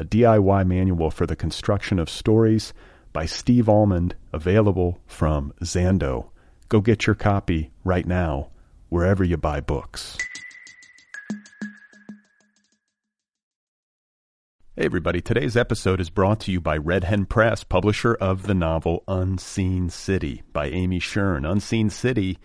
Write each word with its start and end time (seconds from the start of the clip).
a 0.00 0.04
DIY 0.04 0.66
manual 0.66 1.10
for 1.10 1.26
the 1.26 1.36
construction 1.36 1.98
of 1.98 2.08
stories 2.08 2.72
by 3.12 3.26
Steve 3.26 3.68
Almond, 3.68 4.14
available 4.32 4.98
from 5.06 5.52
Zando. 5.62 6.30
Go 6.70 6.80
get 6.80 7.06
your 7.06 7.14
copy 7.14 7.70
right 7.84 8.06
now, 8.06 8.48
wherever 8.88 9.22
you 9.22 9.36
buy 9.36 9.60
books. 9.60 10.16
Hey, 14.74 14.86
everybody. 14.86 15.20
Today's 15.20 15.54
episode 15.54 16.00
is 16.00 16.08
brought 16.08 16.40
to 16.40 16.50
you 16.50 16.62
by 16.62 16.78
Red 16.78 17.04
Hen 17.04 17.26
Press, 17.26 17.62
publisher 17.62 18.14
of 18.14 18.44
the 18.44 18.54
novel 18.54 19.04
Unseen 19.06 19.90
City 19.90 20.42
by 20.54 20.68
Amy 20.68 20.98
Shearn. 20.98 21.44
Unseen 21.44 21.90
City 21.90 22.38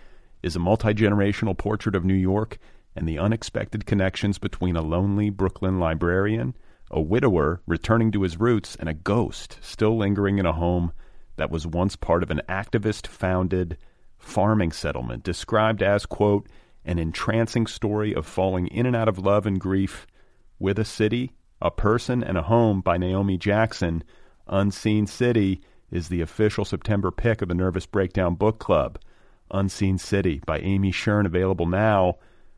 is 0.43 0.57
a 0.57 0.59
multi 0.59 0.93
generational 0.93 1.57
portrait 1.57 1.95
of 1.95 2.03
New 2.03 2.15
York 2.15 2.57
and 2.97 3.07
the 3.07 3.17
unexpected 3.17 3.85
connections 3.85 4.39
between 4.39 4.75
a 4.75 4.81
lonely 4.81 5.29
Brooklyn 5.29 5.79
librarian 5.79 6.53
a 6.91 7.01
widower 7.01 7.61
returning 7.65 8.11
to 8.11 8.21
his 8.21 8.39
roots, 8.39 8.75
and 8.75 8.87
a 8.87 8.93
ghost 8.93 9.57
still 9.61 9.97
lingering 9.97 10.37
in 10.37 10.45
a 10.45 10.53
home 10.53 10.91
that 11.35 11.51
was 11.51 11.67
once 11.67 11.95
part 11.95 12.23
of 12.23 12.31
an 12.31 12.41
activist 12.47 13.07
founded 13.07 13.77
farming 14.17 14.71
settlement, 14.71 15.23
described 15.23 15.83
as, 15.83 16.05
quote, 16.05 16.47
an 16.85 16.99
entrancing 16.99 17.67
story 17.67 18.13
of 18.13 18.25
falling 18.25 18.67
in 18.67 18.85
and 18.85 18.95
out 18.95 19.07
of 19.07 19.19
love 19.19 19.45
and 19.45 19.59
grief 19.59 20.05
with 20.59 20.79
a 20.79 20.85
city, 20.85 21.31
a 21.61 21.71
person, 21.71 22.23
and 22.23 22.37
a 22.37 22.43
home 22.43 22.81
by 22.81 22.97
Naomi 22.97 23.37
Jackson. 23.37 24.03
Unseen 24.47 25.07
City 25.07 25.61
is 25.91 26.09
the 26.09 26.21
official 26.21 26.65
September 26.65 27.11
pick 27.11 27.41
of 27.41 27.49
the 27.49 27.55
Nervous 27.55 27.85
Breakdown 27.85 28.35
Book 28.35 28.59
Club. 28.59 28.99
Unseen 29.51 29.97
City 29.97 30.41
by 30.45 30.59
Amy 30.59 30.91
Shearn, 30.91 31.25
available 31.25 31.65
now 31.65 32.17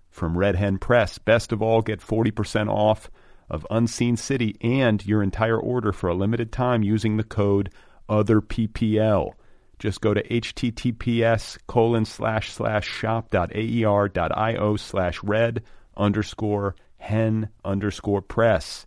from 0.10 0.38
Red 0.38 0.56
Hen 0.56 0.78
Press. 0.78 1.18
Best 1.18 1.52
of 1.52 1.62
all, 1.62 1.82
get 1.82 2.00
40% 2.00 2.70
off 2.70 3.10
of 3.50 3.66
Unseen 3.70 4.18
City 4.18 4.56
and 4.62 5.06
your 5.06 5.24
entire 5.24 5.60
order 5.60 5.92
for 5.92 6.10
a 6.10 6.16
limited 6.16 6.52
time 6.52 6.84
using 6.84 7.18
the 7.18 7.24
code 7.24 7.72
OTHERPPL. 8.10 9.34
Just 9.80 10.02
go 10.02 10.14
to 10.14 10.24
https 10.24 11.58
colon 11.68 12.06
slash 12.06 12.52
slash 12.52 12.88
shop 12.88 13.30
dot 13.30 13.52
aer 13.54 14.08
dot 14.08 14.36
io 14.36 14.76
slash 14.76 15.22
red 15.24 15.64
underscore 15.96 16.76
hen 16.98 17.50
underscore 17.64 18.22
press. 18.22 18.86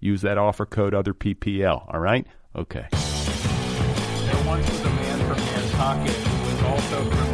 Use 0.00 0.22
that 0.22 0.38
offer 0.38 0.66
code 0.66 0.94
OTHERPPL. 0.94 1.94
All 1.94 2.00
right? 2.00 2.26
Okay. 2.56 2.86
There 2.90 4.46
once 4.46 4.68
was 4.68 4.80
a 4.80 4.90
man 4.90 5.18
from 5.20 5.38
Nantucket 5.38 6.14
who 6.16 6.50
was 6.50 6.62
also 6.64 7.10
from 7.10 7.31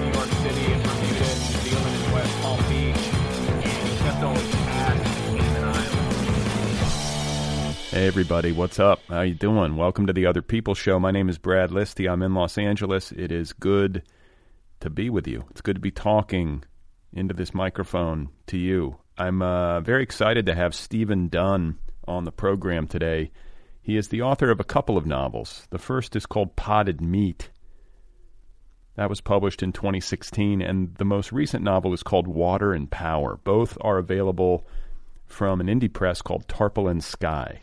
Hey 7.91 8.07
everybody, 8.07 8.53
what's 8.53 8.79
up? 8.79 9.01
How 9.09 9.23
you 9.23 9.33
doing? 9.33 9.75
Welcome 9.75 10.09
to 10.09 10.13
the 10.13 10.27
Other 10.27 10.43
People 10.43 10.75
Show. 10.75 11.01
My 11.01 11.11
name 11.11 11.31
is 11.31 11.39
Brad 11.39 11.71
Listi. 11.71 12.07
I'm 12.07 12.23
in 12.23 12.35
Los 12.35 12.59
Angeles. 12.59 13.13
It 13.13 13.33
is 13.33 13.55
good 13.55 14.03
to 14.81 14.91
be 14.91 15.09
with 15.09 15.27
you. 15.27 15.47
It's 15.51 15.63
good 15.63 15.77
to 15.77 15.81
be 15.81 15.91
talking 15.91 16.65
into 17.15 17.33
this 17.33 17.55
microphone 17.55 18.29
to 18.49 18.59
you. 18.59 18.99
I'm 19.17 19.41
uh, 19.41 19.81
very 19.81 20.03
excited 20.03 20.45
to 20.47 20.55
have 20.55 20.75
Steven 20.75 21.31
Dunn 21.31 21.79
on 22.07 22.27
the 22.27 22.31
program 22.31 22.89
today. 22.89 23.31
He 23.81 23.97
is 23.97 24.09
the 24.09 24.21
author 24.21 24.51
of 24.51 24.61
a 24.61 24.65
couple 24.65 24.99
of 24.99 25.07
novels. 25.07 25.67
The 25.71 25.79
first 25.79 26.15
is 26.15 26.27
called 26.27 26.57
Potted 26.57 27.01
Meat. 27.01 27.49
That 28.97 29.09
was 29.09 29.23
published 29.23 29.63
in 29.63 29.73
2016, 29.73 30.61
and 30.61 30.95
the 30.97 31.07
most 31.07 31.33
recent 31.33 31.65
novel 31.65 31.95
is 31.95 32.03
called 32.03 32.29
Water 32.29 32.75
and 32.75 32.91
Power. 32.91 33.41
Both 33.43 33.79
are 33.81 33.97
available 33.97 34.67
from 35.25 35.63
an 35.63 35.69
indie 35.69 35.91
press 35.91 36.21
called 36.21 36.49
Tarpaulin 36.49 37.01
Sky. 37.01 37.63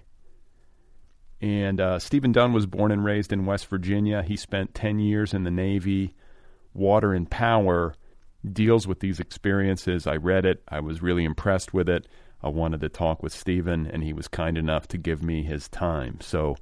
And 1.45 1.79
uh, 1.79 1.99
Steven 1.99 2.31
Dunn 2.31 2.53
was 2.53 2.65
born 2.65 2.91
and 2.91 3.05
raised 3.05 3.31
in 3.31 3.45
West 3.45 3.67
Virginia. 3.67 4.23
He 4.23 4.35
spent 4.35 4.73
10 4.73 4.97
years 4.97 5.31
in 5.31 5.43
the 5.43 5.51
Navy. 5.51 6.15
Water 6.73 7.13
and 7.13 7.29
Power 7.29 7.93
deals 8.51 8.87
with 8.87 8.99
these 8.99 9.19
experiences. 9.19 10.07
I 10.07 10.15
read 10.15 10.43
it, 10.43 10.63
I 10.67 10.79
was 10.79 11.03
really 11.03 11.23
impressed 11.23 11.71
with 11.71 11.87
it. 11.87 12.07
I 12.41 12.49
wanted 12.49 12.81
to 12.81 12.89
talk 12.89 13.21
with 13.21 13.31
Steven, 13.31 13.85
and 13.85 14.03
he 14.03 14.11
was 14.11 14.27
kind 14.27 14.57
enough 14.57 14.87
to 14.87 14.97
give 14.97 15.21
me 15.21 15.43
his 15.43 15.69
time. 15.69 16.17
So, 16.19 16.55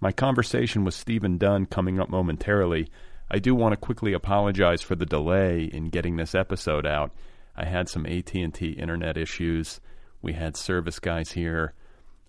my 0.00 0.12
conversation 0.12 0.84
with 0.84 0.94
Steven 0.94 1.36
Dunn 1.36 1.66
coming 1.66 1.98
up 1.98 2.08
momentarily. 2.08 2.88
I 3.32 3.40
do 3.40 3.56
want 3.56 3.72
to 3.72 3.76
quickly 3.76 4.12
apologize 4.12 4.80
for 4.80 4.94
the 4.94 5.06
delay 5.06 5.64
in 5.64 5.88
getting 5.88 6.16
this 6.16 6.36
episode 6.36 6.86
out. 6.86 7.10
I 7.56 7.64
had 7.64 7.88
some 7.88 8.06
AT&T 8.06 8.76
internet 8.78 9.16
issues. 9.16 9.80
We 10.22 10.34
had 10.34 10.56
service 10.56 11.00
guys 11.00 11.32
here 11.32 11.74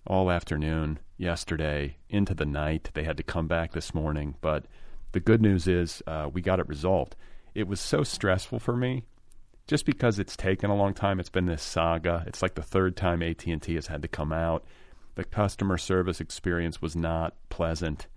all 0.04 0.32
afternoon 0.32 0.98
yesterday 1.22 1.96
into 2.10 2.34
the 2.34 2.44
night. 2.44 2.90
They 2.92 3.04
had 3.04 3.16
to 3.16 3.22
come 3.22 3.46
back 3.46 3.72
this 3.72 3.94
morning, 3.94 4.34
but 4.40 4.64
the 5.12 5.20
good 5.20 5.40
news 5.40 5.68
is 5.68 6.02
uh, 6.06 6.28
we 6.30 6.42
got 6.42 6.60
it 6.60 6.68
resolved. 6.68 7.14
It 7.54 7.68
was 7.68 7.80
so 7.80 8.02
stressful 8.02 8.58
for 8.58 8.76
me, 8.76 9.04
just 9.66 9.86
because 9.86 10.18
it's 10.18 10.36
taken 10.36 10.68
a 10.68 10.76
long 10.76 10.94
time. 10.94 11.20
It's 11.20 11.30
been 11.30 11.46
this 11.46 11.62
saga. 11.62 12.24
It's 12.26 12.42
like 12.42 12.56
the 12.56 12.62
third 12.62 12.96
time 12.96 13.22
AT 13.22 13.46
and 13.46 13.62
T 13.62 13.76
has 13.76 13.86
had 13.86 14.02
to 14.02 14.08
come 14.08 14.32
out. 14.32 14.64
The 15.14 15.24
customer 15.24 15.78
service 15.78 16.20
experience 16.20 16.82
was 16.82 16.96
not 16.96 17.34
pleasant, 17.50 18.08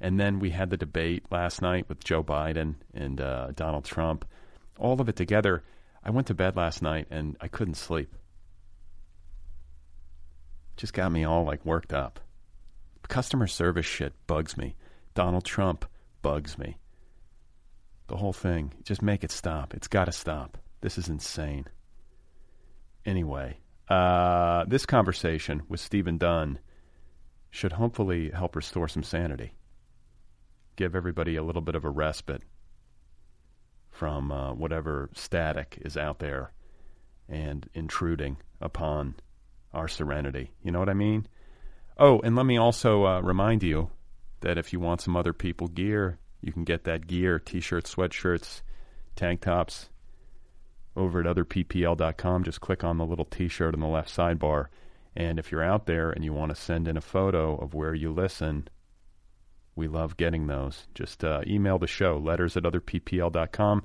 and 0.00 0.18
then 0.18 0.38
we 0.38 0.50
had 0.50 0.70
the 0.70 0.76
debate 0.76 1.26
last 1.30 1.60
night 1.60 1.88
with 1.88 2.02
Joe 2.02 2.24
Biden 2.24 2.76
and 2.94 3.20
uh, 3.20 3.48
Donald 3.54 3.84
Trump. 3.84 4.24
All 4.78 5.00
of 5.00 5.08
it 5.08 5.16
together. 5.16 5.62
I 6.02 6.08
went 6.08 6.26
to 6.28 6.34
bed 6.34 6.56
last 6.56 6.80
night 6.80 7.06
and 7.10 7.36
I 7.42 7.48
couldn't 7.48 7.74
sleep. 7.74 8.14
Just 10.78 10.94
got 10.94 11.12
me 11.12 11.24
all 11.24 11.44
like 11.44 11.66
worked 11.66 11.92
up. 11.92 12.20
Customer 13.10 13.48
service 13.48 13.86
shit 13.86 14.12
bugs 14.28 14.56
me. 14.56 14.76
Donald 15.14 15.44
Trump 15.44 15.84
bugs 16.22 16.56
me. 16.56 16.78
The 18.06 18.16
whole 18.16 18.32
thing. 18.32 18.72
Just 18.84 19.02
make 19.02 19.24
it 19.24 19.32
stop. 19.32 19.74
It's 19.74 19.88
got 19.88 20.04
to 20.04 20.12
stop. 20.12 20.58
This 20.80 20.96
is 20.96 21.08
insane. 21.08 21.64
Anyway, 23.04 23.58
uh, 23.88 24.64
this 24.68 24.86
conversation 24.86 25.62
with 25.68 25.80
Steven 25.80 26.18
Dunn 26.18 26.60
should 27.50 27.72
hopefully 27.72 28.30
help 28.30 28.54
restore 28.54 28.86
some 28.86 29.02
sanity. 29.02 29.54
Give 30.76 30.94
everybody 30.94 31.34
a 31.34 31.42
little 31.42 31.62
bit 31.62 31.74
of 31.74 31.84
a 31.84 31.90
respite 31.90 32.44
from 33.90 34.30
uh, 34.30 34.54
whatever 34.54 35.10
static 35.14 35.82
is 35.84 35.96
out 35.96 36.20
there 36.20 36.52
and 37.28 37.68
intruding 37.74 38.36
upon 38.60 39.16
our 39.74 39.88
serenity. 39.88 40.52
You 40.62 40.70
know 40.70 40.78
what 40.78 40.88
I 40.88 40.94
mean? 40.94 41.26
Oh, 42.02 42.18
and 42.20 42.34
let 42.34 42.46
me 42.46 42.56
also 42.56 43.04
uh, 43.04 43.20
remind 43.20 43.62
you 43.62 43.90
that 44.40 44.56
if 44.56 44.72
you 44.72 44.80
want 44.80 45.02
some 45.02 45.16
other 45.16 45.34
people 45.34 45.68
gear, 45.68 46.18
you 46.40 46.50
can 46.50 46.64
get 46.64 46.84
that 46.84 47.06
gear 47.06 47.38
t 47.38 47.60
shirts, 47.60 47.94
sweatshirts, 47.94 48.62
tank 49.16 49.42
tops 49.42 49.90
over 50.96 51.20
at 51.20 51.26
otherppl.com. 51.26 52.44
Just 52.44 52.62
click 52.62 52.82
on 52.82 52.96
the 52.96 53.04
little 53.04 53.26
t 53.26 53.48
shirt 53.48 53.74
on 53.74 53.80
the 53.80 53.86
left 53.86 54.08
sidebar. 54.08 54.68
And 55.14 55.38
if 55.38 55.52
you're 55.52 55.62
out 55.62 55.84
there 55.84 56.10
and 56.10 56.24
you 56.24 56.32
want 56.32 56.48
to 56.48 56.60
send 56.60 56.88
in 56.88 56.96
a 56.96 57.02
photo 57.02 57.54
of 57.58 57.74
where 57.74 57.94
you 57.94 58.10
listen, 58.10 58.68
we 59.76 59.86
love 59.86 60.16
getting 60.16 60.46
those. 60.46 60.86
Just 60.94 61.22
uh, 61.22 61.42
email 61.46 61.78
the 61.78 61.86
show, 61.86 62.16
letters 62.16 62.56
at 62.56 62.62
otherppl.com. 62.62 63.84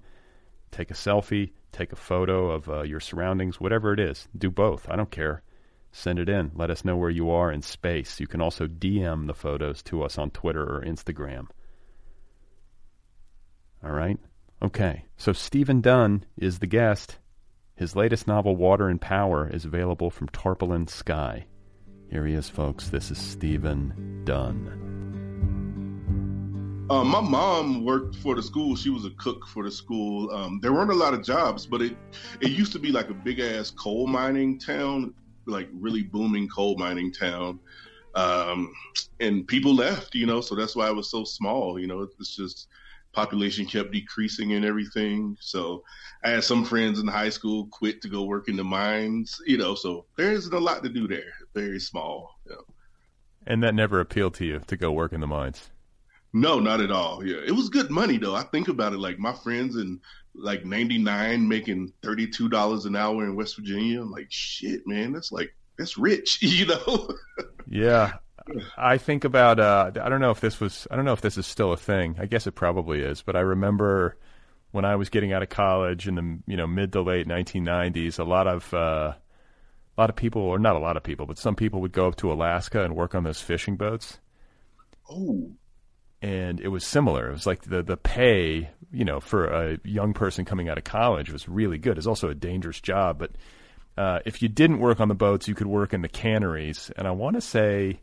Take 0.72 0.90
a 0.90 0.94
selfie, 0.94 1.52
take 1.74 1.92
a 1.92 1.98
photo 1.98 2.50
of 2.52 2.70
uh, 2.70 2.84
your 2.84 3.02
surroundings, 3.02 3.60
whatever 3.60 3.92
it 3.92 4.00
is. 4.00 4.30
Do 4.38 4.50
both. 4.50 4.88
I 4.90 4.96
don't 4.96 5.12
care 5.12 5.42
send 5.96 6.20
it 6.20 6.28
in. 6.28 6.52
Let 6.54 6.70
us 6.70 6.84
know 6.84 6.98
where 6.98 7.10
you 7.10 7.30
are 7.30 7.52
in 7.52 7.62
space. 7.62 8.20
You 8.20 8.28
can 8.28 8.42
also 8.42 8.68
DM 8.68 9.28
the 9.28 9.34
photos 9.34 9.82
to 9.84 10.04
us 10.04 10.18
on 10.18 10.30
Twitter 10.30 10.64
or 10.64 10.84
Instagram. 10.86 11.48
All 13.84 13.92
right. 13.92 14.20
Okay. 14.62 15.06
So 15.16 15.32
Steven 15.32 15.80
Dunn 15.82 16.26
is 16.38 16.60
the 16.60 16.68
guest. 16.68 17.18
His 17.76 17.96
latest 17.96 18.28
novel, 18.28 18.56
Water 18.56 18.90
and 18.90 19.00
Power, 19.00 19.50
is 19.50 19.66
available 19.66 20.10
from 20.10 20.28
Tarpaulin 20.30 20.88
Sky. 20.88 21.46
Here 22.10 22.26
he 22.26 22.34
is, 22.34 22.50
folks. 22.50 22.90
This 22.90 23.10
is 23.10 23.18
Steven 23.18 24.22
Dunn. 24.26 24.96
Uh, 26.90 27.04
my 27.04 27.20
mom 27.22 27.84
worked 27.84 28.16
for 28.18 28.36
the 28.36 28.44
school. 28.44 28.76
She 28.76 28.90
was 28.90 29.06
a 29.06 29.10
cook 29.12 29.48
for 29.48 29.64
the 29.64 29.72
school. 29.72 30.30
Um, 30.32 30.60
there 30.62 30.72
weren't 30.72 30.92
a 30.92 30.96
lot 30.96 31.14
of 31.14 31.24
jobs, 31.24 31.66
but 31.66 31.82
it 31.82 31.98
it 32.42 32.52
used 32.52 32.74
to 32.74 32.80
be 32.80 32.92
like 32.92 33.10
a 33.10 33.14
big 33.14 33.40
ass 33.40 33.72
coal 33.72 34.06
mining 34.06 34.60
town, 34.60 35.14
like 35.46 35.70
really 35.74 36.04
booming 36.04 36.48
coal 36.48 36.78
mining 36.78 37.12
town. 37.12 37.60
Um, 38.16 38.74
and 39.20 39.48
people 39.48 39.76
left, 39.76 40.16
you 40.16 40.26
know, 40.26 40.42
so 40.42 40.56
that's 40.56 40.76
why 40.76 40.88
it 40.88 40.96
was 40.96 41.10
so 41.10 41.24
small. 41.24 41.80
You 41.80 41.88
know, 41.88 42.08
it's 42.20 42.36
just 42.36 42.68
population 43.12 43.66
kept 43.66 43.92
decreasing 43.92 44.54
and 44.54 44.66
everything. 44.66 45.38
So 45.40 45.84
I 46.24 46.30
had 46.30 46.44
some 46.44 46.66
friends 46.66 47.00
in 47.00 47.08
high 47.08 47.30
school 47.30 47.68
quit 47.72 48.02
to 48.02 48.10
go 48.10 48.24
work 48.24 48.50
in 48.50 48.56
the 48.56 48.64
mines, 48.64 49.42
you 49.46 49.58
know, 49.58 49.76
so 49.76 50.06
there 50.18 50.32
isn't 50.32 50.54
a 50.54 50.60
lot 50.60 50.84
to 50.84 50.90
do 50.90 51.08
there. 51.08 51.34
Very 51.54 51.80
small. 51.80 52.40
You 52.46 52.54
know. 52.54 52.66
And 53.48 53.64
that 53.64 53.76
never 53.76 54.00
appealed 54.00 54.34
to 54.36 54.46
you 54.46 54.62
to 54.68 54.78
go 54.78 54.92
work 54.92 55.14
in 55.14 55.22
the 55.22 55.28
mines? 55.28 55.70
No, 56.34 56.60
not 56.60 56.82
at 56.82 56.92
all. 56.92 57.26
Yeah, 57.26 57.38
it 57.46 57.52
was 57.52 57.70
good 57.70 57.90
money 57.90 58.18
though. 58.18 58.36
I 58.36 58.44
think 58.44 58.68
about 58.68 58.94
it, 58.94 59.00
like 59.00 59.20
my 59.20 59.34
friends 59.34 59.78
in 59.78 60.02
like 60.38 60.66
'99 60.66 61.48
making 61.48 61.94
thirty-two 62.02 62.50
dollars 62.50 62.86
an 62.86 62.96
hour 62.96 63.24
in 63.24 63.36
West 63.36 63.56
Virginia. 63.56 64.02
I'm 64.02 64.12
like, 64.12 64.28
shit, 64.30 64.86
man, 64.86 65.14
that's 65.14 65.32
like 65.32 65.56
that's 65.78 65.98
rich, 65.98 66.40
you 66.42 66.66
know? 66.66 67.10
yeah, 67.68 68.14
I 68.78 68.98
think 68.98 69.24
about. 69.24 69.60
Uh, 69.60 69.92
I 70.02 70.10
don't 70.10 70.22
know 70.22 70.32
if 70.32 70.40
this 70.40 70.60
was. 70.60 70.88
I 70.92 70.96
don't 70.96 71.06
know 71.06 71.14
if 71.14 71.22
this 71.22 71.38
is 71.38 71.48
still 71.48 71.74
a 71.74 71.78
thing. 71.78 72.16
I 72.20 72.26
guess 72.26 72.48
it 72.48 72.52
probably 72.52 73.02
is. 73.02 73.22
But 73.22 73.36
I 73.36 73.42
remember 73.42 74.18
when 74.72 74.86
I 74.86 74.96
was 74.96 75.10
getting 75.10 75.34
out 75.34 75.44
of 75.44 75.50
college 75.50 76.08
in 76.08 76.16
the 76.16 76.40
you 76.48 76.58
know 76.58 76.68
mid 76.68 76.94
to 76.94 77.02
late 77.02 77.28
1990s, 77.28 78.20
a 78.20 78.24
lot 78.24 78.48
of 78.48 78.74
uh, 78.74 79.14
a 79.98 80.02
lot 80.02 80.10
of 80.10 80.16
people, 80.16 80.42
or 80.42 80.60
not 80.60 80.76
a 80.76 80.80
lot 80.80 80.98
of 80.98 81.04
people, 81.04 81.26
but 81.26 81.38
some 81.38 81.56
people 81.56 81.82
would 81.82 81.94
go 81.94 82.08
up 82.08 82.18
to 82.18 82.32
Alaska 82.32 82.84
and 82.84 82.96
work 82.96 83.16
on 83.16 83.24
those 83.24 83.42
fishing 83.42 83.78
boats. 83.78 84.20
Oh, 85.10 85.52
and 86.22 86.60
it 86.60 86.70
was 86.70 86.86
similar. 86.86 87.30
It 87.30 87.34
was 87.34 87.46
like 87.46 87.64
the 87.64 87.84
the 87.84 87.98
pay, 87.98 88.70
you 88.92 89.06
know, 89.06 89.20
for 89.20 89.46
a 89.46 89.80
young 89.84 90.14
person 90.14 90.46
coming 90.46 90.70
out 90.70 90.78
of 90.78 90.84
college 90.84 91.32
was 91.32 91.48
really 91.48 91.78
good. 91.78 91.98
It's 91.98 92.08
also 92.08 92.30
a 92.30 92.36
dangerous 92.36 92.80
job, 92.82 93.20
but 93.20 93.32
uh, 93.98 94.20
if 94.26 94.42
you 94.42 94.50
didn't 94.50 94.80
work 94.80 95.00
on 95.00 95.08
the 95.08 95.16
boats, 95.16 95.48
you 95.48 95.56
could 95.56 95.68
work 95.68 95.94
in 95.94 96.02
the 96.02 96.10
canneries. 96.10 96.92
And 96.98 97.08
I 97.08 97.12
want 97.12 97.36
to 97.36 97.42
say, 97.42 98.02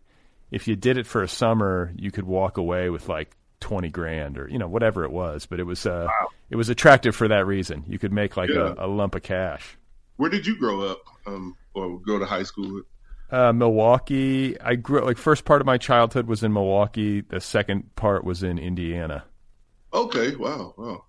if 0.50 0.66
you 0.66 0.76
did 0.76 0.96
it 0.96 1.06
for 1.06 1.22
a 1.22 1.28
summer, 1.28 1.92
you 1.96 2.10
could 2.10 2.24
walk 2.24 2.56
away 2.56 2.90
with 2.90 3.08
like 3.08 3.36
twenty 3.60 3.90
grand 3.90 4.38
or 4.38 4.48
you 4.48 4.58
know 4.58 4.68
whatever 4.68 5.04
it 5.04 5.12
was. 5.12 5.46
But 5.46 5.60
it 5.60 5.64
was 5.64 5.86
uh, 5.86 6.06
wow. 6.08 6.28
it 6.50 6.56
was 6.56 6.68
attractive 6.68 7.14
for 7.14 7.28
that 7.28 7.46
reason. 7.46 7.84
You 7.88 7.98
could 7.98 8.12
make 8.12 8.36
like 8.36 8.50
yeah. 8.50 8.74
a, 8.78 8.86
a, 8.86 8.88
lump 8.88 9.14
of 9.14 9.22
cash. 9.22 9.76
Where 10.16 10.30
did 10.30 10.46
you 10.46 10.56
grow 10.56 10.82
up, 10.82 11.02
um, 11.26 11.56
or 11.74 11.98
go 12.00 12.18
to 12.18 12.26
high 12.26 12.42
school? 12.42 12.82
Uh, 13.32 13.50
Milwaukee. 13.50 14.60
I 14.60 14.74
grew 14.74 15.00
like 15.00 15.16
first 15.16 15.46
part 15.46 15.62
of 15.62 15.66
my 15.66 15.78
childhood 15.78 16.26
was 16.26 16.42
in 16.42 16.52
Milwaukee. 16.52 17.22
The 17.22 17.40
second 17.40 17.96
part 17.96 18.24
was 18.24 18.42
in 18.42 18.58
Indiana. 18.58 19.24
Okay. 19.92 20.36
Wow. 20.36 20.74
Wow. 20.76 21.04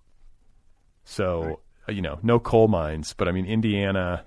So 1.04 1.60
right. 1.86 1.94
you 1.94 2.00
know, 2.00 2.18
no 2.22 2.38
coal 2.40 2.66
mines, 2.66 3.12
but 3.12 3.28
I 3.28 3.32
mean 3.32 3.44
Indiana. 3.44 4.24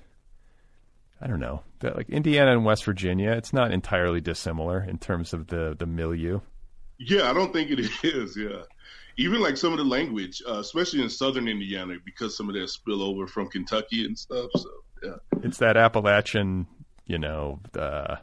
I 1.20 1.26
don't 1.26 1.40
know, 1.40 1.64
like 1.82 2.10
Indiana 2.12 2.52
and 2.52 2.64
West 2.64 2.84
Virginia. 2.86 3.32
It's 3.32 3.52
not 3.52 3.72
entirely 3.72 4.22
dissimilar 4.22 4.84
in 4.84 5.00
terms 5.00 5.34
of 5.34 5.48
the 5.48 5.76
the 5.78 5.88
milieu. 5.88 6.42
Yeah, 7.00 7.28
I 7.30 7.34
don't 7.34 7.52
think 7.52 7.72
it 7.72 7.80
is. 8.04 8.38
Yeah, 8.38 8.62
even 9.18 9.42
like 9.42 9.58
some 9.58 9.72
of 9.72 9.80
the 9.80 9.84
language, 9.84 10.44
uh, 10.48 10.60
especially 10.60 11.02
in 11.02 11.10
Southern 11.10 11.48
Indiana, 11.48 11.96
because 12.06 12.38
some 12.38 12.48
of 12.50 12.54
that 12.54 12.70
spillover 12.70 13.28
from 13.28 13.50
Kentucky 13.50 14.06
and 14.06 14.18
stuff. 14.18 14.52
So 14.56 14.70
yeah, 15.04 15.16
it's 15.42 15.58
that 15.58 15.76
Appalachian 15.76 16.68
you 17.08 17.18
know, 17.18 17.60
uh, 17.78 18.18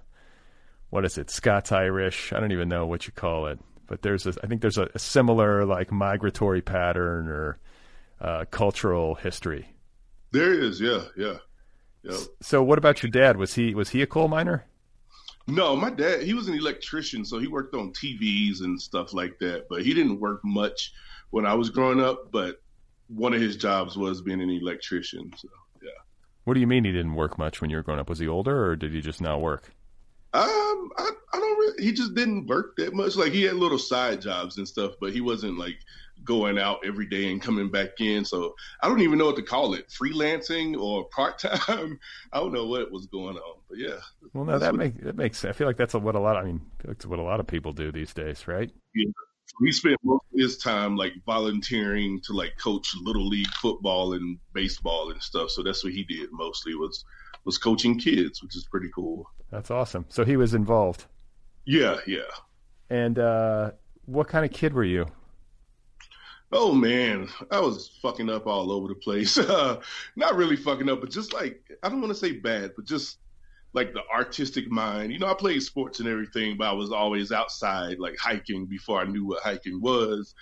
what 0.90 1.04
is 1.04 1.18
it, 1.18 1.30
Scots 1.30 1.72
Irish? 1.72 2.32
I 2.32 2.38
don't 2.38 2.52
even 2.52 2.68
know 2.68 2.86
what 2.86 3.06
you 3.06 3.12
call 3.12 3.46
it, 3.46 3.58
but 3.86 4.02
there's 4.02 4.26
a, 4.26 4.34
I 4.42 4.46
think 4.46 4.60
there's 4.60 4.78
a, 4.78 4.88
a 4.94 4.98
similar 4.98 5.64
like 5.64 5.90
migratory 5.90 6.62
pattern 6.62 7.28
or 7.28 7.58
uh, 8.20 8.44
cultural 8.50 9.16
history. 9.16 9.66
There 10.30 10.52
is, 10.52 10.80
yeah, 10.80 11.02
yeah. 11.16 11.38
Yep. 12.04 12.20
So, 12.42 12.62
what 12.62 12.78
about 12.78 13.02
your 13.02 13.10
dad? 13.10 13.38
Was 13.38 13.54
he 13.54 13.74
was 13.74 13.90
he 13.90 14.02
a 14.02 14.06
coal 14.06 14.28
miner? 14.28 14.66
No, 15.46 15.74
my 15.74 15.90
dad 15.90 16.22
he 16.22 16.34
was 16.34 16.48
an 16.48 16.54
electrician, 16.54 17.24
so 17.24 17.38
he 17.38 17.46
worked 17.46 17.74
on 17.74 17.92
TVs 17.92 18.60
and 18.60 18.80
stuff 18.80 19.14
like 19.14 19.38
that. 19.38 19.66
But 19.68 19.84
he 19.84 19.94
didn't 19.94 20.20
work 20.20 20.40
much 20.44 20.92
when 21.30 21.46
I 21.46 21.54
was 21.54 21.70
growing 21.70 22.00
up. 22.00 22.30
But 22.30 22.60
one 23.08 23.32
of 23.34 23.40
his 23.40 23.56
jobs 23.56 23.96
was 23.96 24.20
being 24.20 24.42
an 24.42 24.50
electrician. 24.50 25.32
So 25.36 25.48
yeah. 25.48 25.63
What 26.44 26.54
do 26.54 26.60
you 26.60 26.66
mean 26.66 26.84
he 26.84 26.92
didn't 26.92 27.14
work 27.14 27.38
much 27.38 27.60
when 27.60 27.70
you 27.70 27.76
were 27.76 27.82
growing 27.82 28.00
up? 28.00 28.08
Was 28.08 28.18
he 28.18 28.28
older 28.28 28.66
or 28.66 28.76
did 28.76 28.92
he 28.92 29.00
just 29.00 29.20
not 29.20 29.40
work? 29.40 29.70
Um, 30.34 30.90
I, 30.98 31.10
I 31.32 31.38
don't 31.38 31.58
really. 31.58 31.84
He 31.84 31.92
just 31.92 32.14
didn't 32.14 32.46
work 32.46 32.76
that 32.76 32.92
much. 32.92 33.16
Like 33.16 33.32
he 33.32 33.44
had 33.44 33.54
little 33.54 33.78
side 33.78 34.20
jobs 34.20 34.58
and 34.58 34.66
stuff, 34.66 34.94
but 35.00 35.12
he 35.12 35.20
wasn't 35.20 35.58
like 35.58 35.78
going 36.24 36.58
out 36.58 36.80
every 36.84 37.06
day 37.06 37.30
and 37.30 37.40
coming 37.40 37.70
back 37.70 38.00
in. 38.00 38.24
So 38.24 38.54
I 38.82 38.88
don't 38.88 39.00
even 39.00 39.18
know 39.18 39.26
what 39.26 39.36
to 39.36 39.42
call 39.42 39.74
it, 39.74 39.88
freelancing 39.88 40.76
or 40.76 41.04
part 41.08 41.38
time. 41.38 42.00
I 42.32 42.38
don't 42.38 42.52
know 42.52 42.66
what 42.66 42.90
was 42.90 43.06
going 43.06 43.36
on, 43.36 43.58
but 43.68 43.78
yeah. 43.78 43.98
Well, 44.32 44.44
no, 44.44 44.58
that 44.58 44.74
makes 44.74 45.02
that 45.04 45.16
makes. 45.16 45.44
I 45.44 45.52
feel 45.52 45.68
like 45.68 45.76
that's 45.76 45.94
what 45.94 46.16
a 46.16 46.20
lot. 46.20 46.36
I 46.36 46.42
mean, 46.42 46.60
that's 46.84 47.06
what 47.06 47.20
a 47.20 47.22
lot 47.22 47.40
of 47.40 47.46
people 47.46 47.72
do 47.72 47.92
these 47.92 48.12
days, 48.12 48.48
right? 48.48 48.70
Yeah, 48.94 49.10
he 49.64 49.72
spent 49.72 49.96
most 50.02 50.24
of 50.32 50.40
his 50.40 50.58
time 50.58 50.96
like 50.96 51.12
volunteering 51.26 52.20
to 52.22 52.32
like 52.32 52.52
coach 52.58 52.94
little 53.00 53.26
league 53.26 53.52
football 53.54 54.14
and 54.14 54.38
baseball 54.52 55.10
and 55.10 55.22
stuff. 55.22 55.50
So 55.50 55.62
that's 55.62 55.84
what 55.84 55.92
he 55.92 56.04
did 56.04 56.30
mostly 56.32 56.74
was 56.74 57.04
was 57.44 57.58
coaching 57.58 57.98
kids, 57.98 58.42
which 58.42 58.56
is 58.56 58.66
pretty 58.70 58.88
cool. 58.94 59.30
That's 59.50 59.70
awesome. 59.70 60.06
So 60.08 60.24
he 60.24 60.36
was 60.36 60.54
involved. 60.54 61.04
Yeah, 61.66 61.98
yeah. 62.06 62.22
And 62.90 63.18
uh, 63.18 63.72
what 64.06 64.28
kind 64.28 64.44
of 64.44 64.50
kid 64.50 64.72
were 64.72 64.84
you? 64.84 65.06
Oh 66.52 66.72
man, 66.72 67.28
I 67.50 67.58
was 67.60 67.90
fucking 68.00 68.30
up 68.30 68.46
all 68.46 68.70
over 68.70 68.88
the 68.88 68.94
place. 68.94 69.36
Uh, 69.38 69.80
not 70.16 70.36
really 70.36 70.56
fucking 70.56 70.88
up, 70.88 71.00
but 71.00 71.10
just 71.10 71.32
like 71.32 71.60
I 71.82 71.88
don't 71.88 72.00
want 72.00 72.12
to 72.12 72.18
say 72.18 72.32
bad, 72.32 72.72
but 72.76 72.84
just 72.84 73.18
like 73.74 73.92
the 73.92 74.02
artistic 74.12 74.70
mind. 74.70 75.12
You 75.12 75.18
know, 75.18 75.26
I 75.26 75.34
played 75.34 75.62
sports 75.62 76.00
and 76.00 76.08
everything, 76.08 76.56
but 76.56 76.68
I 76.68 76.72
was 76.72 76.92
always 76.92 77.32
outside, 77.32 77.98
like 77.98 78.16
hiking 78.16 78.66
before 78.66 79.00
I 79.00 79.04
knew 79.04 79.26
what 79.26 79.42
hiking 79.42 79.80
was. 79.80 80.34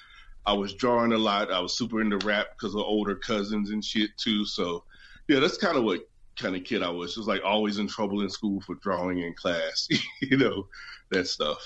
I 0.45 0.53
was 0.53 0.75
drawing 0.75 1.13
a 1.13 1.19
lot. 1.19 1.51
I 1.51 1.61
was 1.61 1.77
super 1.77 2.01
into 2.01 2.19
rap 2.19 2.49
because 2.53 2.75
of 2.75 2.83
older 2.83 3.15
cousins 3.15 3.71
and 3.71 3.85
shit 3.85 4.11
too. 4.19 4.45
So, 4.45 4.85
yeah, 5.29 5.41
that's 5.41 5.57
kind 5.57 5.77
of 5.77 5.85
what 5.85 6.09
kind 6.39 6.55
of 6.55 6.65
kid 6.65 6.83
I 6.83 6.91
was. 6.91 7.15
Just 7.15 7.29
like 7.29 7.43
always 7.45 7.79
in 7.79 7.89
trouble 7.89 8.21
in 8.21 8.29
school 8.29 8.61
for 8.61 8.75
drawing 8.77 9.19
in 9.21 9.35
class, 9.35 9.89
you 10.21 10.37
know, 10.37 10.69
that 11.11 11.27
stuff. 11.27 11.59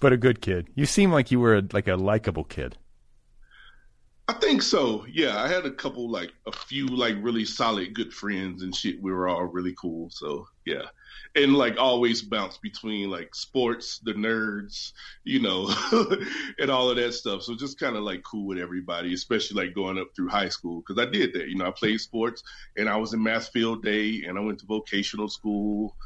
But 0.00 0.12
a 0.12 0.16
good 0.16 0.42
kid. 0.42 0.68
You 0.74 0.86
seem 0.86 1.10
like 1.10 1.30
you 1.30 1.40
were 1.40 1.56
a, 1.56 1.62
like 1.72 1.88
a 1.88 1.96
likable 1.96 2.44
kid. 2.44 2.76
I 4.26 4.32
think 4.32 4.62
so. 4.62 5.04
Yeah, 5.12 5.42
I 5.42 5.48
had 5.48 5.66
a 5.66 5.70
couple, 5.70 6.10
like 6.10 6.32
a 6.46 6.52
few, 6.52 6.86
like 6.86 7.16
really 7.20 7.44
solid, 7.44 7.92
good 7.94 8.12
friends 8.12 8.62
and 8.62 8.74
shit. 8.74 9.02
We 9.02 9.12
were 9.12 9.28
all 9.28 9.44
really 9.44 9.74
cool. 9.78 10.08
So 10.10 10.48
yeah, 10.64 10.84
and 11.34 11.54
like 11.54 11.76
always 11.78 12.22
bounce 12.22 12.56
between 12.56 13.10
like 13.10 13.34
sports, 13.34 13.98
the 13.98 14.14
nerds, 14.14 14.92
you 15.24 15.40
know, 15.40 15.70
and 16.58 16.70
all 16.70 16.88
of 16.88 16.96
that 16.96 17.12
stuff. 17.12 17.42
So 17.42 17.54
just 17.54 17.78
kind 17.78 17.96
of 17.96 18.02
like 18.02 18.22
cool 18.22 18.46
with 18.46 18.58
everybody, 18.58 19.12
especially 19.12 19.62
like 19.62 19.74
going 19.74 19.98
up 19.98 20.08
through 20.16 20.28
high 20.28 20.48
school 20.48 20.80
because 20.80 21.04
I 21.04 21.10
did 21.10 21.34
that. 21.34 21.48
You 21.48 21.56
know, 21.56 21.66
I 21.66 21.72
played 21.72 22.00
sports 22.00 22.42
and 22.78 22.88
I 22.88 22.96
was 22.96 23.12
in 23.12 23.22
math 23.22 23.48
field 23.48 23.82
day 23.82 24.24
and 24.26 24.38
I 24.38 24.40
went 24.40 24.58
to 24.60 24.66
vocational 24.66 25.28
school, 25.28 25.96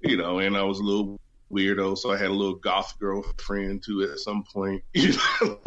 you 0.00 0.16
know, 0.16 0.38
and 0.38 0.56
I 0.56 0.62
was 0.62 0.78
a 0.78 0.84
little 0.84 1.18
weirdo, 1.50 1.98
so 1.98 2.12
I 2.12 2.16
had 2.16 2.30
a 2.30 2.34
little 2.34 2.56
goth 2.56 2.94
girlfriend 3.00 3.82
too 3.84 4.02
at 4.02 4.18
some 4.20 4.44
point. 4.44 4.82
You 4.94 5.14
know? 5.42 5.58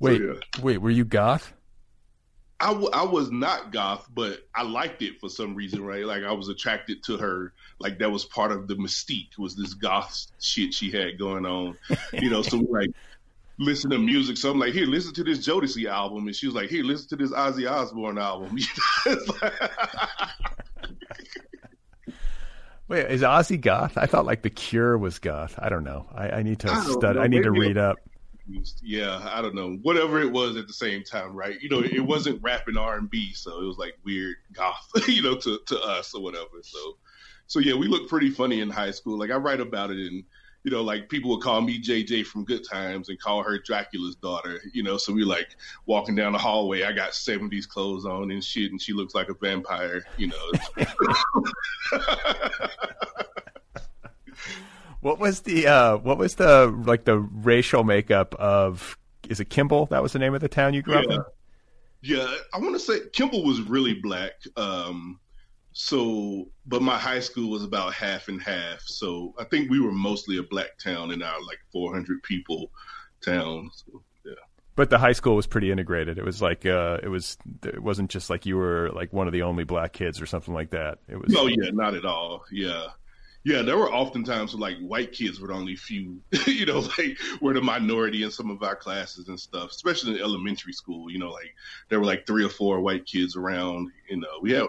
Wait, 0.00 0.18
so, 0.18 0.24
yeah. 0.24 0.62
wait, 0.62 0.78
were 0.78 0.90
you 0.90 1.04
goth? 1.04 1.52
I, 2.58 2.68
w- 2.68 2.90
I 2.92 3.04
was 3.04 3.30
not 3.30 3.72
goth, 3.72 4.06
but 4.12 4.40
I 4.54 4.62
liked 4.62 5.00
it 5.02 5.18
for 5.18 5.30
some 5.30 5.54
reason, 5.54 5.82
right? 5.82 6.04
Like 6.04 6.24
I 6.24 6.32
was 6.32 6.48
attracted 6.48 7.02
to 7.04 7.16
her. 7.16 7.52
Like 7.78 7.98
that 8.00 8.10
was 8.10 8.26
part 8.26 8.52
of 8.52 8.68
the 8.68 8.74
mystique 8.74 9.38
was 9.38 9.56
this 9.56 9.72
goth 9.72 10.26
shit 10.40 10.74
she 10.74 10.90
had 10.90 11.18
going 11.18 11.46
on, 11.46 11.78
you 12.12 12.28
know. 12.28 12.42
so 12.42 12.58
like 12.70 12.90
listen 13.58 13.90
to 13.90 13.98
music. 13.98 14.36
So 14.36 14.50
I'm 14.50 14.58
like, 14.58 14.74
here, 14.74 14.86
listen 14.86 15.14
to 15.14 15.24
this 15.24 15.38
Jodeci 15.38 15.86
album, 15.86 16.26
and 16.26 16.36
she 16.36 16.46
was 16.46 16.54
like, 16.54 16.68
here, 16.68 16.84
listen 16.84 17.08
to 17.10 17.16
this 17.16 17.30
Ozzy 17.30 17.70
Osbourne 17.70 18.18
album. 18.18 18.58
Wait, 22.88 23.06
is 23.10 23.22
Ozzy 23.22 23.58
goth? 23.60 23.96
I 23.96 24.04
thought 24.06 24.26
like 24.26 24.42
The 24.42 24.50
Cure 24.50 24.98
was 24.98 25.18
goth. 25.18 25.54
I 25.58 25.70
don't 25.70 25.84
know. 25.84 26.06
I, 26.12 26.30
I 26.30 26.42
need 26.42 26.58
to 26.60 26.82
study. 26.82 27.18
I 27.20 27.26
need 27.26 27.44
to 27.44 27.52
read 27.52 27.78
up 27.78 27.96
confused. 28.50 28.80
Yeah, 28.82 29.28
I 29.32 29.42
don't 29.42 29.54
know. 29.54 29.78
Whatever 29.82 30.20
it 30.20 30.30
was 30.30 30.56
at 30.56 30.66
the 30.66 30.72
same 30.72 31.02
time, 31.02 31.34
right? 31.34 31.60
You 31.60 31.68
know, 31.68 31.80
it 31.80 32.00
wasn't 32.00 32.42
rap 32.42 32.68
and 32.68 32.78
R 32.78 32.96
and 32.96 33.10
B, 33.10 33.32
so 33.32 33.60
it 33.60 33.64
was 33.64 33.78
like 33.78 33.96
weird 34.04 34.36
goth, 34.52 34.90
you 35.08 35.22
know, 35.22 35.36
to 35.36 35.60
to 35.66 35.80
us 35.80 36.14
or 36.14 36.22
whatever. 36.22 36.62
So, 36.62 36.96
so 37.46 37.58
yeah, 37.60 37.74
we 37.74 37.88
looked 37.88 38.08
pretty 38.08 38.30
funny 38.30 38.60
in 38.60 38.70
high 38.70 38.90
school. 38.90 39.18
Like 39.18 39.30
I 39.30 39.36
write 39.36 39.60
about 39.60 39.90
it 39.90 39.98
in 39.98 40.24
you 40.62 40.70
know, 40.70 40.82
like 40.82 41.08
people 41.08 41.30
would 41.30 41.40
call 41.40 41.62
me 41.62 41.80
JJ 41.80 42.26
from 42.26 42.44
Good 42.44 42.68
Times 42.68 43.08
and 43.08 43.18
call 43.18 43.42
her 43.42 43.58
Dracula's 43.58 44.16
daughter, 44.16 44.60
you 44.74 44.82
know. 44.82 44.98
So 44.98 45.10
we 45.10 45.24
like 45.24 45.56
walking 45.86 46.14
down 46.14 46.32
the 46.32 46.38
hallway. 46.38 46.82
I 46.82 46.92
got 46.92 47.12
70s 47.12 47.66
clothes 47.66 48.04
on 48.04 48.30
and 48.30 48.44
shit, 48.44 48.70
and 48.70 48.80
she 48.80 48.92
looks 48.92 49.14
like 49.14 49.30
a 49.30 49.34
vampire, 49.34 50.04
you 50.18 50.26
know. 50.26 50.52
what 55.00 55.18
was 55.18 55.40
the 55.40 55.66
uh, 55.66 55.96
what 55.96 56.18
was 56.18 56.36
the 56.36 56.66
like 56.86 57.04
the 57.04 57.18
racial 57.18 57.84
makeup 57.84 58.34
of 58.34 58.96
is 59.28 59.40
it 59.40 59.46
Kimball? 59.46 59.86
That 59.86 60.02
was 60.02 60.12
the 60.12 60.18
name 60.18 60.34
of 60.34 60.40
the 60.40 60.48
town 60.48 60.74
you 60.74 60.82
grew 60.82 60.94
yeah. 60.94 61.00
up 61.00 61.10
in? 61.10 61.22
Yeah, 62.02 62.34
I 62.54 62.58
want 62.58 62.74
to 62.74 62.80
say 62.80 63.00
Kimball 63.12 63.44
was 63.44 63.60
really 63.60 63.94
black. 63.94 64.32
Um, 64.56 65.20
so, 65.72 66.48
but 66.66 66.82
my 66.82 66.98
high 66.98 67.20
school 67.20 67.50
was 67.50 67.62
about 67.62 67.94
half 67.94 68.28
and 68.28 68.42
half. 68.42 68.80
So 68.82 69.34
I 69.38 69.44
think 69.44 69.70
we 69.70 69.80
were 69.80 69.92
mostly 69.92 70.38
a 70.38 70.42
black 70.42 70.78
town 70.78 71.10
in 71.10 71.22
our 71.22 71.40
like 71.42 71.58
400 71.72 72.22
people 72.22 72.70
town. 73.24 73.70
So, 73.74 74.02
yeah. 74.24 74.32
But 74.74 74.90
the 74.90 74.98
high 74.98 75.12
school 75.12 75.36
was 75.36 75.46
pretty 75.46 75.70
integrated. 75.70 76.18
It 76.18 76.24
was 76.24 76.40
like 76.40 76.66
uh, 76.66 76.98
it 77.02 77.08
was 77.08 77.36
it 77.64 77.82
wasn't 77.82 78.10
just 78.10 78.30
like 78.30 78.46
you 78.46 78.56
were 78.56 78.90
like 78.92 79.12
one 79.12 79.26
of 79.26 79.32
the 79.32 79.42
only 79.42 79.64
black 79.64 79.92
kids 79.92 80.20
or 80.20 80.26
something 80.26 80.54
like 80.54 80.70
that. 80.70 80.98
It 81.08 81.16
was 81.16 81.30
No, 81.30 81.46
yeah, 81.46 81.70
not 81.72 81.94
at 81.94 82.04
all. 82.04 82.44
Yeah. 82.50 82.86
Yeah, 83.42 83.62
there 83.62 83.78
were 83.78 83.90
often 83.90 84.22
times 84.22 84.54
like 84.54 84.78
white 84.80 85.12
kids 85.12 85.40
were 85.40 85.48
the 85.48 85.54
only 85.54 85.74
few, 85.74 86.20
you 86.46 86.66
know, 86.66 86.80
like 86.98 87.16
were 87.40 87.54
the 87.54 87.62
minority 87.62 88.22
in 88.22 88.30
some 88.30 88.50
of 88.50 88.62
our 88.62 88.76
classes 88.76 89.28
and 89.28 89.40
stuff, 89.40 89.70
especially 89.70 90.16
in 90.16 90.20
elementary 90.20 90.74
school. 90.74 91.10
You 91.10 91.18
know, 91.18 91.30
like 91.30 91.54
there 91.88 91.98
were 91.98 92.06
like 92.06 92.26
three 92.26 92.44
or 92.44 92.50
four 92.50 92.80
white 92.80 93.06
kids 93.06 93.36
around. 93.36 93.90
You 94.10 94.18
know, 94.18 94.40
we 94.42 94.52
had 94.52 94.66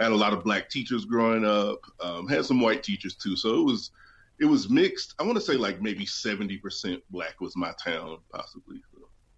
had 0.00 0.10
a 0.10 0.16
lot 0.16 0.32
of 0.32 0.42
black 0.42 0.68
teachers 0.68 1.04
growing 1.04 1.44
up, 1.44 1.78
um, 2.00 2.26
had 2.26 2.44
some 2.44 2.60
white 2.60 2.82
teachers 2.82 3.14
too. 3.14 3.36
So 3.36 3.60
it 3.60 3.64
was 3.64 3.92
it 4.40 4.46
was 4.46 4.68
mixed. 4.68 5.14
I 5.20 5.22
want 5.22 5.36
to 5.36 5.40
say 5.40 5.54
like 5.54 5.80
maybe 5.80 6.04
seventy 6.04 6.56
percent 6.56 7.02
black 7.10 7.40
was 7.40 7.56
my 7.56 7.72
town, 7.82 8.18
possibly. 8.32 8.82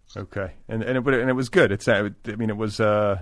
So. 0.07 0.21
Okay, 0.21 0.53
and 0.67 0.81
and 0.81 0.97
it, 0.97 1.13
and 1.19 1.29
it 1.29 1.33
was 1.33 1.49
good. 1.49 1.71
It's 1.71 1.87
I 1.87 2.09
mean 2.25 2.49
it 2.49 2.57
was 2.57 2.79
uh 2.79 3.21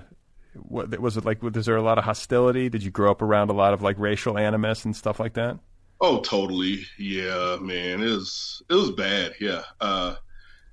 what 0.53 0.99
was 0.99 1.17
it 1.17 1.25
like? 1.25 1.41
Was 1.41 1.65
there 1.65 1.75
a 1.75 1.81
lot 1.81 1.97
of 1.97 2.03
hostility? 2.03 2.69
Did 2.69 2.83
you 2.83 2.91
grow 2.91 3.11
up 3.11 3.21
around 3.21 3.49
a 3.49 3.53
lot 3.53 3.73
of 3.73 3.81
like 3.81 3.97
racial 3.99 4.37
animus 4.37 4.85
and 4.85 4.95
stuff 4.95 5.19
like 5.19 5.33
that? 5.33 5.59
Oh, 6.01 6.21
totally. 6.21 6.81
Yeah, 6.97 7.57
man. 7.61 8.01
It 8.01 8.09
was 8.09 8.63
it 8.69 8.73
was 8.73 8.91
bad. 8.91 9.33
Yeah. 9.39 9.63
Uh, 9.81 10.15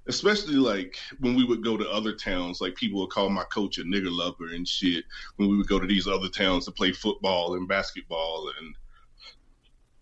especially 0.09 0.55
like 0.55 0.97
when 1.19 1.35
we 1.35 1.45
would 1.45 1.65
go 1.65 1.77
to 1.77 1.91
other 1.91 2.15
towns, 2.15 2.61
like 2.61 2.77
people 2.77 3.01
would 3.01 3.11
call 3.11 3.29
my 3.29 3.45
coach 3.45 3.79
a 3.79 3.83
nigger 3.83 4.11
lover 4.11 4.55
and 4.55 4.67
shit. 4.67 5.05
When 5.37 5.49
we 5.49 5.57
would 5.57 5.69
go 5.69 5.79
to 5.79 5.87
these 5.87 6.07
other 6.07 6.29
towns 6.29 6.65
to 6.67 6.73
play 6.73 6.93
football 6.93 7.55
and 7.55 7.69
basketball, 7.69 8.51
and 8.59 8.75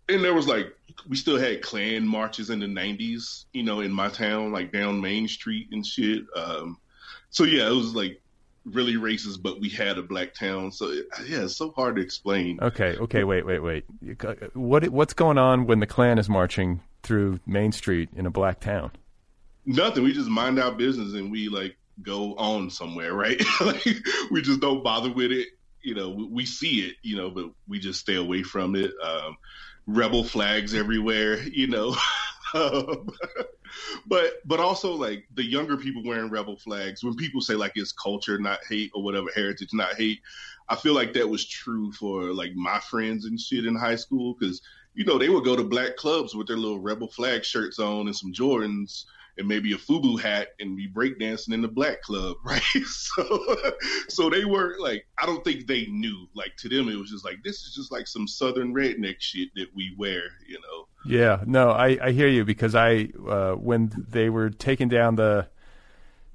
and 0.09 0.25
there 0.25 0.35
was 0.35 0.47
like 0.47 0.75
we 1.09 1.17
still 1.17 1.39
had 1.39 1.63
Klan 1.63 2.07
marches 2.07 2.51
in 2.51 2.61
the 2.61 2.67
'90s, 2.67 3.47
you 3.53 3.63
know, 3.63 3.81
in 3.81 3.93
my 3.93 4.09
town, 4.09 4.53
like 4.53 4.73
down 4.73 5.01
Main 5.01 5.27
Street 5.27 5.69
and 5.73 5.85
shit. 5.85 6.25
Um, 6.37 6.79
so 7.31 7.45
yeah, 7.45 7.67
it 7.67 7.75
was 7.75 7.95
like 7.95 8.21
really 8.65 8.95
racist, 8.95 9.43
but 9.43 9.61
we 9.61 9.69
had 9.69 9.99
a 9.99 10.03
black 10.03 10.35
town. 10.35 10.73
So 10.73 10.91
yeah, 10.91 11.43
it's 11.43 11.57
so 11.57 11.71
hard 11.71 11.97
to 11.97 12.03
explain. 12.03 12.59
Okay, 12.61 12.97
okay, 12.97 13.25
wait, 13.25 13.47
wait, 13.47 13.61
wait. 13.61 13.85
What 14.55 14.89
what's 14.89 15.15
going 15.15 15.39
on 15.39 15.67
when 15.67 15.81
the 15.81 15.87
Klan 15.87 16.19
is 16.19 16.29
marching 16.29 16.81
through 17.03 17.41
Main 17.47 17.73
Street 17.73 18.09
in 18.17 18.27
a 18.27 18.31
black 18.31 18.61
town? 18.61 18.93
Nothing. 19.67 20.05
We 20.05 20.13
just 20.13 20.29
mind 20.29 20.59
our 20.59 20.73
business 20.73 21.15
and 21.15 21.31
we 21.31 21.49
like 21.49 21.77
go 22.03 22.35
on 22.37 22.71
somewhere, 22.71 23.15
right? 23.15 23.41
like 23.61 23.85
we 24.31 24.43
just 24.43 24.61
don't 24.61 24.83
bother 24.83 25.13
with 25.13 25.33
it. 25.33 25.49
You 25.83 25.95
know, 25.95 26.11
we, 26.11 26.25
we 26.25 26.47
see 26.47 26.81
it, 26.81 26.97
you 27.03 27.17
know, 27.17 27.31
but 27.31 27.51
we 27.69 27.79
just 27.79 28.01
stay 28.01 28.17
away 28.17 28.43
from 28.43 28.75
it. 28.75 28.93
Um, 29.03 29.37
rebel 29.87 30.25
flags 30.25 30.75
everywhere, 30.75 31.41
you 31.43 31.67
know. 31.67 31.95
Um, 32.55 33.09
but 34.07 34.35
but 34.45 34.61
also 34.61 34.93
like 34.93 35.27
the 35.35 35.45
younger 35.45 35.77
people 35.77 36.03
wearing 36.05 36.31
rebel 36.31 36.57
flags 36.57 37.03
when 37.03 37.17
people 37.17 37.41
say 37.41 37.55
like 37.55 37.73
it's 37.75 37.93
culture 37.93 38.39
not 38.39 38.61
hate 38.69 38.91
or 38.95 39.03
whatever 39.03 39.29
heritage 39.35 39.71
not 39.73 39.95
hate 39.95 40.21
i 40.69 40.77
feel 40.77 40.95
like 40.95 41.13
that 41.15 41.29
was 41.29 41.47
true 41.47 41.91
for 41.93 42.33
like 42.33 42.55
my 42.55 42.79
friends 42.79 43.25
and 43.25 43.41
shit 43.41 43.67
in 43.67 43.75
high 43.75 43.97
school 43.97 44.37
because 44.39 44.63
you 44.95 45.05
know 45.05 45.19
they 45.19 45.29
would 45.29 45.45
go 45.45 45.57
to 45.57 45.65
black 45.65 45.97
clubs 45.97 46.35
with 46.35 46.47
their 46.47 46.57
little 46.57 46.79
rebel 46.79 47.09
flag 47.09 47.45
shirts 47.45 47.79
on 47.79 48.07
and 48.07 48.17
some 48.17 48.33
jordans 48.33 49.05
and 49.37 49.49
maybe 49.49 49.73
a 49.73 49.77
FUBU 49.77 50.21
hat 50.21 50.49
and 50.61 50.77
be 50.77 50.89
breakdancing 50.89 51.55
in 51.55 51.61
the 51.63 51.69
black 51.69 52.03
club, 52.03 52.37
right? 52.45 52.63
So, 52.87 53.57
so 54.09 54.31
they 54.31 54.45
were 54.45 54.77
like, 54.79 55.07
I 55.19 55.27
don't 55.27 55.43
think 55.45 55.67
they 55.67 55.87
knew. 55.87 56.29
Like 56.35 56.57
to 56.59 56.69
them, 56.69 56.89
it 56.89 56.97
was 56.97 57.11
just 57.11 57.25
like 57.25 57.43
this 57.43 57.63
is 57.65 57.75
just 57.75 57.91
like 57.91 58.07
some 58.07 58.29
southern 58.29 58.75
redneck 58.75 59.17
shit 59.19 59.49
that 59.57 59.75
we 59.75 59.95
wear, 59.99 60.23
you 60.47 60.61
know. 60.61 60.87
Yeah, 61.07 61.43
no, 61.47 61.71
I 61.71 61.99
I 62.01 62.13
hear 62.13 62.29
you 62.29 62.45
because 62.45 62.75
I 62.75 63.09
uh, 63.29 63.53
when 63.53 63.93
they 64.09 64.31
were 64.31 64.51
taking 64.51 64.89
down 64.89 65.17
the 65.17 65.49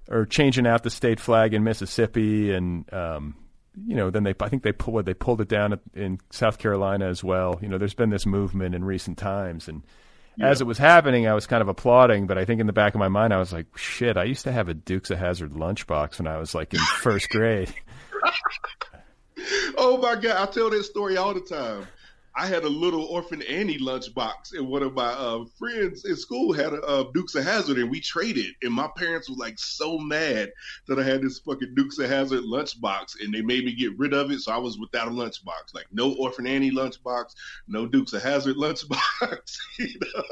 or 0.10 0.26
changing 0.26 0.68
out 0.68 0.84
the 0.84 0.90
state 0.90 1.20
flag 1.20 1.54
in 1.54 1.64
Mississippi 1.64 2.54
and 2.54 2.92
um, 2.94 3.36
you 3.88 3.96
know, 3.96 4.10
then 4.10 4.24
they 4.24 4.34
I 4.40 4.50
think 4.50 4.64
they 4.64 4.72
pulled 4.72 5.06
they 5.06 5.14
pulled 5.14 5.42
it 5.42 5.48
down 5.48 5.80
in 5.94 6.20
South 6.32 6.58
Carolina 6.58 7.08
as 7.08 7.24
well. 7.24 7.60
You 7.62 7.70
know, 7.70 7.78
there's 7.78 7.94
been 7.94 8.10
this 8.10 8.26
movement 8.26 8.76
in 8.76 8.84
recent 8.84 9.18
times, 9.18 9.68
and 9.68 9.84
yeah. 10.38 10.50
as 10.50 10.62
it 10.62 10.68
was 10.68 10.78
happening, 10.78 11.28
I 11.28 11.34
was 11.34 11.48
kind 11.48 11.62
of 11.62 11.68
applauding, 11.68 12.28
but 12.28 12.38
I 12.38 12.46
think 12.46 12.62
in 12.62 12.68
the 12.68 12.74
back 12.74 12.94
of 12.94 13.00
my 13.00 13.08
mind, 13.08 13.34
I 13.34 13.38
was 13.38 13.54
like, 13.54 13.78
"Shit, 13.78 14.18
I 14.18 14.24
used 14.24 14.44
to 14.44 14.52
have 14.52 14.70
a 14.70 14.74
Dukes 14.74 15.12
of 15.12 15.20
Hazzard 15.20 15.54
lunchbox 15.54 16.20
when 16.20 16.28
I 16.28 16.38
was 16.38 16.56
like 16.56 16.74
in 16.74 16.80
first 16.80 17.30
grade." 17.30 17.74
oh 19.78 19.98
my 19.98 20.16
god, 20.16 20.50
I 20.50 20.52
tell 20.52 20.70
that 20.70 20.84
story 20.84 21.18
all 21.18 21.34
the 21.34 21.42
time. 21.42 21.88
I 22.40 22.46
had 22.46 22.64
a 22.64 22.70
little 22.70 23.04
orphan 23.04 23.42
Annie 23.42 23.80
lunchbox, 23.80 24.54
and 24.54 24.70
one 24.70 24.82
of 24.82 24.94
my 24.94 25.10
uh, 25.10 25.44
friends 25.58 26.06
in 26.06 26.16
school 26.16 26.54
had 26.54 26.72
a 26.72 26.82
uh, 26.82 27.04
Dukes 27.14 27.36
of 27.36 27.44
Hazzard, 27.44 27.78
and 27.78 27.92
we 27.92 28.00
traded. 28.00 28.56
And 28.62 28.74
my 28.74 28.88
parents 28.96 29.30
were 29.30 29.36
like 29.36 29.60
so 29.60 29.98
mad 29.98 30.54
that 30.88 30.98
I 30.98 31.04
had 31.04 31.22
this 31.22 31.40
fucking 31.40 31.76
Dukes 31.76 32.00
of 32.00 32.10
Hazzard 32.10 32.44
lunchbox, 32.44 33.22
and 33.22 33.34
they 33.34 33.42
made 33.42 33.66
me 33.66 33.74
get 33.76 33.98
rid 34.00 34.14
of 34.14 34.32
it. 34.32 34.40
So 34.40 34.54
I 34.54 34.58
was 34.58 34.80
without 34.80 35.10
a 35.10 35.12
lunchbox, 35.12 35.74
like 35.74 35.88
no 35.92 36.14
orphan 36.14 36.48
Annie 36.48 36.72
lunchbox, 36.72 37.36
no 37.68 37.86
Dukes 37.86 38.14
of 38.14 38.24
Hazzard 38.24 38.56
lunchbox. 38.58 39.58
you 39.78 40.00
know? 40.00 40.24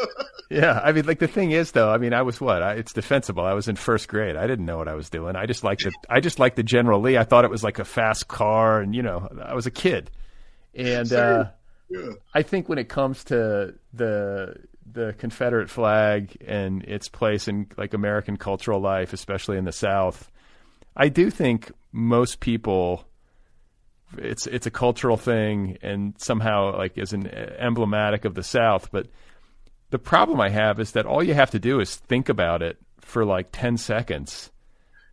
Yeah, 0.49 0.79
I 0.81 0.93
mean, 0.93 1.05
like 1.05 1.19
the 1.19 1.27
thing 1.27 1.51
is, 1.51 1.73
though, 1.73 1.89
I 1.89 1.97
mean, 1.97 2.13
I 2.13 2.21
was 2.21 2.39
what? 2.39 2.63
I, 2.63 2.75
it's 2.75 2.93
defensible. 2.93 3.43
I 3.43 3.51
was 3.51 3.67
in 3.67 3.75
first 3.75 4.07
grade. 4.07 4.37
I 4.37 4.47
didn't 4.47 4.65
know 4.65 4.77
what 4.77 4.87
I 4.87 4.95
was 4.95 5.09
doing. 5.09 5.35
I 5.35 5.45
just 5.45 5.65
liked 5.65 5.83
the, 5.83 5.91
I 6.09 6.21
just 6.21 6.39
liked 6.39 6.55
the 6.55 6.63
General 6.63 7.01
Lee. 7.01 7.17
I 7.17 7.25
thought 7.25 7.43
it 7.43 7.51
was 7.51 7.65
like 7.65 7.79
a 7.79 7.85
fast 7.85 8.29
car, 8.29 8.79
and 8.79 8.95
you 8.95 9.01
know, 9.01 9.27
I 9.43 9.55
was 9.55 9.65
a 9.65 9.71
kid, 9.71 10.09
and. 10.73 11.11
uh 11.11 11.47
yeah. 11.89 12.11
I 12.33 12.41
think 12.41 12.69
when 12.69 12.77
it 12.77 12.89
comes 12.89 13.23
to 13.25 13.75
the 13.93 14.55
the 14.89 15.13
Confederate 15.17 15.69
flag 15.69 16.37
and 16.45 16.83
its 16.83 17.09
place 17.09 17.47
in 17.47 17.67
like 17.77 17.93
American 17.93 18.37
cultural 18.37 18.79
life, 18.79 19.13
especially 19.13 19.57
in 19.57 19.65
the 19.65 19.71
South, 19.71 20.31
I 20.95 21.09
do 21.09 21.29
think 21.29 21.71
most 21.91 22.39
people 22.39 23.05
it's 24.17 24.47
it's 24.47 24.65
a 24.65 24.71
cultural 24.71 25.17
thing 25.17 25.77
and 25.81 26.13
somehow 26.17 26.77
like 26.77 26.97
is 26.97 27.13
an 27.13 27.27
emblematic 27.27 28.25
of 28.25 28.35
the 28.35 28.43
South. 28.43 28.89
But 28.91 29.07
the 29.89 29.99
problem 29.99 30.39
I 30.39 30.49
have 30.49 30.79
is 30.79 30.91
that 30.93 31.05
all 31.05 31.23
you 31.23 31.33
have 31.33 31.51
to 31.51 31.59
do 31.59 31.79
is 31.79 31.95
think 31.95 32.29
about 32.29 32.61
it 32.61 32.77
for 33.01 33.25
like 33.25 33.49
ten 33.51 33.77
seconds. 33.77 34.51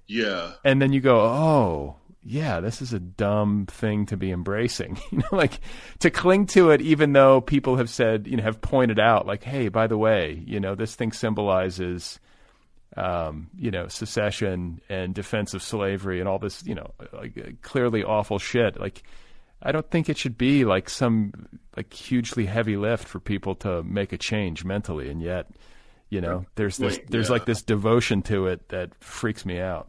Yeah. 0.07 0.53
And 0.65 0.83
then 0.83 0.93
you 0.93 1.01
go, 1.01 1.21
oh, 1.21 1.97
yeah, 2.25 2.61
this 2.61 2.81
is 2.81 2.93
a 2.93 2.99
dumb 2.99 3.67
thing 3.67 4.07
to 4.07 4.17
be 4.17 4.31
embracing. 4.31 4.99
you 5.11 5.19
know, 5.19 5.37
like 5.37 5.61
to 6.01 6.11
cling 6.11 6.47
to 6.47 6.71
it, 6.71 6.81
even 6.81 7.13
though 7.13 7.41
people 7.41 7.77
have 7.77 7.91
said, 7.91 8.27
you 8.27 8.37
know, 8.37 8.43
have 8.43 8.61
pointed 8.61 8.99
out, 8.99 9.27
like, 9.27 9.45
hey, 9.45 9.69
by 9.69 9.87
the 9.87 9.99
way, 9.99 10.43
you 10.47 10.59
know, 10.59 10.75
this 10.75 10.95
thing 10.95 11.13
symbolizes, 11.13 12.19
um, 12.97 13.51
you 13.59 13.71
know, 13.71 13.89
secession 13.89 14.81
and 14.89 15.15
defense 15.15 15.53
of 15.53 15.63
slavery 15.63 16.19
and 16.19 16.29
all 16.29 16.39
this, 16.39 16.65
you 16.65 16.75
know, 16.75 16.91
like 17.13 17.61
clearly 17.61 18.03
awful 18.03 18.39
shit. 18.39 18.81
Like, 18.81 19.03
I 19.63 19.73
don't 19.73 19.91
think 19.91 20.09
it 20.09 20.17
should 20.17 20.39
be 20.39 20.65
like 20.65 20.89
some 20.89 21.33
like 21.77 21.93
hugely 21.93 22.47
heavy 22.47 22.77
lift 22.77 23.07
for 23.07 23.21
people 23.21 23.55
to 23.57 23.83
make 23.83 24.13
a 24.13 24.19
change 24.19 24.65
mentally, 24.65 25.11
and 25.11 25.21
yet, 25.21 25.51
you 26.09 26.21
know, 26.21 26.47
there's 26.55 26.77
this, 26.79 26.99
there's 27.09 27.31
like 27.31 27.45
this 27.45 27.63
devotion 27.63 28.23
to 28.23 28.47
it 28.47 28.69
that 28.69 28.95
freaks 29.03 29.45
me 29.45 29.61
out. 29.61 29.89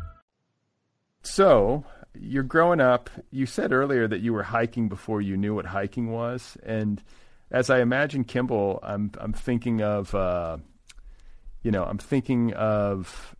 So, 1.31 1.85
you're 2.13 2.43
growing 2.43 2.81
up. 2.81 3.09
You 3.29 3.45
said 3.45 3.71
earlier 3.71 4.05
that 4.05 4.19
you 4.19 4.33
were 4.33 4.43
hiking 4.43 4.89
before 4.89 5.21
you 5.21 5.37
knew 5.37 5.55
what 5.55 5.65
hiking 5.65 6.11
was, 6.11 6.57
and 6.61 7.01
as 7.49 7.69
I 7.69 7.79
imagine 7.79 8.25
Kimball, 8.25 8.79
I'm 8.83 9.11
I'm 9.17 9.31
thinking 9.31 9.81
of, 9.81 10.13
uh, 10.13 10.57
you 11.63 11.71
know, 11.71 11.85
I'm 11.85 11.99
thinking 11.99 12.51
of 12.51 13.33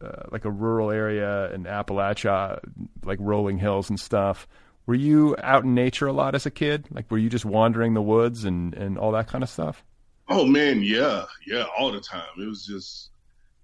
uh, 0.00 0.22
like 0.32 0.46
a 0.46 0.50
rural 0.50 0.90
area 0.90 1.52
in 1.52 1.64
Appalachia, 1.64 2.58
like 3.04 3.18
rolling 3.20 3.58
hills 3.58 3.90
and 3.90 4.00
stuff. 4.00 4.48
Were 4.86 4.94
you 4.94 5.36
out 5.42 5.64
in 5.64 5.74
nature 5.74 6.06
a 6.06 6.14
lot 6.14 6.34
as 6.34 6.46
a 6.46 6.50
kid? 6.50 6.86
Like, 6.90 7.10
were 7.10 7.18
you 7.18 7.28
just 7.28 7.44
wandering 7.44 7.92
the 7.92 8.00
woods 8.00 8.46
and 8.46 8.72
and 8.72 8.96
all 8.96 9.12
that 9.12 9.28
kind 9.28 9.44
of 9.44 9.50
stuff? 9.50 9.84
Oh 10.30 10.46
man, 10.46 10.80
yeah, 10.82 11.26
yeah, 11.46 11.66
all 11.78 11.92
the 11.92 12.00
time. 12.00 12.40
It 12.40 12.46
was 12.46 12.64
just, 12.64 13.10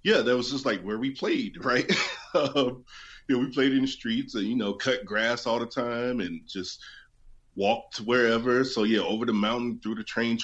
yeah, 0.02 0.20
that 0.20 0.36
was 0.36 0.50
just 0.50 0.66
like 0.66 0.82
where 0.82 0.98
we 0.98 1.12
played, 1.12 1.56
right? 1.64 1.90
um, 2.34 2.84
you 3.32 3.38
know, 3.38 3.46
we 3.46 3.50
played 3.50 3.72
in 3.72 3.80
the 3.80 3.88
streets 3.88 4.34
and 4.34 4.44
you 4.44 4.56
know, 4.56 4.74
cut 4.74 5.06
grass 5.06 5.46
all 5.46 5.58
the 5.58 5.66
time 5.66 6.20
and 6.20 6.42
just 6.46 6.82
walked 7.56 7.98
wherever. 7.98 8.62
So 8.62 8.82
yeah, 8.82 9.00
over 9.00 9.24
the 9.24 9.32
mountain, 9.32 9.80
through 9.82 9.94
the 9.94 10.04
train 10.04 10.38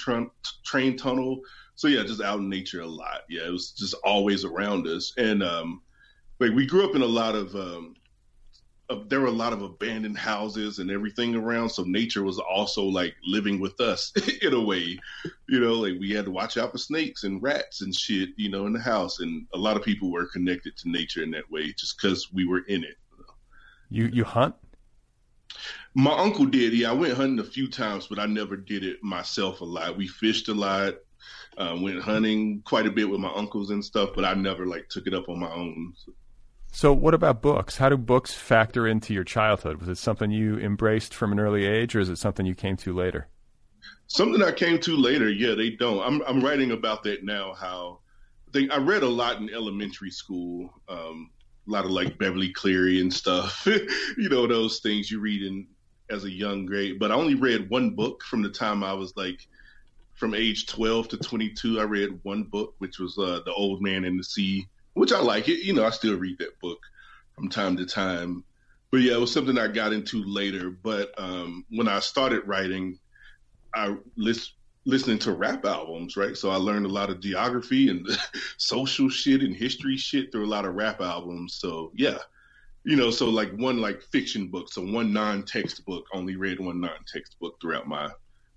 train 0.65 0.97
tunnel. 0.97 1.39
So 1.75 1.87
yeah, 1.87 2.03
just 2.03 2.21
out 2.21 2.39
in 2.39 2.49
nature 2.49 2.81
a 2.81 2.87
lot. 2.87 3.21
Yeah, 3.29 3.45
it 3.45 3.51
was 3.51 3.71
just 3.71 3.93
always 4.03 4.43
around 4.43 4.87
us. 4.87 5.13
And 5.17 5.43
um, 5.43 5.81
like 6.39 6.51
we 6.53 6.65
grew 6.65 6.89
up 6.89 6.95
in 6.95 7.03
a 7.03 7.05
lot 7.05 7.35
of 7.35 7.55
um, 7.55 7.93
uh, 8.89 8.99
there 9.07 9.19
were 9.19 9.27
a 9.27 9.31
lot 9.31 9.53
of 9.53 9.61
abandoned 9.61 10.17
houses 10.17 10.79
and 10.79 10.89
everything 10.89 11.35
around. 11.35 11.69
So 11.69 11.83
nature 11.83 12.23
was 12.23 12.39
also 12.39 12.83
like 12.83 13.15
living 13.23 13.59
with 13.59 13.79
us 13.79 14.11
in 14.41 14.53
a 14.53 14.61
way, 14.61 14.99
you 15.47 15.59
know, 15.59 15.73
like 15.73 15.99
we 15.99 16.11
had 16.11 16.25
to 16.25 16.31
watch 16.31 16.57
out 16.57 16.71
for 16.71 16.77
snakes 16.77 17.23
and 17.23 17.41
rats 17.41 17.81
and 17.81 17.95
shit, 17.95 18.29
you 18.37 18.49
know, 18.49 18.65
in 18.65 18.73
the 18.73 18.79
house. 18.79 19.19
And 19.19 19.45
a 19.53 19.57
lot 19.57 19.77
of 19.77 19.83
people 19.83 20.11
were 20.11 20.25
connected 20.27 20.75
to 20.77 20.89
nature 20.89 21.23
in 21.23 21.31
that 21.31 21.49
way 21.51 21.71
just 21.73 22.01
because 22.01 22.31
we 22.33 22.47
were 22.47 22.61
in 22.67 22.83
it. 22.83 22.95
You 23.91 24.05
you 24.05 24.23
hunt? 24.23 24.55
My 25.95 26.15
uncle 26.17 26.45
did. 26.45 26.73
Yeah, 26.73 26.91
I 26.91 26.93
went 26.93 27.15
hunting 27.15 27.39
a 27.39 27.43
few 27.43 27.67
times, 27.67 28.07
but 28.07 28.19
I 28.19 28.27
never 28.27 28.55
did 28.55 28.83
it 28.83 29.03
myself 29.03 29.61
a 29.61 29.65
lot. 29.65 29.97
We 29.97 30.07
fished 30.07 30.47
a 30.47 30.53
lot, 30.53 30.95
uh, 31.57 31.75
went 31.79 32.01
hunting 32.01 32.61
quite 32.63 32.85
a 32.85 32.91
bit 32.91 33.09
with 33.09 33.19
my 33.19 33.33
uncles 33.33 33.71
and 33.71 33.83
stuff, 33.83 34.11
but 34.15 34.25
I 34.25 34.35
never 34.35 34.67
like 34.67 34.89
took 34.89 35.07
it 35.07 35.13
up 35.15 35.27
on 35.27 35.39
my 35.39 35.51
own. 35.51 35.93
So. 35.95 36.13
So, 36.71 36.93
what 36.93 37.13
about 37.13 37.41
books? 37.41 37.77
How 37.77 37.89
do 37.89 37.97
books 37.97 38.33
factor 38.33 38.87
into 38.87 39.13
your 39.13 39.23
childhood? 39.23 39.79
Was 39.79 39.89
it 39.89 39.97
something 39.97 40.31
you 40.31 40.57
embraced 40.59 41.13
from 41.13 41.31
an 41.31 41.39
early 41.39 41.65
age, 41.65 41.95
or 41.95 41.99
is 41.99 42.09
it 42.09 42.17
something 42.17 42.45
you 42.45 42.55
came 42.55 42.77
to 42.77 42.93
later? 42.93 43.27
Something 44.07 44.41
I 44.41 44.51
came 44.51 44.79
to 44.79 44.95
later. 44.95 45.29
Yeah, 45.29 45.55
they 45.55 45.71
don't. 45.71 46.01
I'm 46.01 46.21
I'm 46.27 46.43
writing 46.43 46.71
about 46.71 47.03
that 47.03 47.23
now. 47.23 47.53
How 47.53 47.99
I 48.55 48.67
I 48.71 48.77
read 48.77 49.03
a 49.03 49.09
lot 49.09 49.37
in 49.37 49.49
elementary 49.49 50.11
school. 50.11 50.69
Um, 50.87 51.31
a 51.67 51.71
lot 51.71 51.85
of 51.85 51.91
like 51.91 52.17
Beverly 52.17 52.51
Cleary 52.53 53.01
and 53.01 53.13
stuff. 53.13 53.65
you 54.17 54.29
know 54.29 54.47
those 54.47 54.79
things 54.79 55.11
you 55.11 55.19
read 55.19 55.41
in 55.41 55.67
as 56.09 56.23
a 56.23 56.31
young 56.31 56.65
grade. 56.65 56.99
But 56.99 57.11
I 57.11 57.15
only 57.15 57.35
read 57.35 57.69
one 57.69 57.91
book 57.91 58.23
from 58.23 58.41
the 58.41 58.49
time 58.49 58.83
I 58.83 58.93
was 58.93 59.15
like 59.15 59.47
from 60.15 60.33
age 60.33 60.65
12 60.67 61.09
to 61.09 61.17
22. 61.17 61.79
I 61.79 61.83
read 61.83 62.19
one 62.23 62.43
book, 62.43 62.75
which 62.79 62.99
was 62.99 63.17
uh, 63.17 63.41
The 63.45 63.53
Old 63.53 63.81
Man 63.81 64.05
and 64.05 64.19
the 64.19 64.23
Sea 64.23 64.67
which 64.99 65.13
I 65.13 65.21
like 65.21 65.47
it. 65.47 65.63
You 65.63 65.71
know, 65.73 65.85
I 65.85 65.91
still 65.91 66.17
read 66.17 66.39
that 66.39 66.59
book 66.59 66.79
from 67.33 67.47
time 67.47 67.77
to 67.77 67.85
time. 67.85 68.43
But 68.91 68.97
yeah, 68.97 69.13
it 69.13 69.19
was 69.19 69.31
something 69.31 69.57
I 69.57 69.69
got 69.69 69.93
into 69.93 70.21
later. 70.25 70.69
But 70.69 71.13
um, 71.17 71.65
when 71.69 71.87
I 71.87 71.99
started 71.99 72.45
writing, 72.45 72.99
I 73.73 73.95
list, 74.17 74.55
listening 74.83 75.19
to 75.19 75.31
rap 75.31 75.63
albums, 75.65 76.17
right? 76.17 76.35
So 76.35 76.49
I 76.49 76.57
learned 76.57 76.85
a 76.85 76.89
lot 76.89 77.09
of 77.09 77.21
geography 77.21 77.89
and 77.89 78.05
social 78.57 79.07
shit 79.07 79.41
and 79.41 79.55
history 79.55 79.95
shit 79.95 80.33
through 80.33 80.45
a 80.45 80.51
lot 80.53 80.65
of 80.65 80.75
rap 80.75 80.99
albums. 80.99 81.53
So 81.53 81.91
yeah, 81.95 82.17
you 82.83 82.97
know, 82.97 83.09
so 83.09 83.29
like 83.29 83.51
one 83.53 83.79
like 83.79 84.01
fiction 84.01 84.47
book, 84.47 84.69
so 84.69 84.81
one 84.81 85.13
non-text 85.13 85.85
book. 85.85 86.03
Only 86.13 86.35
read 86.35 86.59
one 86.59 86.81
non-text 86.81 87.39
book 87.39 87.55
throughout 87.61 87.87
my 87.87 88.09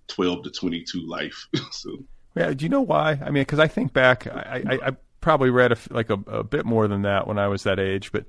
twelve 0.08 0.42
to 0.42 0.50
twenty-two 0.50 1.06
life. 1.06 1.46
so 1.70 1.98
yeah, 2.34 2.52
do 2.52 2.64
you 2.64 2.68
know 2.68 2.80
why? 2.80 3.12
I 3.24 3.26
mean, 3.26 3.42
because 3.42 3.60
I 3.60 3.68
think 3.68 3.92
back, 3.92 4.26
I, 4.26 4.64
I, 4.66 4.88
I 4.88 4.96
probably 5.22 5.48
read 5.48 5.72
a, 5.72 5.78
like 5.90 6.10
a, 6.10 6.18
a 6.26 6.44
bit 6.44 6.66
more 6.66 6.86
than 6.86 7.02
that 7.02 7.26
when 7.26 7.38
I 7.38 7.48
was 7.48 7.62
that 7.62 7.80
age, 7.80 8.12
but 8.12 8.26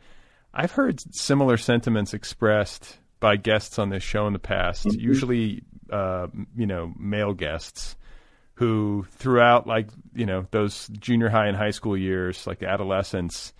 I've 0.53 0.71
heard 0.71 1.01
similar 1.13 1.57
sentiments 1.57 2.13
expressed 2.13 2.97
by 3.19 3.35
guests 3.35 3.79
on 3.79 3.89
this 3.89 4.03
show 4.03 4.27
in 4.27 4.33
the 4.33 4.39
past. 4.39 4.85
Mm-hmm. 4.85 4.99
Usually, 4.99 5.63
uh, 5.89 6.27
you 6.55 6.67
know, 6.67 6.93
male 6.97 7.33
guests 7.33 7.97
who, 8.55 9.05
throughout 9.11 9.65
like 9.65 9.89
you 10.13 10.25
know 10.25 10.45
those 10.51 10.87
junior 10.99 11.29
high 11.29 11.47
and 11.47 11.57
high 11.57 11.71
school 11.71 11.97
years, 11.97 12.45
like 12.45 12.61
adolescence, 12.63 13.51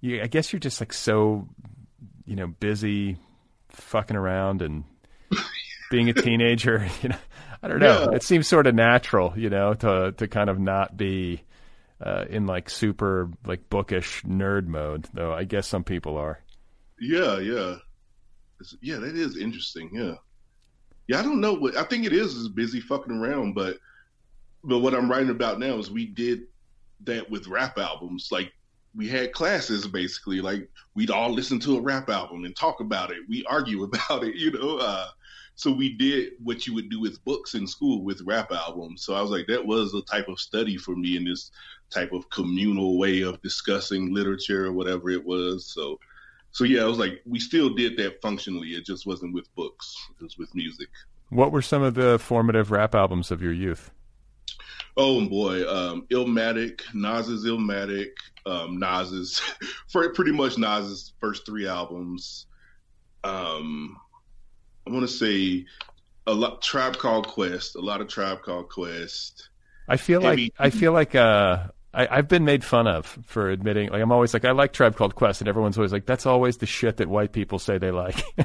you, 0.00 0.20
I 0.20 0.26
guess 0.26 0.52
you're 0.52 0.60
just 0.60 0.80
like 0.80 0.92
so, 0.92 1.48
you 2.26 2.36
know, 2.36 2.48
busy 2.48 3.16
fucking 3.68 4.16
around 4.16 4.60
and 4.60 4.84
being 5.90 6.08
a 6.08 6.14
teenager. 6.14 6.88
You 7.02 7.10
know, 7.10 7.18
I 7.62 7.68
don't 7.68 7.78
know. 7.78 8.08
Yeah. 8.10 8.16
It 8.16 8.22
seems 8.22 8.46
sort 8.46 8.66
of 8.66 8.74
natural, 8.74 9.32
you 9.36 9.48
know, 9.48 9.72
to 9.74 10.12
to 10.18 10.28
kind 10.28 10.50
of 10.50 10.58
not 10.58 10.96
be 10.96 11.43
uh, 12.00 12.24
in 12.28 12.46
like 12.46 12.70
super 12.70 13.30
like 13.46 13.68
bookish 13.70 14.22
nerd 14.22 14.66
mode, 14.66 15.08
though. 15.12 15.32
I 15.32 15.44
guess 15.44 15.66
some 15.66 15.84
people 15.84 16.16
are. 16.16 16.40
Yeah, 17.00 17.38
yeah, 17.38 17.76
it's, 18.60 18.76
yeah. 18.80 18.96
That 18.96 19.16
is 19.16 19.36
interesting. 19.36 19.90
Yeah, 19.92 20.14
yeah. 21.08 21.18
I 21.18 21.22
don't 21.22 21.40
know 21.40 21.54
what 21.54 21.76
I 21.76 21.84
think 21.84 22.06
it 22.06 22.12
is 22.12 22.34
is 22.34 22.48
busy 22.48 22.80
fucking 22.80 23.12
around, 23.12 23.54
but 23.54 23.78
but 24.62 24.80
what 24.80 24.94
I'm 24.94 25.10
writing 25.10 25.30
about 25.30 25.58
now 25.58 25.78
is 25.78 25.90
we 25.90 26.06
did 26.06 26.42
that 27.04 27.30
with 27.30 27.48
rap 27.48 27.78
albums. 27.78 28.28
Like 28.30 28.52
we 28.94 29.08
had 29.08 29.32
classes 29.32 29.86
basically. 29.86 30.40
Like 30.40 30.68
we'd 30.94 31.10
all 31.10 31.30
listen 31.30 31.58
to 31.60 31.78
a 31.78 31.80
rap 31.80 32.08
album 32.08 32.44
and 32.44 32.56
talk 32.56 32.80
about 32.80 33.10
it. 33.10 33.18
We 33.28 33.44
argue 33.46 33.82
about 33.84 34.24
it. 34.24 34.36
You 34.36 34.52
know. 34.52 34.78
Uh, 34.78 35.06
so 35.56 35.70
we 35.70 35.96
did 35.96 36.32
what 36.42 36.66
you 36.66 36.74
would 36.74 36.90
do 36.90 37.00
with 37.00 37.24
books 37.24 37.54
in 37.54 37.66
school 37.66 38.02
with 38.02 38.22
rap 38.22 38.50
albums. 38.50 39.04
So 39.04 39.14
I 39.14 39.22
was 39.22 39.30
like, 39.30 39.46
that 39.46 39.64
was 39.64 39.94
a 39.94 40.02
type 40.02 40.28
of 40.28 40.40
study 40.40 40.76
for 40.76 40.96
me 40.96 41.16
in 41.16 41.24
this 41.24 41.52
type 41.94 42.12
of 42.12 42.28
communal 42.30 42.98
way 42.98 43.22
of 43.22 43.40
discussing 43.42 44.12
literature 44.12 44.66
or 44.66 44.72
whatever 44.72 45.10
it 45.10 45.24
was. 45.24 45.66
So, 45.66 45.98
so 46.50 46.64
yeah, 46.64 46.82
I 46.82 46.86
was 46.86 46.98
like, 46.98 47.22
we 47.24 47.38
still 47.38 47.70
did 47.70 47.96
that 47.98 48.20
functionally. 48.20 48.70
It 48.70 48.84
just 48.84 49.06
wasn't 49.06 49.34
with 49.34 49.52
books; 49.54 49.96
it 50.18 50.22
was 50.22 50.36
with 50.38 50.54
music. 50.54 50.88
What 51.30 51.52
were 51.52 51.62
some 51.62 51.82
of 51.82 51.94
the 51.94 52.18
formative 52.18 52.70
rap 52.70 52.94
albums 52.94 53.30
of 53.30 53.42
your 53.42 53.52
youth? 53.52 53.90
Oh 54.96 55.26
boy, 55.26 55.68
um, 55.68 56.06
Illmatic, 56.12 56.82
Nas's 56.94 57.44
Illmatic, 57.44 58.10
um, 58.46 58.78
Nas's, 58.78 59.40
for 59.88 60.08
pretty 60.12 60.32
much 60.32 60.58
Nas's 60.58 61.12
first 61.20 61.44
three 61.46 61.66
albums. 61.66 62.46
Um, 63.24 63.96
I 64.86 64.90
want 64.90 65.08
to 65.08 65.12
say 65.12 65.64
a 66.26 66.32
lot 66.32 66.62
Tribe 66.62 66.96
Called 66.96 67.26
Quest, 67.26 67.74
a 67.74 67.80
lot 67.80 68.00
of 68.00 68.08
Tribe 68.08 68.42
Called 68.42 68.68
Quest. 68.68 69.48
I 69.88 69.96
feel 69.96 70.20
like 70.20 70.52
I 70.58 70.70
feel 70.70 70.92
like 70.92 71.14
uh, 71.14 71.68
I, 71.94 72.16
have 72.16 72.28
been 72.28 72.44
made 72.44 72.64
fun 72.64 72.86
of 72.86 73.06
for 73.26 73.50
admitting. 73.50 73.90
Like 73.90 74.02
I'm 74.02 74.10
always 74.12 74.34
like 74.34 74.44
I 74.44 74.50
like 74.50 74.72
Tribe 74.72 74.96
Called 74.96 75.14
Quest, 75.14 75.40
and 75.40 75.48
everyone's 75.48 75.78
always 75.78 75.92
like 75.92 76.06
that's 76.06 76.26
always 76.26 76.56
the 76.58 76.66
shit 76.66 76.96
that 76.96 77.08
white 77.08 77.32
people 77.32 77.58
say 77.58 77.78
they 77.78 77.90
like. 77.90 78.22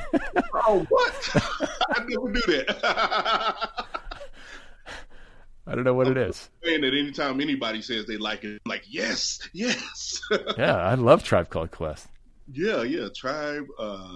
Oh, 0.72 0.86
what? 0.90 1.30
I 1.90 2.04
never 2.08 2.30
knew 2.30 2.42
that. 2.42 3.88
I 5.66 5.76
don't 5.76 5.84
know 5.84 5.94
what 5.94 6.08
it 6.08 6.18
is. 6.18 6.50
And 6.64 6.84
that 6.84 6.94
anytime 6.94 7.40
anybody 7.42 7.82
says 7.82 8.06
they 8.06 8.18
like 8.18 8.44
it, 8.44 8.62
I'm 8.66 8.70
like, 8.70 8.84
yes, 8.88 9.40
yes. 9.54 10.20
Yeah, 10.58 10.76
I 10.76 10.96
love 10.96 11.24
Tribe 11.24 11.50
Called 11.50 11.72
Quest. 11.72 12.08
yeah, 12.52 12.84
yeah. 12.84 13.08
Tribe, 13.16 13.66
uh, 13.80 14.16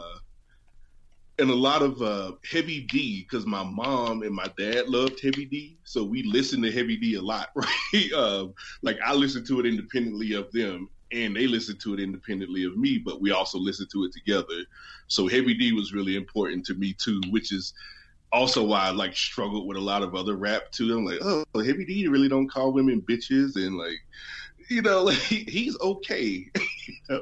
and 1.39 1.49
a 1.49 1.55
lot 1.55 1.81
of 1.81 2.01
uh, 2.01 2.33
Heavy 2.49 2.81
D 2.81 3.25
because 3.27 3.45
my 3.45 3.63
mom 3.63 4.21
and 4.21 4.33
my 4.33 4.47
dad 4.57 4.87
loved 4.87 5.19
Heavy 5.21 5.45
D, 5.45 5.79
so 5.83 6.03
we 6.03 6.23
listened 6.23 6.63
to 6.63 6.71
Heavy 6.71 6.97
D 6.97 7.15
a 7.15 7.21
lot, 7.21 7.49
right? 7.55 8.09
Uh, 8.15 8.47
like 8.81 8.97
I 9.03 9.13
listened 9.13 9.47
to 9.47 9.59
it 9.59 9.65
independently 9.65 10.33
of 10.33 10.51
them, 10.51 10.89
and 11.11 11.35
they 11.35 11.47
listened 11.47 11.79
to 11.81 11.93
it 11.93 11.99
independently 11.99 12.65
of 12.65 12.77
me, 12.77 12.99
but 13.03 13.21
we 13.21 13.31
also 13.31 13.57
listened 13.57 13.89
to 13.93 14.03
it 14.03 14.13
together. 14.13 14.65
So 15.07 15.27
Heavy 15.27 15.53
D 15.55 15.71
was 15.73 15.93
really 15.93 16.15
important 16.15 16.65
to 16.67 16.75
me 16.75 16.93
too, 16.93 17.21
which 17.29 17.51
is 17.51 17.73
also 18.31 18.63
why 18.63 18.87
I 18.87 18.91
like 18.91 19.15
struggled 19.15 19.67
with 19.67 19.77
a 19.77 19.81
lot 19.81 20.01
of 20.03 20.15
other 20.15 20.35
rap 20.35 20.71
too. 20.71 20.97
I'm 20.97 21.05
like, 21.05 21.19
oh, 21.21 21.45
Heavy 21.55 21.85
D 21.85 22.07
really 22.07 22.29
don't 22.29 22.49
call 22.49 22.73
women 22.73 23.01
bitches, 23.01 23.55
and 23.55 23.77
like, 23.77 23.99
you 24.69 24.81
know, 24.81 25.03
like 25.03 25.15
he's 25.17 25.79
okay. 25.79 26.49
you 26.55 26.95
know? 27.09 27.21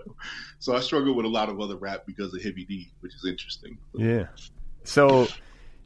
So 0.60 0.75
I 0.75 0.80
struggle 0.80 1.15
with 1.15 1.25
a 1.25 1.30
lot 1.30 1.49
of 1.49 1.60
other 1.60 1.75
rap 1.75 2.04
because 2.06 2.34
of 2.34 2.41
Heavy 2.41 2.65
D, 2.65 2.91
which 2.99 3.15
is 3.15 3.25
interesting. 3.25 3.77
Yeah. 3.93 4.27
So 4.84 5.27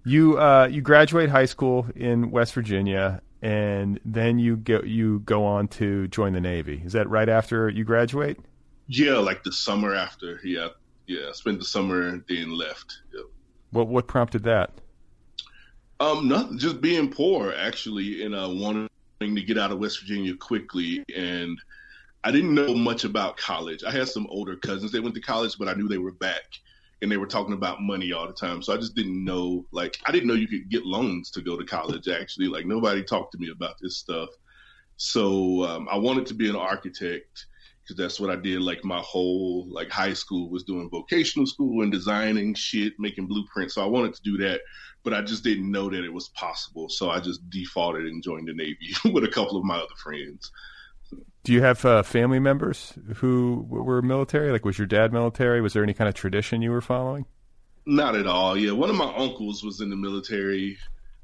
you 0.05 0.39
uh, 0.39 0.67
you 0.71 0.81
graduate 0.81 1.29
high 1.29 1.45
school 1.45 1.87
in 1.95 2.31
West 2.31 2.53
Virginia, 2.53 3.21
and 3.41 3.99
then 4.05 4.39
you 4.39 4.57
go 4.57 4.81
you 4.83 5.19
go 5.19 5.45
on 5.45 5.67
to 5.69 6.07
join 6.09 6.33
the 6.33 6.41
Navy. 6.41 6.81
Is 6.85 6.93
that 6.93 7.09
right 7.09 7.29
after 7.29 7.69
you 7.69 7.83
graduate? 7.83 8.39
Yeah, 8.87 9.17
like 9.17 9.43
the 9.43 9.51
summer 9.51 9.95
after. 9.95 10.39
Yeah, 10.43 10.69
yeah. 11.07 11.31
Spent 11.33 11.59
the 11.59 11.65
summer 11.65 12.07
and 12.07 12.23
then 12.29 12.51
left. 12.51 12.99
Yeah. 13.13 13.21
What 13.71 13.87
what 13.87 14.07
prompted 14.07 14.43
that? 14.43 14.71
Um, 15.99 16.27
nothing. 16.27 16.57
Just 16.57 16.81
being 16.81 17.09
poor, 17.09 17.53
actually, 17.53 18.23
and 18.23 18.35
uh, 18.35 18.49
wanting 18.51 18.89
to 19.19 19.41
get 19.41 19.58
out 19.58 19.71
of 19.71 19.80
West 19.80 20.01
Virginia 20.01 20.36
quickly. 20.36 21.04
And 21.15 21.58
I 22.23 22.32
didn't 22.32 22.54
know 22.54 22.73
much 22.73 23.04
about 23.04 23.38
college. 23.38 23.84
I 23.84 23.91
had 23.91 24.08
some 24.08 24.28
older 24.30 24.56
cousins 24.56 24.91
that 24.91 25.04
went 25.04 25.15
to 25.15 25.21
college, 25.21 25.58
but 25.58 25.67
I 25.67 25.73
knew 25.73 25.88
they 25.88 25.97
were 25.97 26.12
back, 26.12 26.43
and 27.01 27.12
they 27.12 27.17
were 27.17 27.28
talking 27.28 27.54
about 27.54 27.82
money 27.82 28.12
all 28.13 28.28
the 28.28 28.34
time. 28.34 28.62
So 28.62 28.73
I 28.73 28.78
just 28.78 28.95
didn't 28.95 29.23
know. 29.23 29.65
Like, 29.71 29.97
I 30.06 30.12
didn't 30.12 30.28
know 30.28 30.34
you 30.34 30.47
could 30.47 30.69
get 30.69 30.86
loans 30.86 31.30
to 31.32 31.41
go 31.41 31.58
to 31.58 31.65
college. 31.65 32.08
Actually, 32.08 32.47
like 32.47 32.65
nobody 32.65 33.04
talked 33.04 33.32
to 33.34 33.38
me 33.38 33.51
about 33.51 33.75
this 33.82 33.97
stuff. 33.97 34.30
So 34.97 35.65
um, 35.65 35.88
I 35.91 35.97
wanted 35.97 36.25
to 36.28 36.34
be 36.34 36.49
an 36.49 36.56
architect 36.56 37.45
because 37.84 37.97
that's 37.97 38.19
what 38.19 38.32
I 38.32 38.36
did. 38.36 38.62
Like 38.62 38.84
my 38.84 38.99
whole 38.99 39.67
like 39.69 39.89
high 39.89 40.13
school 40.13 40.49
was 40.49 40.63
doing 40.63 40.89
vocational 40.89 41.45
school 41.45 41.84
and 41.84 41.91
designing 41.91 42.54
shit, 42.54 42.93
making 42.97 43.28
blueprints. 43.28 43.75
So 43.75 43.84
I 43.84 43.88
wanted 43.88 44.15
to 44.15 44.21
do 44.23 44.38
that, 44.38 44.62
but 45.05 45.13
I 45.13 45.21
just 45.21 45.43
didn't 45.43 45.71
know 45.71 45.89
that 45.89 46.03
it 46.03 46.11
was 46.11 46.29
possible. 46.29 46.89
So 46.89 47.11
I 47.11 47.19
just 47.19 47.47
defaulted 47.49 48.07
and 48.07 48.21
joined 48.21 48.47
the 48.47 48.53
Navy 48.53 48.93
with 49.13 49.23
a 49.23 49.29
couple 49.29 49.55
of 49.55 49.63
my 49.63 49.77
other 49.77 49.95
friends. 49.95 50.51
Do 51.43 51.53
you 51.53 51.61
have 51.61 51.85
uh, 51.85 52.01
family 52.01 52.39
members 52.39 52.93
who 53.17 53.65
were 53.69 54.01
military? 54.01 54.51
Like, 54.51 54.65
was 54.65 54.79
your 54.79 54.87
dad 54.87 55.13
military? 55.13 55.61
Was 55.61 55.73
there 55.73 55.83
any 55.83 55.93
kind 55.93 56.09
of 56.09 56.15
tradition 56.15 56.63
you 56.63 56.71
were 56.71 56.81
following? 56.81 57.25
Not 57.85 58.15
at 58.15 58.25
all. 58.25 58.57
Yeah, 58.57 58.71
one 58.71 58.89
of 58.89 58.95
my 58.95 59.13
uncles 59.15 59.63
was 59.63 59.79
in 59.79 59.91
the 59.91 59.95
military, 59.95 60.79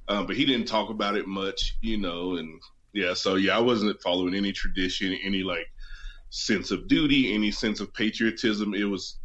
um, 0.07 0.27
but 0.27 0.35
he 0.35 0.45
didn't 0.45 0.67
talk 0.67 0.91
about 0.91 1.17
it 1.17 1.27
much, 1.27 1.75
you 1.81 1.97
know. 1.97 2.37
And 2.37 2.61
yeah, 2.93 3.15
so 3.15 3.33
yeah, 3.33 3.57
I 3.57 3.59
wasn't 3.59 3.99
following 3.99 4.35
any 4.35 4.51
tradition, 4.51 5.17
any 5.23 5.41
like 5.41 5.65
sense 6.29 6.69
of 6.69 6.87
duty, 6.87 7.33
any 7.33 7.49
sense 7.49 7.79
of 7.79 7.91
patriotism. 7.95 8.75
It 8.75 8.83
was, 8.83 9.17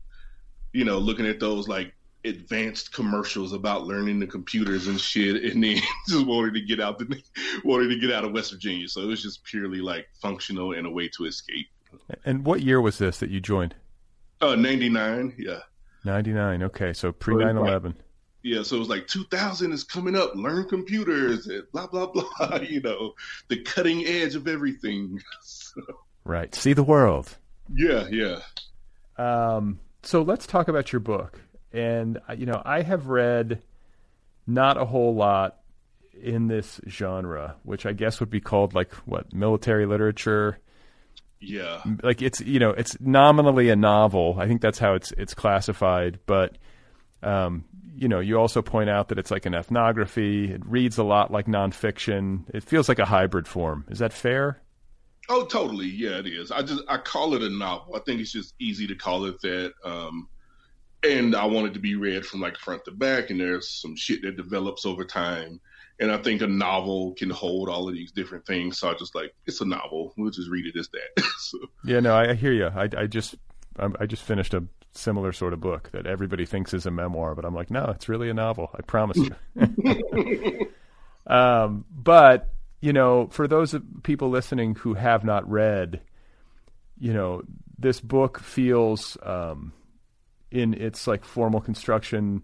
you 0.73 0.87
know, 0.87 0.97
looking 0.97 1.27
at 1.27 1.41
those 1.41 1.69
like 1.69 1.93
advanced 2.27 2.93
commercials 2.93 3.53
about 3.53 3.87
learning 3.87 4.19
the 4.21 4.27
computers 4.27 4.87
and 4.87 5.01
shit, 5.01 5.43
and 5.53 5.63
then 5.63 5.79
just 6.09 6.27
wanted 6.27 6.55
to 6.55 6.61
get 6.61 6.81
out 6.81 6.99
the 6.99 7.23
wanted 7.65 7.89
to 7.89 7.99
get 7.99 8.13
out 8.13 8.25
of 8.25 8.33
West 8.33 8.53
Virginia. 8.53 8.89
So 8.89 9.01
it 9.03 9.07
was 9.07 9.23
just 9.23 9.45
purely 9.45 9.81
like 9.81 10.09
functional 10.21 10.73
and 10.73 10.87
a 10.87 10.91
way 10.91 11.09
to 11.17 11.25
escape. 11.25 11.67
And 12.25 12.45
what 12.45 12.61
year 12.63 12.81
was 12.81 12.99
this 12.99 13.19
that 13.19 13.31
you 13.31 13.41
joined? 13.41 13.75
Uh, 14.41 14.55
ninety 14.55 14.89
nine. 14.89 15.35
Yeah. 15.39 15.61
Ninety 16.05 16.33
nine. 16.33 16.63
Okay, 16.63 16.93
so 16.93 17.11
pre 17.11 17.35
9-11. 17.35 17.95
Yeah, 18.43 18.63
so 18.63 18.77
it 18.77 18.79
was 18.79 18.89
like 18.89 19.09
2000 19.09 19.73
is 19.73 19.83
coming 19.83 20.15
up. 20.15 20.37
Learn 20.37 20.69
computers 20.69 21.49
and 21.49 21.65
blah 21.73 21.87
blah 21.89 22.07
blah. 22.39 22.59
You 22.61 22.81
know, 22.81 23.15
the 23.49 23.61
cutting 23.63 24.05
edge 24.07 24.35
of 24.37 24.47
everything. 24.47 25.21
So, 25.43 25.81
Right. 26.25 26.55
See 26.55 26.73
the 26.73 26.85
world. 26.85 27.37
yeah, 27.75 28.07
yeah. 28.09 28.39
Um, 29.19 29.81
so 30.03 30.23
let's 30.23 30.47
talk 30.47 30.69
about 30.69 30.93
your 30.93 31.01
book. 31.01 31.41
And 31.77 32.19
uh, 32.29 32.33
you 32.33 32.47
know, 32.47 32.63
I 32.65 32.83
have 32.83 33.09
read 33.09 33.63
not 34.47 34.77
a 34.77 34.85
whole 34.85 35.15
lot 35.15 35.59
in 36.23 36.49
this 36.49 36.81
genre, 36.89 37.57
which 37.63 37.85
I 37.85 37.93
guess 37.93 38.21
would 38.21 38.31
be 38.31 38.41
called 38.41 38.75
like 38.75 38.93
what 39.05 39.33
military 39.35 39.85
literature. 39.85 40.59
Yeah. 41.39 41.83
Like 42.03 42.23
it's 42.23 42.41
you 42.41 42.59
know 42.59 42.71
it's 42.71 42.99
nominally 43.01 43.69
a 43.69 43.77
novel. 43.77 44.37
I 44.39 44.47
think 44.47 44.63
that's 44.63 44.79
how 44.79 44.95
it's 44.95 45.13
it's 45.13 45.35
classified. 45.35 46.19
But 46.25 46.57
um, 47.23 47.65
you 47.95 48.09
know, 48.09 48.21
you 48.21 48.39
also 48.39 48.63
point 48.63 48.89
out 48.89 49.09
that 49.09 49.19
it's 49.19 49.31
like 49.31 49.45
an 49.45 49.55
ethnography. 49.55 50.53
It 50.53 50.65
reads 50.65 50.97
a 50.97 51.05
lot 51.05 51.31
like 51.31 51.47
nonfiction. 51.47 52.45
It 52.55 52.63
feels 52.63 52.89
like 52.89 52.99
a 52.99 53.05
hybrid 53.05 53.47
form. 53.47 53.85
Is 53.91 53.99
that 53.99 54.15
fair? 54.15 54.63
Oh, 55.29 55.45
totally. 55.45 55.89
Yeah, 55.89 56.19
it 56.19 56.27
is. 56.27 56.51
I 56.51 56.63
just 56.63 56.83
I 56.89 56.97
call 56.99 57.35
it 57.35 57.43
a 57.43 57.51
novel. 57.51 57.97
I 57.97 58.01
think 58.01 58.21
it's 58.21 58.33
just 58.33 58.55
easy 58.59 58.87
to 58.87 58.95
call 58.95 59.27
it 59.27 59.41
that. 59.43 59.73
Um, 59.85 60.29
and 61.03 61.35
I 61.35 61.45
want 61.47 61.69
it 61.69 61.75
to 61.75 61.81
be 61.81 61.95
read 61.95 62.27
from 62.27 62.41
like 62.41 62.57
front 62.57 62.85
to 62.85 62.91
back. 62.91 63.31
And 63.31 63.41
there's 63.41 63.69
some 63.69 63.97
shit 63.97 64.23
that 64.23 64.37
develops 64.37 64.87
over 64.87 65.05
time. 65.05 65.61
And 65.99 66.13
I 66.13 66.19
think 66.19 66.43
a 66.43 66.47
novel 66.47 67.15
can 67.17 67.31
hold 67.31 67.69
all 67.69 67.89
of 67.89 67.95
these 67.95 68.13
different 68.13 68.47
things. 68.47 68.79
So 68.79 68.91
I 68.91 68.95
just 68.95 69.15
like 69.15 69.35
it's 69.47 69.61
a 69.61 69.65
novel. 69.65 70.13
We'll 70.17 70.31
just 70.31 70.51
read 70.51 70.67
it 70.67 70.79
as 70.79 70.89
that. 70.89 71.25
so, 71.39 71.59
Yeah, 71.85 72.01
no, 72.01 72.15
I, 72.15 72.31
I 72.31 72.35
hear 72.35 72.53
you. 72.53 72.67
I, 72.67 72.89
I 72.97 73.07
just 73.07 73.35
I, 73.79 73.89
I 74.01 74.07
just 74.07 74.23
finished 74.23 74.53
a 74.55 74.65
similar 74.93 75.33
sort 75.33 75.53
of 75.53 75.61
book 75.61 75.91
that 75.93 76.07
everybody 76.07 76.47
thinks 76.47 76.75
is 76.75 76.87
a 76.87 76.91
memoir, 76.91 77.35
but 77.35 77.45
I'm 77.45 77.55
like, 77.55 77.71
no, 77.71 77.85
it's 77.95 78.09
really 78.09 78.29
a 78.31 78.35
novel. 78.35 78.71
I 78.75 78.83
promise 78.83 79.19
you. 79.19 80.69
um, 81.27 81.85
but 81.91 82.51
you 82.81 82.93
know, 82.93 83.29
for 83.29 83.49
those 83.49 83.75
people 84.03 84.29
listening 84.29 84.75
who 84.75 84.95
have 84.95 85.25
not 85.25 85.49
read, 85.51 86.01
you 86.99 87.13
know, 87.13 87.43
this 87.79 88.01
book 88.01 88.39
feels 88.39 89.17
um, 89.23 89.73
in 90.57 90.75
its 90.75 91.07
like 91.07 91.25
formal 91.25 91.61
construction 91.61 92.43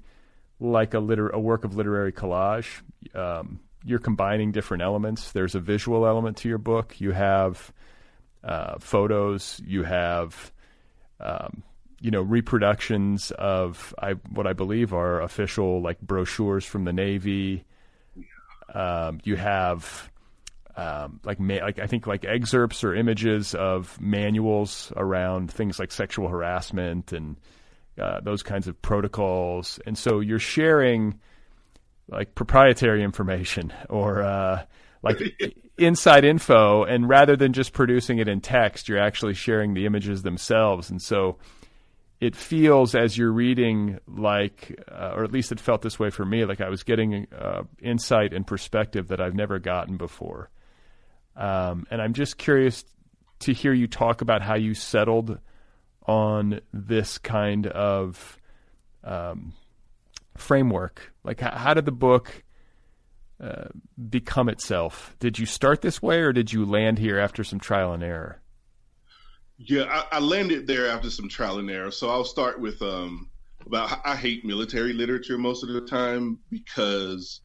like 0.61 0.94
a 0.94 1.01
liter- 1.01 1.31
a 1.31 1.40
work 1.40 1.64
of 1.64 1.75
literary 1.75 2.12
collage. 2.12 2.83
Um, 3.14 3.61
you're 3.85 3.98
combining 3.98 4.53
different 4.53 4.83
elements. 4.83 5.33
There's 5.33 5.55
a 5.55 5.61
visual 5.61 6.07
element 6.07 6.37
to 6.38 6.48
your 6.48 6.59
book. 6.59 7.01
You 7.01 7.11
have 7.12 7.72
uh, 8.44 8.79
photos. 8.79 9.61
You 9.64 9.83
have 9.83 10.53
um, 11.20 11.62
you 12.01 12.11
know 12.11 12.22
reproductions 12.22 13.31
of 13.33 13.94
I, 13.98 14.12
what 14.12 14.46
I 14.46 14.53
believe 14.53 14.92
are 14.92 15.20
official 15.22 15.81
like 15.81 16.01
brochures 16.01 16.64
from 16.64 16.85
the 16.85 16.92
Navy. 16.92 17.64
Um, 18.72 19.20
you 19.25 19.37
have 19.37 20.11
um, 20.77 21.20
like 21.25 21.40
ma- 21.40 21.62
like 21.62 21.79
I 21.79 21.87
think 21.87 22.07
like 22.07 22.25
excerpts 22.25 22.85
or 22.85 22.94
images 22.94 23.55
of 23.55 24.01
manuals 24.01 24.92
around 24.96 25.51
things 25.51 25.79
like 25.79 25.92
sexual 25.92 26.29
harassment 26.29 27.12
and 27.12 27.37
uh, 28.00 28.20
those 28.20 28.42
kinds 28.42 28.68
of 28.68 28.81
protocols, 28.83 29.78
and 29.87 29.96
so 29.96 30.20
you're 30.20 30.38
sharing 30.38 31.18
like 32.09 32.35
proprietary 32.35 33.02
information 33.02 33.72
or 33.88 34.22
uh, 34.22 34.64
like 35.02 35.20
inside 35.78 36.24
info, 36.24 36.85
and 36.85 37.09
rather 37.09 37.37
than 37.37 37.52
just 37.52 37.72
producing 37.72 38.18
it 38.18 38.28
in 38.28 38.40
text, 38.40 38.88
you're 38.88 38.98
actually 38.98 39.35
sharing 39.35 39.74
the 39.74 39.87
images 39.87 40.22
themselves, 40.22 40.90
and 40.90 41.00
so 41.00 41.38
it 42.22 42.37
feels 42.37 42.94
as 42.94 43.18
you're 43.18 43.33
reading 43.33 43.98
like, 44.07 44.81
uh, 44.88 45.11
or 45.16 45.24
at 45.24 45.33
least 45.33 45.50
it 45.50 45.59
felt 45.59 45.83
this 45.83 45.98
way 45.98 46.09
for 46.09 46.24
me, 46.24 46.44
like 46.44 46.61
I 46.61 46.68
was 46.68 46.85
getting 46.85 47.26
uh, 47.37 47.64
insight 47.81 48.33
and 48.33 48.46
perspective 48.46 49.09
that 49.09 49.20
I've 49.20 49.35
never 49.35 49.59
gotten 49.59 49.96
before. 49.96 50.48
Um, 51.35 51.85
and 51.90 52.00
I'm 52.00 52.12
just 52.12 52.38
curious 52.38 52.85
to 53.40 53.52
hear 53.52 53.72
you 53.72 53.88
talk 53.88 54.20
about 54.20 54.40
how 54.40 54.55
you 54.55 54.72
settled 54.72 55.40
on 56.07 56.61
this 56.73 57.19
kind 57.19 57.67
of 57.67 58.38
um, 59.05 59.53
framework. 60.37 61.12
Like, 61.25 61.41
how, 61.41 61.53
how 61.53 61.75
did 61.75 61.85
the 61.85 61.93
book 61.93 62.43
uh, 63.41 63.69
become 64.09 64.49
itself? 64.49 65.17
Did 65.19 65.38
you 65.38 65.47
start 65.47 65.83
this 65.83 66.01
way, 66.01 66.21
or 66.21 66.33
did 66.33 66.53
you 66.53 66.65
land 66.65 66.99
here 66.99 67.19
after 67.19 67.45
some 67.45 67.59
trial 67.59 67.93
and 67.93 68.03
error? 68.03 68.41
Yeah, 69.59 69.85
I, 69.85 70.17
I 70.17 70.19
landed 70.21 70.67
there 70.67 70.88
after 70.88 71.11
some 71.11 71.29
trial 71.29 71.59
and 71.59 71.71
error. 71.71 71.91
So 71.91 72.11
I'll 72.11 72.25
start 72.25 72.61
with 72.61 72.81
um, 72.83 73.31
about 73.67 74.01
I 74.05 74.17
hate 74.17 74.45
military 74.45 74.93
literature 74.93 75.38
most 75.38 75.62
of 75.62 75.71
the 75.71 75.83
time 75.83 76.38
because 76.51 77.41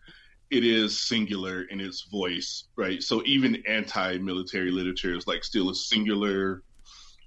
it 0.50 0.64
is 0.64 1.00
singular 1.00 1.64
in 1.64 1.82
its 1.82 2.04
voice, 2.04 2.66
right? 2.76 3.04
So 3.04 3.22
even 3.26 3.64
anti-military 3.68 4.72
literature 4.72 5.16
is 5.16 5.28
like 5.28 5.44
still 5.44 5.70
a 5.70 5.76
singular, 5.76 6.64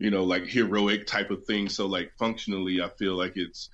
you 0.01 0.11
know, 0.11 0.25
like 0.25 0.47
heroic 0.47 1.07
type 1.07 1.31
of 1.31 1.45
thing. 1.45 1.69
So 1.69 1.87
like 1.87 2.11
functionally, 2.19 2.83
I 2.83 2.89
feel 2.99 3.15
like 3.15 3.37
it's 3.37 3.69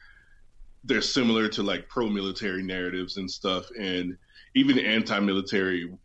they're 0.85 1.01
similar 1.01 1.49
to 1.49 1.63
like 1.63 1.89
pro-military 1.89 2.63
narratives 2.63 3.17
and 3.17 3.31
stuff, 3.31 3.67
and 3.79 4.19
even 4.55 4.79
anti-military 4.79 5.97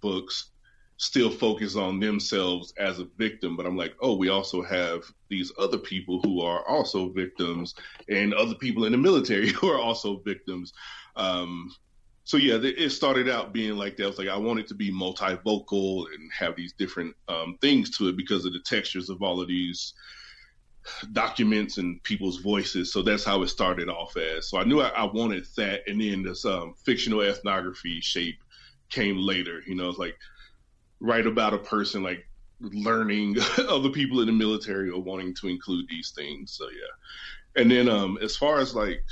books 0.00 0.50
still 0.96 1.30
focus 1.30 1.76
on 1.76 2.00
themselves 2.00 2.72
as 2.78 3.00
a 3.00 3.08
victim. 3.18 3.56
But 3.56 3.66
I'm 3.66 3.76
like, 3.76 3.94
oh, 4.00 4.16
we 4.16 4.30
also 4.30 4.62
have 4.62 5.02
these 5.28 5.52
other 5.58 5.78
people 5.78 6.20
who 6.22 6.40
are 6.40 6.66
also 6.66 7.10
victims, 7.10 7.74
and 8.08 8.32
other 8.32 8.54
people 8.54 8.86
in 8.86 8.92
the 8.92 8.98
military 8.98 9.48
who 9.52 9.68
are 9.68 9.78
also 9.78 10.20
victims. 10.24 10.72
Um, 11.16 11.70
so 12.24 12.38
yeah, 12.38 12.58
it 12.62 12.90
started 12.90 13.28
out 13.28 13.52
being 13.52 13.76
like 13.76 13.96
that. 13.98 14.04
I 14.04 14.06
was 14.06 14.18
like, 14.18 14.28
I 14.28 14.36
wanted 14.38 14.66
to 14.68 14.74
be 14.74 14.90
multivocal 14.90 16.06
and 16.06 16.32
have 16.32 16.56
these 16.56 16.72
different 16.72 17.14
um, 17.28 17.58
things 17.60 17.96
to 17.98 18.08
it 18.08 18.16
because 18.16 18.46
of 18.46 18.54
the 18.54 18.60
textures 18.60 19.10
of 19.10 19.22
all 19.22 19.42
of 19.42 19.48
these 19.48 19.92
documents 21.12 21.76
and 21.76 22.02
people's 22.02 22.38
voices. 22.38 22.90
So 22.90 23.02
that's 23.02 23.24
how 23.24 23.42
it 23.42 23.48
started 23.48 23.90
off 23.90 24.16
as. 24.16 24.48
So 24.48 24.58
I 24.58 24.64
knew 24.64 24.80
I, 24.80 24.88
I 24.88 25.04
wanted 25.04 25.46
that, 25.58 25.82
and 25.86 26.00
then 26.00 26.22
this 26.22 26.46
um, 26.46 26.74
fictional 26.82 27.20
ethnography 27.20 28.00
shape 28.00 28.38
came 28.88 29.18
later. 29.18 29.62
You 29.66 29.74
know, 29.74 29.90
it's 29.90 29.98
like 29.98 30.16
write 31.00 31.26
about 31.26 31.52
a 31.52 31.58
person 31.58 32.02
like 32.02 32.26
learning 32.60 33.36
other 33.68 33.90
people 33.90 34.20
in 34.20 34.26
the 34.26 34.32
military 34.32 34.88
or 34.88 35.02
wanting 35.02 35.34
to 35.34 35.48
include 35.48 35.86
these 35.90 36.12
things. 36.16 36.52
So 36.52 36.68
yeah, 36.70 37.60
and 37.60 37.70
then 37.70 37.86
um, 37.88 38.16
as 38.22 38.34
far 38.34 38.60
as 38.60 38.74
like 38.74 39.04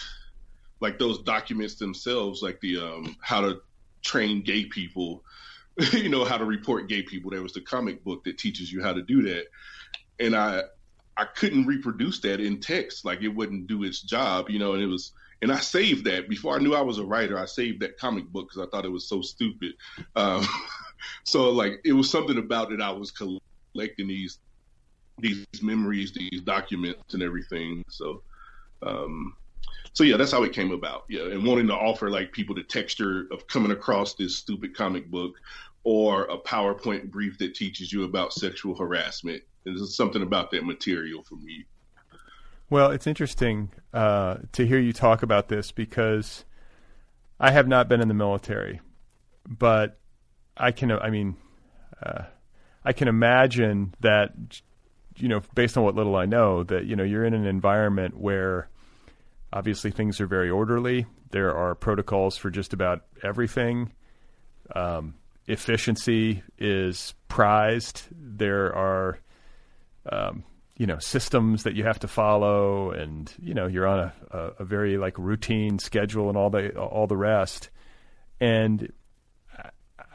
like 0.83 0.99
those 0.99 1.23
documents 1.23 1.77
themselves, 1.77 2.43
like 2.43 2.61
the 2.61 2.77
um, 2.77 3.17
how 3.23 3.41
to 3.41 3.63
train 4.03 4.43
gay 4.43 4.65
people, 4.65 5.23
you 5.93 6.09
know, 6.09 6.25
how 6.25 6.37
to 6.37 6.45
report 6.45 6.89
gay 6.89 7.03
people. 7.03 7.31
There 7.31 7.41
was 7.41 7.53
the 7.53 7.61
comic 7.61 8.03
book 8.05 8.25
that 8.25 8.37
teaches 8.37 8.71
you 8.71 8.83
how 8.83 8.93
to 8.93 9.01
do 9.01 9.23
that, 9.23 9.47
and 10.19 10.35
I 10.35 10.63
I 11.17 11.25
couldn't 11.25 11.67
reproduce 11.67 12.19
that 12.21 12.41
in 12.41 12.61
text, 12.61 13.05
like 13.05 13.23
it 13.23 13.29
wouldn't 13.29 13.69
do 13.69 13.85
its 13.85 14.03
job, 14.03 14.51
you 14.51 14.59
know, 14.59 14.75
and 14.75 14.83
it 14.83 14.89
was. 14.89 15.13
And 15.41 15.51
I 15.51 15.59
saved 15.59 16.05
that 16.05 16.29
before 16.29 16.55
I 16.55 16.61
knew 16.61 16.73
I 16.73 16.83
was 16.83 16.99
a 16.99 17.05
writer. 17.05 17.37
I 17.37 17.47
saved 17.47 17.81
that 17.81 17.99
comic 17.99 18.27
book 18.29 18.49
because 18.49 18.65
I 18.65 18.71
thought 18.71 18.85
it 18.85 18.93
was 18.93 19.09
so 19.09 19.23
stupid. 19.23 19.73
Um, 20.15 20.47
so 21.25 21.51
like 21.51 21.81
it 21.85 21.93
was 21.93 22.11
something 22.11 22.39
about 22.39 22.73
it. 22.73 22.81
I 22.81 22.91
was 22.91 23.11
collecting 23.11 24.09
these 24.09 24.39
these 25.19 25.47
memories, 25.61 26.13
these 26.13 26.41
documents, 26.43 27.15
and 27.15 27.23
everything. 27.23 27.85
So 27.89 28.23
um, 28.83 29.37
so 29.93 30.05
yeah, 30.05 30.17
that's 30.17 30.33
how 30.33 30.43
it 30.43 30.53
came 30.53 30.73
about. 30.73 31.05
Yeah, 31.09 31.23
and 31.23 31.45
wanting 31.45 31.67
to 31.69 31.75
offer 31.75 32.11
like 32.11 32.33
people 32.33 32.55
the 32.55 32.63
texture 32.63 33.27
of 33.31 33.47
coming 33.47 33.73
across 33.73 34.15
this 34.15 34.37
stupid 34.37 34.75
comic 34.75 35.11
book 35.11 35.35
or 35.85 36.25
a 36.25 36.39
PowerPoint 36.39 37.11
brief 37.11 37.39
that 37.39 37.55
teaches 37.55 37.93
you 37.93 38.05
about 38.05 38.33
sexual 38.33 38.75
harassment. 38.75 39.43
There's 39.65 39.97
something 39.97 40.23
about 40.23 40.51
that 40.53 40.65
material 40.65 41.23
for 41.23 41.37
me. 41.37 41.67
Well, 42.71 42.91
it's 42.91 43.07
interesting 43.07 43.71
uh, 43.93 44.37
to 44.53 44.67
hear 44.67 44.79
you 44.79 44.93
talk 44.93 45.23
about 45.23 45.49
this 45.49 45.73
because 45.73 46.45
I 47.39 47.51
have 47.51 47.69
not 47.69 47.89
been 47.89 48.01
in 48.01 48.09
the 48.09 48.15
military, 48.15 48.81
but 49.47 49.99
I 50.57 50.73
can, 50.73 50.91
I 50.91 51.11
mean, 51.11 51.37
uh, 52.03 52.23
I 52.85 52.93
can 52.93 53.09
imagine 53.09 53.95
that, 54.01 54.33
you 55.17 55.29
know, 55.29 55.43
based 55.55 55.77
on 55.77 55.85
what 55.85 55.95
little 55.95 56.17
I 56.17 56.25
know, 56.25 56.63
that 56.65 56.87
you 56.87 56.97
know 56.97 57.05
you're 57.05 57.25
in 57.25 57.35
an 57.35 57.47
environment 57.47 58.17
where 58.17 58.69
Obviously, 59.53 59.91
things 59.91 60.21
are 60.21 60.27
very 60.27 60.51
orderly. 60.51 61.07
There 61.31 61.55
are 61.55 61.75
protocols 61.75 62.37
for 62.37 62.51
just 62.51 62.73
about 62.73 63.05
everything. 63.23 63.93
Um, 64.75 65.15
efficiency 65.47 66.43
is 66.59 67.15
prized. 67.29 68.05
There 68.11 68.75
are, 68.75 69.19
um, 70.11 70.45
you 70.79 70.87
know, 70.87 70.99
systems 70.99 71.65
that 71.65 71.75
you 71.75 71.85
have 71.85 71.99
to 72.01 72.09
follow, 72.09 72.93
and 72.93 73.33
you 73.39 73.53
know, 73.55 73.67
you're 73.67 73.87
on 73.87 73.99
a, 73.99 74.13
a, 74.31 74.39
a 74.61 74.65
very 74.65 74.97
like 74.97 75.19
routine 75.19 75.79
schedule 75.79 76.29
and 76.29 76.39
all 76.39 76.51
the 76.51 76.75
all 76.79 77.07
the 77.07 77.17
rest. 77.17 77.71
And 78.41 78.93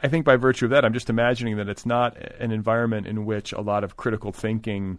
I 0.02 0.08
think 0.08 0.24
by 0.24 0.36
virtue 0.36 0.66
of 0.66 0.70
that, 0.72 0.84
I'm 0.84 0.92
just 0.92 1.10
imagining 1.10 1.56
that 1.56 1.68
it's 1.68 1.86
not 1.86 2.16
an 2.40 2.52
environment 2.52 3.06
in 3.06 3.24
which 3.24 3.52
a 3.52 3.60
lot 3.60 3.84
of 3.84 3.96
critical 3.96 4.32
thinking 4.32 4.98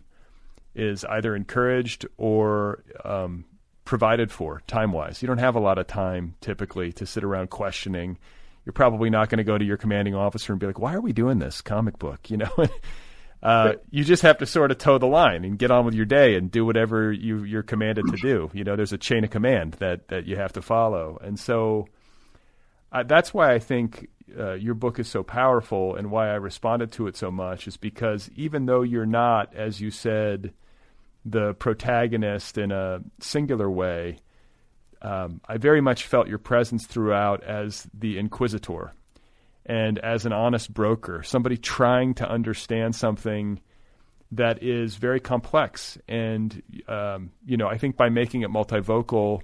is 0.76 1.06
either 1.06 1.36
encouraged 1.36 2.06
or 2.18 2.84
um, 3.06 3.46
provided 3.90 4.32
for 4.32 4.62
time 4.68 4.92
wise. 4.92 5.20
You 5.24 5.28
don't 5.28 5.40
have 5.40 5.56
a 5.56 5.60
lot 5.60 5.80
of 5.80 5.88
time 5.88 6.36
typically 6.42 6.94
to 6.94 7.08
sit 7.08 7.24
around 7.24 7.50
questioning. 7.50 8.20
You're 8.64 8.74
probably 8.74 9.10
not 9.10 9.30
going 9.30 9.40
to 9.40 9.44
go 9.44 9.58
to 9.58 9.66
your 9.66 9.78
commanding 9.78 10.14
officer 10.14 10.54
and 10.54 10.60
be 10.60 10.68
like, 10.68 10.78
"Why 10.78 10.94
are 10.94 11.02
we 11.02 11.12
doing 11.12 11.40
this 11.40 11.60
comic 11.62 11.98
book?" 11.98 12.20
You 12.30 12.38
know, 12.38 12.68
uh, 13.42 13.74
you 13.90 14.04
just 14.04 14.22
have 14.22 14.38
to 14.38 14.46
sort 14.46 14.70
of 14.70 14.78
toe 14.78 15.00
the 15.00 15.08
line 15.08 15.44
and 15.44 15.58
get 15.58 15.72
on 15.72 15.86
with 15.86 15.96
your 15.96 16.06
day 16.06 16.36
and 16.36 16.52
do 16.52 16.64
whatever 16.64 17.12
you 17.12 17.44
you're 17.44 17.64
commanded 17.64 18.06
to 18.12 18.18
do. 18.18 18.52
You 18.54 18.64
know, 18.64 18.76
there's 18.76 18.94
a 18.94 18.98
chain 19.00 19.24
of 19.24 19.32
command 19.32 19.74
that 19.80 20.10
that 20.10 20.28
you 20.28 20.36
have 20.36 20.54
to 20.54 20.62
follow, 20.62 21.18
and 21.24 21.40
so 21.40 21.88
that's 23.08 23.34
why 23.34 23.56
I 23.56 23.58
think 23.58 24.08
uh, 24.38 24.54
your 24.54 24.76
book 24.76 25.00
is 25.00 25.08
so 25.08 25.24
powerful 25.24 25.96
and 25.96 26.12
why 26.12 26.30
I 26.30 26.36
responded 26.36 26.92
to 26.92 27.08
it 27.08 27.18
so 27.18 27.32
much 27.32 27.68
is 27.68 27.76
because 27.76 28.30
even 28.36 28.68
though 28.68 28.84
you're 28.84 29.08
not, 29.08 29.56
as 29.56 29.82
you 29.82 29.90
said 29.90 30.54
the 31.30 31.54
protagonist 31.56 32.58
in 32.58 32.72
a 32.72 33.02
singular 33.20 33.70
way, 33.70 34.18
um, 35.02 35.42
I 35.48 35.58
very 35.58 35.82
much 35.82 36.06
felt 36.06 36.28
your 36.28 36.38
presence 36.38 36.86
throughout 36.86 37.44
as 37.44 37.88
the 37.94 38.18
inquisitor 38.18 38.94
and 39.66 40.00
as 40.00 40.26
an 40.26 40.34
honest 40.34 40.74
broker, 40.74 41.22
somebody 41.22 41.56
trying 41.56 42.16
to 42.16 42.28
understand 42.28 42.96
something 42.96 43.62
that 44.32 44.64
is 44.64 44.96
very 44.96 45.20
complex. 45.20 45.98
And, 46.08 46.64
um, 46.88 47.32
you 47.46 47.56
know, 47.56 47.68
I 47.68 47.78
think 47.78 47.96
by 47.96 48.10
making 48.10 48.42
it 48.42 48.50
multivocal 48.50 49.42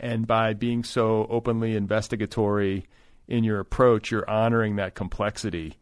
and 0.00 0.26
by 0.26 0.54
being 0.54 0.84
so 0.84 1.26
openly 1.28 1.76
investigatory 1.76 2.86
in 3.28 3.44
your 3.44 3.60
approach, 3.60 4.10
you're 4.10 4.28
honoring 4.28 4.76
that 4.76 4.94
complexity 4.94 5.74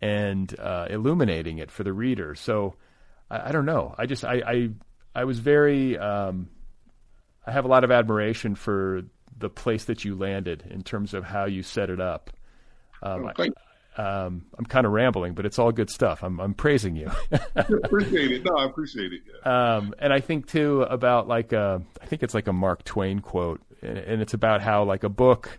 and 0.00 0.58
uh, 0.58 0.86
illuminating 0.88 1.58
it 1.58 1.70
for 1.70 1.84
the 1.84 1.92
reader. 1.92 2.34
So, 2.34 2.76
I, 3.30 3.48
I 3.48 3.52
don't 3.52 3.66
know. 3.66 3.94
I 3.96 4.06
just 4.06 4.24
I 4.24 4.42
I, 4.46 4.68
I 5.14 5.24
was 5.24 5.38
very 5.38 5.98
um, 5.98 6.48
I 7.46 7.52
have 7.52 7.64
a 7.64 7.68
lot 7.68 7.84
of 7.84 7.90
admiration 7.90 8.54
for 8.54 9.02
the 9.36 9.48
place 9.48 9.84
that 9.84 10.04
you 10.04 10.16
landed 10.16 10.64
in 10.70 10.82
terms 10.82 11.14
of 11.14 11.24
how 11.24 11.46
you 11.46 11.62
set 11.62 11.90
it 11.90 12.00
up. 12.00 12.30
Um, 13.02 13.26
okay. 13.26 13.44
I, 13.44 13.52
um, 13.98 14.46
I'm 14.56 14.64
kind 14.64 14.86
of 14.86 14.92
rambling, 14.92 15.34
but 15.34 15.44
it's 15.44 15.58
all 15.58 15.72
good 15.72 15.90
stuff. 15.90 16.22
I'm, 16.22 16.40
I'm 16.40 16.54
praising 16.54 16.94
you. 16.94 17.10
appreciate 17.56 18.30
it. 18.30 18.44
No, 18.44 18.56
I 18.56 18.64
appreciate 18.66 19.12
it. 19.12 19.22
Yeah. 19.44 19.76
Um, 19.76 19.94
and 19.98 20.12
I 20.12 20.20
think 20.20 20.46
too 20.46 20.82
about 20.82 21.26
like 21.26 21.52
a, 21.52 21.82
I 22.00 22.06
think 22.06 22.22
it's 22.22 22.34
like 22.34 22.46
a 22.46 22.52
Mark 22.52 22.84
Twain 22.84 23.20
quote, 23.20 23.60
and, 23.82 23.98
and 23.98 24.22
it's 24.22 24.34
about 24.34 24.62
how 24.62 24.84
like 24.84 25.02
a 25.02 25.08
book, 25.08 25.58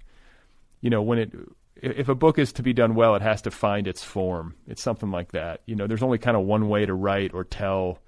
you 0.80 0.90
know, 0.90 1.02
when 1.02 1.20
it 1.20 1.34
if 1.82 2.10
a 2.10 2.16
book 2.16 2.38
is 2.38 2.54
to 2.54 2.64
be 2.64 2.74
done 2.74 2.96
well, 2.96 3.16
it 3.16 3.22
has 3.22 3.42
to 3.44 3.52
find 3.52 3.88
its 3.88 4.04
form. 4.04 4.56
It's 4.68 4.82
something 4.82 5.12
like 5.12 5.32
that. 5.32 5.62
You 5.66 5.76
know, 5.76 5.88
there's 5.88 6.04
only 6.04 6.18
kind 6.18 6.36
of 6.36 6.44
one 6.44 6.70
way 6.70 6.86
to 6.86 6.94
write 6.94 7.34
or 7.34 7.44
tell 7.44 8.00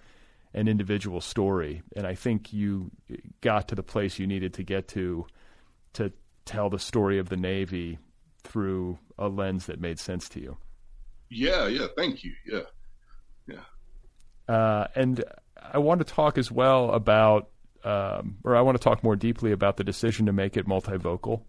an 0.54 0.68
individual 0.68 1.22
story, 1.22 1.82
and 1.96 2.06
I 2.06 2.16
think 2.16 2.52
you 2.52 2.92
got 3.40 3.70
to 3.70 3.76
the 3.76 3.84
place 3.84 4.20
you 4.20 4.28
needed 4.28 4.54
to 4.56 4.64
get 4.64 4.88
to 4.90 5.26
to 5.94 6.12
tell 6.46 6.70
the 6.70 6.80
story 6.80 7.20
of 7.20 7.30
the 7.30 7.38
Navy 7.38 7.98
through 8.44 8.98
a 9.18 9.28
lens 9.28 9.68
that 9.68 9.80
made 9.80 10.00
sense 10.00 10.28
to 10.30 10.42
you. 10.42 10.58
Yeah, 11.30 11.68
yeah, 11.68 11.88
thank 11.96 12.24
you. 12.24 12.34
Yeah, 12.46 12.62
yeah. 13.48 14.54
Uh, 14.54 14.88
and 14.96 15.24
I 15.62 15.78
want 15.78 16.00
to 16.00 16.14
talk 16.14 16.38
as 16.38 16.52
well 16.52 16.92
about, 16.92 17.50
um, 17.86 18.38
or 18.44 18.56
I 18.56 18.62
want 18.62 18.78
to 18.78 18.84
talk 18.84 19.04
more 19.04 19.16
deeply 19.16 19.54
about 19.54 19.78
the 19.78 19.84
decision 19.84 20.26
to 20.26 20.34
make 20.34 20.58
it 20.58 20.68
multivocal 20.68 21.44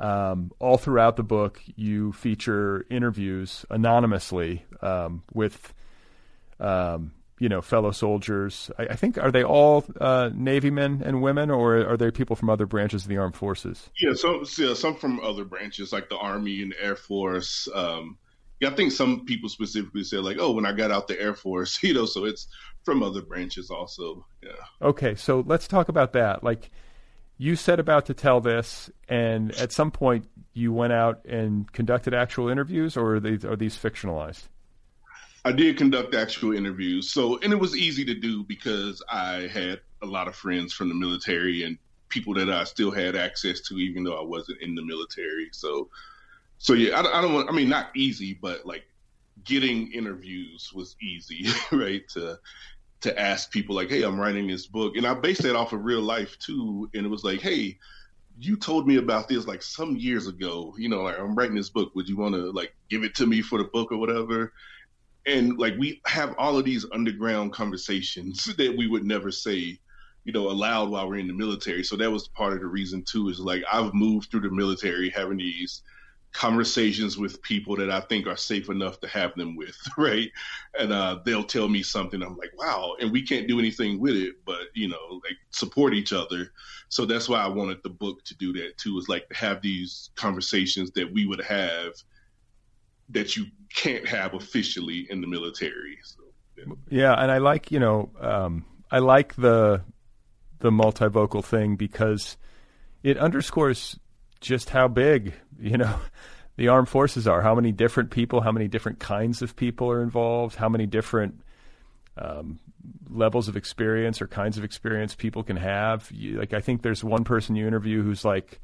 um, 0.00 0.50
all 0.58 0.78
throughout 0.78 1.16
the 1.16 1.22
book, 1.22 1.62
you 1.76 2.12
feature 2.12 2.86
interviews 2.90 3.66
anonymously 3.68 4.64
um, 4.80 5.22
with, 5.34 5.74
um, 6.58 7.12
you 7.38 7.50
know, 7.50 7.60
fellow 7.60 7.90
soldiers. 7.90 8.70
I, 8.78 8.84
I 8.84 8.96
think 8.96 9.18
are 9.18 9.30
they 9.30 9.44
all 9.44 9.84
uh, 10.00 10.30
Navy 10.34 10.70
men 10.70 11.02
and 11.04 11.20
women, 11.20 11.50
or 11.50 11.76
are 11.86 11.98
they 11.98 12.10
people 12.10 12.34
from 12.34 12.48
other 12.48 12.64
branches 12.64 13.02
of 13.02 13.08
the 13.08 13.18
armed 13.18 13.36
forces? 13.36 13.90
Yeah, 14.00 14.14
some 14.14 14.44
yeah, 14.56 14.72
some 14.72 14.96
from 14.96 15.20
other 15.20 15.44
branches 15.44 15.92
like 15.92 16.08
the 16.08 16.16
Army 16.16 16.62
and 16.62 16.74
Air 16.80 16.96
Force. 16.96 17.68
Um, 17.74 18.16
yeah, 18.58 18.70
I 18.70 18.74
think 18.74 18.92
some 18.92 19.26
people 19.26 19.50
specifically 19.50 20.04
said 20.04 20.20
like, 20.20 20.38
"Oh, 20.40 20.52
when 20.52 20.64
I 20.64 20.72
got 20.72 20.90
out 20.90 21.08
the 21.08 21.20
Air 21.20 21.34
Force," 21.34 21.78
you 21.82 21.92
know, 21.92 22.06
so 22.06 22.24
it's 22.24 22.46
from 22.84 23.02
other 23.02 23.20
branches 23.20 23.70
also. 23.70 24.26
Yeah. 24.42 24.52
Okay, 24.80 25.14
so 25.14 25.44
let's 25.46 25.68
talk 25.68 25.90
about 25.90 26.14
that. 26.14 26.42
Like 26.42 26.70
you 27.40 27.56
set 27.56 27.80
about 27.80 28.04
to 28.04 28.12
tell 28.12 28.42
this, 28.42 28.90
and 29.08 29.50
at 29.52 29.72
some 29.72 29.90
point 29.90 30.28
you 30.52 30.74
went 30.74 30.92
out 30.92 31.24
and 31.24 31.72
conducted 31.72 32.12
actual 32.12 32.50
interviews, 32.50 32.98
or 32.98 33.16
are, 33.16 33.16
are 33.16 33.56
these 33.56 33.78
fictionalized? 33.78 34.48
I 35.42 35.52
did 35.52 35.78
conduct 35.78 36.14
actual 36.14 36.54
interviews. 36.54 37.10
So, 37.10 37.38
and 37.38 37.50
it 37.50 37.56
was 37.56 37.74
easy 37.74 38.04
to 38.04 38.14
do 38.14 38.44
because 38.44 39.02
I 39.10 39.48
had 39.54 39.80
a 40.02 40.06
lot 40.06 40.28
of 40.28 40.36
friends 40.36 40.74
from 40.74 40.90
the 40.90 40.94
military 40.94 41.62
and 41.62 41.78
people 42.10 42.34
that 42.34 42.50
I 42.50 42.64
still 42.64 42.90
had 42.90 43.16
access 43.16 43.60
to, 43.68 43.78
even 43.78 44.04
though 44.04 44.20
I 44.20 44.22
wasn't 44.22 44.60
in 44.60 44.74
the 44.74 44.82
military. 44.82 45.48
So, 45.52 45.88
so 46.58 46.74
yeah, 46.74 47.00
I, 47.00 47.20
I 47.20 47.22
don't 47.22 47.32
want, 47.32 47.48
I 47.48 47.52
mean, 47.54 47.70
not 47.70 47.88
easy, 47.96 48.34
but 48.34 48.66
like 48.66 48.84
getting 49.44 49.90
interviews 49.92 50.72
was 50.74 50.94
easy, 51.00 51.46
right? 51.72 52.06
To, 52.10 52.38
to 53.00 53.18
ask 53.18 53.50
people 53.50 53.74
like, 53.74 53.88
"Hey, 53.88 54.02
I'm 54.02 54.20
writing 54.20 54.46
this 54.46 54.66
book," 54.66 54.96
and 54.96 55.06
I 55.06 55.14
based 55.14 55.42
that 55.42 55.56
off 55.56 55.72
of 55.72 55.84
real 55.84 56.02
life 56.02 56.38
too. 56.38 56.90
And 56.94 57.06
it 57.06 57.08
was 57.08 57.24
like, 57.24 57.40
"Hey, 57.40 57.78
you 58.38 58.56
told 58.56 58.86
me 58.86 58.96
about 58.96 59.28
this 59.28 59.46
like 59.46 59.62
some 59.62 59.96
years 59.96 60.26
ago. 60.26 60.74
You 60.78 60.88
know, 60.88 61.02
like 61.02 61.18
I'm 61.18 61.34
writing 61.34 61.56
this 61.56 61.70
book. 61.70 61.94
Would 61.94 62.08
you 62.08 62.16
want 62.16 62.34
to 62.34 62.50
like 62.52 62.74
give 62.88 63.04
it 63.04 63.14
to 63.16 63.26
me 63.26 63.42
for 63.42 63.58
the 63.58 63.64
book 63.64 63.92
or 63.92 63.98
whatever?" 63.98 64.52
And 65.26 65.58
like 65.58 65.74
we 65.78 66.00
have 66.06 66.34
all 66.38 66.58
of 66.58 66.64
these 66.64 66.86
underground 66.92 67.52
conversations 67.52 68.44
that 68.56 68.76
we 68.76 68.86
would 68.86 69.04
never 69.04 69.30
say, 69.30 69.78
you 70.24 70.32
know, 70.32 70.48
aloud 70.48 70.90
while 70.90 71.08
we're 71.08 71.16
in 71.16 71.28
the 71.28 71.34
military. 71.34 71.84
So 71.84 71.96
that 71.96 72.10
was 72.10 72.28
part 72.28 72.54
of 72.54 72.60
the 72.60 72.66
reason 72.66 73.02
too. 73.02 73.28
Is 73.28 73.40
like 73.40 73.62
I've 73.72 73.94
moved 73.94 74.30
through 74.30 74.42
the 74.42 74.50
military 74.50 75.10
having 75.10 75.38
these 75.38 75.82
conversations 76.32 77.18
with 77.18 77.42
people 77.42 77.76
that 77.76 77.90
I 77.90 78.00
think 78.00 78.26
are 78.26 78.36
safe 78.36 78.68
enough 78.68 79.00
to 79.00 79.08
have 79.08 79.34
them 79.34 79.56
with, 79.56 79.76
right? 79.98 80.30
And 80.78 80.92
uh, 80.92 81.20
they'll 81.24 81.44
tell 81.44 81.68
me 81.68 81.82
something. 81.82 82.22
I'm 82.22 82.36
like, 82.36 82.52
wow, 82.56 82.94
and 83.00 83.10
we 83.10 83.22
can't 83.22 83.48
do 83.48 83.58
anything 83.58 84.00
with 84.00 84.14
it, 84.14 84.36
but 84.44 84.62
you 84.74 84.88
know, 84.88 85.20
like 85.24 85.36
support 85.50 85.94
each 85.94 86.12
other. 86.12 86.52
So 86.88 87.04
that's 87.04 87.28
why 87.28 87.40
I 87.40 87.48
wanted 87.48 87.82
the 87.82 87.90
book 87.90 88.24
to 88.24 88.36
do 88.36 88.52
that 88.54 88.78
too. 88.78 88.98
Is 88.98 89.08
like 89.08 89.28
to 89.28 89.34
have 89.34 89.60
these 89.62 90.10
conversations 90.14 90.90
that 90.92 91.12
we 91.12 91.26
would 91.26 91.42
have 91.42 91.92
that 93.10 93.36
you 93.36 93.46
can't 93.74 94.06
have 94.06 94.34
officially 94.34 95.06
in 95.10 95.20
the 95.20 95.26
military. 95.26 95.98
So, 96.04 96.22
yeah. 96.56 96.74
yeah. 96.88 97.12
and 97.14 97.30
I 97.30 97.38
like 97.38 97.72
you 97.72 97.80
know, 97.80 98.10
um, 98.20 98.64
I 98.90 99.00
like 99.00 99.34
the 99.34 99.82
the 100.60 100.70
multivocal 100.70 101.44
thing 101.44 101.76
because 101.76 102.36
it 103.02 103.16
underscores 103.18 103.98
just 104.40 104.70
how 104.70 104.88
big 104.88 105.34
you 105.60 105.76
know 105.76 105.98
the 106.56 106.68
armed 106.68 106.88
forces 106.88 107.26
are. 107.26 107.42
How 107.42 107.54
many 107.54 107.72
different 107.72 108.10
people, 108.10 108.40
how 108.40 108.52
many 108.52 108.68
different 108.68 108.98
kinds 108.98 109.42
of 109.42 109.56
people 109.56 109.90
are 109.90 110.02
involved, 110.02 110.56
how 110.56 110.68
many 110.68 110.86
different 110.86 111.40
um, 112.16 112.58
levels 113.08 113.48
of 113.48 113.56
experience 113.56 114.22
or 114.22 114.26
kinds 114.26 114.58
of 114.58 114.64
experience 114.64 115.14
people 115.14 115.42
can 115.42 115.56
have. 115.56 116.10
You, 116.12 116.38
like 116.38 116.52
I 116.52 116.60
think 116.60 116.82
there's 116.82 117.02
one 117.02 117.24
person 117.24 117.56
you 117.56 117.66
interview 117.66 118.02
who's 118.02 118.24
like, 118.24 118.60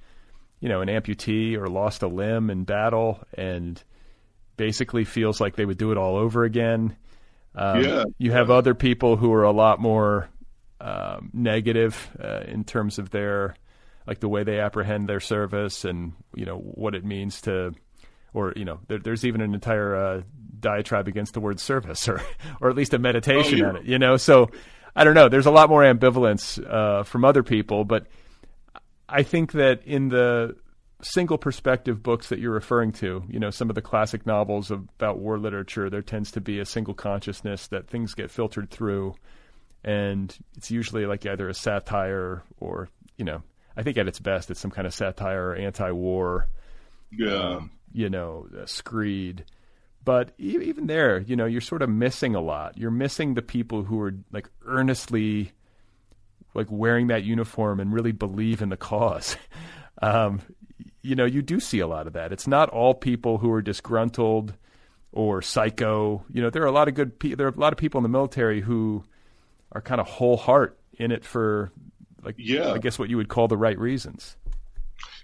you 0.60 0.68
know, 0.68 0.80
an 0.80 0.88
amputee 0.88 1.56
or 1.56 1.66
lost 1.68 2.02
a 2.02 2.08
limb 2.08 2.50
in 2.50 2.64
battle 2.64 3.22
and 3.34 3.82
basically 4.56 5.04
feels 5.04 5.40
like 5.40 5.56
they 5.56 5.64
would 5.64 5.78
do 5.78 5.92
it 5.92 5.98
all 5.98 6.16
over 6.16 6.44
again. 6.44 6.96
Um, 7.54 7.82
yeah. 7.82 8.04
You 8.18 8.32
have 8.32 8.50
other 8.50 8.74
people 8.74 9.16
who 9.16 9.32
are 9.32 9.44
a 9.44 9.52
lot 9.52 9.80
more 9.80 10.28
um, 10.80 11.30
negative 11.32 12.10
uh, 12.22 12.40
in 12.46 12.64
terms 12.64 12.98
of 12.98 13.10
their 13.10 13.56
like 14.06 14.20
the 14.20 14.28
way 14.28 14.44
they 14.44 14.60
apprehend 14.60 15.08
their 15.08 15.20
service 15.20 15.84
and 15.84 16.12
you 16.34 16.44
know 16.44 16.58
what 16.58 16.94
it 16.94 17.04
means 17.04 17.40
to 17.42 17.74
or 18.34 18.52
you 18.56 18.64
know 18.64 18.78
there, 18.88 18.98
there's 18.98 19.24
even 19.24 19.40
an 19.40 19.54
entire 19.54 19.96
uh, 19.96 20.22
diatribe 20.60 21.08
against 21.08 21.34
the 21.34 21.40
word 21.40 21.58
service 21.58 22.08
or 22.08 22.20
or 22.60 22.70
at 22.70 22.76
least 22.76 22.94
a 22.94 22.98
meditation 22.98 23.60
oh, 23.60 23.64
yeah. 23.64 23.68
on 23.68 23.76
it 23.76 23.84
you 23.84 23.98
know 23.98 24.16
so 24.16 24.48
i 24.94 25.04
don't 25.04 25.14
know 25.14 25.28
there's 25.28 25.46
a 25.46 25.50
lot 25.50 25.68
more 25.68 25.82
ambivalence 25.82 26.62
uh, 26.70 27.02
from 27.02 27.24
other 27.24 27.42
people 27.42 27.84
but 27.84 28.06
i 29.08 29.22
think 29.22 29.52
that 29.52 29.82
in 29.84 30.08
the 30.08 30.54
single 31.02 31.36
perspective 31.36 32.02
books 32.02 32.30
that 32.30 32.38
you're 32.38 32.52
referring 32.52 32.90
to 32.90 33.22
you 33.28 33.38
know 33.38 33.50
some 33.50 33.68
of 33.68 33.74
the 33.74 33.82
classic 33.82 34.24
novels 34.24 34.70
about 34.70 35.18
war 35.18 35.38
literature 35.38 35.90
there 35.90 36.02
tends 36.02 36.30
to 36.30 36.40
be 36.40 36.58
a 36.58 36.64
single 36.64 36.94
consciousness 36.94 37.66
that 37.68 37.86
things 37.86 38.14
get 38.14 38.30
filtered 38.30 38.70
through 38.70 39.14
and 39.84 40.38
it's 40.56 40.70
usually 40.70 41.06
like 41.06 41.26
either 41.26 41.48
a 41.48 41.54
satire 41.54 42.42
or 42.60 42.88
you 43.18 43.24
know 43.24 43.42
I 43.76 43.82
think 43.82 43.98
at 43.98 44.08
its 44.08 44.18
best, 44.18 44.50
it's 44.50 44.60
some 44.60 44.70
kind 44.70 44.86
of 44.86 44.94
satire 44.94 45.50
or 45.50 45.54
anti-war. 45.54 46.48
Yeah. 47.10 47.56
Um, 47.56 47.70
you 47.92 48.10
know, 48.10 48.46
screed. 48.64 49.44
But 50.04 50.32
even 50.38 50.86
there, 50.86 51.18
you 51.18 51.34
know, 51.34 51.46
you're 51.46 51.60
sort 51.60 51.82
of 51.82 51.88
missing 51.88 52.34
a 52.34 52.40
lot. 52.40 52.78
You're 52.78 52.90
missing 52.90 53.34
the 53.34 53.42
people 53.42 53.82
who 53.82 54.00
are 54.00 54.14
like 54.32 54.48
earnestly 54.64 55.52
like 56.54 56.68
wearing 56.70 57.08
that 57.08 57.22
uniform 57.22 57.80
and 57.80 57.92
really 57.92 58.12
believe 58.12 58.62
in 58.62 58.70
the 58.70 58.76
cause. 58.76 59.36
Um, 60.02 60.42
you 61.00 61.14
know, 61.14 61.24
you 61.24 61.40
do 61.40 61.58
see 61.58 61.78
a 61.78 61.86
lot 61.86 62.06
of 62.06 62.12
that. 62.12 62.30
It's 62.30 62.46
not 62.46 62.68
all 62.68 62.92
people 62.92 63.38
who 63.38 63.50
are 63.50 63.62
disgruntled 63.62 64.52
or 65.10 65.40
psycho. 65.40 66.22
You 66.30 66.42
know, 66.42 66.50
there 66.50 66.62
are 66.62 66.66
a 66.66 66.70
lot 66.70 66.86
of 66.86 66.92
good. 66.92 67.18
Pe- 67.18 67.32
there 67.32 67.46
are 67.46 67.50
a 67.50 67.58
lot 67.58 67.72
of 67.72 67.78
people 67.78 67.98
in 67.98 68.02
the 68.02 68.10
military 68.10 68.60
who 68.60 69.02
are 69.72 69.80
kind 69.80 70.02
of 70.02 70.06
whole 70.06 70.36
heart 70.36 70.78
in 70.98 71.12
it 71.12 71.24
for 71.24 71.72
like 72.26 72.34
yeah, 72.36 72.72
I 72.72 72.78
guess 72.78 72.98
what 72.98 73.08
you 73.08 73.16
would 73.16 73.28
call 73.28 73.46
the 73.46 73.56
right 73.56 73.78
reasons. 73.78 74.36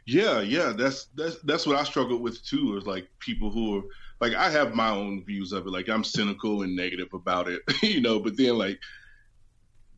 Yeah, 0.06 0.40
yeah, 0.40 0.72
that's 0.72 1.06
that's 1.16 1.36
that's 1.42 1.66
what 1.66 1.76
I 1.76 1.82
struggled 1.82 2.22
with 2.22 2.42
too. 2.44 2.76
Is 2.76 2.86
like 2.86 3.08
people 3.18 3.50
who 3.50 3.78
are 3.78 3.82
like 4.20 4.34
I 4.34 4.48
have 4.48 4.76
my 4.76 4.88
own 4.88 5.24
views 5.24 5.52
of 5.52 5.66
it. 5.66 5.70
Like 5.70 5.88
I'm 5.88 6.04
cynical 6.04 6.62
and 6.62 6.76
negative 6.76 7.12
about 7.12 7.48
it, 7.48 7.60
you 7.82 8.00
know. 8.00 8.20
But 8.20 8.36
then 8.36 8.56
like 8.56 8.78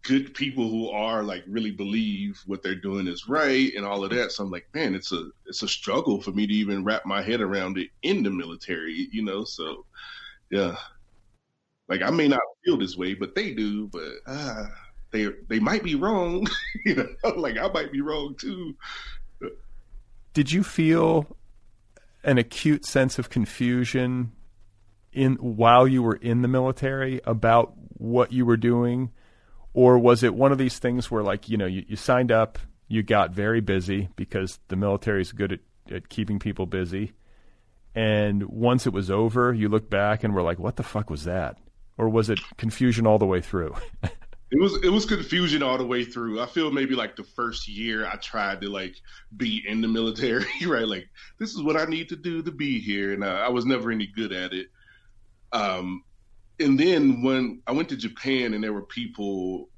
good 0.02 0.32
people 0.34 0.68
who 0.68 0.88
are 0.88 1.22
like 1.22 1.44
really 1.46 1.70
believe 1.70 2.40
what 2.46 2.62
they're 2.62 2.74
doing 2.74 3.06
is 3.06 3.28
right 3.28 3.72
and 3.76 3.84
all 3.84 4.02
of 4.02 4.10
that. 4.10 4.32
So 4.32 4.44
I'm 4.44 4.50
like, 4.50 4.66
man, 4.72 4.94
it's 4.94 5.12
a 5.12 5.28
it's 5.44 5.62
a 5.62 5.68
struggle 5.68 6.22
for 6.22 6.32
me 6.32 6.46
to 6.46 6.54
even 6.54 6.84
wrap 6.84 7.04
my 7.04 7.20
head 7.20 7.42
around 7.42 7.76
it 7.76 7.90
in 8.02 8.22
the 8.22 8.30
military, 8.30 9.08
you 9.12 9.22
know. 9.22 9.44
So 9.44 9.84
yeah, 10.50 10.74
like 11.88 12.00
I 12.00 12.08
may 12.08 12.28
not 12.28 12.40
feel 12.64 12.78
this 12.78 12.96
way, 12.96 13.12
but 13.12 13.34
they 13.34 13.52
do. 13.52 13.88
But 13.88 14.12
uh, 14.26 14.66
they 15.14 15.28
they 15.48 15.60
might 15.60 15.84
be 15.84 15.94
wrong. 15.94 16.46
you 16.84 16.96
know, 16.96 17.30
like 17.36 17.56
I 17.56 17.68
might 17.68 17.92
be 17.92 18.00
wrong 18.00 18.34
too. 18.38 18.74
Did 20.34 20.50
you 20.50 20.64
feel 20.64 21.36
an 22.24 22.36
acute 22.36 22.84
sense 22.84 23.18
of 23.18 23.30
confusion 23.30 24.32
in 25.12 25.34
while 25.36 25.86
you 25.86 26.02
were 26.02 26.16
in 26.16 26.42
the 26.42 26.48
military 26.48 27.20
about 27.24 27.74
what 27.92 28.32
you 28.32 28.44
were 28.44 28.56
doing, 28.56 29.12
or 29.72 29.98
was 29.98 30.24
it 30.24 30.34
one 30.34 30.50
of 30.50 30.58
these 30.58 30.80
things 30.80 31.10
where 31.10 31.22
like 31.22 31.48
you 31.48 31.56
know 31.56 31.66
you, 31.66 31.84
you 31.86 31.96
signed 31.96 32.32
up, 32.32 32.58
you 32.88 33.04
got 33.04 33.30
very 33.30 33.60
busy 33.60 34.08
because 34.16 34.58
the 34.66 34.76
military 34.76 35.22
is 35.22 35.30
good 35.30 35.52
at, 35.52 35.60
at 35.94 36.08
keeping 36.08 36.40
people 36.40 36.66
busy, 36.66 37.12
and 37.94 38.42
once 38.48 38.84
it 38.84 38.92
was 38.92 39.12
over, 39.12 39.54
you 39.54 39.68
look 39.68 39.88
back 39.88 40.24
and 40.24 40.34
were 40.34 40.42
like, 40.42 40.58
what 40.58 40.74
the 40.74 40.82
fuck 40.82 41.08
was 41.08 41.22
that? 41.22 41.56
Or 41.96 42.08
was 42.08 42.28
it 42.28 42.40
confusion 42.56 43.06
all 43.06 43.18
the 43.18 43.26
way 43.26 43.40
through? 43.40 43.76
It 44.54 44.60
was 44.60 44.76
it 44.84 44.88
was 44.88 45.04
confusion 45.04 45.64
all 45.64 45.76
the 45.76 45.84
way 45.84 46.04
through. 46.04 46.40
I 46.40 46.46
feel 46.46 46.70
maybe 46.70 46.94
like 46.94 47.16
the 47.16 47.24
first 47.24 47.66
year 47.66 48.06
I 48.06 48.14
tried 48.14 48.60
to 48.60 48.68
like 48.68 48.94
be 49.36 49.64
in 49.66 49.80
the 49.80 49.88
military, 49.88 50.46
right? 50.66 50.86
Like 50.86 51.08
this 51.40 51.54
is 51.54 51.60
what 51.60 51.76
I 51.76 51.86
need 51.86 52.08
to 52.10 52.16
do 52.16 52.40
to 52.40 52.52
be 52.52 52.78
here, 52.78 53.14
and 53.14 53.24
uh, 53.24 53.42
I 53.44 53.48
was 53.48 53.66
never 53.66 53.90
any 53.90 54.06
good 54.06 54.32
at 54.32 54.52
it. 54.52 54.68
Um, 55.52 56.04
and 56.60 56.78
then 56.78 57.24
when 57.24 57.62
I 57.66 57.72
went 57.72 57.88
to 57.88 57.96
Japan, 57.96 58.54
and 58.54 58.62
there 58.62 58.72
were 58.72 58.82
people, 58.82 59.70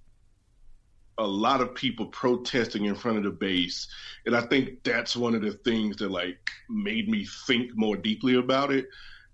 a 1.16 1.26
lot 1.26 1.62
of 1.62 1.74
people 1.74 2.08
protesting 2.08 2.84
in 2.84 2.96
front 2.96 3.16
of 3.16 3.24
the 3.24 3.30
base, 3.30 3.88
and 4.26 4.36
I 4.36 4.42
think 4.42 4.84
that's 4.84 5.16
one 5.16 5.34
of 5.34 5.40
the 5.40 5.52
things 5.52 5.96
that 5.96 6.10
like 6.10 6.50
made 6.68 7.08
me 7.08 7.26
think 7.46 7.70
more 7.76 7.96
deeply 7.96 8.34
about 8.34 8.70
it 8.72 8.88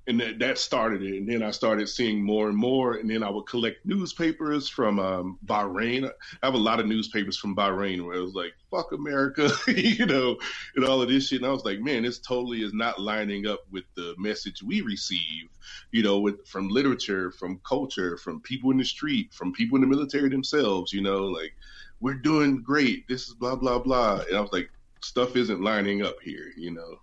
and 0.09 0.21
that, 0.21 0.39
that 0.41 0.59
started 0.59 1.03
it. 1.03 1.17
And 1.19 1.29
then 1.29 1.43
I 1.43 1.53
started 1.53 1.89
seeing 1.89 2.23
more 2.23 2.49
and 2.49 2.57
more. 2.57 2.95
And 2.95 3.09
then 3.09 3.23
I 3.23 3.31
would 3.31 3.47
collect 3.47 3.87
newspapers 3.87 4.69
from 4.69 4.99
um, 4.99 5.39
Bahrain. 5.47 6.11
I 6.43 6.47
have 6.47 6.55
a 6.55 6.59
lot 6.59 6.81
of 6.81 6.87
newspapers 6.87 7.37
from 7.37 7.55
Bahrain 7.55 8.05
where 8.05 8.17
it 8.17 8.23
was 8.23 8.35
like, 8.35 8.53
fuck 8.71 8.93
America, 8.93 9.51
you 9.69 10.07
know, 10.07 10.37
and 10.75 10.85
all 10.85 11.01
of 11.01 11.09
this 11.09 11.29
shit. 11.29 11.41
And 11.41 11.49
I 11.49 11.53
was 11.53 11.65
like, 11.65 11.81
man, 11.81 12.03
this 12.03 12.19
totally 12.19 12.63
is 12.63 12.75
not 12.75 13.01
lining 13.01 13.47
up 13.47 13.61
with 13.71 13.85
the 13.95 14.15
message 14.19 14.63
we 14.63 14.81
receive, 14.81 15.49
you 15.93 16.03
know, 16.03 16.19
with 16.19 16.47
from 16.47 16.69
literature, 16.69 17.31
from 17.31 17.61
culture, 17.67 18.17
from 18.17 18.41
people 18.41 18.73
in 18.73 18.79
the 18.79 18.85
street, 18.85 19.33
from 19.33 19.53
people 19.53 19.77
in 19.77 19.83
the 19.83 19.89
military 19.89 20.29
themselves, 20.29 20.93
you 20.93 21.01
know, 21.01 21.27
like, 21.27 21.55
we're 22.01 22.15
doing 22.15 22.61
great. 22.61 23.07
This 23.07 23.29
is 23.29 23.35
blah, 23.35 23.55
blah, 23.55 23.79
blah. 23.79 24.23
And 24.29 24.37
I 24.37 24.41
was 24.41 24.53
like, 24.53 24.69
stuff 25.03 25.37
isn't 25.37 25.63
lining 25.63 26.03
up 26.03 26.17
here, 26.21 26.53
you 26.57 26.73
know. 26.73 26.99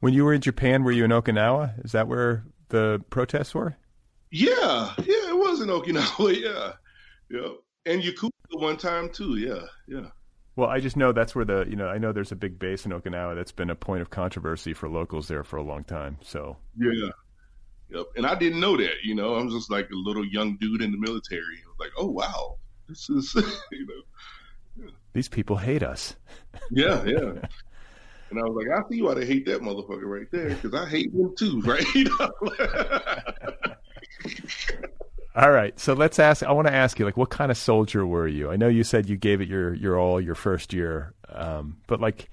When 0.00 0.12
you 0.12 0.24
were 0.24 0.34
in 0.34 0.40
Japan, 0.40 0.84
were 0.84 0.92
you 0.92 1.04
in 1.04 1.10
Okinawa? 1.10 1.84
Is 1.84 1.92
that 1.92 2.08
where 2.08 2.44
the 2.68 3.02
protests 3.10 3.54
were? 3.54 3.76
Yeah, 4.30 4.92
yeah, 4.98 5.28
it 5.30 5.38
was 5.38 5.60
in 5.60 5.68
Okinawa. 5.68 6.36
Yeah, 6.42 6.72
yeah, 7.30 7.48
and 7.86 8.02
Yakuza 8.02 8.30
one 8.52 8.76
time 8.76 9.10
too. 9.10 9.36
Yeah, 9.36 9.66
yeah. 9.88 10.10
Well, 10.56 10.70
I 10.70 10.80
just 10.80 10.96
know 10.96 11.12
that's 11.12 11.34
where 11.34 11.44
the 11.44 11.66
you 11.68 11.76
know 11.76 11.88
I 11.88 11.98
know 11.98 12.12
there's 12.12 12.32
a 12.32 12.36
big 12.36 12.58
base 12.58 12.86
in 12.86 12.92
Okinawa 12.92 13.34
that's 13.34 13.52
been 13.52 13.70
a 13.70 13.74
point 13.74 14.02
of 14.02 14.10
controversy 14.10 14.72
for 14.72 14.88
locals 14.88 15.28
there 15.28 15.44
for 15.44 15.56
a 15.56 15.62
long 15.62 15.84
time. 15.84 16.18
So 16.22 16.56
yeah, 16.78 17.10
yep. 17.90 18.06
And 18.16 18.26
I 18.26 18.34
didn't 18.34 18.60
know 18.60 18.76
that. 18.76 19.02
You 19.04 19.14
know, 19.14 19.34
I'm 19.34 19.50
just 19.50 19.70
like 19.70 19.90
a 19.90 19.96
little 19.96 20.24
young 20.24 20.56
dude 20.56 20.82
in 20.82 20.92
the 20.92 20.98
military. 20.98 21.62
I 21.64 21.68
was 21.68 21.76
like, 21.78 21.92
oh 21.98 22.06
wow, 22.06 22.56
this 22.88 23.08
is 23.10 23.34
you 23.70 23.86
know. 23.86 24.84
Yeah. 24.84 24.90
These 25.12 25.28
people 25.28 25.56
hate 25.56 25.82
us. 25.82 26.16
Yeah, 26.70 27.04
yeah. 27.04 27.32
And 28.30 28.38
I 28.38 28.42
was 28.42 28.56
like, 28.56 28.66
I 28.76 28.88
see 28.88 29.02
why 29.02 29.14
they 29.14 29.26
hate 29.26 29.46
that 29.46 29.60
motherfucker 29.60 30.04
right 30.04 30.26
there 30.32 30.50
because 30.50 30.74
I 30.74 30.88
hate 30.88 31.12
him 31.12 31.34
too, 31.36 31.60
right? 31.64 31.84
all 35.36 35.50
right, 35.50 35.78
so 35.78 35.92
let's 35.92 36.18
ask. 36.18 36.42
I 36.42 36.52
want 36.52 36.66
to 36.66 36.74
ask 36.74 36.98
you, 36.98 37.04
like, 37.04 37.16
what 37.16 37.30
kind 37.30 37.50
of 37.50 37.56
soldier 37.56 38.06
were 38.06 38.26
you? 38.26 38.50
I 38.50 38.56
know 38.56 38.68
you 38.68 38.84
said 38.84 39.08
you 39.08 39.16
gave 39.16 39.40
it 39.40 39.48
your 39.48 39.74
your 39.74 39.98
all 39.98 40.20
your 40.20 40.34
first 40.34 40.72
year, 40.72 41.14
um, 41.28 41.78
but 41.86 42.00
like, 42.00 42.28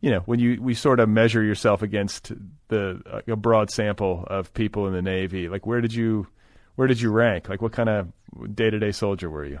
you 0.00 0.10
know, 0.10 0.20
when 0.20 0.40
you 0.40 0.60
we 0.60 0.74
sort 0.74 1.00
of 1.00 1.08
measure 1.08 1.42
yourself 1.42 1.82
against 1.82 2.32
the 2.68 3.22
a 3.26 3.36
broad 3.36 3.70
sample 3.70 4.24
of 4.26 4.52
people 4.52 4.86
in 4.86 4.92
the 4.92 5.02
Navy, 5.02 5.48
like, 5.48 5.66
where 5.66 5.80
did 5.80 5.94
you 5.94 6.26
where 6.74 6.86
did 6.86 7.00
you 7.00 7.10
rank? 7.10 7.48
Like, 7.48 7.62
what 7.62 7.72
kind 7.72 7.88
of 7.88 8.12
day 8.54 8.68
to 8.68 8.78
day 8.78 8.92
soldier 8.92 9.30
were 9.30 9.44
you? 9.44 9.60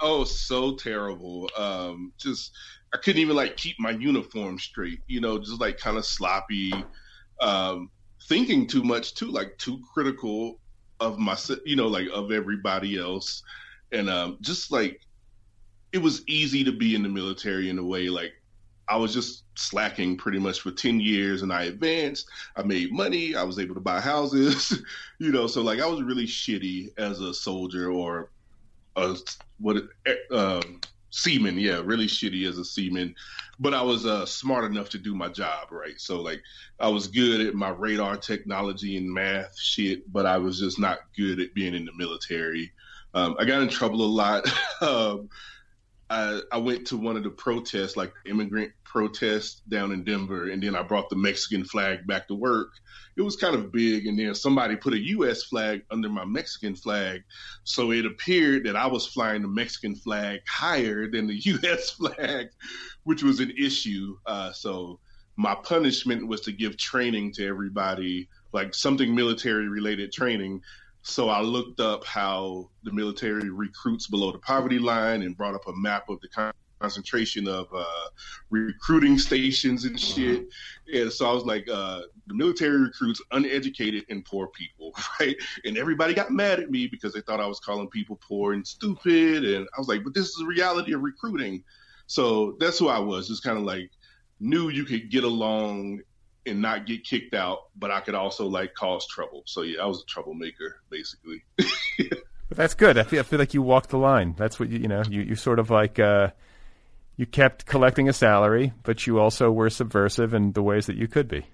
Oh, 0.00 0.24
so 0.24 0.74
terrible. 0.76 1.50
Um, 1.56 2.12
just 2.18 2.52
I 2.92 2.98
couldn't 2.98 3.20
even 3.20 3.36
like 3.36 3.56
keep 3.56 3.76
my 3.78 3.90
uniform 3.90 4.58
straight. 4.58 5.00
You 5.06 5.20
know, 5.20 5.38
just 5.38 5.60
like 5.60 5.78
kind 5.78 5.96
of 5.96 6.04
sloppy. 6.04 6.72
Um, 7.40 7.90
thinking 8.28 8.66
too 8.66 8.82
much 8.82 9.14
too, 9.14 9.30
like 9.30 9.56
too 9.58 9.80
critical 9.92 10.58
of 11.00 11.18
myself. 11.18 11.60
you 11.64 11.76
know, 11.76 11.88
like 11.88 12.08
of 12.12 12.32
everybody 12.32 12.98
else, 12.98 13.42
and 13.92 14.10
um, 14.10 14.38
just 14.40 14.70
like 14.70 15.00
it 15.92 15.98
was 15.98 16.22
easy 16.28 16.64
to 16.64 16.72
be 16.72 16.94
in 16.94 17.02
the 17.02 17.08
military 17.08 17.70
in 17.70 17.78
a 17.78 17.84
way. 17.84 18.08
Like 18.08 18.32
I 18.88 18.96
was 18.96 19.12
just 19.12 19.44
slacking 19.56 20.16
pretty 20.16 20.38
much 20.38 20.60
for 20.60 20.70
10 20.70 21.00
years 21.00 21.42
and 21.42 21.52
I 21.52 21.64
advanced. 21.64 22.28
I 22.56 22.62
made 22.62 22.92
money. 22.92 23.34
I 23.34 23.42
was 23.42 23.58
able 23.58 23.74
to 23.74 23.80
buy 23.80 24.00
houses, 24.00 24.82
you 25.18 25.32
know, 25.32 25.46
so 25.46 25.62
like 25.62 25.80
I 25.80 25.86
was 25.86 26.02
really 26.02 26.26
shitty 26.26 26.90
as 26.98 27.20
a 27.20 27.34
soldier 27.34 27.90
or 27.90 28.30
a 28.96 29.16
what 29.58 29.76
um, 30.30 30.80
seaman. 31.10 31.58
Yeah, 31.58 31.80
really 31.84 32.06
shitty 32.06 32.48
as 32.48 32.58
a 32.58 32.64
seaman, 32.64 33.14
but 33.58 33.74
I 33.74 33.82
was 33.82 34.06
uh, 34.06 34.26
smart 34.26 34.64
enough 34.64 34.88
to 34.90 34.98
do 34.98 35.14
my 35.14 35.28
job, 35.28 35.70
right? 35.70 35.98
So 35.98 36.20
like 36.20 36.42
I 36.80 36.88
was 36.88 37.06
good 37.06 37.40
at 37.46 37.54
my 37.54 37.70
radar 37.70 38.16
technology 38.16 38.96
and 38.96 39.12
math 39.12 39.58
shit, 39.58 40.10
but 40.12 40.26
I 40.26 40.38
was 40.38 40.58
just 40.58 40.78
not 40.78 40.98
good 41.16 41.40
at 41.40 41.54
being 41.54 41.74
in 41.74 41.84
the 41.84 41.92
military. 41.96 42.72
Um, 43.14 43.36
I 43.38 43.44
got 43.44 43.62
in 43.62 43.68
trouble 43.68 44.02
a 44.02 44.06
lot. 44.06 44.46
um, 44.82 45.28
I, 46.08 46.40
I 46.52 46.58
went 46.58 46.86
to 46.88 46.96
one 46.96 47.16
of 47.16 47.24
the 47.24 47.30
protests, 47.30 47.96
like 47.96 48.12
immigrant 48.26 48.72
protests 48.84 49.62
down 49.68 49.92
in 49.92 50.04
Denver, 50.04 50.50
and 50.50 50.62
then 50.62 50.76
I 50.76 50.82
brought 50.82 51.10
the 51.10 51.16
Mexican 51.16 51.64
flag 51.64 52.06
back 52.06 52.28
to 52.28 52.34
work. 52.34 52.68
It 53.16 53.22
was 53.22 53.36
kind 53.36 53.56
of 53.56 53.72
big, 53.72 54.06
and 54.06 54.18
then 54.18 54.34
somebody 54.34 54.76
put 54.76 54.92
a 54.92 54.98
U.S. 54.98 55.42
flag 55.44 55.82
under 55.90 56.08
my 56.08 56.24
Mexican 56.24 56.76
flag, 56.76 57.24
so 57.64 57.90
it 57.90 58.06
appeared 58.06 58.64
that 58.64 58.76
I 58.76 58.86
was 58.86 59.06
flying 59.06 59.42
the 59.42 59.48
Mexican 59.48 59.96
flag 59.96 60.40
higher 60.46 61.10
than 61.10 61.26
the 61.26 61.34
U.S. 61.44 61.90
flag, 61.90 62.48
which 63.02 63.22
was 63.22 63.40
an 63.40 63.52
issue. 63.58 64.16
Uh, 64.26 64.52
so 64.52 65.00
my 65.36 65.54
punishment 65.54 66.26
was 66.26 66.40
to 66.42 66.52
give 66.52 66.76
training 66.76 67.32
to 67.32 67.46
everybody, 67.46 68.28
like 68.52 68.74
something 68.74 69.14
military 69.14 69.68
related 69.68 70.12
training 70.12 70.62
so 71.06 71.28
I 71.28 71.40
looked 71.40 71.78
up 71.78 72.04
how 72.04 72.68
the 72.82 72.90
military 72.90 73.48
recruits 73.48 74.08
below 74.08 74.32
the 74.32 74.38
poverty 74.38 74.80
line 74.80 75.22
and 75.22 75.36
brought 75.36 75.54
up 75.54 75.68
a 75.68 75.72
map 75.76 76.08
of 76.08 76.20
the 76.20 76.52
concentration 76.80 77.46
of 77.46 77.68
uh, 77.72 77.84
recruiting 78.50 79.16
stations 79.16 79.84
and 79.84 79.98
shit. 79.98 80.48
And 80.92 81.12
so 81.12 81.30
I 81.30 81.32
was 81.32 81.44
like, 81.44 81.68
uh, 81.72 82.02
the 82.26 82.34
military 82.34 82.80
recruits 82.80 83.22
uneducated 83.30 84.04
and 84.10 84.24
poor 84.24 84.48
people, 84.48 84.92
right? 85.20 85.36
And 85.64 85.78
everybody 85.78 86.12
got 86.12 86.32
mad 86.32 86.58
at 86.58 86.72
me 86.72 86.88
because 86.88 87.12
they 87.12 87.20
thought 87.20 87.38
I 87.38 87.46
was 87.46 87.60
calling 87.60 87.88
people 87.88 88.18
poor 88.26 88.54
and 88.54 88.66
stupid. 88.66 89.44
And 89.44 89.68
I 89.76 89.78
was 89.78 89.86
like, 89.86 90.02
but 90.02 90.12
this 90.12 90.26
is 90.26 90.34
the 90.34 90.46
reality 90.46 90.92
of 90.92 91.02
recruiting. 91.02 91.62
So 92.08 92.56
that's 92.58 92.80
who 92.80 92.88
I 92.88 92.98
was, 92.98 93.28
just 93.28 93.44
kind 93.44 93.58
of 93.58 93.62
like 93.62 93.90
knew 94.40 94.70
you 94.70 94.84
could 94.84 95.08
get 95.08 95.22
along 95.22 96.00
and 96.46 96.62
not 96.62 96.86
get 96.86 97.04
kicked 97.04 97.34
out, 97.34 97.68
but 97.76 97.90
I 97.90 98.00
could 98.00 98.14
also 98.14 98.46
like 98.46 98.74
cause 98.74 99.06
trouble. 99.06 99.42
So 99.46 99.62
yeah, 99.62 99.82
I 99.82 99.86
was 99.86 100.02
a 100.02 100.06
troublemaker 100.06 100.76
basically. 100.90 101.42
but 101.58 102.56
that's 102.56 102.74
good. 102.74 102.98
I 102.98 103.02
feel, 103.02 103.20
I 103.20 103.22
feel 103.22 103.38
like 103.38 103.54
you 103.54 103.62
walked 103.62 103.90
the 103.90 103.98
line. 103.98 104.34
That's 104.36 104.58
what 104.60 104.68
you 104.68 104.78
you 104.78 104.88
know 104.88 105.02
you 105.08 105.22
you 105.22 105.34
sort 105.34 105.58
of 105.58 105.70
like 105.70 105.98
uh, 105.98 106.30
you 107.16 107.26
kept 107.26 107.66
collecting 107.66 108.08
a 108.08 108.12
salary, 108.12 108.72
but 108.82 109.06
you 109.06 109.18
also 109.18 109.50
were 109.50 109.70
subversive 109.70 110.34
in 110.34 110.52
the 110.52 110.62
ways 110.62 110.86
that 110.86 110.96
you 110.96 111.08
could 111.08 111.28
be. 111.28 111.46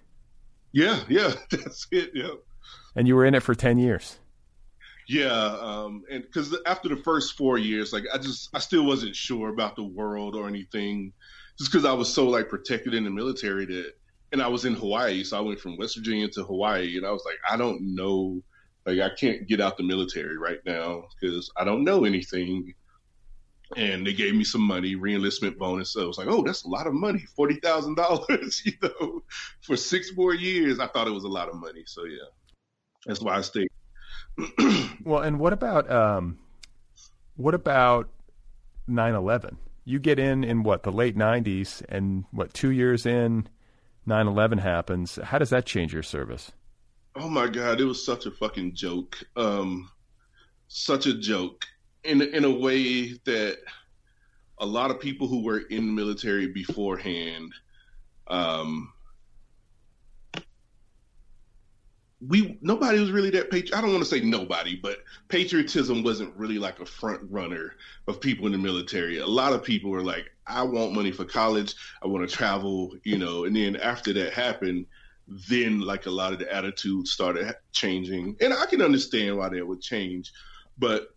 Yeah, 0.72 1.00
yeah, 1.08 1.32
that's 1.50 1.86
it. 1.90 2.10
Yeah. 2.14 2.34
And 2.94 3.08
you 3.08 3.16
were 3.16 3.24
in 3.24 3.34
it 3.34 3.42
for 3.42 3.54
ten 3.54 3.78
years. 3.78 4.18
Yeah, 5.08 5.56
um, 5.60 6.04
and 6.10 6.22
because 6.22 6.56
after 6.64 6.88
the 6.88 6.96
first 6.96 7.36
four 7.36 7.58
years, 7.58 7.92
like 7.92 8.04
I 8.12 8.18
just 8.18 8.50
I 8.54 8.58
still 8.58 8.84
wasn't 8.84 9.16
sure 9.16 9.48
about 9.48 9.76
the 9.76 9.82
world 9.82 10.34
or 10.36 10.48
anything, 10.48 11.12
just 11.58 11.70
because 11.70 11.84
I 11.84 11.92
was 11.92 12.12
so 12.12 12.28
like 12.28 12.48
protected 12.48 12.94
in 12.94 13.04
the 13.04 13.10
military 13.10 13.66
that 13.66 13.92
and 14.32 14.42
I 14.42 14.48
was 14.48 14.64
in 14.64 14.74
Hawaii, 14.74 15.22
so 15.24 15.36
I 15.36 15.40
went 15.40 15.60
from 15.60 15.76
West 15.76 15.96
Virginia 15.96 16.26
to 16.28 16.44
Hawaii, 16.44 16.96
and 16.96 17.06
I 17.06 17.10
was 17.10 17.22
like, 17.24 17.38
I 17.48 17.56
don't 17.56 17.94
know, 17.94 18.42
like 18.86 18.98
I 18.98 19.10
can't 19.14 19.46
get 19.46 19.60
out 19.60 19.76
the 19.76 19.82
military 19.82 20.38
right 20.38 20.60
now 20.64 21.04
because 21.20 21.50
I 21.56 21.64
don't 21.64 21.84
know 21.84 22.04
anything. 22.04 22.74
And 23.76 24.06
they 24.06 24.12
gave 24.12 24.34
me 24.34 24.44
some 24.44 24.60
money, 24.60 24.96
reenlistment 24.96 25.56
bonus. 25.56 25.92
So 25.92 26.02
I 26.02 26.06
was 26.06 26.18
like, 26.18 26.28
oh, 26.28 26.42
that's 26.42 26.64
a 26.64 26.68
lot 26.68 26.86
of 26.86 26.92
money, 26.92 27.24
forty 27.34 27.54
thousand 27.56 27.94
dollars, 27.94 28.62
you 28.66 28.72
know, 28.82 29.22
for 29.62 29.76
six 29.76 30.14
more 30.14 30.34
years. 30.34 30.78
I 30.78 30.88
thought 30.88 31.06
it 31.06 31.12
was 31.12 31.24
a 31.24 31.28
lot 31.28 31.48
of 31.48 31.54
money, 31.54 31.84
so 31.86 32.04
yeah, 32.04 32.18
that's 33.06 33.20
why 33.20 33.36
I 33.36 33.40
stayed. 33.40 33.68
well, 35.04 35.22
and 35.22 35.38
what 35.38 35.52
about 35.54 35.90
um, 35.90 36.38
what 37.36 37.54
about 37.54 38.08
9-11? 38.88 39.56
You 39.84 39.98
get 39.98 40.18
in 40.18 40.44
in 40.44 40.62
what 40.64 40.82
the 40.82 40.92
late 40.92 41.16
'90s, 41.16 41.82
and 41.88 42.24
what 42.30 42.52
two 42.52 42.70
years 42.70 43.06
in 43.06 43.48
9/11 44.06 44.60
happens, 44.60 45.18
how 45.22 45.38
does 45.38 45.50
that 45.50 45.66
change 45.66 45.92
your 45.92 46.02
service? 46.02 46.52
Oh 47.14 47.28
my 47.28 47.46
god, 47.46 47.80
it 47.80 47.84
was 47.84 48.04
such 48.04 48.26
a 48.26 48.30
fucking 48.30 48.74
joke. 48.74 49.18
Um, 49.36 49.90
such 50.68 51.06
a 51.06 51.14
joke 51.14 51.66
in 52.04 52.22
in 52.22 52.44
a 52.44 52.50
way 52.50 53.12
that 53.24 53.58
a 54.58 54.66
lot 54.66 54.90
of 54.90 55.00
people 55.00 55.28
who 55.28 55.42
were 55.42 55.58
in 55.58 55.86
the 55.86 55.92
military 55.92 56.46
beforehand 56.46 57.52
um, 58.28 58.92
we 62.28 62.58
nobody 62.60 63.00
was 63.00 63.10
really 63.10 63.30
that 63.30 63.50
patri- 63.50 63.74
I 63.74 63.80
don't 63.80 63.92
want 63.92 64.04
to 64.04 64.08
say 64.08 64.20
nobody, 64.20 64.76
but 64.76 64.98
patriotism 65.28 66.02
wasn't 66.02 66.34
really 66.36 66.58
like 66.58 66.80
a 66.80 66.86
front 66.86 67.20
runner 67.30 67.74
of 68.06 68.20
people 68.20 68.46
in 68.46 68.52
the 68.52 68.58
military. 68.58 69.18
A 69.18 69.26
lot 69.26 69.52
of 69.52 69.64
people 69.64 69.90
were 69.90 70.02
like, 70.02 70.30
I 70.46 70.62
want 70.62 70.92
money 70.92 71.10
for 71.10 71.24
college, 71.24 71.74
I 72.02 72.06
want 72.06 72.28
to 72.28 72.34
travel, 72.34 72.94
you 73.04 73.18
know. 73.18 73.44
And 73.44 73.56
then 73.56 73.76
after 73.76 74.12
that 74.12 74.32
happened, 74.32 74.86
then 75.48 75.80
like 75.80 76.06
a 76.06 76.10
lot 76.10 76.32
of 76.32 76.38
the 76.38 76.52
attitudes 76.52 77.10
started 77.10 77.54
changing, 77.72 78.36
and 78.40 78.52
I 78.52 78.66
can 78.66 78.82
understand 78.82 79.36
why 79.36 79.48
they 79.48 79.62
would 79.62 79.80
change, 79.80 80.32
but 80.78 81.08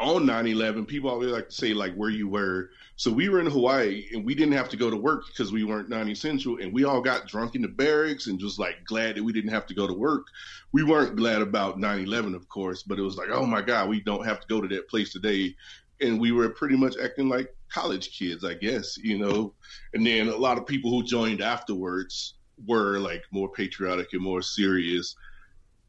on 0.00 0.24
9-11 0.24 0.88
people 0.88 1.10
always 1.10 1.30
like 1.30 1.50
to 1.50 1.54
say 1.54 1.74
like 1.74 1.94
where 1.94 2.10
you 2.10 2.26
were. 2.26 2.70
So 2.96 3.12
we 3.12 3.28
were 3.28 3.40
in 3.40 3.46
hawaii 3.46 4.06
and 4.12 4.24
we 4.24 4.34
didn't 4.34 4.54
have 4.54 4.70
to 4.70 4.76
go 4.76 4.90
to 4.90 4.96
work 4.96 5.26
because 5.26 5.52
we 5.52 5.62
weren't 5.62 5.90
non-essential 5.90 6.58
and 6.58 6.72
we 6.72 6.84
all 6.84 7.02
got 7.02 7.28
drunk 7.28 7.54
in 7.54 7.62
the 7.62 7.68
barracks 7.68 8.26
and 8.26 8.38
just 8.38 8.58
like 8.58 8.84
glad 8.86 9.16
that 9.16 9.22
we 9.22 9.32
didn't 9.32 9.52
have 9.52 9.66
to 9.66 9.74
go 9.74 9.86
to 9.86 9.92
work. 9.92 10.26
We 10.72 10.84
weren't 10.84 11.16
glad 11.16 11.42
about 11.42 11.78
9-11 11.78 12.34
of 12.34 12.48
course 12.48 12.82
but 12.82 12.98
it 12.98 13.02
was 13.02 13.16
like 13.16 13.28
oh 13.30 13.44
my 13.44 13.60
god 13.60 13.88
we 13.88 14.00
don't 14.00 14.24
have 14.24 14.40
to 14.40 14.46
go 14.48 14.60
to 14.60 14.68
that 14.68 14.88
place 14.88 15.12
today. 15.12 15.54
And 16.00 16.18
we 16.18 16.32
were 16.32 16.48
pretty 16.48 16.76
much 16.76 16.96
acting 17.02 17.28
like 17.28 17.54
college 17.70 18.18
kids 18.18 18.42
i 18.42 18.54
guess 18.54 18.96
you 18.98 19.18
know? 19.18 19.52
And 19.94 20.06
then 20.06 20.28
a 20.28 20.36
lot 20.36 20.58
of 20.58 20.66
people 20.66 20.90
who 20.90 21.04
joined 21.04 21.42
afterwards 21.42 22.34
were 22.66 22.98
like 22.98 23.22
more 23.30 23.50
patriotic 23.50 24.08
and 24.12 24.22
more 24.22 24.42
serious 24.42 25.14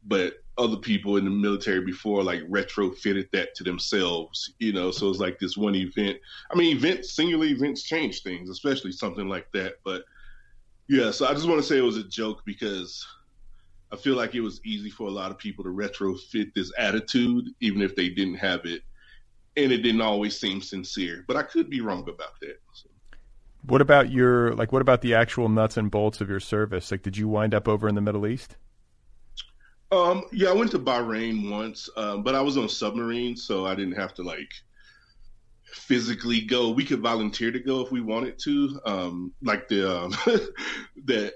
but 0.04 0.34
other 0.58 0.76
people 0.76 1.16
in 1.16 1.24
the 1.24 1.30
military 1.30 1.80
before 1.80 2.22
like 2.22 2.42
retrofitted 2.48 3.30
that 3.32 3.54
to 3.54 3.64
themselves, 3.64 4.52
you 4.58 4.72
know. 4.72 4.90
So 4.90 5.08
it's 5.08 5.18
like 5.18 5.38
this 5.38 5.56
one 5.56 5.74
event. 5.74 6.18
I 6.50 6.56
mean, 6.56 6.76
events, 6.76 7.12
singular 7.12 7.46
events 7.46 7.82
change 7.82 8.22
things, 8.22 8.50
especially 8.50 8.92
something 8.92 9.28
like 9.28 9.50
that. 9.52 9.76
But 9.84 10.04
yeah, 10.88 11.10
so 11.10 11.26
I 11.26 11.32
just 11.32 11.48
want 11.48 11.60
to 11.60 11.66
say 11.66 11.78
it 11.78 11.82
was 11.82 11.96
a 11.96 12.04
joke 12.04 12.42
because 12.44 13.06
I 13.92 13.96
feel 13.96 14.16
like 14.16 14.34
it 14.34 14.40
was 14.40 14.60
easy 14.64 14.90
for 14.90 15.08
a 15.08 15.10
lot 15.10 15.30
of 15.30 15.38
people 15.38 15.64
to 15.64 15.70
retrofit 15.70 16.52
this 16.54 16.72
attitude, 16.78 17.48
even 17.60 17.82
if 17.82 17.94
they 17.96 18.08
didn't 18.08 18.36
have 18.36 18.64
it. 18.64 18.82
And 19.56 19.70
it 19.70 19.78
didn't 19.78 20.00
always 20.00 20.38
seem 20.38 20.62
sincere, 20.62 21.24
but 21.28 21.36
I 21.36 21.42
could 21.42 21.68
be 21.68 21.82
wrong 21.82 22.08
about 22.08 22.40
that. 22.40 22.58
So. 22.72 22.88
What 23.66 23.82
about 23.82 24.10
your 24.10 24.54
like? 24.54 24.72
What 24.72 24.82
about 24.82 25.02
the 25.02 25.14
actual 25.14 25.48
nuts 25.48 25.76
and 25.76 25.90
bolts 25.90 26.20
of 26.20 26.28
your 26.28 26.40
service? 26.40 26.90
Like, 26.90 27.02
did 27.02 27.16
you 27.16 27.28
wind 27.28 27.54
up 27.54 27.68
over 27.68 27.86
in 27.86 27.94
the 27.94 28.00
Middle 28.00 28.26
East? 28.26 28.56
Um, 29.92 30.24
yeah, 30.32 30.48
I 30.48 30.52
went 30.54 30.70
to 30.70 30.78
Bahrain 30.78 31.50
once, 31.50 31.90
um, 31.98 32.22
but 32.22 32.34
I 32.34 32.40
was 32.40 32.56
on 32.56 32.66
submarine, 32.66 33.36
so 33.36 33.66
I 33.66 33.74
didn't 33.74 33.92
have 33.94 34.14
to 34.14 34.22
like 34.22 34.50
physically 35.66 36.40
go. 36.40 36.70
We 36.70 36.84
could 36.84 37.00
volunteer 37.00 37.52
to 37.52 37.60
go 37.60 37.82
if 37.82 37.92
we 37.92 38.00
wanted 38.00 38.38
to, 38.44 38.80
um, 38.86 39.34
like 39.42 39.68
the 39.68 40.04
um, 40.04 40.10
that 41.04 41.34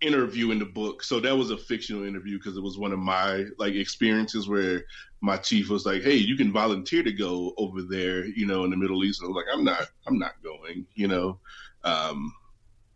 interview 0.00 0.50
in 0.50 0.58
the 0.58 0.64
book. 0.64 1.04
So 1.04 1.20
that 1.20 1.36
was 1.36 1.52
a 1.52 1.56
fictional 1.56 2.04
interview 2.04 2.38
because 2.38 2.56
it 2.56 2.62
was 2.62 2.76
one 2.76 2.92
of 2.92 2.98
my 2.98 3.44
like 3.56 3.74
experiences 3.74 4.48
where 4.48 4.82
my 5.20 5.36
chief 5.36 5.70
was 5.70 5.86
like, 5.86 6.02
"Hey, 6.02 6.16
you 6.16 6.36
can 6.36 6.52
volunteer 6.52 7.04
to 7.04 7.12
go 7.12 7.54
over 7.56 7.82
there, 7.82 8.26
you 8.26 8.46
know, 8.46 8.64
in 8.64 8.70
the 8.70 8.76
Middle 8.76 9.04
East." 9.04 9.22
And 9.22 9.28
I 9.28 9.28
was 9.28 9.44
like, 9.44 9.54
"I'm 9.56 9.64
not, 9.64 9.88
I'm 10.08 10.18
not 10.18 10.32
going," 10.42 10.86
you 10.96 11.06
know. 11.06 11.38
Um, 11.84 12.32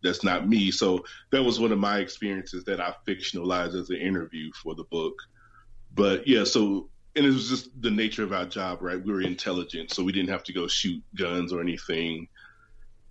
that's 0.03 0.25
not 0.25 0.49
me. 0.49 0.71
So 0.71 1.05
that 1.33 1.43
was 1.43 1.61
one 1.61 1.73
of 1.73 1.79
my 1.79 1.99
experiences 1.99 2.65
that 2.65 2.81
I 2.81 2.95
fictionalized 3.07 3.75
as 3.75 3.91
an 3.91 3.97
interview 3.97 4.51
for 4.63 4.75
the 4.75 4.85
book. 4.85 5.15
But 5.95 6.27
yeah, 6.27 6.45
so 6.45 6.89
and 7.17 7.27
it 7.27 7.31
was 7.31 7.49
just 7.49 7.71
the 7.83 7.91
nature 7.91 8.23
of 8.23 8.33
our 8.33 8.47
job, 8.47 8.83
right? 8.83 9.03
We 9.03 9.13
were 9.13 9.21
intelligent, 9.23 9.93
so 9.93 10.05
we 10.05 10.13
didn't 10.13 10.31
have 10.31 10.45
to 10.45 10.53
go 10.53 10.69
shoot 10.69 11.03
guns 11.17 11.53
or 11.53 11.61
anything. 11.61 12.29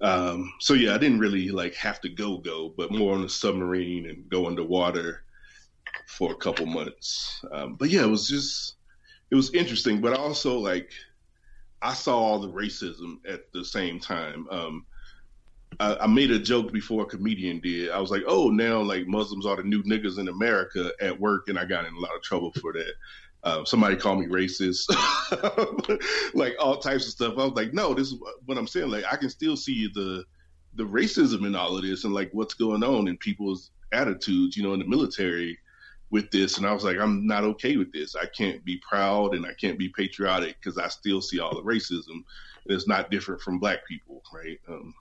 Um, 0.01 0.53
so 0.59 0.73
yeah, 0.73 0.95
I 0.95 0.97
didn't 0.97 1.19
really 1.19 1.49
like 1.49 1.75
have 1.75 1.99
to 2.01 2.09
go 2.09 2.37
go, 2.37 2.69
but 2.69 2.91
more 2.91 3.13
on 3.13 3.21
the 3.21 3.29
submarine 3.29 4.09
and 4.09 4.29
go 4.29 4.47
underwater 4.47 5.23
for 6.07 6.31
a 6.31 6.37
couple 6.37 6.65
months. 6.65 7.43
Um, 7.51 7.75
but 7.75 7.89
yeah, 7.89 8.03
it 8.03 8.09
was 8.09 8.27
just 8.27 8.75
it 9.31 9.35
was 9.35 9.53
interesting. 9.53 9.99
But 9.99 10.17
also 10.17 10.57
like 10.57 10.91
I 11.81 11.93
saw 11.93 12.17
all 12.17 12.39
the 12.39 12.51
racism 12.51 13.17
at 13.27 13.51
the 13.53 13.63
same 13.63 13.99
time. 13.99 14.47
Um, 14.49 14.85
I, 15.80 15.95
I, 15.97 16.07
made 16.07 16.32
a 16.32 16.39
joke 16.39 16.72
before 16.72 17.03
a 17.03 17.05
comedian 17.05 17.59
did. 17.59 17.91
I 17.91 17.99
was 17.99 18.11
like, 18.11 18.24
"Oh, 18.28 18.49
now 18.49 18.82
like 18.82 19.07
Muslims 19.07 19.45
are 19.45 19.55
the 19.55 19.63
new 19.63 19.84
niggas 19.84 20.17
in 20.17 20.28
America 20.28 20.91
at 20.99 21.20
work," 21.20 21.47
and 21.47 21.57
I 21.57 21.65
got 21.65 21.86
in 21.86 21.93
a 21.93 21.99
lot 21.99 22.15
of 22.15 22.22
trouble 22.22 22.51
for 22.59 22.74
that. 22.74 22.93
Uh, 23.43 23.63
somebody 23.63 23.95
called 23.95 24.20
me 24.20 24.28
racist, 24.28 24.89
like 26.34 26.55
all 26.59 26.78
types 26.78 27.05
of 27.05 27.11
stuff. 27.11 27.34
I 27.38 27.45
was 27.45 27.53
like, 27.53 27.74
"No, 27.74 27.93
this 27.93 28.11
is 28.11 28.20
what 28.45 28.57
I'm 28.57 28.67
saying. 28.67 28.89
Like, 28.89 29.05
I 29.11 29.15
can 29.15 29.30
still 29.30 29.55
see 29.55 29.89
the 29.93 30.26
the 30.76 30.84
racism 30.84 31.45
in 31.45 31.55
all 31.55 31.78
of 31.78 31.84
this, 31.84 32.03
and 32.03 32.13
like 32.13 32.30
what's 32.34 32.53
going 32.53 32.84
on 32.84 33.07
in 33.07 33.17
people's 33.17 33.72
attitudes, 33.91 34.57
you 34.57 34.63
know, 34.63 34.74
in 34.74 34.80
the 34.80 34.88
military." 34.88 35.57
with 36.11 36.32
this 36.32 36.57
and 36.57 36.65
I 36.65 36.74
was 36.74 36.84
like 36.84 36.97
I'm 36.97 37.28
not 37.28 37.43
okay 37.43 37.78
with 37.78 37.93
this. 37.93 38.15
I 38.15 38.26
can't 38.26 38.65
be 38.65 38.82
proud 38.88 39.36
and 39.36 39.45
I 39.45 39.53
can't 39.53 39.78
be 39.78 39.89
patriotic 39.89 40.57
because 40.59 40.80
I 40.80 40.88
still 40.88 41.22
see 41.22 41.39
all 41.39 41.53
the 41.53 41.61
racism. 41.61 42.24
It's 42.65 42.88
not 42.88 43.11
different 43.11 43.41
from 43.41 43.59
black 43.59 43.86
people, 43.88 44.24
right? 44.34 44.59
Um, 44.67 44.93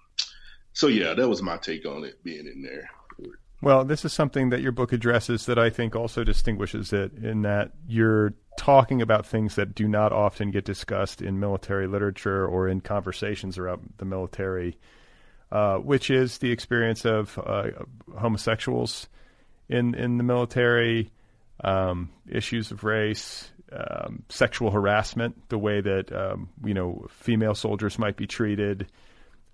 so 0.79 0.87
yeah, 0.87 1.13
that 1.13 1.29
was 1.29 1.43
my 1.43 1.57
take 1.57 1.85
on 1.87 2.05
it 2.05 2.23
being 2.23 2.47
in 2.47 2.63
there. 2.63 2.89
Well, 3.61 3.85
this 3.85 4.05
is 4.05 4.13
something 4.13 4.51
that 4.51 4.61
your 4.61 4.71
book 4.71 4.93
addresses 4.93 5.47
that 5.47 5.59
I 5.59 5.71
think 5.71 5.97
also 5.97 6.23
distinguishes 6.23 6.93
it 6.93 7.15
in 7.15 7.43
that 7.43 7.73
you're 7.89 8.35
talking 8.57 9.03
about 9.03 9.27
things 9.27 9.57
that 9.57 9.75
do 9.75 9.89
not 9.89 10.13
often 10.13 10.53
get 10.53 10.65
discussed 10.65 11.21
in 11.21 11.41
military 11.41 11.89
literature 11.89 12.47
or 12.47 12.69
in 12.69 12.81
conversations 12.81 13.59
around 13.59 13.93
the 13.97 14.05
military, 14.05 14.79
uh, 15.51 15.79
which 15.79 16.11
is 16.13 16.39
the 16.39 16.53
experience 16.53 17.05
of 17.05 17.37
uh, 17.45 17.71
homosexuals 18.17 19.09
in 19.69 19.97
in 19.97 20.17
the 20.17 20.23
military, 20.23 21.11
um, 21.65 22.09
issues 22.29 22.71
of 22.71 22.85
race, 22.85 23.51
um, 23.73 24.23
sexual 24.29 24.71
harassment, 24.71 25.49
the 25.49 25.59
way 25.59 25.81
that 25.81 26.13
um, 26.13 26.51
you 26.65 26.73
know 26.73 27.05
female 27.11 27.57
soldiers 27.57 27.99
might 27.99 28.17
be 28.17 28.29
treated. 28.29 28.87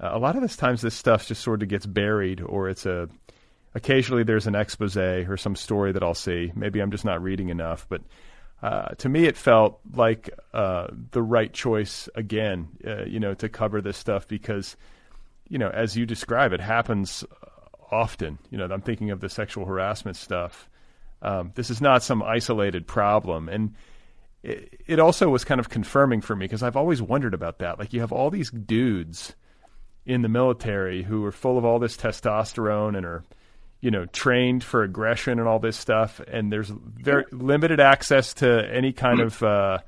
Uh, 0.01 0.11
a 0.13 0.19
lot 0.19 0.37
of 0.37 0.57
times 0.57 0.81
this 0.81 0.95
stuff 0.95 1.27
just 1.27 1.43
sort 1.43 1.63
of 1.63 1.69
gets 1.69 1.87
buried 1.87 2.41
or 2.41 2.69
it's 2.69 2.87
a 2.87 3.09
occasionally 3.75 4.23
there's 4.23 4.47
an 4.47 4.55
expose 4.55 4.97
or 4.97 5.37
some 5.37 5.57
story 5.57 5.93
that 5.93 6.03
I'll 6.03 6.15
see. 6.15 6.53
Maybe 6.55 6.81
I'm 6.81 6.91
just 6.91 7.05
not 7.05 7.23
reading 7.23 7.49
enough, 7.49 7.87
but 7.89 8.03
uh, 8.63 8.89
to 8.99 9.09
me 9.09 9.27
it 9.27 9.37
felt 9.37 9.81
like 9.95 10.31
uh, 10.53 10.89
the 11.11 11.23
right 11.23 11.53
choice 11.53 12.09
again, 12.15 12.69
uh, 12.87 13.05
you 13.05 13.21
know, 13.21 13.35
to 13.35 13.49
cover 13.49 13.81
this 13.81 13.97
stuff 13.97 14.27
because, 14.29 14.77
you 15.49 15.59
know, 15.59 15.69
as 15.71 15.97
you 15.97 16.07
describe, 16.07 16.53
it 16.53 16.61
happens 16.61 17.25
often. 17.91 18.39
You 18.51 18.59
know, 18.59 18.65
I'm 18.67 18.81
thinking 18.81 19.11
of 19.11 19.21
the 19.21 19.29
sexual 19.29 19.67
harassment 19.67 20.17
stuff. 20.17 20.69
Um, 21.23 21.53
this 21.55 21.71
is 21.71 21.81
not 21.81 22.03
some 22.03 22.23
isolated 22.23 22.87
problem, 22.87 23.49
and 23.49 23.75
it, 24.43 24.81
it 24.87 24.99
also 24.99 25.31
was 25.31 25.45
kind 25.45 25.59
of 25.59 25.71
confirming 25.71 26.21
for 26.21 26.37
me 26.37 26.45
because 26.45 26.63
I've 26.63 26.77
always 26.77 27.01
wondered 27.01 27.35
about 27.35 27.59
that. 27.59 27.79
Like, 27.79 27.93
you 27.93 28.01
have 28.01 28.13
all 28.13 28.31
these 28.31 28.51
dudes 28.51 29.35
in 30.07 30.23
the 30.23 30.29
military 30.29 31.03
who 31.03 31.25
are 31.25 31.33
full 31.33 31.59
of 31.59 31.65
all 31.65 31.79
this 31.79 31.97
testosterone 31.97 32.97
and 32.97 33.07
are 33.07 33.25
you 33.81 33.91
know 33.91 34.07
trained 34.07 34.65
for 34.65 34.83
aggression 34.83 35.39
and 35.39 35.47
all 35.47 35.59
this 35.59 35.77
stuff. 35.77 36.21
And 36.27 36.51
there's 36.51 36.71
very 36.71 37.25
limited 37.33 37.81
access 37.81 38.35
to 38.35 38.67
any 38.73 38.93
kind 38.93 39.21
of 39.21 39.43
uh, 39.43 39.79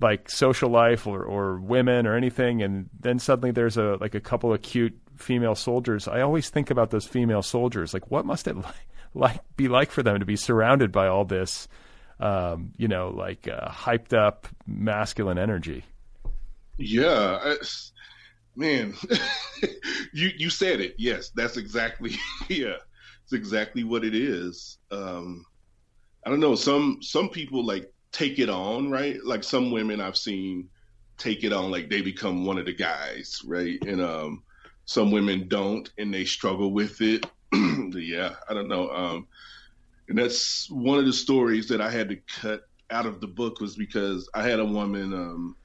like 0.00 0.28
social 0.30 0.70
life 0.70 1.06
or, 1.06 1.22
or 1.22 1.58
women 1.58 2.06
or 2.06 2.14
anything. 2.14 2.62
And 2.62 2.90
then 3.00 3.18
suddenly 3.18 3.50
there's 3.50 3.76
a 3.76 3.96
like 4.00 4.14
a 4.14 4.20
couple 4.20 4.52
of 4.52 4.60
cute 4.62 4.98
female 5.16 5.54
soldiers. 5.54 6.08
I 6.08 6.20
always 6.20 6.50
think 6.50 6.70
about 6.70 6.90
those 6.90 7.06
female 7.06 7.42
soldiers. 7.42 7.94
Like 7.94 8.10
what 8.10 8.26
must 8.26 8.46
it 8.46 8.56
like, 8.56 8.88
like 9.14 9.56
be 9.56 9.68
like 9.68 9.90
for 9.90 10.02
them 10.02 10.18
to 10.20 10.26
be 10.26 10.36
surrounded 10.36 10.92
by 10.92 11.08
all 11.08 11.24
this 11.24 11.68
um, 12.20 12.72
you 12.76 12.86
know 12.88 13.08
like 13.08 13.48
uh, 13.48 13.68
hyped 13.68 14.12
up 14.12 14.46
masculine 14.66 15.38
energy? 15.38 15.84
Yeah 16.76 17.54
man, 18.56 18.94
you 20.12 20.30
you 20.36 20.50
said 20.50 20.80
it. 20.80 20.94
Yes, 20.98 21.30
that's 21.34 21.56
exactly 21.56 22.12
yeah, 22.48 22.76
it's 23.24 23.32
exactly 23.32 23.84
what 23.84 24.04
it 24.04 24.14
is. 24.14 24.78
Um, 24.90 25.44
I 26.24 26.30
don't 26.30 26.40
know. 26.40 26.54
Some 26.54 26.98
some 27.02 27.28
people 27.28 27.64
like 27.64 27.92
take 28.12 28.38
it 28.38 28.48
on, 28.48 28.90
right? 28.90 29.18
Like 29.24 29.44
some 29.44 29.70
women 29.70 30.00
I've 30.00 30.16
seen 30.16 30.68
take 31.18 31.44
it 31.44 31.52
on, 31.52 31.70
like 31.70 31.88
they 31.88 32.02
become 32.02 32.44
one 32.44 32.58
of 32.58 32.66
the 32.66 32.74
guys, 32.74 33.40
right? 33.44 33.78
And 33.86 34.00
um, 34.00 34.42
some 34.84 35.10
women 35.10 35.46
don't, 35.48 35.88
and 35.98 36.12
they 36.12 36.24
struggle 36.24 36.72
with 36.72 37.00
it. 37.00 37.26
yeah, 37.52 38.34
I 38.48 38.54
don't 38.54 38.68
know. 38.68 38.90
Um, 38.90 39.26
and 40.08 40.18
that's 40.18 40.68
one 40.70 40.98
of 40.98 41.06
the 41.06 41.12
stories 41.12 41.68
that 41.68 41.80
I 41.80 41.90
had 41.90 42.08
to 42.08 42.16
cut 42.40 42.62
out 42.90 43.06
of 43.06 43.20
the 43.20 43.26
book 43.26 43.60
was 43.60 43.76
because 43.76 44.28
I 44.34 44.42
had 44.42 44.60
a 44.60 44.64
woman 44.64 45.14
um, 45.14 45.56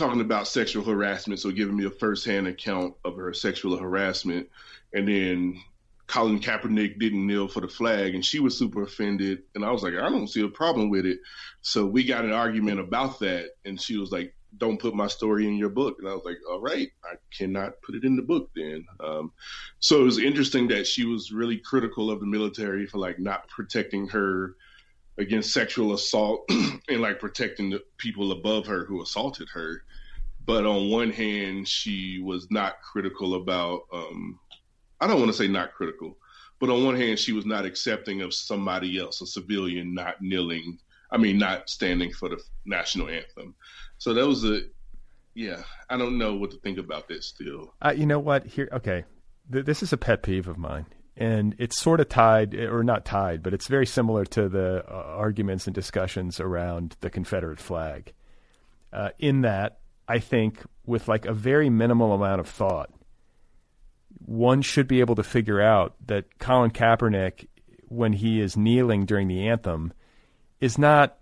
talking 0.00 0.22
about 0.22 0.48
sexual 0.48 0.82
harassment, 0.82 1.40
so 1.40 1.50
giving 1.50 1.76
me 1.76 1.84
a 1.84 1.90
firsthand 1.90 2.48
account 2.48 2.94
of 3.04 3.16
her 3.16 3.34
sexual 3.34 3.76
harassment, 3.76 4.48
and 4.94 5.06
then 5.06 5.60
Colin 6.06 6.40
Kaepernick 6.40 6.98
didn't 6.98 7.26
kneel 7.26 7.46
for 7.46 7.60
the 7.60 7.68
flag, 7.68 8.14
and 8.14 8.24
she 8.24 8.40
was 8.40 8.56
super 8.56 8.82
offended, 8.82 9.42
and 9.54 9.64
I 9.64 9.70
was 9.70 9.82
like, 9.82 9.94
I 9.94 10.08
don't 10.08 10.26
see 10.26 10.42
a 10.42 10.48
problem 10.48 10.88
with 10.88 11.04
it. 11.04 11.20
So 11.60 11.86
we 11.86 12.02
got 12.02 12.24
an 12.24 12.32
argument 12.32 12.80
about 12.80 13.20
that, 13.20 13.50
and 13.66 13.80
she 13.80 13.98
was 13.98 14.10
like, 14.10 14.34
"Don't 14.56 14.80
put 14.80 14.94
my 14.94 15.06
story 15.06 15.46
in 15.46 15.56
your 15.56 15.68
book," 15.68 15.96
and 15.98 16.08
I 16.08 16.14
was 16.14 16.24
like, 16.24 16.38
"All 16.50 16.60
right, 16.60 16.90
I 17.04 17.16
cannot 17.36 17.82
put 17.82 17.94
it 17.94 18.04
in 18.04 18.16
the 18.16 18.22
book 18.22 18.50
then." 18.56 18.86
Um, 19.00 19.32
so 19.80 20.00
it 20.00 20.04
was 20.04 20.18
interesting 20.18 20.66
that 20.68 20.86
she 20.86 21.04
was 21.04 21.30
really 21.30 21.58
critical 21.58 22.10
of 22.10 22.20
the 22.20 22.26
military 22.26 22.86
for 22.86 22.98
like 22.98 23.18
not 23.18 23.48
protecting 23.48 24.08
her 24.08 24.56
against 25.20 25.52
sexual 25.52 25.92
assault 25.92 26.50
and 26.88 27.00
like 27.00 27.20
protecting 27.20 27.70
the 27.70 27.82
people 27.98 28.32
above 28.32 28.66
her 28.66 28.84
who 28.84 29.02
assaulted 29.02 29.48
her. 29.50 29.82
But 30.46 30.66
on 30.66 30.90
one 30.90 31.10
hand, 31.10 31.68
she 31.68 32.20
was 32.20 32.50
not 32.50 32.80
critical 32.80 33.34
about, 33.34 33.82
um, 33.92 34.40
I 35.00 35.06
don't 35.06 35.20
want 35.20 35.30
to 35.30 35.36
say 35.36 35.46
not 35.46 35.74
critical, 35.74 36.16
but 36.58 36.70
on 36.70 36.84
one 36.84 36.96
hand, 36.96 37.18
she 37.18 37.32
was 37.32 37.46
not 37.46 37.66
accepting 37.66 38.22
of 38.22 38.34
somebody 38.34 38.98
else, 38.98 39.20
a 39.20 39.26
civilian, 39.26 39.94
not 39.94 40.20
kneeling, 40.20 40.78
I 41.12 41.18
mean, 41.18 41.38
not 41.38 41.68
standing 41.68 42.12
for 42.12 42.30
the 42.30 42.42
national 42.64 43.08
anthem. 43.08 43.54
So 43.98 44.14
that 44.14 44.26
was 44.26 44.44
a, 44.44 44.62
yeah, 45.34 45.62
I 45.90 45.98
don't 45.98 46.18
know 46.18 46.34
what 46.34 46.50
to 46.52 46.56
think 46.58 46.78
about 46.78 47.06
this 47.06 47.26
still. 47.26 47.74
Uh, 47.82 47.94
you 47.94 48.06
know 48.06 48.18
what? 48.18 48.46
Here, 48.46 48.68
okay. 48.72 49.04
Th- 49.52 49.64
this 49.64 49.82
is 49.82 49.92
a 49.92 49.96
pet 49.98 50.22
peeve 50.22 50.48
of 50.48 50.56
mine 50.56 50.86
and 51.20 51.54
it's 51.58 51.78
sort 51.78 52.00
of 52.00 52.08
tied 52.08 52.54
or 52.54 52.82
not 52.82 53.04
tied 53.04 53.42
but 53.42 53.54
it's 53.54 53.68
very 53.68 53.86
similar 53.86 54.24
to 54.24 54.48
the 54.48 54.84
uh, 54.88 54.92
arguments 54.92 55.66
and 55.66 55.74
discussions 55.74 56.40
around 56.40 56.96
the 57.00 57.10
confederate 57.10 57.60
flag. 57.60 58.12
Uh, 58.92 59.10
in 59.20 59.42
that 59.42 59.78
i 60.08 60.18
think 60.18 60.64
with 60.84 61.06
like 61.06 61.24
a 61.26 61.32
very 61.32 61.70
minimal 61.70 62.12
amount 62.12 62.40
of 62.40 62.48
thought 62.48 62.90
one 64.26 64.62
should 64.62 64.88
be 64.88 64.98
able 64.98 65.14
to 65.14 65.22
figure 65.22 65.60
out 65.60 65.94
that 66.04 66.38
colin 66.40 66.70
kaepernick 66.70 67.46
when 67.86 68.12
he 68.12 68.40
is 68.40 68.56
kneeling 68.56 69.04
during 69.04 69.28
the 69.28 69.46
anthem 69.46 69.92
is 70.60 70.76
not 70.76 71.18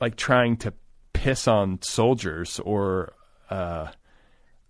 like 0.00 0.16
trying 0.16 0.56
to 0.56 0.72
piss 1.12 1.48
on 1.48 1.78
soldiers 1.82 2.60
or 2.60 3.12
uh, 3.50 3.88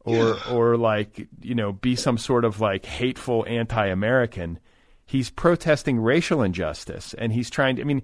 or 0.07 0.39
or 0.51 0.77
like 0.77 1.29
you 1.43 1.55
know 1.55 1.73
be 1.73 1.97
some 1.97 2.17
sort 2.17 2.45
of 2.45 2.61
like 2.61 2.87
hateful 2.87 3.45
anti-American. 3.47 4.59
He's 5.05 5.31
protesting 5.31 5.99
racial 6.01 6.43
injustice, 6.43 7.15
and 7.15 7.33
he's 7.33 7.51
trying 7.51 7.77
to. 7.77 7.83
I 7.83 7.85
mean, 7.85 8.03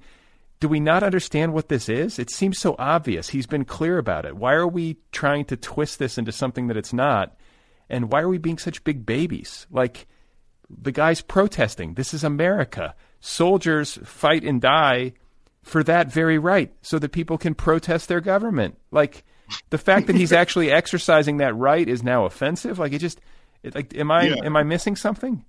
do 0.61 0.69
we 0.69 0.81
not 0.81 1.03
understand 1.03 1.53
what 1.53 1.69
this 1.69 1.89
is? 1.89 2.19
It 2.19 2.31
seems 2.31 2.59
so 2.59 2.77
obvious. 2.79 3.31
He's 3.31 3.47
been 3.47 3.65
clear 3.65 3.99
about 3.99 4.27
it. 4.27 4.37
Why 4.37 4.53
are 4.53 4.69
we 4.69 4.99
trying 5.13 5.45
to 5.47 5.57
twist 5.57 5.99
this 5.99 6.19
into 6.19 6.33
something 6.33 6.67
that 6.67 6.77
it's 6.77 6.93
not? 6.93 7.37
And 7.89 8.11
why 8.13 8.21
are 8.21 8.29
we 8.29 8.39
being 8.39 8.59
such 8.59 8.85
big 8.85 9.07
babies? 9.07 9.67
Like 9.71 10.07
the 10.69 10.93
guy's 10.93 11.21
protesting. 11.21 11.95
This 11.95 12.15
is 12.15 12.25
America. 12.25 12.95
Soldiers 13.21 13.99
fight 14.05 14.45
and 14.45 14.61
die 14.61 15.13
for 15.63 15.85
that 15.85 16.11
very 16.11 16.39
right, 16.39 16.73
so 16.83 16.99
that 16.99 17.13
people 17.13 17.39
can 17.39 17.55
protest 17.55 18.09
their 18.09 18.21
government. 18.21 18.77
Like 18.91 19.25
the 19.71 19.79
fact 19.79 20.07
that 20.07 20.17
he's 20.17 20.33
actually 20.33 20.71
exercising 20.71 21.39
that 21.39 21.55
right 21.57 21.89
is 21.89 22.03
now 22.03 22.25
offensive. 22.25 22.79
Like 22.79 22.93
it 22.93 22.99
just, 22.99 23.21
it, 23.63 23.75
like, 23.75 23.97
am 23.97 24.11
I 24.11 24.25
yeah. 24.25 24.45
am 24.45 24.57
I 24.57 24.63
missing 24.63 24.97
something? 24.97 25.45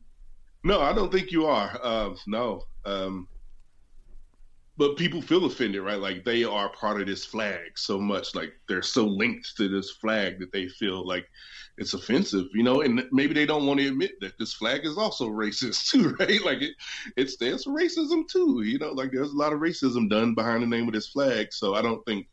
No, 0.64 0.82
I 0.82 0.94
don't 0.94 1.12
think 1.12 1.32
you 1.32 1.46
are. 1.46 1.78
Uh, 1.82 2.16
no, 2.26 2.64
um, 2.86 3.28
but 4.78 4.98
people 4.98 5.22
feel 5.22 5.46
offended, 5.46 5.82
right? 5.82 6.00
Like 6.00 6.26
they 6.26 6.44
are 6.44 6.70
part 6.70 7.00
of 7.00 7.08
this 7.08 7.26
flag 7.26 7.78
so 7.78 8.00
much, 8.00 8.34
like 8.34 8.54
they're 8.68 8.82
so 8.82 9.06
linked 9.06 9.56
to 9.58 9.68
this 9.68 9.92
flag 9.92 10.40
that 10.40 10.52
they 10.52 10.68
feel 10.68 11.06
like 11.06 11.28
it's 11.78 11.94
offensive, 11.94 12.46
you 12.54 12.64
know. 12.64 12.82
And 12.82 13.04
maybe 13.12 13.34
they 13.34 13.46
don't 13.46 13.68
want 13.68 13.80
to 13.80 13.88
admit 13.88 14.20
that 14.22 14.38
this 14.40 14.54
flag 14.54 14.86
is 14.86 14.98
also 14.98 15.28
racist 15.30 15.90
too, 15.92 16.16
right? 16.20 16.44
Like 16.44 16.62
it, 16.62 16.76
it 17.18 17.30
stands 17.30 17.66
for 17.66 17.72
racism 17.72 18.28
too, 18.28 18.64
you 18.64 18.80
know. 18.80 18.92
Like 18.92 19.12
there's 19.12 19.32
a 19.32 19.38
lot 19.38 19.54
of 19.54 19.60
racism 19.60 20.10
done 20.10 20.34
behind 20.34 20.64
the 20.64 20.68
name 20.68 20.88
of 20.88 20.94
this 20.94 21.08
flag, 21.10 21.54
so 21.54 21.76
I 21.76 21.82
don't 21.82 22.04
think 22.06 22.28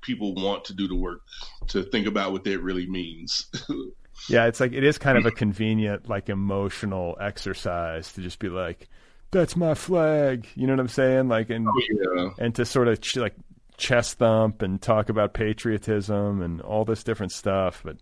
people 0.00 0.34
want 0.34 0.64
to 0.66 0.74
do 0.74 0.88
the 0.88 0.94
work 0.96 1.20
to 1.68 1.82
think 1.82 2.06
about 2.06 2.32
what 2.32 2.44
that 2.44 2.60
really 2.60 2.86
means. 2.86 3.46
yeah, 4.28 4.46
it's 4.46 4.60
like 4.60 4.72
it 4.72 4.84
is 4.84 4.98
kind 4.98 5.18
of 5.18 5.26
a 5.26 5.30
convenient, 5.30 6.08
like 6.08 6.28
emotional 6.28 7.16
exercise 7.20 8.12
to 8.14 8.20
just 8.22 8.38
be 8.38 8.48
like, 8.48 8.88
that's 9.30 9.56
my 9.56 9.74
flag. 9.74 10.46
You 10.54 10.66
know 10.66 10.72
what 10.74 10.80
I'm 10.80 10.88
saying? 10.88 11.28
Like, 11.28 11.50
and 11.50 11.66
Oh, 11.68 11.82
yeah. 11.90 12.30
and 12.38 12.54
to 12.54 12.64
sort 12.64 12.88
of 12.88 13.00
ch- 13.00 13.16
like 13.16 13.34
chest 13.76 14.18
thump 14.18 14.62
and 14.62 14.80
talk 14.80 15.08
about 15.08 15.34
patriotism 15.34 16.42
and 16.42 16.60
all 16.60 16.84
this 16.84 17.04
different 17.04 17.32
stuff. 17.32 17.82
But 17.84 17.98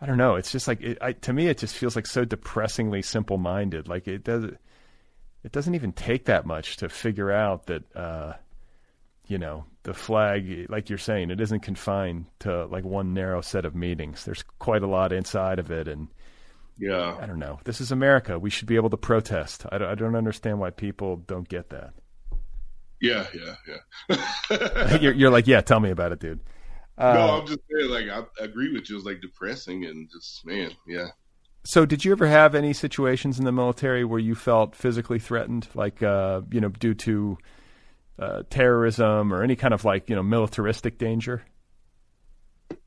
I 0.00 0.06
don't 0.06 0.18
know. 0.18 0.34
It's 0.34 0.52
just 0.52 0.66
like 0.68 0.80
it, 0.82 0.98
I, 1.00 1.12
to 1.12 1.32
me, 1.32 1.46
it 1.48 1.58
just 1.58 1.76
feels 1.76 1.96
like 1.96 2.06
so 2.06 2.24
depressingly 2.24 3.02
simple 3.02 3.38
minded. 3.38 3.88
Like 3.88 4.08
it 4.08 4.24
does. 4.24 4.44
It 5.44 5.52
doesn't 5.52 5.76
even 5.76 5.92
take 5.92 6.24
that 6.24 6.44
much 6.44 6.78
to 6.78 6.88
figure 6.88 7.30
out 7.30 7.66
that. 7.66 7.84
Uh, 7.96 8.32
you 9.28 9.38
know, 9.38 9.64
the 9.86 9.94
flag, 9.94 10.66
like 10.68 10.88
you're 10.88 10.98
saying, 10.98 11.30
it 11.30 11.40
isn't 11.40 11.60
confined 11.60 12.26
to 12.40 12.66
like 12.66 12.84
one 12.84 13.14
narrow 13.14 13.40
set 13.40 13.64
of 13.64 13.76
meetings. 13.76 14.24
There's 14.24 14.42
quite 14.58 14.82
a 14.82 14.86
lot 14.88 15.12
inside 15.12 15.60
of 15.60 15.70
it, 15.70 15.86
and 15.86 16.08
Yeah. 16.76 17.16
I 17.20 17.24
don't 17.26 17.38
know. 17.38 17.60
This 17.64 17.80
is 17.80 17.92
America. 17.92 18.36
We 18.36 18.50
should 18.50 18.66
be 18.66 18.74
able 18.74 18.90
to 18.90 18.96
protest. 18.96 19.64
I 19.70 19.78
don't, 19.78 19.88
I 19.88 19.94
don't 19.94 20.16
understand 20.16 20.58
why 20.58 20.70
people 20.70 21.16
don't 21.16 21.48
get 21.48 21.70
that. 21.70 21.94
Yeah, 23.00 23.26
yeah, 23.32 23.54
yeah. 24.10 24.98
you're, 25.00 25.12
you're 25.12 25.30
like, 25.30 25.46
yeah, 25.46 25.60
tell 25.60 25.78
me 25.78 25.90
about 25.90 26.10
it, 26.12 26.18
dude. 26.18 26.40
Uh, 26.98 27.12
no, 27.12 27.20
I'm 27.38 27.46
just 27.46 27.60
saying, 27.70 27.90
like, 27.90 28.08
I, 28.08 28.24
I 28.42 28.44
agree 28.44 28.72
with 28.72 28.90
you. 28.90 28.96
It's 28.96 29.06
like 29.06 29.20
depressing 29.20 29.84
and 29.84 30.10
just, 30.10 30.44
man, 30.44 30.72
yeah. 30.88 31.08
so, 31.64 31.86
did 31.86 32.04
you 32.04 32.10
ever 32.10 32.26
have 32.26 32.56
any 32.56 32.72
situations 32.72 33.38
in 33.38 33.44
the 33.44 33.52
military 33.52 34.04
where 34.04 34.18
you 34.18 34.34
felt 34.34 34.74
physically 34.74 35.20
threatened, 35.20 35.68
like, 35.74 36.02
uh, 36.02 36.40
you 36.50 36.60
know, 36.60 36.70
due 36.70 36.94
to 36.94 37.38
uh, 38.18 38.42
terrorism 38.50 39.32
or 39.32 39.42
any 39.42 39.56
kind 39.56 39.74
of 39.74 39.84
like, 39.84 40.08
you 40.10 40.16
know, 40.16 40.22
militaristic 40.22 40.98
danger? 40.98 41.44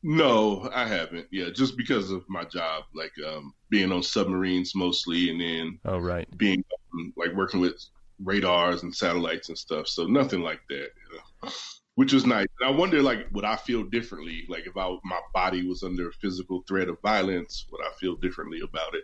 No, 0.03 0.69
I 0.73 0.88
haven't. 0.88 1.27
Yeah, 1.32 1.49
just 1.53 1.77
because 1.77 2.11
of 2.11 2.23
my 2.30 2.43
job, 2.45 2.86
like 2.95 3.11
um, 3.27 3.53
being 3.69 3.91
on 3.91 4.03
submarines 4.03 4.73
mostly, 4.75 5.30
and 5.30 5.39
then 5.41 5.80
Oh, 5.86 5.97
right. 5.99 6.27
being 6.38 6.63
um, 6.93 7.13
like 7.17 7.34
working 7.34 7.59
with 7.61 7.75
radars 8.23 8.84
and 8.84 8.95
satellites 8.95 9.49
and 9.49 9.57
stuff. 9.57 9.88
So 9.88 10.05
nothing 10.05 10.41
like 10.41 10.61
that, 10.69 10.75
you 11.11 11.17
know, 11.17 11.51
which 11.95 12.13
was 12.13 12.25
nice. 12.25 12.47
And 12.59 12.69
I 12.69 12.77
wonder, 12.77 13.01
like, 13.01 13.27
would 13.34 13.45
I 13.45 13.55
feel 13.57 13.84
differently? 13.84 14.45
Like, 14.49 14.67
if 14.67 14.77
I, 14.77 14.89
my 15.03 15.19
body 15.34 15.67
was 15.67 15.84
under 15.84 16.11
physical 16.13 16.63
threat 16.67 16.89
of 16.89 17.01
violence, 17.01 17.65
would 17.71 17.82
I 17.82 17.91
feel 17.99 18.15
differently 18.15 18.61
about 18.61 18.95
it? 18.95 19.03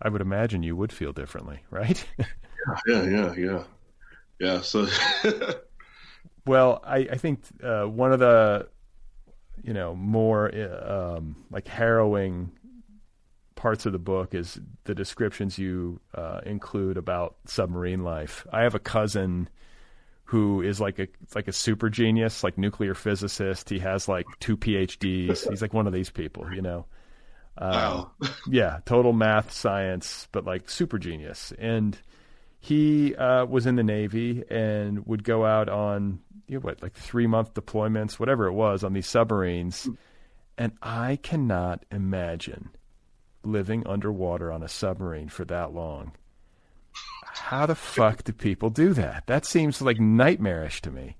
I 0.00 0.08
would 0.08 0.20
imagine 0.20 0.62
you 0.62 0.76
would 0.76 0.92
feel 0.92 1.12
differently, 1.12 1.64
right? 1.70 2.04
Yeah, 2.86 3.02
yeah, 3.04 3.34
yeah, 3.34 3.62
yeah. 4.38 4.60
So, 4.60 4.86
Well, 6.46 6.82
I, 6.84 6.98
I 7.10 7.16
think 7.16 7.40
uh, 7.62 7.84
one 7.84 8.12
of 8.12 8.20
the, 8.20 8.68
you 9.62 9.72
know, 9.72 9.94
more 9.94 10.50
uh, 10.54 11.16
um, 11.16 11.36
like 11.50 11.66
harrowing 11.66 12.52
parts 13.54 13.86
of 13.86 13.92
the 13.92 13.98
book 13.98 14.34
is 14.34 14.60
the 14.84 14.94
descriptions 14.94 15.58
you 15.58 16.00
uh, 16.14 16.40
include 16.44 16.98
about 16.98 17.36
submarine 17.46 18.04
life. 18.04 18.46
I 18.52 18.62
have 18.62 18.74
a 18.74 18.78
cousin 18.78 19.48
who 20.24 20.60
is 20.60 20.80
like 20.80 20.98
a 20.98 21.08
like 21.34 21.48
a 21.48 21.52
super 21.52 21.88
genius, 21.88 22.44
like 22.44 22.58
nuclear 22.58 22.94
physicist. 22.94 23.70
He 23.70 23.78
has 23.78 24.06
like 24.06 24.26
two 24.40 24.56
PhDs. 24.56 25.48
He's 25.48 25.62
like 25.62 25.72
one 25.72 25.86
of 25.86 25.94
these 25.94 26.10
people, 26.10 26.52
you 26.52 26.60
know. 26.60 26.84
Um, 27.56 27.70
wow. 27.70 28.10
yeah, 28.50 28.80
total 28.84 29.14
math, 29.14 29.50
science, 29.50 30.28
but 30.30 30.44
like 30.44 30.68
super 30.68 30.98
genius. 30.98 31.52
And 31.58 31.96
he 32.64 33.14
uh, 33.14 33.44
was 33.44 33.66
in 33.66 33.76
the 33.76 33.82
Navy 33.82 34.42
and 34.48 35.06
would 35.06 35.22
go 35.22 35.44
out 35.44 35.68
on 35.68 36.20
you 36.46 36.54
know, 36.54 36.60
what 36.60 36.82
like 36.82 36.94
three 36.94 37.26
month 37.26 37.52
deployments, 37.52 38.18
whatever 38.18 38.46
it 38.46 38.54
was, 38.54 38.82
on 38.82 38.94
these 38.94 39.06
submarines. 39.06 39.86
And 40.56 40.72
I 40.80 41.18
cannot 41.22 41.84
imagine 41.90 42.70
living 43.42 43.86
underwater 43.86 44.50
on 44.50 44.62
a 44.62 44.68
submarine 44.68 45.28
for 45.28 45.44
that 45.44 45.74
long. 45.74 46.12
How 47.26 47.66
the 47.66 47.74
fuck 47.74 48.24
do 48.24 48.32
people 48.32 48.70
do 48.70 48.94
that? 48.94 49.26
That 49.26 49.44
seems 49.44 49.82
like 49.82 50.00
nightmarish 50.00 50.80
to 50.82 50.90
me. 50.90 51.18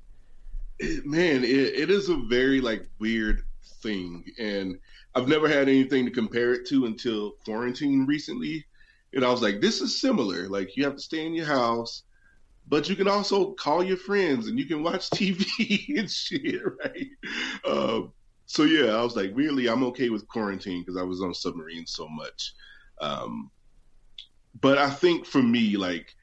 Man, 1.04 1.44
it, 1.44 1.50
it 1.50 1.90
is 1.90 2.08
a 2.08 2.16
very 2.16 2.62
like 2.62 2.88
weird 2.98 3.42
thing, 3.82 4.24
and 4.38 4.78
I've 5.14 5.28
never 5.28 5.46
had 5.46 5.68
anything 5.68 6.06
to 6.06 6.10
compare 6.10 6.54
it 6.54 6.66
to 6.68 6.86
until 6.86 7.32
quarantine 7.44 8.06
recently. 8.06 8.64
And 9.14 9.24
I 9.24 9.30
was 9.30 9.42
like, 9.42 9.60
this 9.60 9.80
is 9.80 10.00
similar. 10.00 10.48
Like 10.48 10.76
you 10.76 10.84
have 10.84 10.96
to 10.96 11.02
stay 11.02 11.26
in 11.26 11.34
your 11.34 11.46
house, 11.46 12.02
but 12.68 12.88
you 12.88 12.96
can 12.96 13.08
also 13.08 13.52
call 13.52 13.82
your 13.82 13.96
friends 13.96 14.48
and 14.48 14.58
you 14.58 14.66
can 14.66 14.82
watch 14.82 15.10
TV 15.14 15.98
and 15.98 16.10
shit, 16.10 16.60
right? 16.84 17.08
Um, 17.66 18.12
so 18.46 18.64
yeah, 18.64 18.92
I 18.92 19.02
was 19.02 19.16
like, 19.16 19.30
really, 19.34 19.68
I'm 19.68 19.84
okay 19.84 20.10
with 20.10 20.28
quarantine 20.28 20.82
because 20.82 21.00
I 21.00 21.04
was 21.04 21.22
on 21.22 21.32
submarines 21.34 21.92
so 21.92 22.08
much. 22.08 22.52
Um, 23.00 23.50
but 24.60 24.78
I 24.78 24.90
think 24.90 25.26
for 25.26 25.42
me, 25.42 25.76
like, 25.76 26.14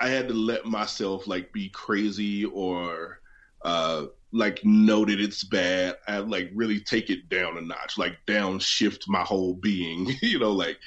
I 0.00 0.08
had 0.08 0.26
to 0.28 0.34
let 0.34 0.66
myself 0.66 1.28
like 1.28 1.52
be 1.52 1.68
crazy 1.68 2.44
or 2.44 3.20
uh, 3.64 4.06
like 4.32 4.64
know 4.64 5.04
that 5.04 5.20
it's 5.20 5.44
bad. 5.44 5.96
I 6.08 6.18
like 6.18 6.50
really 6.54 6.80
take 6.80 7.10
it 7.10 7.28
down 7.28 7.56
a 7.56 7.60
notch, 7.60 7.98
like 7.98 8.18
downshift 8.26 9.02
my 9.06 9.22
whole 9.22 9.54
being, 9.54 10.12
you 10.22 10.40
know, 10.40 10.52
like 10.52 10.78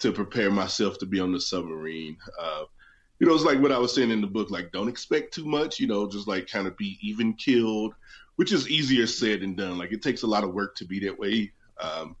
to 0.00 0.12
prepare 0.12 0.50
myself 0.50 0.98
to 0.98 1.06
be 1.06 1.20
on 1.20 1.32
the 1.32 1.40
submarine. 1.40 2.16
Uh, 2.40 2.64
you 3.18 3.26
know, 3.26 3.34
it's 3.34 3.44
like 3.44 3.60
what 3.60 3.72
I 3.72 3.78
was 3.78 3.94
saying 3.94 4.10
in 4.10 4.20
the 4.20 4.26
book, 4.26 4.50
like 4.50 4.72
don't 4.72 4.88
expect 4.88 5.34
too 5.34 5.44
much, 5.44 5.78
you 5.78 5.86
know, 5.86 6.08
just 6.08 6.26
like 6.28 6.48
kind 6.48 6.66
of 6.66 6.76
be 6.76 6.98
even 7.00 7.34
killed, 7.34 7.94
which 8.36 8.52
is 8.52 8.68
easier 8.68 9.06
said 9.06 9.40
than 9.40 9.54
done. 9.54 9.78
Like 9.78 9.92
it 9.92 10.02
takes 10.02 10.22
a 10.22 10.26
lot 10.26 10.44
of 10.44 10.52
work 10.52 10.76
to 10.76 10.84
be 10.84 11.00
that 11.00 11.18
way. 11.18 11.52
Um, 11.80 12.16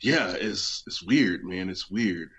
yeah, 0.00 0.32
it's 0.32 0.82
it's 0.86 1.02
weird, 1.02 1.44
man. 1.44 1.68
It's 1.70 1.90
weird. 1.90 2.30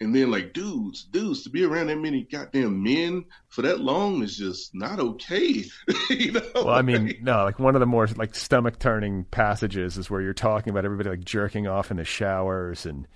And 0.00 0.14
then 0.14 0.30
like 0.30 0.52
dudes, 0.52 1.04
dudes 1.04 1.44
to 1.44 1.50
be 1.50 1.64
around 1.64 1.86
that 1.86 1.96
many 1.96 2.24
goddamn 2.24 2.82
men 2.82 3.24
for 3.48 3.62
that 3.62 3.80
long 3.80 4.22
is 4.22 4.36
just 4.36 4.74
not 4.74 4.98
okay. 4.98 5.64
you 6.10 6.32
know? 6.32 6.42
Well, 6.54 6.70
I 6.70 6.82
mean, 6.82 7.14
no, 7.22 7.44
like 7.44 7.58
one 7.60 7.76
of 7.76 7.80
the 7.80 7.86
more 7.86 8.06
like 8.08 8.34
stomach 8.34 8.78
turning 8.80 9.24
passages 9.24 9.96
is 9.96 10.10
where 10.10 10.20
you're 10.20 10.34
talking 10.34 10.70
about 10.70 10.84
everybody 10.84 11.10
like 11.10 11.24
jerking 11.24 11.68
off 11.68 11.90
in 11.90 11.96
the 11.96 12.04
showers 12.04 12.86
and 12.86 13.06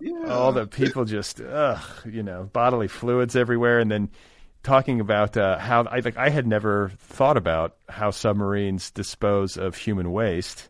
yeah. 0.00 0.26
all 0.28 0.52
the 0.52 0.66
people 0.66 1.04
just 1.04 1.40
ugh, 1.40 1.80
you 2.04 2.22
know, 2.22 2.48
bodily 2.52 2.88
fluids 2.88 3.36
everywhere, 3.36 3.78
and 3.80 3.90
then 3.90 4.10
talking 4.62 5.00
about 5.00 5.36
uh, 5.36 5.58
how 5.58 5.84
I 5.84 6.00
like 6.00 6.16
I 6.16 6.28
had 6.28 6.46
never 6.46 6.92
thought 6.98 7.36
about 7.36 7.76
how 7.88 8.10
submarines 8.10 8.90
dispose 8.90 9.56
of 9.56 9.76
human 9.76 10.12
waste. 10.12 10.68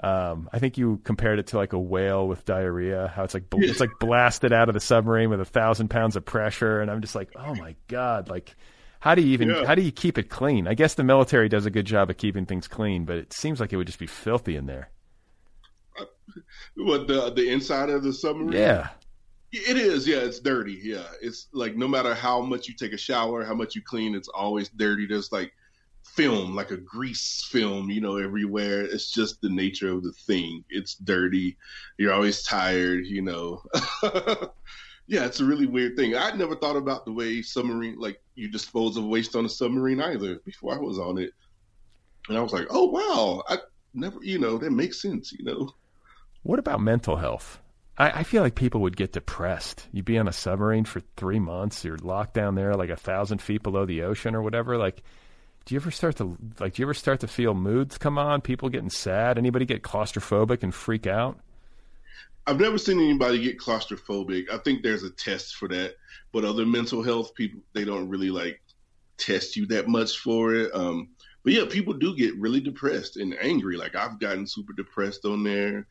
Um, 0.00 0.50
I 0.52 0.58
think 0.58 0.78
you 0.78 1.00
compared 1.04 1.38
it 1.38 1.46
to 1.48 1.56
like 1.56 1.72
a 1.72 1.78
whale 1.78 2.26
with 2.26 2.44
diarrhea. 2.44 3.12
How 3.14 3.22
it's 3.22 3.34
like 3.34 3.48
bl- 3.48 3.62
it's 3.62 3.78
like 3.80 3.90
blasted 4.00 4.52
out 4.52 4.68
of 4.68 4.74
the 4.74 4.80
submarine 4.80 5.30
with 5.30 5.40
a 5.40 5.44
thousand 5.44 5.88
pounds 5.88 6.16
of 6.16 6.24
pressure, 6.24 6.80
and 6.80 6.90
I'm 6.90 7.00
just 7.00 7.14
like, 7.14 7.30
oh 7.36 7.54
my 7.54 7.76
god, 7.88 8.28
like. 8.28 8.54
How 9.00 9.16
do 9.16 9.22
you 9.22 9.32
even 9.32 9.48
Yeah. 9.48 9.64
how 9.66 9.74
do 9.74 9.82
you 9.82 9.90
keep 9.90 10.16
it 10.16 10.30
clean? 10.30 10.68
I 10.68 10.74
guess 10.74 10.94
the 10.94 11.02
military 11.02 11.48
does 11.48 11.66
a 11.66 11.70
good 11.70 11.86
job 11.86 12.08
of 12.08 12.16
keeping 12.18 12.46
things 12.46 12.68
clean, 12.68 13.04
but 13.04 13.16
it 13.16 13.32
seems 13.32 13.58
like 13.58 13.72
it 13.72 13.76
would 13.76 13.88
just 13.88 13.98
be 13.98 14.06
filthy 14.06 14.54
in 14.54 14.66
there. 14.66 14.90
what 16.76 17.06
the 17.06 17.30
the 17.30 17.48
inside 17.48 17.90
of 17.90 18.02
the 18.02 18.12
submarine? 18.12 18.52
Yeah. 18.52 18.88
It 19.54 19.76
is, 19.76 20.08
yeah. 20.08 20.18
It's 20.20 20.40
dirty, 20.40 20.80
yeah. 20.82 21.06
It's 21.20 21.48
like 21.52 21.76
no 21.76 21.86
matter 21.86 22.14
how 22.14 22.40
much 22.40 22.68
you 22.68 22.74
take 22.74 22.94
a 22.94 22.98
shower, 22.98 23.44
how 23.44 23.54
much 23.54 23.74
you 23.74 23.82
clean, 23.82 24.14
it's 24.14 24.28
always 24.28 24.70
dirty. 24.70 25.06
There's 25.06 25.30
like 25.30 25.52
film, 26.04 26.54
like 26.54 26.70
a 26.70 26.76
grease 26.76 27.46
film, 27.50 27.90
you 27.90 28.00
know, 28.00 28.16
everywhere. 28.16 28.82
It's 28.82 29.10
just 29.10 29.40
the 29.40 29.48
nature 29.48 29.92
of 29.92 30.02
the 30.02 30.12
thing. 30.12 30.64
It's 30.70 30.94
dirty. 30.94 31.56
You're 31.98 32.12
always 32.12 32.42
tired, 32.42 33.06
you 33.06 33.22
know. 33.22 33.62
yeah, 35.06 35.24
it's 35.24 35.40
a 35.40 35.44
really 35.44 35.66
weird 35.66 35.96
thing. 35.96 36.14
I'd 36.14 36.38
never 36.38 36.56
thought 36.56 36.76
about 36.76 37.04
the 37.04 37.12
way 37.12 37.42
submarine, 37.42 37.98
like 37.98 38.20
you 38.34 38.48
dispose 38.48 38.96
of 38.96 39.04
waste 39.04 39.36
on 39.36 39.44
a 39.44 39.48
submarine 39.48 40.00
either 40.00 40.36
before 40.44 40.74
I 40.74 40.78
was 40.78 40.98
on 40.98 41.18
it. 41.18 41.32
And 42.28 42.38
I 42.38 42.40
was 42.40 42.52
like, 42.52 42.66
oh 42.70 42.86
wow, 42.86 43.42
I 43.48 43.58
never, 43.94 44.18
you 44.22 44.38
know, 44.38 44.58
that 44.58 44.70
makes 44.70 45.02
sense, 45.02 45.32
you 45.32 45.44
know. 45.44 45.70
What 46.42 46.58
about 46.58 46.80
mental 46.80 47.16
health? 47.16 47.60
I, 47.96 48.20
I 48.20 48.22
feel 48.24 48.42
like 48.42 48.54
people 48.54 48.80
would 48.82 48.96
get 48.96 49.12
depressed. 49.12 49.86
You'd 49.92 50.04
be 50.04 50.18
on 50.18 50.28
a 50.28 50.32
submarine 50.32 50.84
for 50.84 51.00
three 51.16 51.38
months. 51.38 51.84
You're 51.84 51.98
locked 51.98 52.34
down 52.34 52.54
there, 52.54 52.74
like 52.74 52.90
a 52.90 52.96
thousand 52.96 53.40
feet 53.40 53.62
below 53.62 53.86
the 53.86 54.02
ocean 54.02 54.34
or 54.34 54.42
whatever. 54.42 54.76
Like, 54.76 55.02
do 55.64 55.74
you 55.74 55.80
ever 55.80 55.90
start 55.90 56.16
to 56.16 56.36
like? 56.58 56.74
Do 56.74 56.82
you 56.82 56.86
ever 56.86 56.94
start 56.94 57.20
to 57.20 57.28
feel 57.28 57.54
moods 57.54 57.98
come 57.98 58.18
on? 58.18 58.40
People 58.40 58.68
getting 58.68 58.90
sad? 58.90 59.38
Anybody 59.38 59.64
get 59.64 59.82
claustrophobic 59.82 60.62
and 60.62 60.74
freak 60.74 61.06
out? 61.06 61.38
I've 62.46 62.58
never 62.58 62.78
seen 62.78 62.98
anybody 62.98 63.40
get 63.40 63.58
claustrophobic. 63.58 64.50
I 64.50 64.58
think 64.58 64.82
there's 64.82 65.04
a 65.04 65.10
test 65.10 65.54
for 65.54 65.68
that, 65.68 65.94
but 66.32 66.44
other 66.44 66.66
mental 66.66 67.02
health 67.02 67.34
people 67.34 67.60
they 67.72 67.84
don't 67.84 68.08
really 68.08 68.30
like 68.30 68.60
test 69.16 69.54
you 69.54 69.66
that 69.66 69.86
much 69.86 70.18
for 70.18 70.54
it. 70.54 70.74
Um, 70.74 71.10
but 71.44 71.52
yeah, 71.52 71.64
people 71.68 71.92
do 71.92 72.16
get 72.16 72.34
really 72.36 72.60
depressed 72.60 73.16
and 73.16 73.36
angry. 73.40 73.76
Like 73.76 73.94
I've 73.94 74.18
gotten 74.18 74.48
super 74.48 74.72
depressed 74.72 75.24
on 75.24 75.44
there. 75.44 75.86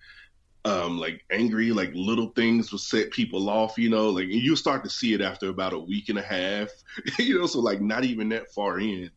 Um, 0.64 1.00
like 1.00 1.26
angry, 1.32 1.72
like 1.72 1.92
little 1.96 2.30
things 2.30 2.72
will 2.72 2.80
set 2.80 3.10
people 3.10 3.50
off, 3.50 3.80
you 3.80 3.90
know, 3.90 4.10
like 4.10 4.28
you 4.28 4.56
start 4.56 4.84
to 4.84 4.92
see 4.92 5.14
it 5.14 5.22
after 5.22 5.50
about 5.50 5.74
a 5.74 5.80
week 5.80 6.10
and 6.10 6.20
a 6.20 6.22
half, 6.22 6.70
you 7.20 7.40
know, 7.40 7.48
so 7.48 7.60
like 7.60 7.82
not 7.82 8.04
even 8.04 8.30
that 8.30 8.52
far 8.54 8.80
in. 8.80 9.10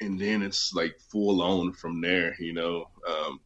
And 0.00 0.18
then 0.18 0.42
it's 0.42 0.72
like 0.72 0.98
full 1.10 1.42
on 1.42 1.74
from 1.74 2.00
there, 2.00 2.34
you 2.40 2.54
know. 2.54 2.88
Um, 3.06 3.40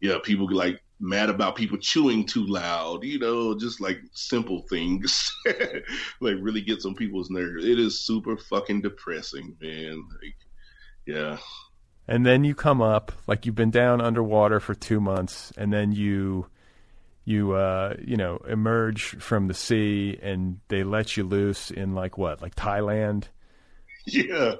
yeah, 0.00 0.18
people 0.22 0.48
like 0.50 0.80
mad 1.02 1.28
about 1.28 1.56
people 1.56 1.76
chewing 1.76 2.24
too 2.24 2.46
loud, 2.46 3.04
you 3.04 3.18
know, 3.18 3.58
just 3.58 3.80
like 3.80 4.00
simple 4.12 4.62
things, 4.70 5.32
like 6.20 6.36
really 6.40 6.60
gets 6.60 6.86
on 6.86 6.94
people's 6.94 7.30
nerves. 7.30 7.64
It 7.64 7.78
is 7.78 8.00
super 8.00 8.36
fucking 8.36 8.82
depressing, 8.82 9.56
man. 9.60 10.04
Like, 10.22 10.36
yeah. 11.06 11.38
And 12.12 12.26
then 12.26 12.44
you 12.44 12.54
come 12.54 12.82
up, 12.82 13.10
like 13.26 13.46
you've 13.46 13.54
been 13.54 13.70
down 13.70 14.02
underwater 14.02 14.60
for 14.60 14.74
two 14.74 15.00
months, 15.00 15.50
and 15.56 15.72
then 15.72 15.92
you, 15.92 16.46
you, 17.24 17.52
uh, 17.52 17.94
you 18.04 18.18
know, 18.18 18.36
emerge 18.46 19.16
from 19.16 19.48
the 19.48 19.54
sea, 19.54 20.18
and 20.22 20.60
they 20.68 20.84
let 20.84 21.16
you 21.16 21.24
loose 21.24 21.70
in 21.70 21.94
like 21.94 22.18
what, 22.18 22.42
like 22.42 22.54
Thailand? 22.54 23.28
Yeah, 24.04 24.56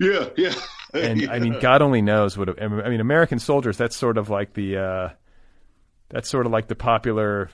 yeah, 0.00 0.30
yeah. 0.36 0.54
And 0.94 1.20
yeah. 1.20 1.30
I 1.30 1.38
mean, 1.38 1.56
God 1.60 1.80
only 1.80 2.02
knows 2.02 2.36
what. 2.36 2.60
I 2.60 2.66
mean, 2.66 3.00
American 3.00 3.38
soldiers. 3.38 3.76
That's 3.76 3.94
sort 3.94 4.18
of 4.18 4.28
like 4.28 4.54
the. 4.54 4.76
Uh, 4.76 5.08
that's 6.08 6.28
sort 6.28 6.44
of 6.44 6.50
like 6.50 6.66
the 6.66 6.74
popular 6.74 7.50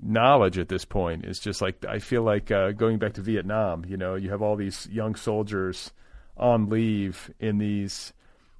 knowledge 0.00 0.58
at 0.58 0.68
this 0.68 0.84
point. 0.84 1.24
is 1.24 1.40
just 1.40 1.60
like 1.60 1.84
I 1.84 1.98
feel 1.98 2.22
like 2.22 2.52
uh, 2.52 2.70
going 2.70 2.98
back 2.98 3.14
to 3.14 3.20
Vietnam. 3.20 3.84
You 3.84 3.96
know, 3.96 4.14
you 4.14 4.30
have 4.30 4.42
all 4.42 4.54
these 4.54 4.86
young 4.92 5.16
soldiers 5.16 5.90
on 6.36 6.68
leave 6.68 7.32
in 7.40 7.58
these 7.58 8.12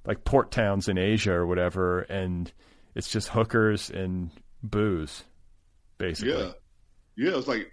like 0.07 0.23
port 0.23 0.51
towns 0.51 0.87
in 0.87 0.97
Asia 0.97 1.33
or 1.33 1.45
whatever, 1.45 1.99
and 2.01 2.51
it's 2.95 3.09
just 3.09 3.27
hookers 3.27 3.89
and 3.89 4.31
booze, 4.63 5.25
basically. 5.97 6.31
Yeah, 6.31 6.51
yeah. 7.17 7.37
It's 7.37 7.47
like 7.47 7.71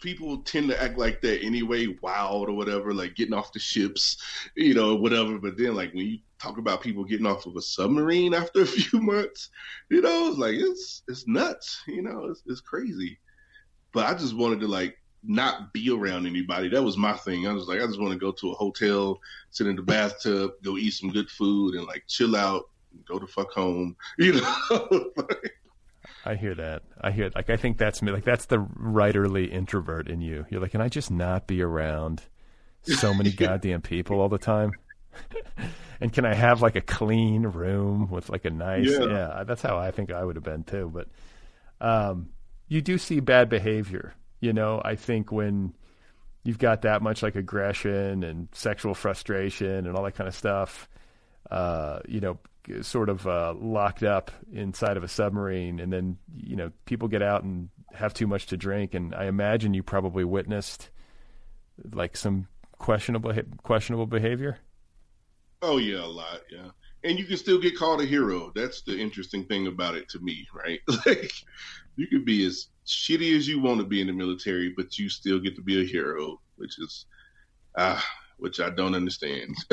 people 0.00 0.38
tend 0.38 0.68
to 0.68 0.82
act 0.82 0.98
like 0.98 1.20
that 1.20 1.42
anyway, 1.42 1.86
wild 2.02 2.48
or 2.48 2.52
whatever, 2.52 2.92
like 2.92 3.14
getting 3.14 3.32
off 3.32 3.52
the 3.52 3.60
ships, 3.60 4.16
you 4.56 4.74
know, 4.74 4.96
whatever. 4.96 5.38
But 5.38 5.56
then, 5.56 5.76
like 5.76 5.94
when 5.94 6.06
you 6.06 6.18
talk 6.40 6.58
about 6.58 6.82
people 6.82 7.04
getting 7.04 7.26
off 7.26 7.46
of 7.46 7.54
a 7.56 7.62
submarine 7.62 8.34
after 8.34 8.62
a 8.62 8.66
few 8.66 9.00
months, 9.00 9.48
you 9.88 10.02
know, 10.02 10.28
it's 10.28 10.38
like 10.38 10.56
it's 10.56 11.02
it's 11.06 11.28
nuts, 11.28 11.80
you 11.86 12.02
know, 12.02 12.26
it's, 12.28 12.42
it's 12.44 12.60
crazy. 12.60 13.20
But 13.92 14.06
I 14.06 14.14
just 14.14 14.36
wanted 14.36 14.60
to 14.60 14.66
like 14.66 14.98
not 15.24 15.72
be 15.72 15.90
around 15.90 16.26
anybody. 16.26 16.68
That 16.68 16.82
was 16.82 16.96
my 16.96 17.16
thing. 17.16 17.46
I 17.46 17.52
was 17.52 17.68
like, 17.68 17.80
I 17.80 17.86
just 17.86 18.00
want 18.00 18.12
to 18.12 18.18
go 18.18 18.32
to 18.32 18.50
a 18.50 18.54
hotel, 18.54 19.20
sit 19.50 19.66
in 19.66 19.76
the 19.76 19.82
bathtub, 19.82 20.52
go 20.62 20.76
eat 20.76 20.92
some 20.92 21.10
good 21.10 21.30
food, 21.30 21.74
and 21.74 21.86
like 21.86 22.04
chill 22.08 22.34
out, 22.34 22.68
go 23.06 23.18
to 23.18 23.26
fuck 23.26 23.50
home, 23.52 23.96
you 24.18 24.40
know. 24.40 25.12
I 26.24 26.34
hear 26.34 26.54
that. 26.54 26.82
I 27.00 27.10
hear 27.10 27.30
like 27.34 27.50
I 27.50 27.56
think 27.56 27.78
that's 27.78 28.02
me. 28.02 28.12
Like 28.12 28.24
that's 28.24 28.46
the 28.46 28.58
writerly 28.58 29.50
introvert 29.50 30.08
in 30.08 30.20
you. 30.20 30.46
You're 30.50 30.60
like, 30.60 30.72
can 30.72 30.80
I 30.80 30.88
just 30.88 31.10
not 31.10 31.46
be 31.46 31.62
around 31.62 32.22
so 32.82 33.14
many 33.14 33.30
goddamn 33.32 33.82
people 33.82 34.20
all 34.20 34.28
the 34.28 34.38
time? 34.38 34.72
and 36.00 36.12
can 36.12 36.24
I 36.24 36.34
have 36.34 36.62
like 36.62 36.76
a 36.76 36.80
clean 36.80 37.42
room 37.42 38.10
with 38.10 38.28
like 38.28 38.44
a 38.44 38.50
nice? 38.50 38.88
Yeah. 38.88 39.04
Yeah, 39.04 39.44
that's 39.44 39.62
how 39.62 39.78
I 39.78 39.90
think 39.90 40.12
I 40.12 40.24
would 40.24 40.36
have 40.36 40.44
been 40.44 40.64
too. 40.64 40.90
But 40.92 41.08
um, 41.80 42.30
you 42.68 42.80
do 42.82 42.98
see 42.98 43.20
bad 43.20 43.48
behavior. 43.48 44.14
You 44.42 44.52
know, 44.52 44.82
I 44.84 44.96
think 44.96 45.32
when 45.32 45.72
you've 46.42 46.58
got 46.58 46.82
that 46.82 47.00
much 47.00 47.22
like 47.22 47.36
aggression 47.36 48.24
and 48.24 48.48
sexual 48.52 48.94
frustration 48.94 49.86
and 49.86 49.96
all 49.96 50.02
that 50.02 50.16
kind 50.16 50.26
of 50.26 50.34
stuff, 50.34 50.88
uh, 51.50 52.00
you 52.08 52.20
know, 52.20 52.38
sort 52.80 53.08
of 53.08 53.26
uh, 53.26 53.54
locked 53.56 54.02
up 54.02 54.30
inside 54.52 54.96
of 54.96 55.04
a 55.04 55.08
submarine, 55.08 55.80
and 55.80 55.92
then 55.92 56.18
you 56.34 56.56
know 56.56 56.72
people 56.86 57.08
get 57.08 57.22
out 57.22 57.44
and 57.44 57.68
have 57.94 58.14
too 58.14 58.26
much 58.26 58.46
to 58.46 58.56
drink, 58.56 58.94
and 58.94 59.14
I 59.14 59.26
imagine 59.26 59.74
you 59.74 59.82
probably 59.82 60.24
witnessed 60.24 60.90
like 61.92 62.16
some 62.16 62.48
questionable 62.78 63.32
questionable 63.62 64.06
behavior. 64.06 64.58
Oh 65.62 65.78
yeah, 65.78 66.04
a 66.04 66.06
lot, 66.06 66.40
yeah. 66.50 66.70
And 67.04 67.18
you 67.18 67.24
can 67.24 67.36
still 67.36 67.60
get 67.60 67.76
called 67.76 68.00
a 68.00 68.06
hero. 68.06 68.52
That's 68.54 68.82
the 68.82 68.98
interesting 68.98 69.44
thing 69.44 69.66
about 69.66 69.96
it 69.96 70.08
to 70.10 70.20
me, 70.20 70.46
right? 70.52 70.80
Like 71.06 71.32
you 71.96 72.06
could 72.06 72.24
be 72.24 72.44
as 72.46 72.68
shitty 72.86 73.36
as 73.36 73.46
you 73.46 73.60
want 73.60 73.80
to 73.80 73.86
be 73.86 74.00
in 74.00 74.06
the 74.06 74.12
military, 74.12 74.72
but 74.76 74.98
you 74.98 75.08
still 75.08 75.38
get 75.38 75.56
to 75.56 75.62
be 75.62 75.80
a 75.80 75.86
hero, 75.86 76.40
which 76.56 76.78
is 76.78 77.06
ah, 77.78 78.04
which 78.38 78.60
I 78.60 78.70
don't 78.70 78.94
understand. 78.94 79.54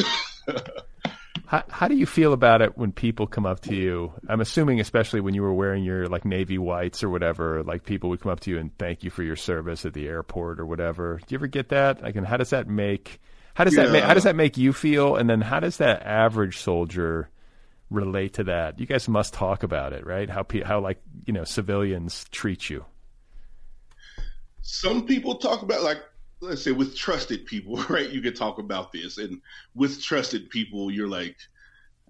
How, 1.50 1.64
how 1.68 1.88
do 1.88 1.96
you 1.96 2.06
feel 2.06 2.34
about 2.34 2.62
it 2.62 2.78
when 2.78 2.92
people 2.92 3.26
come 3.26 3.48
up 3.48 3.62
to 3.62 3.74
you? 3.74 4.14
I'm 4.28 4.40
assuming, 4.40 4.80
especially 4.80 5.20
when 5.20 5.34
you 5.34 5.42
were 5.42 5.52
wearing 5.52 5.84
your 5.84 6.06
like 6.06 6.24
navy 6.24 6.60
whites 6.60 7.04
or 7.04 7.10
whatever, 7.10 7.64
like 7.64 7.84
people 7.84 8.12
would 8.12 8.22
come 8.22 8.32
up 8.32 8.42
to 8.42 8.52
you 8.52 8.60
and 8.60 8.70
thank 8.78 9.04
you 9.04 9.10
for 9.10 9.24
your 9.24 9.36
service 9.36 9.84
at 9.84 9.96
the 9.96 10.08
airport 10.08 10.60
or 10.60 10.68
whatever. 10.68 11.20
Do 11.26 11.34
you 11.34 11.40
ever 11.40 11.48
get 11.48 11.70
that? 11.70 12.04
Like, 12.04 12.16
and 12.16 12.28
how 12.28 12.38
does 12.38 12.52
that 12.52 12.68
make 12.68 13.20
how 13.56 13.64
does 13.64 13.74
that 13.78 13.90
make 13.92 14.04
how 14.04 14.14
does 14.14 14.26
that 14.26 14.36
make 14.36 14.58
you 14.58 14.74
feel? 14.74 15.16
And 15.16 15.28
then 15.28 15.42
how 15.42 15.60
does 15.60 15.78
that 15.78 16.04
average 16.04 16.60
soldier 16.60 17.32
relate 17.90 18.34
to 18.36 18.44
that? 18.46 18.80
You 18.80 18.86
guys 18.86 19.08
must 19.08 19.34
talk 19.34 19.64
about 19.64 19.94
it, 19.94 20.06
right? 20.06 20.30
How 20.30 20.46
how 20.64 20.80
like 20.80 21.02
you 21.26 21.34
know 21.34 21.44
civilians 21.44 22.26
treat 22.32 22.70
you. 22.70 22.86
Some 24.62 25.06
people 25.06 25.36
talk 25.36 25.62
about 25.62 25.84
like 25.84 26.00
let's 26.42 26.64
say 26.64 26.72
with 26.72 26.96
trusted 26.96 27.46
people, 27.46 27.78
right? 27.90 28.10
You 28.10 28.22
can 28.22 28.34
talk 28.34 28.60
about 28.60 28.92
this, 28.92 29.18
and 29.18 29.42
with 29.76 30.02
trusted 30.02 30.50
people, 30.50 30.92
you're 30.92 31.08
like, 31.08 31.36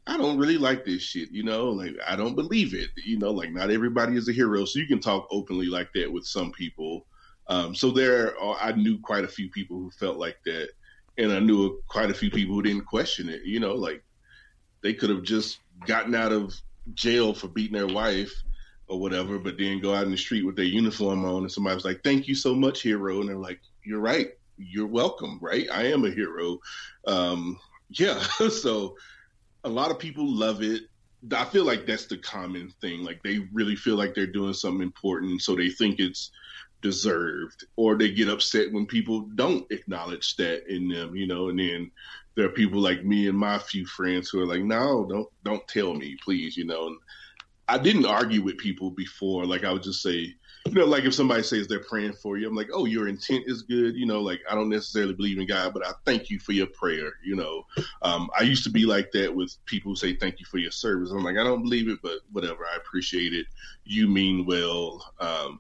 I 0.07 0.17
don't 0.17 0.37
really 0.37 0.57
like 0.57 0.85
this 0.85 1.01
shit, 1.01 1.31
you 1.31 1.43
know, 1.43 1.69
like 1.69 1.95
I 2.07 2.15
don't 2.15 2.35
believe 2.35 2.73
it, 2.73 2.89
you 3.05 3.17
know, 3.17 3.31
like 3.31 3.51
not 3.51 3.71
everybody 3.71 4.15
is 4.15 4.27
a 4.27 4.33
hero, 4.33 4.65
so 4.65 4.79
you 4.79 4.87
can 4.87 4.99
talk 4.99 5.27
openly 5.31 5.67
like 5.67 5.89
that 5.93 6.11
with 6.11 6.25
some 6.25 6.51
people. 6.51 7.05
Um, 7.47 7.73
so 7.73 7.91
there, 7.91 8.33
I 8.41 8.71
knew 8.73 8.99
quite 8.99 9.23
a 9.23 9.27
few 9.27 9.49
people 9.49 9.77
who 9.77 9.91
felt 9.91 10.17
like 10.17 10.37
that, 10.45 10.69
and 11.17 11.31
I 11.31 11.39
knew 11.39 11.81
quite 11.87 12.11
a 12.11 12.13
few 12.13 12.29
people 12.29 12.55
who 12.55 12.61
didn't 12.61 12.85
question 12.85 13.29
it, 13.29 13.43
you 13.43 13.59
know, 13.59 13.73
like 13.73 14.03
they 14.81 14.93
could 14.93 15.09
have 15.09 15.23
just 15.23 15.59
gotten 15.85 16.15
out 16.15 16.31
of 16.31 16.53
jail 16.93 17.33
for 17.33 17.47
beating 17.47 17.77
their 17.77 17.87
wife 17.87 18.31
or 18.87 18.99
whatever, 18.99 19.37
but 19.37 19.57
then 19.57 19.79
go 19.79 19.93
out 19.93 20.05
in 20.05 20.11
the 20.11 20.17
street 20.17 20.45
with 20.45 20.55
their 20.55 20.65
uniform 20.65 21.23
on, 21.23 21.43
and 21.43 21.51
somebody 21.51 21.75
was 21.75 21.85
like, 21.85 22.03
"Thank 22.03 22.27
you 22.27 22.35
so 22.35 22.55
much, 22.55 22.81
hero," 22.81 23.19
and 23.19 23.29
they're 23.29 23.37
like, 23.37 23.61
"You're 23.83 23.99
right, 23.99 24.31
you're 24.57 24.87
welcome, 24.87 25.37
right? 25.41 25.67
I 25.71 25.85
am 25.87 26.05
a 26.05 26.11
hero." 26.11 26.59
Um, 27.05 27.59
yeah, 27.89 28.19
so 28.49 28.97
a 29.63 29.69
lot 29.69 29.91
of 29.91 29.99
people 29.99 30.25
love 30.27 30.61
it. 30.63 30.83
I 31.33 31.45
feel 31.45 31.65
like 31.65 31.85
that's 31.85 32.05
the 32.05 32.17
common 32.17 32.71
thing. 32.81 33.03
Like 33.03 33.21
they 33.23 33.39
really 33.53 33.75
feel 33.75 33.95
like 33.95 34.15
they're 34.15 34.25
doing 34.25 34.53
something 34.53 34.81
important, 34.81 35.41
so 35.41 35.55
they 35.55 35.69
think 35.69 35.99
it's 35.99 36.31
deserved, 36.81 37.65
or 37.75 37.97
they 37.97 38.11
get 38.11 38.29
upset 38.29 38.71
when 38.71 38.85
people 38.85 39.21
don't 39.35 39.69
acknowledge 39.71 40.35
that 40.37 40.67
in 40.73 40.87
them, 40.87 41.15
you 41.15 41.27
know. 41.27 41.49
And 41.49 41.59
then 41.59 41.91
there 42.39 42.47
are 42.47 42.51
people 42.51 42.79
like 42.79 43.03
me 43.03 43.27
and 43.27 43.37
my 43.37 43.59
few 43.59 43.85
friends 43.85 44.29
who 44.29 44.39
are 44.39 44.45
like, 44.45 44.63
"No, 44.63 45.05
don't 45.09 45.27
don't 45.43 45.67
tell 45.67 45.93
me, 45.93 46.15
please," 46.23 46.55
you 46.55 46.63
know. 46.63 46.87
And 46.87 46.97
I 47.67 47.77
didn't 47.77 48.05
argue 48.05 48.41
with 48.41 48.57
people 48.57 48.91
before. 48.91 49.45
Like 49.45 49.65
I 49.65 49.73
would 49.73 49.83
just 49.83 50.01
say, 50.01 50.33
you 50.65 50.73
know, 50.73 50.85
like 50.85 51.03
if 51.03 51.13
somebody 51.13 51.43
says 51.43 51.67
they're 51.67 51.83
praying 51.83 52.13
for 52.13 52.37
you, 52.37 52.47
I'm 52.47 52.55
like, 52.55 52.69
oh, 52.73 52.85
your 52.85 53.09
intent 53.09 53.43
is 53.47 53.63
good. 53.63 53.93
You 53.97 54.05
know, 54.05 54.21
like 54.21 54.39
I 54.49 54.55
don't 54.55 54.69
necessarily 54.69 55.13
believe 55.13 55.37
in 55.37 55.47
God, 55.47 55.73
but 55.73 55.85
I 55.85 55.91
thank 56.05 56.29
you 56.29 56.39
for 56.39 56.53
your 56.53 56.67
prayer. 56.67 57.11
You 57.25 57.35
know, 57.35 57.63
um, 58.03 58.29
I 58.39 58.43
used 58.43 58.63
to 58.63 58.69
be 58.69 58.85
like 58.85 59.11
that 59.11 59.35
with 59.35 59.53
people 59.65 59.91
who 59.91 59.97
say 59.97 60.15
thank 60.15 60.39
you 60.39 60.45
for 60.45 60.59
your 60.59 60.71
service. 60.71 61.11
I'm 61.11 61.25
like, 61.25 61.35
I 61.35 61.43
don't 61.43 61.63
believe 61.63 61.89
it, 61.89 61.99
but 62.01 62.19
whatever. 62.31 62.65
I 62.65 62.77
appreciate 62.77 63.33
it. 63.33 63.47
You 63.83 64.07
mean 64.07 64.45
well. 64.45 65.03
Um, 65.19 65.59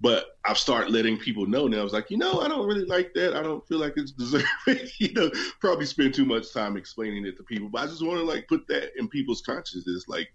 but 0.00 0.36
I've 0.44 0.58
started 0.58 0.90
letting 0.90 1.18
people 1.18 1.46
know 1.46 1.66
now. 1.66 1.80
I 1.80 1.84
was 1.84 1.92
like, 1.92 2.10
you 2.10 2.18
know, 2.18 2.40
I 2.40 2.48
don't 2.48 2.66
really 2.66 2.84
like 2.84 3.12
that. 3.14 3.34
I 3.34 3.42
don't 3.42 3.66
feel 3.66 3.78
like 3.78 3.94
it's 3.96 4.12
deserving. 4.12 4.88
you 4.98 5.12
know, 5.14 5.30
probably 5.60 5.86
spend 5.86 6.14
too 6.14 6.24
much 6.26 6.52
time 6.52 6.76
explaining 6.76 7.26
it 7.26 7.36
to 7.38 7.42
people. 7.44 7.68
But 7.68 7.82
I 7.82 7.86
just 7.86 8.04
want 8.04 8.18
to 8.18 8.24
like 8.24 8.46
put 8.48 8.66
that 8.68 8.90
in 8.98 9.08
people's 9.08 9.42
consciousness. 9.42 10.04
Like, 10.08 10.28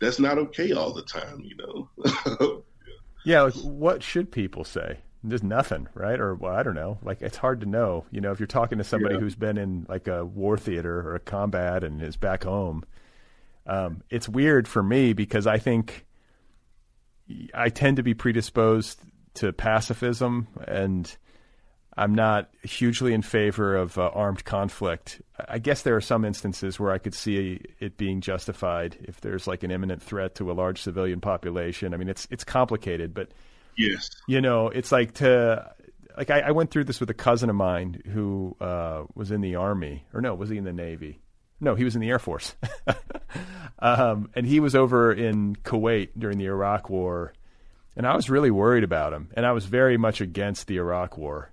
that's 0.00 0.18
not 0.18 0.38
okay 0.38 0.72
all 0.72 0.92
the 0.92 1.02
time, 1.02 1.42
you 1.44 1.56
know. 1.56 2.64
Yeah, 3.24 3.42
like 3.42 3.54
what 3.54 4.02
should 4.02 4.30
people 4.30 4.64
say? 4.64 5.00
There's 5.22 5.42
nothing, 5.42 5.88
right? 5.92 6.18
Or 6.18 6.34
well, 6.34 6.54
I 6.54 6.62
don't 6.62 6.74
know. 6.76 6.98
Like 7.02 7.20
it's 7.20 7.36
hard 7.36 7.60
to 7.60 7.66
know. 7.66 8.06
You 8.10 8.20
know, 8.20 8.30
if 8.32 8.40
you're 8.40 8.46
talking 8.46 8.78
to 8.78 8.84
somebody 8.84 9.16
Yeah. 9.16 9.20
who's 9.20 9.34
been 9.34 9.58
in 9.58 9.84
like 9.88 10.06
a 10.08 10.24
war 10.24 10.56
theater 10.56 11.00
or 11.00 11.14
a 11.16 11.20
combat 11.20 11.84
and 11.84 12.00
is 12.00 12.16
back 12.16 12.44
home, 12.44 12.84
um, 13.66 14.02
it's 14.08 14.28
weird 14.28 14.66
for 14.68 14.82
me 14.82 15.12
because 15.12 15.46
I 15.46 15.58
think 15.58 16.06
I 17.54 17.68
tend 17.68 17.96
to 17.96 18.02
be 18.02 18.14
predisposed 18.14 19.00
to 19.34 19.52
pacifism, 19.52 20.48
and 20.66 21.14
I'm 21.96 22.14
not 22.14 22.50
hugely 22.62 23.12
in 23.12 23.22
favor 23.22 23.76
of 23.76 23.98
uh, 23.98 24.10
armed 24.14 24.44
conflict. 24.44 25.20
I 25.48 25.58
guess 25.58 25.82
there 25.82 25.96
are 25.96 26.00
some 26.00 26.24
instances 26.24 26.78
where 26.78 26.92
I 26.92 26.98
could 26.98 27.14
see 27.14 27.60
it 27.80 27.96
being 27.96 28.20
justified 28.20 28.96
if 29.02 29.20
there's 29.20 29.46
like 29.46 29.62
an 29.62 29.70
imminent 29.70 30.02
threat 30.02 30.36
to 30.36 30.50
a 30.50 30.54
large 30.54 30.80
civilian 30.80 31.20
population. 31.20 31.94
I 31.94 31.96
mean, 31.96 32.08
it's 32.08 32.28
it's 32.30 32.44
complicated, 32.44 33.14
but 33.14 33.30
yes. 33.76 34.10
you 34.26 34.40
know, 34.40 34.68
it's 34.68 34.92
like 34.92 35.14
to 35.14 35.72
like 36.16 36.30
I, 36.30 36.40
I 36.40 36.50
went 36.52 36.70
through 36.70 36.84
this 36.84 37.00
with 37.00 37.10
a 37.10 37.14
cousin 37.14 37.50
of 37.50 37.56
mine 37.56 38.02
who 38.12 38.56
uh, 38.60 39.04
was 39.14 39.30
in 39.30 39.40
the 39.40 39.56
army, 39.56 40.04
or 40.14 40.20
no, 40.20 40.34
was 40.34 40.50
he 40.50 40.56
in 40.56 40.64
the 40.64 40.72
navy? 40.72 41.20
No, 41.60 41.74
he 41.74 41.84
was 41.84 41.94
in 41.94 42.00
the 42.00 42.10
air 42.10 42.18
force, 42.18 42.54
um, 43.80 44.30
and 44.34 44.46
he 44.46 44.60
was 44.60 44.74
over 44.74 45.12
in 45.12 45.56
Kuwait 45.56 46.10
during 46.16 46.38
the 46.38 46.46
Iraq 46.46 46.88
War, 46.88 47.32
and 47.96 48.06
I 48.06 48.14
was 48.14 48.30
really 48.30 48.50
worried 48.50 48.84
about 48.84 49.12
him, 49.12 49.30
and 49.34 49.44
I 49.44 49.52
was 49.52 49.66
very 49.66 49.96
much 49.96 50.20
against 50.20 50.68
the 50.68 50.76
Iraq 50.76 51.18
War. 51.18 51.50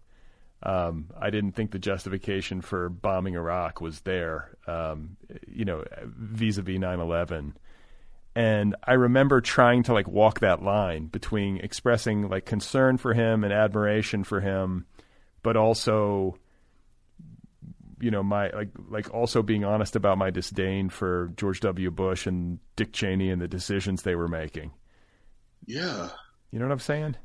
Um, 0.63 1.11
I 1.19 1.29
didn't 1.29 1.51
think 1.51 1.71
the 1.71 1.79
justification 1.79 2.61
for 2.61 2.89
bombing 2.89 3.35
Iraq 3.35 3.81
was 3.81 4.01
there, 4.01 4.57
um, 4.65 5.15
you 5.47 5.63
know, 5.63 5.83
vis-a-vis 6.03 6.79
9/11 6.79 7.53
And 8.35 8.75
I 8.83 8.93
remember 8.93 9.41
trying 9.41 9.83
to 9.83 9.93
like 9.93 10.07
walk 10.07 10.39
that 10.39 10.63
line 10.63 11.05
between 11.05 11.57
expressing 11.57 12.29
like 12.29 12.45
concern 12.45 12.97
for 12.97 13.13
him 13.13 13.43
and 13.43 13.53
admiration 13.53 14.23
for 14.23 14.39
him, 14.39 14.85
but 15.43 15.55
also 15.55 16.37
you 17.99 18.11
know 18.11 18.23
my 18.23 18.49
like 18.49 18.69
like 18.89 19.13
also 19.13 19.41
being 19.41 19.63
honest 19.63 19.95
about 19.95 20.17
my 20.17 20.29
disdain 20.29 20.89
for 20.89 21.31
George 21.35 21.59
W. 21.61 21.91
Bush 21.91 22.27
and 22.27 22.59
Dick 22.75 22.93
Cheney 22.93 23.29
and 23.29 23.41
the 23.41 23.47
decisions 23.47 24.01
they 24.01 24.15
were 24.15 24.27
making. 24.27 24.71
Yeah. 25.65 26.09
You 26.51 26.59
know 26.59 26.65
what 26.65 26.71
I'm 26.71 26.79
saying? 26.79 27.15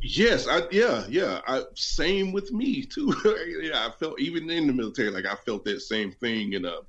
Yes, 0.00 0.46
I 0.48 0.62
yeah, 0.70 1.04
yeah. 1.08 1.40
I 1.46 1.62
same 1.74 2.32
with 2.32 2.52
me 2.52 2.84
too. 2.84 3.14
yeah, 3.62 3.86
I 3.86 3.90
felt 3.98 4.20
even 4.20 4.50
in 4.50 4.66
the 4.66 4.72
military, 4.72 5.10
like 5.10 5.26
I 5.26 5.34
felt 5.46 5.64
that 5.64 5.80
same 5.80 6.12
thing. 6.12 6.54
And 6.54 6.66
uh, 6.66 6.82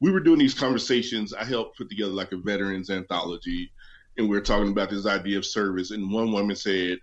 we 0.00 0.10
were 0.10 0.20
doing 0.20 0.38
these 0.38 0.54
conversations. 0.54 1.32
I 1.32 1.44
helped 1.44 1.78
put 1.78 1.88
together 1.88 2.12
like 2.12 2.32
a 2.32 2.36
veterans 2.36 2.90
anthology, 2.90 3.72
and 4.18 4.28
we 4.28 4.36
were 4.36 4.42
talking 4.42 4.70
about 4.70 4.90
this 4.90 5.06
idea 5.06 5.38
of 5.38 5.46
service. 5.46 5.92
And 5.92 6.12
one 6.12 6.30
woman 6.32 6.56
said, 6.56 6.98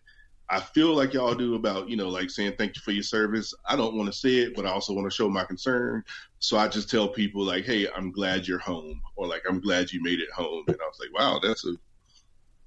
"I 0.50 0.60
feel 0.60 0.94
like 0.94 1.14
y'all 1.14 1.36
do 1.36 1.56
about 1.56 1.90
you 1.90 1.98
know 1.98 2.10
like 2.10 2.30
saying 2.30 2.54
thank 2.58 2.76
you 2.76 2.82
for 2.82 2.92
your 2.92 3.04
service. 3.04 3.54
I 3.68 3.76
don't 3.76 3.96
want 3.96 4.12
to 4.12 4.18
say 4.18 4.36
it, 4.38 4.56
but 4.56 4.66
I 4.66 4.72
also 4.72 4.94
want 4.94 5.10
to 5.10 5.16
show 5.16 5.30
my 5.30 5.44
concern. 5.44 6.04
So 6.40 6.58
I 6.58 6.68
just 6.68 6.90
tell 6.90 7.08
people 7.08 7.44
like, 7.44 7.66
hey, 7.66 7.88
I'm 7.96 8.12
glad 8.12 8.48
you're 8.48 8.60
home, 8.60 9.02
or 9.16 9.28
like 9.28 9.44
I'm 9.50 9.60
glad 9.60 9.92
you 9.92 10.02
made 10.04 10.20
it 10.20 10.32
home. 10.32 10.64
And 10.68 10.78
I 10.80 10.86
was 10.86 11.00
like, 11.00 11.14
wow, 11.18 11.40
that's 11.42 11.66
a 11.66 11.74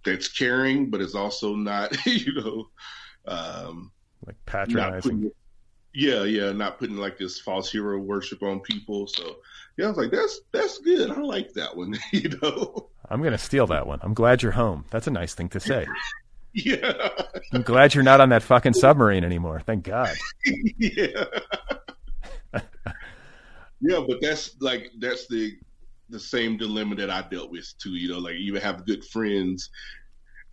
that's 0.04 0.28
caring, 0.28 0.90
but 0.90 1.00
it's 1.00 1.14
also 1.14 1.54
not, 1.54 1.94
you 2.06 2.34
know, 2.34 2.68
um, 3.26 3.92
like 4.26 4.36
patronizing. 4.46 5.02
Putting, 5.02 5.30
yeah, 5.94 6.24
yeah, 6.24 6.52
not 6.52 6.78
putting 6.78 6.96
like 6.96 7.18
this 7.18 7.40
false 7.40 7.70
hero 7.70 7.98
worship 7.98 8.42
on 8.42 8.60
people. 8.60 9.06
So 9.06 9.36
yeah, 9.76 9.86
I 9.86 9.88
was 9.88 9.98
like, 9.98 10.10
that's 10.10 10.40
that's 10.52 10.78
good. 10.78 11.10
I 11.10 11.20
like 11.20 11.52
that 11.54 11.76
one. 11.76 11.96
you 12.12 12.30
know, 12.42 12.90
I'm 13.08 13.22
gonna 13.22 13.38
steal 13.38 13.66
that 13.68 13.86
one. 13.86 13.98
I'm 14.02 14.14
glad 14.14 14.42
you're 14.42 14.52
home. 14.52 14.84
That's 14.90 15.06
a 15.06 15.10
nice 15.10 15.34
thing 15.34 15.48
to 15.50 15.60
say. 15.60 15.86
Yeah, 16.52 17.08
I'm 17.52 17.62
glad 17.62 17.94
you're 17.94 18.04
not 18.04 18.20
on 18.20 18.30
that 18.30 18.42
fucking 18.42 18.74
submarine 18.74 19.24
anymore. 19.24 19.60
Thank 19.60 19.84
God. 19.84 20.14
yeah. 20.78 21.24
yeah, 23.80 24.00
but 24.06 24.20
that's 24.20 24.60
like 24.60 24.90
that's 24.98 25.26
the 25.28 25.56
the 26.10 26.20
same 26.20 26.56
dilemma 26.56 26.96
that 26.96 27.10
I 27.10 27.22
dealt 27.22 27.50
with 27.50 27.72
too. 27.78 27.94
You 27.94 28.12
know, 28.12 28.18
like 28.18 28.36
you 28.38 28.54
have 28.56 28.86
good 28.86 29.04
friends, 29.04 29.70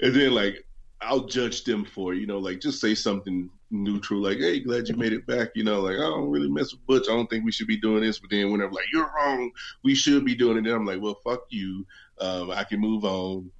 and 0.02 0.14
then 0.14 0.32
like 0.32 0.66
I'll 1.02 1.26
judge 1.26 1.64
them 1.64 1.86
for 1.86 2.14
you 2.14 2.26
know 2.26 2.40
like 2.40 2.60
just 2.60 2.82
say 2.82 2.96
something 2.96 3.50
neutral 3.72 4.22
like 4.22 4.38
hey 4.38 4.60
glad 4.60 4.88
you 4.88 4.96
made 4.96 5.12
it 5.12 5.26
back 5.26 5.50
you 5.56 5.64
know 5.64 5.82
like 5.82 5.96
I 5.96 6.02
don't 6.02 6.30
really 6.30 6.50
mess 6.50 6.72
with 6.72 6.86
Butch 6.86 7.10
I 7.10 7.14
don't 7.14 7.30
think 7.30 7.44
we 7.44 7.52
should 7.52 7.68
be 7.68 7.78
doing 7.78 8.04
this 8.04 8.20
but 8.20 8.30
then 8.30 8.52
whenever 8.52 8.72
like 8.72 8.86
you're 8.94 9.12
wrong 9.16 9.52
we 9.84 9.96
should 9.96 10.24
be 10.24 10.36
doing 10.36 10.58
it 10.58 10.64
then 10.64 10.74
I'm 10.74 10.86
like 10.86 11.02
well 11.02 11.20
fuck 11.24 11.46
you 11.50 11.86
um, 12.20 12.52
I 12.52 12.64
can 12.64 12.80
move 12.80 13.04
on 13.04 13.52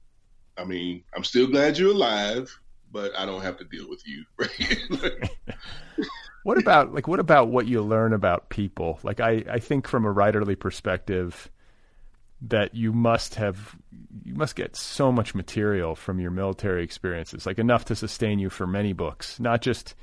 I 0.58 0.64
mean 0.64 1.04
I'm 1.16 1.24
still 1.24 1.48
glad 1.48 1.78
you're 1.78 1.92
alive 1.92 2.58
but 2.92 3.12
I 3.18 3.26
don't 3.26 3.42
have 3.42 3.58
to 3.58 3.66
deal 3.66 3.90
with 3.90 4.02
you 4.08 4.26
right? 4.38 5.30
What 6.44 6.60
about 6.60 6.94
like 6.94 7.08
what 7.08 7.20
about 7.20 7.48
what 7.48 7.66
you 7.66 7.82
learn 7.82 8.14
about 8.14 8.50
people? 8.50 9.00
Like 9.02 9.20
I 9.20 9.44
I 9.50 9.58
think 9.58 9.88
from 9.88 10.06
a 10.06 10.14
writerly 10.14 10.58
perspective 10.58 11.50
that 12.42 12.76
you 12.76 12.94
must 12.94 13.36
have 13.36 13.76
you 14.24 14.36
must 14.36 14.56
get 14.56 14.76
so 14.76 15.12
much 15.12 15.34
material 15.34 15.96
from 15.96 16.20
your 16.20 16.32
military 16.32 16.84
experiences 16.84 17.46
like 17.46 17.58
enough 17.58 17.86
to 17.86 17.96
sustain 17.96 18.40
you 18.40 18.50
for 18.50 18.68
many 18.68 18.94
books 18.94 19.40
not 19.40 19.62
just 19.62 19.96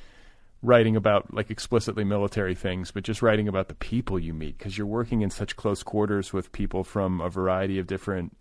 writing 0.63 0.97
about 0.97 1.33
like 1.33 1.51
explicitly 1.51 2.05
military 2.05 2.55
things 2.55 2.91
but 2.91 3.05
just 3.05 3.23
writing 3.23 3.49
about 3.49 3.69
the 3.69 3.75
people 3.75 4.19
you 4.19 4.33
meet 4.33 4.57
because 4.57 4.79
you're 4.79 4.87
working 4.87 5.21
in 5.21 5.31
such 5.31 5.57
close 5.57 5.83
quarters 5.83 6.33
with 6.33 6.53
people 6.53 6.83
from 6.83 7.21
a 7.21 7.29
variety 7.29 7.79
of 7.79 7.87
different 7.87 8.37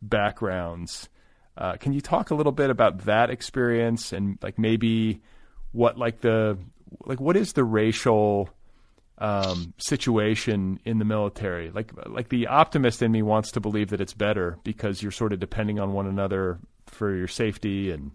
backgrounds 0.00 1.08
uh, 1.56 1.76
can 1.76 1.92
you 1.92 2.00
talk 2.00 2.30
a 2.30 2.34
little 2.34 2.52
bit 2.52 2.70
about 2.70 3.04
that 3.04 3.30
experience 3.30 4.12
and 4.12 4.38
like 4.42 4.58
maybe 4.58 5.20
what 5.72 5.98
like 5.98 6.20
the 6.20 6.58
like 7.06 7.20
what 7.20 7.36
is 7.36 7.52
the 7.52 7.64
racial 7.64 8.48
um, 9.18 9.74
situation 9.78 10.80
in 10.84 10.98
the 10.98 11.04
military. 11.04 11.70
Like 11.70 11.92
like 12.06 12.28
the 12.28 12.48
optimist 12.48 13.02
in 13.02 13.12
me 13.12 13.22
wants 13.22 13.52
to 13.52 13.60
believe 13.60 13.90
that 13.90 14.00
it's 14.00 14.14
better 14.14 14.58
because 14.64 15.02
you're 15.02 15.12
sort 15.12 15.32
of 15.32 15.40
depending 15.40 15.78
on 15.78 15.92
one 15.92 16.06
another 16.06 16.58
for 16.86 17.14
your 17.14 17.28
safety. 17.28 17.90
And 17.90 18.10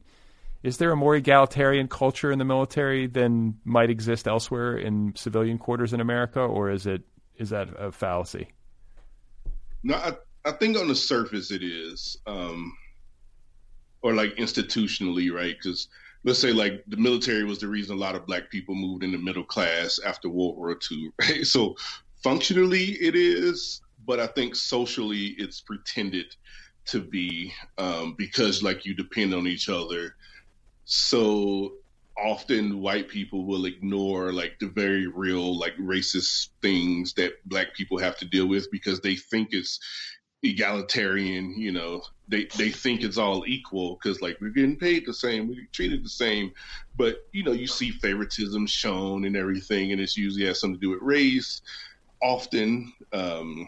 is 0.63 0.77
there 0.77 0.91
a 0.91 0.95
more 0.95 1.15
egalitarian 1.15 1.87
culture 1.87 2.31
in 2.31 2.39
the 2.39 2.45
military 2.45 3.07
than 3.07 3.59
might 3.63 3.89
exist 3.89 4.27
elsewhere 4.27 4.77
in 4.77 5.13
civilian 5.15 5.57
quarters 5.57 5.93
in 5.93 6.01
America, 6.01 6.41
or 6.41 6.69
is 6.69 6.85
it 6.85 7.03
is 7.37 7.49
that 7.51 7.69
a 7.77 7.91
fallacy? 7.91 8.49
No, 9.81 9.95
I, 9.95 10.13
I 10.43 10.51
think 10.51 10.77
on 10.77 10.89
the 10.89 10.95
surface 10.95 11.51
it 11.51 11.63
is, 11.63 12.17
um, 12.27 12.73
or 14.01 14.13
like 14.13 14.35
institutionally, 14.35 15.31
right? 15.33 15.55
Because 15.61 15.87
let's 16.23 16.39
say 16.39 16.51
like 16.51 16.83
the 16.87 16.97
military 16.97 17.43
was 17.43 17.59
the 17.59 17.67
reason 17.67 17.95
a 17.95 17.99
lot 17.99 18.15
of 18.15 18.25
black 18.25 18.49
people 18.49 18.75
moved 18.75 19.03
into 19.03 19.17
middle 19.17 19.43
class 19.43 19.99
after 20.05 20.29
World 20.29 20.57
War 20.57 20.77
II, 20.91 21.11
right? 21.21 21.45
So 21.45 21.75
functionally 22.23 22.91
it 23.01 23.15
is, 23.15 23.81
but 24.05 24.19
I 24.19 24.27
think 24.27 24.55
socially 24.55 25.35
it's 25.37 25.61
pretended 25.61 26.35
to 26.85 27.01
be 27.01 27.53
um, 27.77 28.15
because 28.17 28.63
like 28.63 28.85
you 28.85 28.93
depend 28.93 29.33
on 29.33 29.47
each 29.47 29.69
other. 29.69 30.15
So 30.85 31.73
often 32.17 32.81
white 32.81 33.07
people 33.07 33.45
will 33.45 33.65
ignore 33.65 34.33
like 34.33 34.57
the 34.59 34.67
very 34.67 35.07
real 35.07 35.57
like 35.57 35.75
racist 35.77 36.49
things 36.61 37.13
that 37.13 37.33
black 37.45 37.73
people 37.75 37.97
have 37.97 38.17
to 38.17 38.25
deal 38.25 38.47
with 38.47 38.69
because 38.71 38.99
they 38.99 39.15
think 39.15 39.49
it's 39.51 39.79
egalitarian, 40.43 41.53
you 41.57 41.71
know, 41.71 42.01
they 42.27 42.47
they 42.57 42.69
think 42.69 43.03
it's 43.03 43.17
all 43.17 43.43
equal 43.47 43.95
because 43.95 44.21
like 44.21 44.37
we're 44.39 44.49
getting 44.49 44.77
paid 44.77 45.05
the 45.05 45.13
same, 45.13 45.47
we're 45.47 45.67
treated 45.71 46.03
the 46.03 46.09
same, 46.09 46.51
but 46.97 47.27
you 47.31 47.43
know, 47.43 47.51
you 47.51 47.67
see 47.67 47.91
favoritism 47.91 48.65
shown 48.67 49.25
and 49.25 49.35
everything, 49.35 49.91
and 49.91 49.99
it's 49.99 50.17
usually 50.17 50.45
has 50.45 50.59
something 50.59 50.79
to 50.79 50.85
do 50.85 50.91
with 50.91 51.01
race. 51.01 51.61
Often, 52.21 52.93
um, 53.13 53.67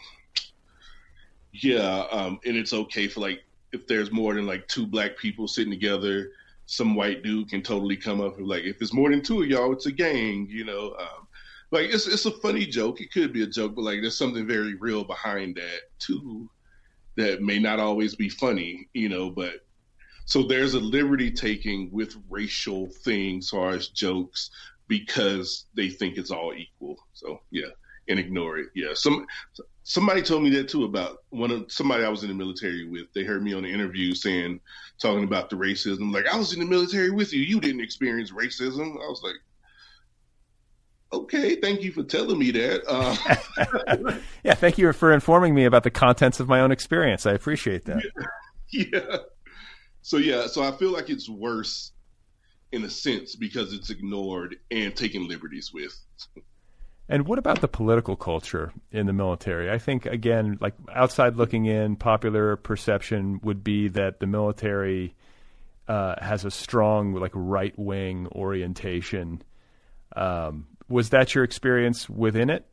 yeah, 1.54 2.06
um, 2.12 2.40
and 2.46 2.56
it's 2.56 2.74
okay 2.74 3.08
for 3.08 3.22
like 3.22 3.44
if 3.74 3.88
there's 3.88 4.12
more 4.12 4.34
than 4.34 4.46
like 4.46 4.68
two 4.68 4.86
black 4.86 5.18
people 5.18 5.48
sitting 5.48 5.72
together, 5.72 6.32
some 6.66 6.96
white 6.96 7.24
dude 7.24 7.50
can 7.50 7.62
totally 7.62 7.98
come 7.98 8.22
up 8.22 8.38
and 8.38 8.48
like 8.48 8.64
if 8.64 8.82
it's 8.82 8.94
more 8.94 9.10
than 9.10 9.22
two 9.22 9.42
of 9.42 9.50
y'all, 9.50 9.74
it's 9.74 9.88
a 9.88 9.92
gang, 9.92 10.48
you 10.50 10.64
know. 10.64 10.96
Um, 11.00 11.28
like 11.72 11.90
it's 11.90 12.08
it's 12.08 12.26
a 12.26 12.32
funny 12.32 12.66
joke. 12.66 13.02
It 13.02 13.12
could 13.12 13.34
be 13.34 13.44
a 13.44 13.48
joke, 13.48 13.76
but 13.76 13.84
like 13.84 14.02
there's 14.02 14.18
something 14.18 14.46
very 14.46 14.76
real 14.76 15.04
behind 15.04 15.56
that 15.56 15.82
too 16.00 16.50
that 17.18 17.42
may 17.42 17.60
not 17.60 17.80
always 17.80 18.16
be 18.16 18.30
funny, 18.30 18.88
you 18.94 19.10
know, 19.10 19.30
but 19.30 19.66
so 20.26 20.44
there's 20.44 20.76
a 20.76 20.80
liberty 20.80 21.32
taking 21.32 21.90
with 21.92 22.16
racial 22.30 22.90
things, 23.04 23.46
as 23.46 23.50
far 23.50 23.72
as 23.72 23.90
jokes, 23.90 24.50
because 24.88 25.66
they 25.76 25.90
think 25.90 26.18
it's 26.18 26.32
all 26.32 26.54
equal. 26.54 26.98
So 27.14 27.42
yeah, 27.52 27.70
and 28.08 28.20
ignore 28.20 28.58
it. 28.58 28.68
Yeah, 28.76 28.94
some 28.94 29.26
somebody 29.84 30.22
told 30.22 30.44
me 30.44 30.50
that 30.52 30.70
too 30.70 30.86
about 30.86 31.20
one 31.30 31.52
of 31.52 31.72
somebody 31.72 32.04
I 32.04 32.10
was 32.10 32.24
in 32.24 32.30
the 32.30 32.36
military 32.36 32.88
with. 32.88 33.12
They 33.14 33.24
heard 33.24 33.44
me 33.44 33.54
on 33.54 33.64
the 33.64 33.70
interview 33.70 34.14
saying 34.14 34.60
talking 35.02 35.24
about 35.24 35.50
the 35.50 35.56
racism. 35.56 36.14
Like 36.14 36.28
I 36.28 36.38
was 36.38 36.54
in 36.54 36.60
the 36.60 36.66
military 36.66 37.10
with 37.10 37.34
you, 37.34 37.42
you 37.42 37.60
didn't 37.60 37.82
experience 37.82 38.32
racism. 38.32 38.94
I 38.94 39.10
was 39.10 39.22
like, 39.24 39.36
okay, 41.14 41.56
thank 41.56 41.82
you 41.82 41.92
for 41.92 42.04
telling 42.04 42.40
me 42.40 42.52
that. 42.52 42.84
Uh, 42.88 44.18
yeah, 44.44 44.54
thank 44.54 44.78
you 44.78 44.92
for 44.94 45.14
informing 45.14 45.54
me 45.54 45.66
about 45.66 45.84
the 45.84 45.92
contents 45.92 46.40
of 46.40 46.48
my 46.48 46.60
own 46.60 46.72
experience. 46.72 47.26
I 47.26 47.34
appreciate 47.34 47.86
that. 47.86 48.04
Yeah. 48.72 48.86
yeah. 48.94 49.18
So 50.02 50.18
yeah, 50.18 50.48
so 50.48 50.64
I 50.64 50.72
feel 50.78 50.92
like 50.92 51.10
it's 51.10 51.30
worse 51.30 51.92
in 52.72 52.84
a 52.84 52.90
sense 52.90 53.36
because 53.36 53.74
it's 53.74 53.90
ignored 53.90 54.56
and 54.72 54.96
taken 54.96 55.28
liberties 55.28 55.72
with. 55.74 55.94
And 57.10 57.28
what 57.28 57.38
about 57.40 57.60
the 57.60 57.68
political 57.68 58.16
culture 58.16 58.72
in 58.92 59.06
the 59.06 59.14
military? 59.14 59.70
I 59.70 59.78
think 59.78 60.06
again, 60.06 60.58
like 60.62 60.74
outside 60.94 61.36
looking 61.36 61.66
in, 61.66 61.98
popular 61.98 62.56
perception 62.56 63.42
would 63.44 63.64
be 63.64 63.90
that 63.90 64.22
the 64.22 64.28
military 64.28 65.16
uh, 65.88 66.16
has 66.22 66.46
a 66.46 66.52
strong 66.52 67.14
like 67.14 67.34
right 67.34 67.78
wing 67.78 68.28
orientation. 68.32 69.44
Um, 70.16 70.68
was 70.92 71.10
that 71.10 71.34
your 71.34 71.44
experience 71.44 72.10
within 72.10 72.50
it? 72.50 72.66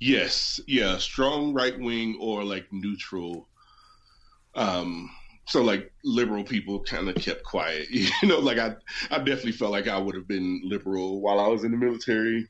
Yes, 0.00 0.60
yeah, 0.66 0.98
strong 0.98 1.54
right 1.54 1.78
wing 1.78 2.18
or 2.20 2.42
like 2.42 2.66
neutral. 2.72 3.48
Um, 4.54 5.10
so 5.46 5.62
like 5.62 5.92
liberal 6.04 6.44
people 6.44 6.82
kind 6.82 7.08
of 7.08 7.14
kept 7.16 7.44
quiet, 7.44 7.88
you 7.90 8.08
know. 8.24 8.40
Like 8.40 8.58
I, 8.58 8.74
I 9.10 9.18
definitely 9.18 9.52
felt 9.52 9.70
like 9.70 9.86
I 9.86 9.98
would 9.98 10.14
have 10.14 10.26
been 10.26 10.60
liberal 10.64 11.20
while 11.20 11.38
I 11.38 11.46
was 11.46 11.62
in 11.62 11.70
the 11.70 11.76
military, 11.76 12.48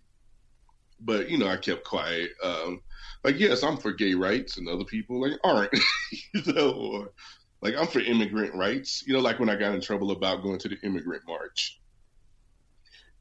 but 1.00 1.28
you 1.28 1.36
know, 1.36 1.48
I 1.48 1.58
kept 1.58 1.84
quiet. 1.84 2.30
Um, 2.42 2.80
like 3.22 3.38
yes, 3.38 3.62
I'm 3.62 3.76
for 3.76 3.92
gay 3.92 4.14
rights, 4.14 4.56
and 4.56 4.68
other 4.68 4.84
people 4.84 5.20
like 5.20 5.38
aren't, 5.44 5.72
you 6.34 6.52
know. 6.54 6.70
Or 6.72 7.12
like 7.60 7.76
I'm 7.76 7.86
for 7.86 8.00
immigrant 8.00 8.54
rights, 8.54 9.04
you 9.06 9.12
know. 9.12 9.20
Like 9.20 9.38
when 9.38 9.50
I 9.50 9.56
got 9.56 9.74
in 9.74 9.80
trouble 9.82 10.10
about 10.10 10.42
going 10.42 10.58
to 10.60 10.68
the 10.68 10.78
immigrant 10.82 11.24
march, 11.26 11.81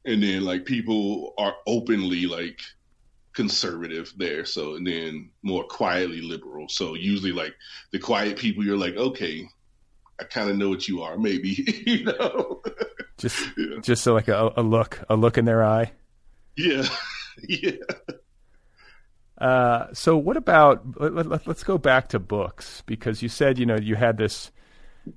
and 0.04 0.22
then 0.22 0.44
like 0.44 0.64
people 0.64 1.34
are 1.38 1.54
openly 1.66 2.26
like 2.26 2.60
conservative 3.32 4.12
there. 4.16 4.44
So 4.44 4.76
and 4.76 4.86
then 4.86 5.30
more 5.42 5.64
quietly 5.64 6.20
liberal. 6.20 6.68
So 6.68 6.94
usually 6.94 7.32
like 7.32 7.54
the 7.90 7.98
quiet 7.98 8.36
people, 8.36 8.64
you're 8.64 8.76
like, 8.76 8.96
okay, 8.96 9.48
I 10.20 10.24
kind 10.24 10.50
of 10.50 10.56
know 10.56 10.68
what 10.68 10.88
you 10.88 11.02
are, 11.02 11.16
maybe, 11.16 11.82
you 11.86 12.04
know. 12.04 12.62
Just 13.18 13.48
yeah. 13.56 13.80
just 13.80 14.02
so 14.02 14.14
like 14.14 14.28
a, 14.28 14.52
a 14.56 14.62
look, 14.62 15.00
a 15.08 15.16
look 15.16 15.38
in 15.38 15.44
their 15.44 15.64
eye. 15.64 15.92
Yeah, 16.56 16.86
yeah. 17.48 17.72
Uh, 19.38 19.92
so 19.92 20.16
what 20.16 20.36
about 20.36 21.00
let, 21.00 21.46
let, 21.46 21.64
go 21.64 21.78
back 21.78 22.08
to 22.10 22.18
books 22.18 22.82
because 22.86 23.22
you 23.22 23.28
said 23.28 23.58
you 23.58 23.66
know 23.66 23.76
you 23.76 23.96
had 23.96 24.16
this 24.16 24.52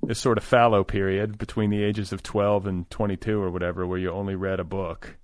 this 0.02 0.20
sort 0.20 0.38
of 0.38 0.44
fallow 0.44 0.84
period 0.84 1.38
between 1.38 1.70
the 1.70 1.82
ages 1.82 2.12
of 2.12 2.22
12 2.22 2.66
and 2.66 2.90
22 2.90 3.40
or 3.40 3.50
whatever 3.50 3.86
where 3.86 3.98
you 3.98 4.10
only 4.10 4.34
read 4.34 4.60
a 4.60 4.64
book. 4.64 5.16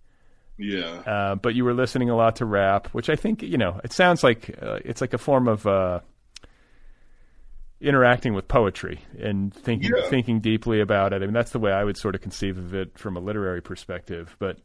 Yeah. 0.58 1.02
Uh, 1.06 1.34
but 1.34 1.54
you 1.54 1.64
were 1.64 1.74
listening 1.74 2.10
a 2.10 2.16
lot 2.16 2.36
to 2.36 2.44
rap 2.44 2.88
which 2.88 3.08
i 3.08 3.16
think 3.16 3.42
you 3.42 3.56
know 3.56 3.80
it 3.82 3.92
sounds 3.92 4.22
like 4.22 4.56
uh, 4.62 4.78
it's 4.84 5.00
like 5.00 5.14
a 5.14 5.18
form 5.18 5.48
of 5.48 5.66
uh, 5.66 6.00
interacting 7.82 8.32
with 8.32 8.46
poetry 8.46 9.00
and 9.18 9.52
thinking 9.52 9.90
yeah. 9.94 10.08
thinking 10.08 10.40
deeply 10.40 10.80
about 10.80 11.12
it. 11.12 11.16
I 11.16 11.26
mean 11.26 11.34
that's 11.34 11.50
the 11.50 11.58
way 11.58 11.72
i 11.72 11.82
would 11.82 11.96
sort 11.96 12.14
of 12.14 12.20
conceive 12.20 12.56
of 12.56 12.74
it 12.74 12.96
from 12.96 13.16
a 13.16 13.20
literary 13.20 13.60
perspective. 13.60 14.36
But 14.38 14.58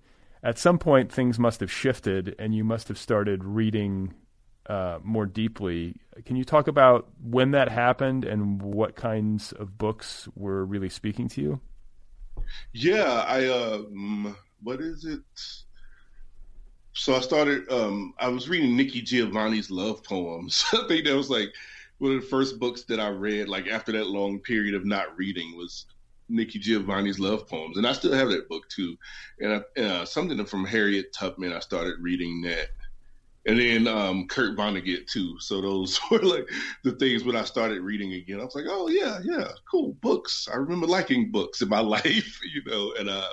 at 0.43 0.59
some 0.59 0.77
point 0.77 1.11
things 1.11 1.39
must 1.39 1.59
have 1.59 1.71
shifted 1.71 2.35
and 2.37 2.53
you 2.53 2.63
must 2.63 2.87
have 2.87 2.97
started 2.97 3.43
reading 3.43 4.13
uh, 4.67 4.99
more 5.03 5.25
deeply. 5.25 5.95
Can 6.25 6.35
you 6.35 6.43
talk 6.43 6.67
about 6.67 7.07
when 7.23 7.51
that 7.51 7.69
happened 7.69 8.25
and 8.25 8.61
what 8.61 8.95
kinds 8.95 9.51
of 9.53 9.77
books 9.77 10.27
were 10.35 10.65
really 10.65 10.89
speaking 10.89 11.27
to 11.29 11.41
you? 11.41 11.61
Yeah, 12.73 13.25
I 13.27 13.47
um, 13.47 14.35
what 14.61 14.81
is 14.81 15.05
it? 15.05 15.21
So 16.93 17.15
I 17.15 17.19
started. 17.19 17.71
Um, 17.71 18.13
I 18.19 18.27
was 18.27 18.49
reading 18.49 18.75
Nikki 18.75 19.01
Giovanni's 19.01 19.69
love 19.69 20.03
poems. 20.03 20.65
I 20.73 20.85
think 20.87 21.05
that 21.05 21.15
was 21.15 21.29
like 21.29 21.53
one 21.99 22.13
of 22.13 22.21
the 22.21 22.27
first 22.27 22.59
books 22.59 22.83
that 22.83 22.99
I 22.99 23.09
read. 23.09 23.47
Like 23.47 23.67
after 23.67 23.91
that 23.93 24.07
long 24.07 24.39
period 24.39 24.75
of 24.75 24.85
not 24.85 25.17
reading, 25.17 25.55
was 25.57 25.85
Nikki 26.29 26.59
Giovanni's 26.59 27.19
love 27.19 27.47
poems, 27.47 27.77
and 27.77 27.87
I 27.87 27.93
still 27.93 28.13
have 28.13 28.29
that 28.29 28.49
book 28.49 28.67
too. 28.69 28.97
And 29.39 29.63
I, 29.77 29.81
uh, 29.81 30.05
something 30.05 30.43
from 30.45 30.65
Harriet 30.65 31.13
Tubman. 31.13 31.53
I 31.53 31.59
started 31.59 31.95
reading 31.99 32.41
that 32.41 32.69
and 33.47 33.57
then 33.57 33.87
um, 33.87 34.27
Kurt 34.27 34.57
Vonnegut 34.57 35.07
too. 35.07 35.39
So 35.39 35.61
those 35.61 35.99
were 36.11 36.19
like 36.19 36.49
the 36.83 36.91
things 36.93 37.23
when 37.23 37.37
I 37.37 37.45
started 37.45 37.81
reading 37.81 38.13
again. 38.13 38.41
I 38.41 38.43
was 38.43 38.55
like, 38.55 38.65
oh 38.67 38.89
yeah, 38.89 39.19
yeah, 39.23 39.47
cool 39.71 39.93
books. 40.01 40.47
I 40.51 40.57
remember 40.57 40.85
liking 40.85 41.31
books 41.31 41.61
in 41.61 41.69
my 41.69 41.79
life, 41.97 42.39
you 42.43 42.61
know, 42.65 42.93
and 42.99 43.09
uh, 43.09 43.29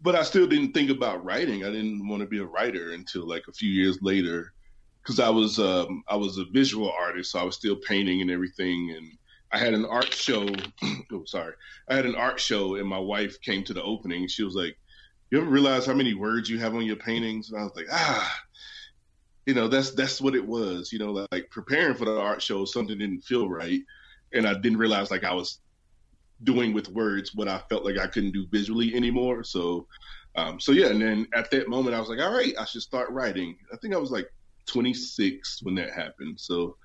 but 0.00 0.14
I 0.14 0.22
still 0.22 0.46
didn't 0.46 0.72
think 0.72 0.90
about 0.90 1.24
writing. 1.24 1.64
I 1.64 1.70
didn't 1.70 2.08
want 2.08 2.22
to 2.22 2.28
be 2.28 2.38
a 2.38 2.44
writer 2.44 2.92
until 2.92 3.28
like 3.28 3.42
a 3.48 3.52
few 3.52 3.70
years 3.70 3.98
later, 4.02 4.52
because 5.02 5.18
I 5.18 5.28
was 5.30 5.58
um, 5.58 6.04
I 6.08 6.16
was 6.16 6.38
a 6.38 6.44
visual 6.52 6.90
artist, 6.90 7.32
so 7.32 7.40
I 7.40 7.44
was 7.44 7.56
still 7.56 7.76
painting 7.76 8.22
and 8.22 8.30
everything, 8.30 8.94
and 8.96 9.06
I 9.50 9.58
had 9.58 9.74
an 9.74 9.84
art 9.84 10.14
show. 10.14 10.48
oh, 11.12 11.24
sorry, 11.26 11.54
I 11.88 11.96
had 11.96 12.06
an 12.06 12.14
art 12.14 12.38
show, 12.38 12.76
and 12.76 12.88
my 12.88 12.98
wife 13.00 13.40
came 13.40 13.64
to 13.64 13.74
the 13.74 13.82
opening. 13.82 14.28
She 14.28 14.44
was 14.44 14.54
like, 14.54 14.76
"You 15.30 15.40
ever 15.40 15.50
realize 15.50 15.86
how 15.86 15.94
many 15.94 16.14
words 16.14 16.48
you 16.48 16.60
have 16.60 16.76
on 16.76 16.86
your 16.86 16.96
paintings?" 16.96 17.50
And 17.50 17.60
I 17.60 17.64
was 17.64 17.74
like, 17.74 17.86
"Ah." 17.90 18.42
You 19.46 19.54
know 19.54 19.68
that's 19.68 19.90
that's 19.90 20.20
what 20.20 20.34
it 20.34 20.46
was 20.46 20.92
you 20.92 20.98
know 20.98 21.26
like 21.32 21.50
preparing 21.50 21.94
for 21.94 22.04
the 22.04 22.18
art 22.18 22.42
show 22.42 22.64
something 22.64 22.98
didn't 22.98 23.22
feel 23.22 23.48
right. 23.48 23.80
And 24.32 24.46
i 24.46 24.54
didn't 24.54 24.78
realize 24.78 25.10
like 25.10 25.24
i 25.24 25.34
was 25.34 25.58
doing 26.44 26.72
with 26.72 26.88
words 26.88 27.34
what 27.34 27.48
i 27.48 27.60
felt 27.68 27.84
like 27.84 27.98
i 27.98 28.06
couldn't 28.06 28.32
do 28.32 28.46
visually 28.50 28.94
anymore. 28.94 29.44
So 29.44 29.86
um, 30.34 30.58
so 30.58 30.72
yeah 30.72 30.86
and 30.86 31.02
then 31.02 31.26
at 31.34 31.50
that 31.50 31.68
moment 31.68 31.94
i 31.94 32.00
was 32.00 32.08
like 32.08 32.20
all 32.20 32.32
right 32.32 32.54
i 32.58 32.64
should 32.64 32.82
start 32.82 33.10
writing. 33.10 33.56
I 33.72 33.76
think 33.76 33.94
i 33.94 33.98
was 33.98 34.10
like 34.10 34.32
26 34.66 35.62
when 35.62 35.74
that 35.74 35.92
happened. 35.92 36.38
So 36.40 36.76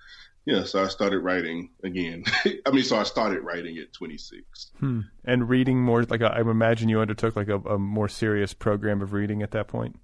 yeah 0.45 0.63
so 0.63 0.83
i 0.83 0.87
started 0.87 1.19
writing 1.19 1.69
again. 1.83 2.23
I 2.65 2.71
mean 2.71 2.83
so 2.83 2.97
i 2.97 3.03
started 3.03 3.41
writing 3.41 3.77
at 3.77 3.93
26 3.93 4.71
hmm. 4.79 5.01
and 5.25 5.47
reading 5.47 5.79
more 5.79 6.03
like 6.03 6.21
i 6.21 6.39
imagine 6.39 6.89
you 6.89 6.99
undertook 6.99 7.35
like 7.35 7.49
a, 7.49 7.59
a 7.59 7.77
more 7.77 8.09
serious 8.09 8.53
program 8.53 9.01
of 9.01 9.13
reading 9.13 9.43
at 9.43 9.51
that 9.51 9.67
point 9.67 9.99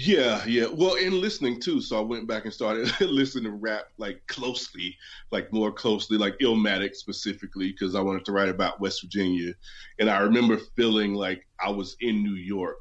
yeah, 0.00 0.44
yeah. 0.46 0.66
Well, 0.72 0.94
in 0.94 1.20
listening 1.20 1.60
too. 1.60 1.80
So 1.80 1.98
I 1.98 2.00
went 2.00 2.28
back 2.28 2.44
and 2.44 2.54
started 2.54 2.88
listening 3.00 3.44
to 3.44 3.50
rap 3.50 3.86
like 3.98 4.22
closely, 4.28 4.96
like 5.32 5.52
more 5.52 5.72
closely, 5.72 6.16
like 6.16 6.38
Illmatic 6.38 6.94
specifically, 6.94 7.72
because 7.72 7.96
I 7.96 8.00
wanted 8.00 8.24
to 8.26 8.32
write 8.32 8.48
about 8.48 8.80
West 8.80 9.02
Virginia. 9.02 9.54
And 9.98 10.08
I 10.08 10.20
remember 10.20 10.58
feeling 10.76 11.14
like 11.14 11.44
I 11.60 11.70
was 11.70 11.96
in 12.00 12.22
New 12.22 12.36
York 12.36 12.76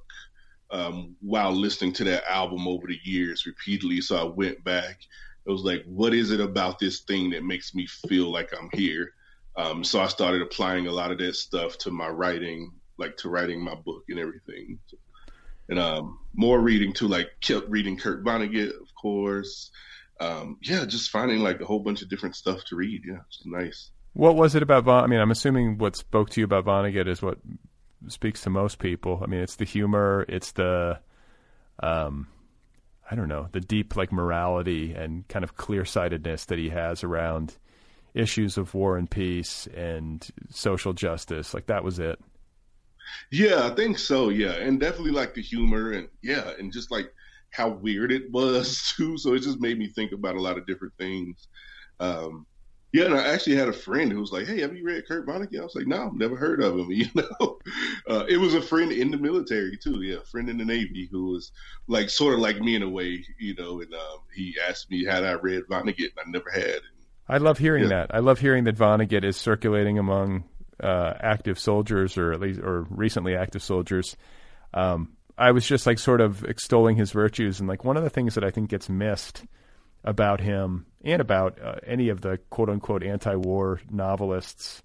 um, 0.69 1.15
while 1.19 1.51
listening 1.51 1.91
to 1.93 2.03
that 2.03 2.23
album 2.29 2.67
over 2.67 2.85
the 2.85 2.99
years 3.03 3.47
repeatedly. 3.47 3.99
So 3.99 4.15
I 4.15 4.23
went 4.23 4.63
back. 4.63 4.99
It 5.47 5.51
was 5.51 5.63
like, 5.63 5.83
what 5.87 6.13
is 6.13 6.29
it 6.29 6.39
about 6.39 6.77
this 6.77 6.99
thing 6.99 7.31
that 7.31 7.43
makes 7.43 7.73
me 7.73 7.87
feel 8.07 8.31
like 8.31 8.53
I'm 8.53 8.69
here? 8.73 9.09
Um, 9.55 9.83
so 9.83 9.99
I 10.01 10.07
started 10.07 10.43
applying 10.43 10.85
a 10.85 10.91
lot 10.91 11.09
of 11.11 11.17
that 11.17 11.35
stuff 11.35 11.79
to 11.79 11.89
my 11.89 12.09
writing, 12.09 12.73
like 12.99 13.17
to 13.17 13.29
writing 13.29 13.59
my 13.59 13.73
book 13.73 14.03
and 14.07 14.19
everything. 14.19 14.77
So 14.85 14.97
and 15.69 15.79
um, 15.79 16.19
more 16.33 16.59
reading 16.59 16.93
too, 16.93 17.07
like 17.07 17.27
kept 17.41 17.69
reading 17.69 17.97
Kurt 17.97 18.23
Vonnegut, 18.23 18.69
of 18.69 18.93
course. 18.95 19.71
Um, 20.19 20.57
yeah, 20.61 20.85
just 20.85 21.11
finding 21.11 21.39
like 21.39 21.61
a 21.61 21.65
whole 21.65 21.79
bunch 21.79 22.01
of 22.01 22.09
different 22.09 22.35
stuff 22.35 22.63
to 22.65 22.75
read. 22.75 23.03
Yeah, 23.05 23.19
it's 23.27 23.45
nice. 23.45 23.91
What 24.13 24.35
was 24.35 24.55
it 24.55 24.63
about 24.63 24.85
Von? 24.85 25.03
I 25.03 25.07
mean, 25.07 25.19
I'm 25.19 25.31
assuming 25.31 25.77
what 25.77 25.95
spoke 25.95 26.31
to 26.31 26.41
you 26.41 26.45
about 26.45 26.65
Vonnegut 26.65 27.07
is 27.07 27.21
what 27.21 27.37
speaks 28.07 28.41
to 28.41 28.49
most 28.49 28.79
people. 28.79 29.21
I 29.23 29.27
mean, 29.27 29.41
it's 29.41 29.57
the 29.57 29.65
humor, 29.65 30.25
it's 30.27 30.53
the, 30.53 30.99
um, 31.81 32.27
I 33.09 33.15
don't 33.15 33.27
know, 33.27 33.47
the 33.51 33.59
deep 33.59 33.95
like 33.95 34.11
morality 34.11 34.93
and 34.93 35.27
kind 35.27 35.43
of 35.43 35.55
clear 35.55 35.85
sightedness 35.85 36.45
that 36.45 36.57
he 36.57 36.69
has 36.69 37.03
around 37.03 37.55
issues 38.15 38.57
of 38.57 38.73
war 38.73 38.97
and 38.97 39.09
peace 39.09 39.67
and 39.75 40.27
social 40.49 40.93
justice. 40.93 41.53
Like 41.53 41.67
that 41.67 41.83
was 41.83 41.99
it. 41.99 42.19
Yeah, 43.31 43.65
I 43.65 43.75
think 43.75 43.99
so. 43.99 44.29
Yeah, 44.29 44.53
and 44.53 44.79
definitely 44.79 45.11
like 45.11 45.33
the 45.33 45.41
humor 45.41 45.91
and 45.91 46.07
yeah, 46.21 46.51
and 46.59 46.71
just 46.71 46.91
like 46.91 47.13
how 47.51 47.69
weird 47.69 48.11
it 48.11 48.31
was 48.31 48.93
too. 48.97 49.17
So 49.17 49.33
it 49.33 49.39
just 49.39 49.59
made 49.59 49.77
me 49.77 49.87
think 49.87 50.11
about 50.11 50.35
a 50.35 50.41
lot 50.41 50.57
of 50.57 50.67
different 50.67 50.93
things. 50.97 51.47
Um, 51.99 52.45
yeah, 52.93 53.05
and 53.05 53.15
I 53.15 53.27
actually 53.27 53.57
had 53.57 53.67
a 53.67 53.73
friend 53.73 54.11
who 54.11 54.21
was 54.21 54.31
like, 54.31 54.47
"Hey, 54.47 54.61
have 54.61 54.75
you 54.75 54.85
read 54.85 55.05
Kurt 55.07 55.27
Vonnegut?" 55.27 55.59
I 55.59 55.63
was 55.63 55.75
like, 55.75 55.87
"No, 55.87 56.09
never 56.11 56.37
heard 56.37 56.61
of 56.61 56.79
him." 56.79 56.89
You 56.91 57.07
know, 57.15 57.59
uh, 58.07 58.25
it 58.29 58.37
was 58.37 58.53
a 58.53 58.61
friend 58.61 58.91
in 58.91 59.11
the 59.11 59.17
military 59.17 59.77
too. 59.77 60.01
Yeah, 60.01 60.17
a 60.17 60.21
friend 60.21 60.49
in 60.49 60.57
the 60.57 60.65
Navy 60.65 61.09
who 61.11 61.31
was 61.31 61.51
like 61.87 62.09
sort 62.09 62.33
of 62.33 62.39
like 62.39 62.59
me 62.61 62.75
in 62.75 62.83
a 62.83 62.89
way. 62.89 63.25
You 63.39 63.55
know, 63.55 63.81
and 63.81 63.93
um, 63.93 64.19
he 64.33 64.55
asked 64.67 64.89
me 64.89 65.03
had 65.03 65.25
I 65.25 65.33
read 65.33 65.63
Vonnegut, 65.69 66.11
and 66.15 66.19
I 66.25 66.29
never 66.29 66.49
had. 66.49 66.63
And, 66.63 66.81
I 67.27 67.37
love 67.39 67.57
hearing 67.57 67.83
yeah. 67.83 67.89
that. 67.89 68.15
I 68.15 68.19
love 68.19 68.39
hearing 68.39 68.63
that 68.63 68.77
Vonnegut 68.77 69.25
is 69.25 69.35
circulating 69.35 69.99
among 69.99 70.45
uh, 70.81 71.13
active 71.19 71.59
soldiers, 71.59 72.17
or 72.17 72.31
at 72.31 72.39
least 72.39 72.59
or 72.59 72.85
recently 72.89 73.35
active 73.35 73.63
soldiers. 73.63 74.15
Um, 74.73 75.13
I 75.37 75.51
was 75.51 75.67
just 75.67 75.85
like 75.85 75.99
sort 75.99 76.21
of 76.21 76.43
extolling 76.45 76.95
his 76.95 77.11
virtues, 77.11 77.59
and 77.59 77.69
like 77.69 77.83
one 77.83 77.97
of 77.97 78.03
the 78.03 78.09
things 78.09 78.35
that 78.35 78.43
I 78.43 78.51
think 78.51 78.69
gets 78.69 78.89
missed 78.89 79.43
about 80.03 80.39
him 80.39 80.85
and 81.03 81.21
about 81.21 81.61
uh, 81.61 81.75
any 81.85 82.09
of 82.09 82.21
the 82.21 82.39
quote 82.49 82.69
unquote 82.69 83.03
anti-war 83.03 83.81
novelists, 83.89 84.81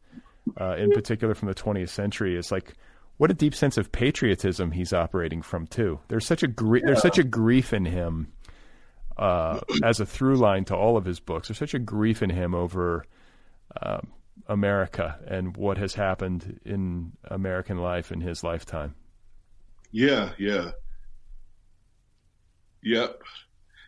uh, 0.60 0.76
in 0.76 0.90
particular 0.90 1.34
from 1.34 1.48
the 1.48 1.54
20th 1.54 1.90
century, 1.90 2.36
is 2.36 2.50
like 2.50 2.74
what 3.16 3.30
a 3.30 3.34
deep 3.34 3.54
sense 3.54 3.78
of 3.78 3.92
patriotism 3.92 4.72
he's 4.72 4.92
operating 4.92 5.42
from 5.42 5.66
too. 5.66 6.00
There's 6.08 6.26
such 6.26 6.42
a 6.42 6.48
gr- 6.48 6.78
yeah. 6.78 6.82
there's 6.86 7.02
such 7.02 7.18
a 7.18 7.24
grief 7.24 7.72
in 7.72 7.84
him 7.84 8.32
uh, 9.16 9.60
as 9.84 10.00
a 10.00 10.06
through 10.06 10.36
line 10.36 10.64
to 10.66 10.76
all 10.76 10.96
of 10.96 11.04
his 11.04 11.20
books. 11.20 11.48
There's 11.48 11.58
such 11.58 11.74
a 11.74 11.78
grief 11.78 12.22
in 12.22 12.30
him 12.30 12.54
over 12.54 13.04
um, 13.80 14.08
America 14.46 15.18
and 15.26 15.56
what 15.56 15.78
has 15.78 15.94
happened 15.94 16.60
in 16.64 17.12
American 17.24 17.78
life 17.78 18.10
in 18.10 18.20
his 18.20 18.42
lifetime. 18.42 18.94
Yeah, 19.90 20.30
yeah. 20.38 20.70
Yep. 22.82 23.22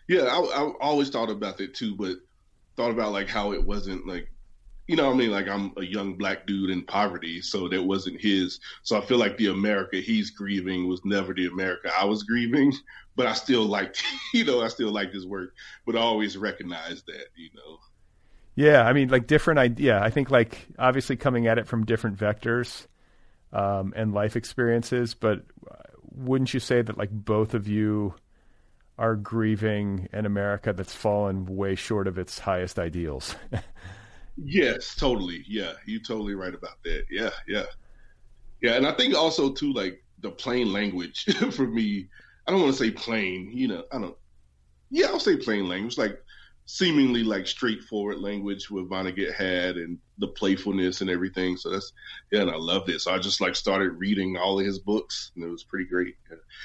Yeah, 0.09 0.23
I, 0.23 0.39
I 0.39 0.73
always 0.81 1.11
thought 1.11 1.31
about 1.31 1.57
that 1.59 1.75
too, 1.75 1.97
but 1.97 2.17
thought 2.77 2.91
about 2.91 3.13
like 3.13 3.29
how 3.29 3.53
it 3.53 3.65
wasn't 3.65 4.07
like, 4.07 4.31
you 4.87 4.97
know, 4.97 5.11
I 5.11 5.15
mean, 5.15 5.31
like 5.31 5.49
I'm 5.49 5.73
a 5.79 5.83
young 5.83 6.19
black 6.19 6.47
dude 6.47 6.69
in 6.69 6.85
poverty, 6.85 7.41
so 7.41 7.69
that 7.69 7.83
wasn't 7.83 8.21
his. 8.21 8.61
So 8.83 8.99
I 9.01 9.05
feel 9.05 9.17
like 9.17 9.39
the 9.39 9.47
America 9.47 9.97
he's 9.97 10.31
grieving 10.31 10.87
was 10.87 11.01
never 11.05 11.33
the 11.33 11.47
America 11.47 11.91
I 11.99 12.05
was 12.05 12.23
grieving, 12.23 12.73
but 13.17 13.27
I 13.27 13.33
still 13.33 13.65
liked, 13.65 14.03
you 14.35 14.45
know, 14.45 14.61
I 14.61 14.69
still 14.69 14.93
liked 14.93 15.15
his 15.15 15.27
work, 15.27 15.55
but 15.87 15.97
I 15.97 16.01
always 16.01 16.37
recognized 16.37 17.07
that, 17.07 17.27
you 17.35 17.49
know. 17.55 17.79
Yeah, 18.55 18.83
I 18.83 18.93
mean, 18.93 19.09
like 19.09 19.27
different 19.27 19.59
idea. 19.59 20.01
I 20.01 20.11
think 20.11 20.31
like 20.31 20.67
obviously 20.79 21.17
coming 21.17 21.47
at 21.47 21.59
it 21.59 21.67
from 21.67 21.85
different 21.85 22.17
vectors 22.19 22.87
um, 23.53 23.93
and 23.97 24.13
life 24.13 24.37
experiences, 24.37 25.15
but 25.15 25.45
wouldn't 26.13 26.55
you 26.55 26.61
say 26.61 26.83
that 26.83 26.97
like 26.97 27.11
both 27.11 27.55
of 27.55 27.67
you 27.67 28.15
are 28.97 29.17
grieving 29.17 30.09
an 30.13 30.25
America 30.25 30.73
that's 30.73 30.95
fallen 30.95 31.47
way 31.47 31.75
short 31.75 32.07
of 32.07 32.17
its 32.17 32.39
highest 32.39 32.79
ideals? 32.79 33.35
yes, 34.37 34.95
totally. 34.95 35.45
Yeah, 35.49 35.73
you're 35.87 36.03
totally 36.03 36.35
right 36.35 36.55
about 36.55 36.83
that. 36.85 37.05
Yeah, 37.11 37.31
yeah, 37.49 37.65
yeah. 38.63 38.75
And 38.75 38.87
I 38.87 38.93
think 38.93 39.17
also 39.17 39.51
too, 39.53 39.73
like 39.73 40.03
the 40.21 40.31
plain 40.31 40.73
language 40.73 41.25
for 41.51 41.67
me 41.67 42.09
I 42.47 42.51
don't 42.51 42.61
want 42.61 42.75
to 42.75 42.79
say 42.79 42.91
plain, 42.91 43.51
you 43.53 43.69
know, 43.69 43.85
I 43.93 43.99
don't. 43.99 44.17
Yeah, 44.91 45.07
I'll 45.07 45.21
say 45.21 45.37
plain 45.37 45.69
language, 45.69 45.97
like 45.97 46.23
seemingly 46.67 47.23
like 47.23 47.47
straightforward 47.47 48.19
language 48.19 48.71
with 48.71 48.89
Vonnegut 48.89 49.35
had 49.35 49.77
and 49.77 49.99
the 50.19 50.29
playfulness 50.29 51.01
and 51.01 51.11
everything. 51.11 51.57
So 51.57 51.71
that's 51.71 51.93
yeah, 52.33 52.43
and 52.43 52.51
I 52.51 52.57
loved 52.57 52.89
it. 52.89 53.01
So 53.01 53.13
I 53.13 53.19
just 53.19 53.41
like 53.41 53.55
started 53.55 53.91
reading 53.91 54.37
all 54.37 54.59
of 54.59 54.67
his 54.67 54.79
books, 54.79 55.33
and 55.35 55.45
it 55.45 55.49
was 55.49 55.65
pretty 55.65 55.85
great. 55.85 56.17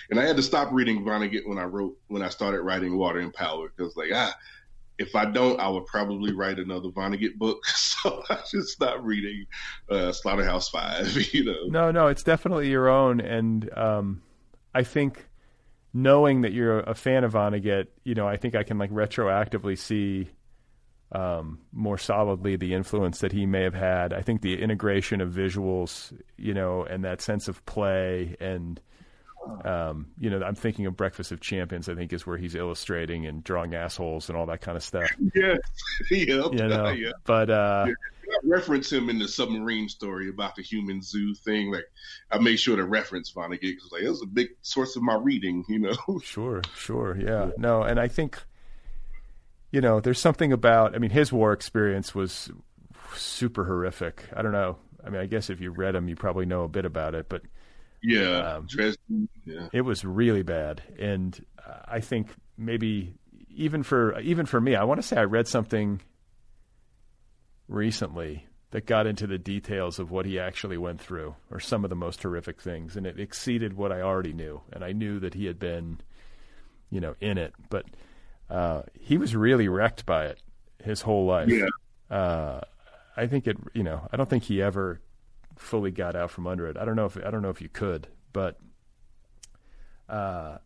And 0.10 0.20
I 0.20 0.26
had 0.26 0.38
to 0.38 0.44
stop 0.44 0.70
reading 0.72 1.04
Vonnegut 1.04 1.48
when 1.48 1.58
I 1.58 1.66
wrote 1.66 1.98
when 2.08 2.22
I 2.22 2.30
started 2.30 2.62
writing 2.62 2.98
Water 2.98 3.20
and 3.20 3.34
Power 3.34 3.72
because 3.76 3.96
like 3.98 4.12
ah, 4.14 4.34
if 4.98 5.16
I 5.16 5.26
don't, 5.26 5.60
I 5.60 5.70
would 5.70 5.86
probably 5.86 6.34
write 6.34 6.60
another 6.60 6.90
Vonnegut 6.90 7.38
book. 7.38 7.60
So 8.00 8.24
I 8.30 8.38
just 8.50 8.70
stopped 8.70 9.04
reading 9.04 9.46
uh, 9.90 10.14
Slaughterhouse 10.14 10.70
Five. 10.70 11.14
You 11.34 11.44
know, 11.44 11.66
no, 11.68 11.92
no, 11.92 12.08
it's 12.08 12.24
definitely 12.24 12.70
your 12.70 12.88
own, 12.88 13.20
and 13.20 13.70
um, 13.78 14.22
I 14.74 14.84
think 14.84 15.29
knowing 15.94 16.42
that 16.42 16.54
you're 16.54 16.80
a 16.80 16.96
fan 16.96 17.24
of 17.24 17.34
Vonnegut, 17.34 17.88
you 18.04 18.16
know, 18.16 18.28
I 18.28 18.38
think 18.38 18.56
I 18.56 18.64
can 18.64 18.78
like 18.78 18.92
retroactively 18.92 19.78
see 19.78 20.30
um, 21.12 21.60
more 21.72 21.98
solidly 21.98 22.56
the 22.56 22.74
influence 22.74 23.20
that 23.20 23.32
he 23.32 23.46
may 23.46 23.64
have 23.64 23.74
had. 23.74 24.14
I 24.14 24.22
think 24.22 24.42
the 24.42 24.62
integration 24.62 25.22
of 25.22 25.32
visuals, 25.32 26.14
you 26.38 26.54
know, 26.54 26.84
and 26.84 27.04
that 27.04 27.22
sense 27.22 27.48
of 27.48 27.66
play 27.66 28.36
and 28.40 28.80
um, 29.64 30.08
you 30.20 30.30
know, 30.30 30.42
I'm 30.44 30.56
thinking 30.56 30.86
of 30.86 30.96
Breakfast 30.96 31.32
of 31.32 31.40
Champions. 31.40 31.90
I 31.90 31.96
think 31.96 32.14
is 32.14 32.26
where 32.26 32.38
he's 32.38 32.56
illustrating 32.56 33.26
and 33.26 33.44
drawing 33.44 33.76
assholes 33.76 34.30
and 34.30 34.38
all 34.38 34.46
that 34.48 34.62
kind 34.62 34.78
of 34.78 34.84
stuff. 34.84 35.10
Yeah, 35.36 35.58
yeah, 36.12 36.48
you 36.52 36.68
know. 36.68 36.90
yeah. 36.90 37.12
But 37.24 37.50
uh, 37.50 37.86
yeah. 37.88 37.94
I 38.32 38.38
reference 38.44 38.92
him 38.92 39.10
in 39.10 39.20
the 39.20 39.28
submarine 39.28 39.90
story 39.90 40.30
about 40.30 40.56
the 40.56 40.62
human 40.62 41.02
zoo 41.02 41.34
thing. 41.36 41.72
Like, 41.72 41.86
I 42.32 42.40
made 42.40 42.58
sure 42.58 42.76
to 42.76 42.86
reference 42.86 43.32
Vonnegut 43.32 43.62
because 43.62 43.92
like 43.92 44.04
it 44.04 44.10
was 44.10 44.22
a 44.22 44.28
big 44.28 44.50
source 44.62 44.96
of 44.96 45.04
my 45.04 45.16
reading. 45.16 45.66
You 45.68 45.80
know. 45.80 46.20
Sure, 46.24 46.62
sure, 46.76 47.18
yeah. 47.18 47.46
yeah. 47.46 47.52
No, 47.58 47.84
and 47.84 48.00
I 48.00 48.08
think, 48.08 48.42
you 49.72 49.82
know, 49.82 50.00
there's 50.00 50.20
something 50.20 50.52
about. 50.52 50.96
I 50.96 50.98
mean, 50.98 51.12
his 51.12 51.32
war 51.32 51.54
experience 51.54 52.16
was 52.16 52.52
super 53.16 53.66
horrific. 53.66 54.26
I 54.36 54.42
don't 54.42 54.54
know. 54.54 54.78
I 55.06 55.10
mean, 55.10 55.22
I 55.22 55.26
guess 55.26 55.50
if 55.50 55.62
you 55.62 55.72
read 55.72 55.96
him, 55.96 56.10
you 56.10 56.16
probably 56.16 56.46
know 56.46 56.64
a 56.64 56.68
bit 56.68 56.86
about 56.86 57.16
it, 57.16 57.28
but 57.30 57.44
yeah, 58.02 58.56
um, 58.56 58.68
yeah. 59.46 59.68
It 59.74 59.82
was 59.82 60.06
really 60.06 60.44
bad, 60.44 60.82
and 61.00 61.44
I 61.88 62.00
think 62.00 62.28
maybe 62.58 63.14
even 63.50 63.84
for 63.84 64.20
even 64.20 64.46
for 64.46 64.62
me, 64.62 64.76
I 64.76 64.84
want 64.84 65.02
to 65.02 65.08
say 65.08 65.18
I 65.18 65.24
read 65.24 65.48
something 65.48 66.02
recently 67.68 68.46
that 68.72 68.86
got 68.86 69.08
into 69.08 69.26
the 69.26 69.38
details 69.38 70.00
of 70.00 70.12
what 70.12 70.26
he 70.26 70.40
actually 70.40 70.78
went 70.78 71.02
through, 71.02 71.36
or 71.50 71.60
some 71.60 71.84
of 71.84 71.90
the 71.90 71.96
most 71.96 72.22
horrific 72.22 72.62
things, 72.62 72.96
and 72.96 73.08
it 73.08 73.20
exceeded 73.20 73.74
what 73.74 73.92
I 73.92 74.02
already 74.02 74.34
knew, 74.34 74.62
and 74.72 74.84
I 74.84 74.92
knew 74.92 75.20
that 75.20 75.34
he 75.34 75.46
had 75.46 75.60
been, 75.60 76.00
you 76.90 77.00
know, 77.00 77.16
in 77.20 77.38
it, 77.38 77.54
but 77.70 77.86
uh, 78.50 78.84
he 79.00 79.18
was 79.18 79.36
really 79.36 79.68
wrecked 79.68 80.06
by 80.06 80.26
it 80.28 80.42
his 80.84 81.02
whole 81.02 81.26
life. 81.26 81.50
Yeah. 81.50 82.16
Uh, 82.16 82.62
I 83.18 83.28
think 83.28 83.48
it, 83.48 83.58
you 83.74 83.84
know, 83.84 84.08
I 84.12 84.18
don't 84.18 84.30
think 84.30 84.44
he 84.44 84.62
ever 84.62 85.02
fully 85.60 85.92
got 85.92 86.16
out 86.16 86.32
from 86.32 86.48
under 86.48 86.68
it. 86.68 86.78
I 86.78 86.86
don't 86.86 86.96
know 86.96 87.06
if 87.06 87.18
I 87.18 87.30
don't 87.30 87.42
know 87.42 87.50
if 87.50 87.62
you 87.62 87.70
could, 87.70 88.08
but 88.34 88.60
uh, 90.08 90.58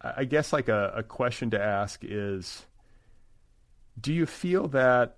I 0.00 0.24
guess 0.24 0.52
like 0.52 0.68
a, 0.68 0.92
a 0.96 1.02
question 1.02 1.50
to 1.50 1.60
ask 1.60 2.00
is, 2.04 2.66
do 4.00 4.12
you 4.12 4.26
feel 4.26 4.68
that 4.68 5.16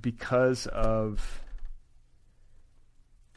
because 0.00 0.66
of 0.66 1.42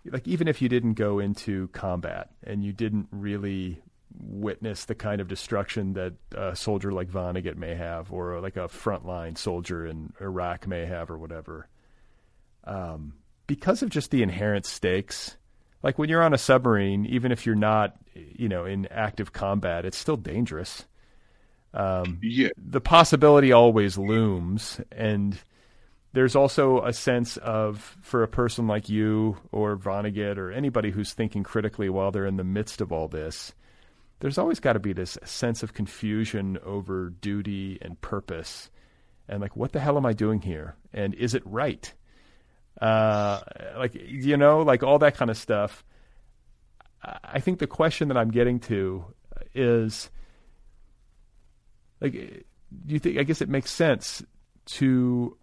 like 0.06 0.28
even 0.28 0.48
if 0.48 0.62
you 0.62 0.70
didn't 0.70 0.94
go 0.94 1.20
into 1.20 1.68
combat 1.70 2.30
and 2.44 2.64
you 2.64 2.72
didn't 2.72 3.08
really 3.12 3.82
witness 4.20 4.86
the 4.86 4.96
kind 4.96 5.22
of 5.22 5.28
destruction 5.28 5.94
that 5.94 6.14
a 6.36 6.56
soldier 6.56 6.92
like 6.92 7.10
Vonnegut 7.10 7.56
may 7.56 7.76
have, 7.76 8.12
or 8.12 8.40
like 8.40 8.58
a 8.58 8.68
frontline 8.68 9.38
soldier 9.38 9.86
in 9.86 10.14
Iraq 10.20 10.68
may 10.68 10.86
have, 10.86 11.10
or 11.10 11.18
whatever. 11.18 11.68
Um, 12.64 13.14
because 13.52 13.84
of 13.84 13.90
just 13.90 14.12
the 14.12 14.24
inherent 14.24 14.66
stakes. 14.66 15.36
Like 15.84 16.00
when 16.00 16.08
you're 16.08 16.24
on 16.24 16.34
a 16.34 16.38
submarine, 16.38 17.06
even 17.06 17.34
if 17.34 17.46
you're 17.46 17.54
not, 17.54 17.98
you 18.14 18.48
know, 18.48 18.64
in 18.64 18.88
active 18.88 19.34
combat, 19.34 19.84
it's 19.84 19.98
still 19.98 20.16
dangerous. 20.16 20.86
Um, 21.74 22.20
yeah. 22.24 22.48
The 22.56 22.80
possibility 22.80 23.52
always 23.52 23.98
looms, 23.98 24.80
and 24.90 25.38
there's 26.14 26.34
also 26.34 26.82
a 26.86 26.94
sense 26.94 27.36
of 27.36 27.98
for 28.02 28.24
a 28.24 28.28
person 28.30 28.68
like 28.68 28.88
you 28.88 29.36
or 29.52 29.76
Vonnegut 29.76 30.38
or 30.38 30.50
anybody 30.50 30.90
who's 30.90 31.12
thinking 31.12 31.44
critically 31.44 31.90
while 31.90 32.10
they're 32.10 32.26
in 32.26 32.38
the 32.38 32.46
midst 32.46 32.80
of 32.80 32.94
all 32.94 33.10
this. 33.10 33.52
There's 34.22 34.38
always 34.38 34.62
got 34.62 34.74
to 34.74 34.80
be 34.80 34.94
this 34.94 35.18
sense 35.26 35.62
of 35.62 35.74
confusion 35.74 36.58
over 36.64 37.10
duty 37.10 37.80
and 37.82 38.00
purpose, 38.00 38.70
and 39.28 39.42
like, 39.42 39.58
what 39.58 39.74
the 39.74 39.82
hell 39.82 39.98
am 39.98 40.06
I 40.06 40.14
doing 40.14 40.40
here? 40.40 40.78
And 40.94 41.14
is 41.16 41.34
it 41.34 41.44
right? 41.46 41.94
Uh, 42.82 43.42
like 43.78 43.96
you 43.96 44.38
know, 44.38 44.62
like 44.62 44.84
all 44.84 45.00
that 45.00 45.16
kind 45.16 45.30
of 45.30 45.38
stuff. 45.38 45.84
I 47.24 47.40
think 47.40 47.60
the 47.60 47.68
question 47.68 48.10
that 48.10 48.18
I'm 48.18 48.32
getting 48.32 48.60
to 48.62 49.06
is 49.54 50.10
like, 52.00 52.14
do 52.14 52.94
you 52.94 53.00
think? 53.00 53.18
I 53.20 53.24
guess 53.24 53.42
it 53.42 53.50
makes 53.50 53.72
sense 53.72 54.24
to 54.66 55.38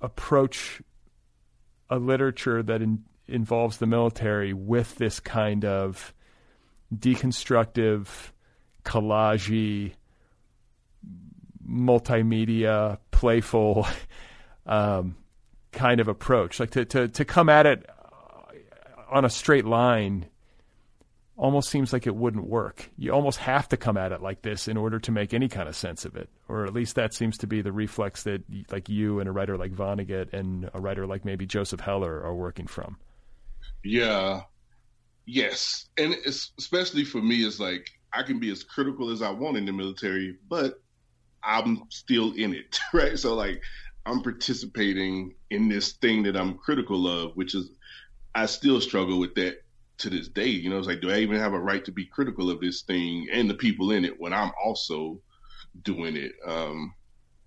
approach 0.00 0.82
a 1.88 1.98
literature 1.98 2.62
that 2.62 2.82
in, 2.82 3.04
involves 3.26 3.78
the 3.78 3.86
military 3.86 4.52
with 4.52 4.96
this 4.96 5.20
kind 5.20 5.64
of 5.64 6.12
deconstructive, 6.94 8.08
collagey, 8.84 9.92
multimedia, 11.66 12.98
playful 13.10 13.86
um, 14.66 15.16
kind 15.72 16.00
of 16.00 16.08
approach. 16.08 16.60
Like 16.60 16.70
to, 16.70 16.84
to, 16.84 17.08
to 17.08 17.24
come 17.24 17.48
at 17.48 17.66
it 17.66 17.88
on 19.10 19.24
a 19.24 19.30
straight 19.30 19.64
line 19.64 20.26
almost 21.36 21.70
seems 21.70 21.92
like 21.92 22.06
it 22.06 22.14
wouldn't 22.14 22.46
work. 22.46 22.90
You 22.96 23.12
almost 23.12 23.38
have 23.38 23.68
to 23.70 23.76
come 23.76 23.96
at 23.96 24.12
it 24.12 24.22
like 24.22 24.42
this 24.42 24.68
in 24.68 24.76
order 24.76 24.98
to 25.00 25.10
make 25.10 25.34
any 25.34 25.48
kind 25.48 25.68
of 25.68 25.74
sense 25.74 26.04
of 26.04 26.14
it, 26.14 26.28
or 26.48 26.66
at 26.66 26.72
least 26.72 26.94
that 26.96 27.14
seems 27.14 27.38
to 27.38 27.46
be 27.46 27.62
the 27.62 27.72
reflex 27.72 28.22
that 28.24 28.42
like 28.70 28.88
you 28.88 29.18
and 29.18 29.28
a 29.28 29.32
writer 29.32 29.56
like 29.56 29.72
Vonnegut 29.72 30.32
and 30.32 30.70
a 30.74 30.80
writer 30.80 31.06
like 31.06 31.24
maybe 31.24 31.46
Joseph 31.46 31.80
Heller 31.80 32.22
are 32.22 32.34
working 32.34 32.66
from. 32.66 32.96
Yeah, 33.82 34.42
yes, 35.26 35.88
and 35.98 36.14
especially 36.24 37.04
for 37.04 37.20
me, 37.20 37.44
it's 37.44 37.58
like 37.58 37.90
I 38.12 38.22
can 38.22 38.38
be 38.38 38.50
as 38.50 38.62
critical 38.62 39.10
as 39.10 39.22
I 39.22 39.30
want 39.30 39.56
in 39.56 39.66
the 39.66 39.72
military, 39.72 40.36
but 40.48 40.80
I'm 41.42 41.84
still 41.88 42.32
in 42.34 42.54
it, 42.54 42.78
right? 42.92 43.18
So 43.18 43.34
like 43.34 43.62
I'm 44.04 44.22
participating 44.22 45.34
in 45.50 45.68
this 45.68 45.92
thing 45.92 46.22
that 46.24 46.36
I'm 46.36 46.58
critical 46.58 47.06
of, 47.06 47.36
which 47.36 47.54
is 47.54 47.70
I 48.34 48.46
still 48.46 48.80
struggle 48.80 49.18
with 49.18 49.34
that 49.36 49.62
to 49.98 50.10
this 50.10 50.28
day. 50.28 50.48
You 50.48 50.70
know, 50.70 50.78
it's 50.78 50.88
like, 50.88 51.00
do 51.00 51.10
I 51.10 51.18
even 51.18 51.38
have 51.38 51.52
a 51.52 51.60
right 51.60 51.84
to 51.84 51.92
be 51.92 52.06
critical 52.06 52.50
of 52.50 52.60
this 52.60 52.82
thing 52.82 53.28
and 53.32 53.48
the 53.48 53.54
people 53.54 53.92
in 53.92 54.04
it 54.04 54.18
when 54.20 54.32
I'm 54.32 54.52
also 54.62 55.20
doing 55.82 56.16
it 56.16 56.32
um, 56.46 56.94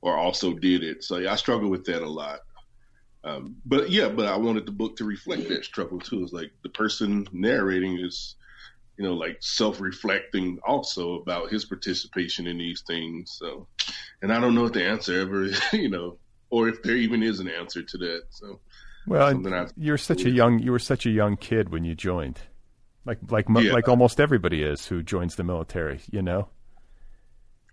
or 0.02 0.18
also 0.18 0.54
did 0.54 0.84
it? 0.84 1.04
So 1.04 1.18
yeah, 1.18 1.34
I 1.34 1.36
struggle 1.36 1.70
with 1.70 1.86
that 1.86 2.02
a 2.02 2.10
lot. 2.10 2.40
Um, 3.24 3.56
but 3.66 3.90
yeah, 3.90 4.08
but 4.08 4.28
I 4.28 4.38
wanted 4.38 4.66
the 4.66 4.72
book 4.72 4.96
to 4.98 5.04
reflect 5.04 5.50
that 5.50 5.66
struggle 5.66 6.00
too. 6.00 6.24
It's 6.24 6.32
like 6.32 6.52
the 6.62 6.70
person 6.70 7.28
narrating 7.32 8.00
is, 8.00 8.36
you 8.98 9.04
know, 9.04 9.16
like 9.16 9.38
self-reflecting 9.42 10.60
also 10.66 11.16
about 11.16 11.52
his 11.52 11.66
participation 11.66 12.46
in 12.46 12.60
these 12.60 12.84
things. 12.88 13.36
So, 13.38 13.68
and 14.22 14.32
I 14.32 14.40
don't 14.40 14.54
know 14.54 14.66
if 14.66 14.74
the 14.74 14.86
answer 14.86 15.20
ever, 15.20 15.48
you 15.74 15.90
know, 15.90 16.20
or 16.56 16.70
if 16.70 16.82
there 16.84 16.96
even 16.96 17.22
is 17.22 17.42
an 17.42 17.50
answer 17.50 17.84
to 17.84 17.98
that. 17.98 18.24
So, 18.30 18.62
well, 19.06 19.70
you're 19.76 19.98
such 19.98 20.24
a 20.24 20.30
young 20.30 20.60
you 20.60 20.72
were 20.72 20.80
such 20.80 21.06
a 21.06 21.10
young 21.10 21.36
kid 21.36 21.70
when 21.70 21.84
you 21.84 21.96
joined, 21.96 22.40
like 23.06 23.20
like 23.30 23.46
yeah. 23.50 23.74
like 23.74 23.90
almost 23.90 24.22
everybody 24.22 24.64
is 24.64 24.86
who 24.86 25.04
joins 25.04 25.36
the 25.36 25.44
military. 25.44 26.00
You 26.10 26.22
know. 26.22 26.48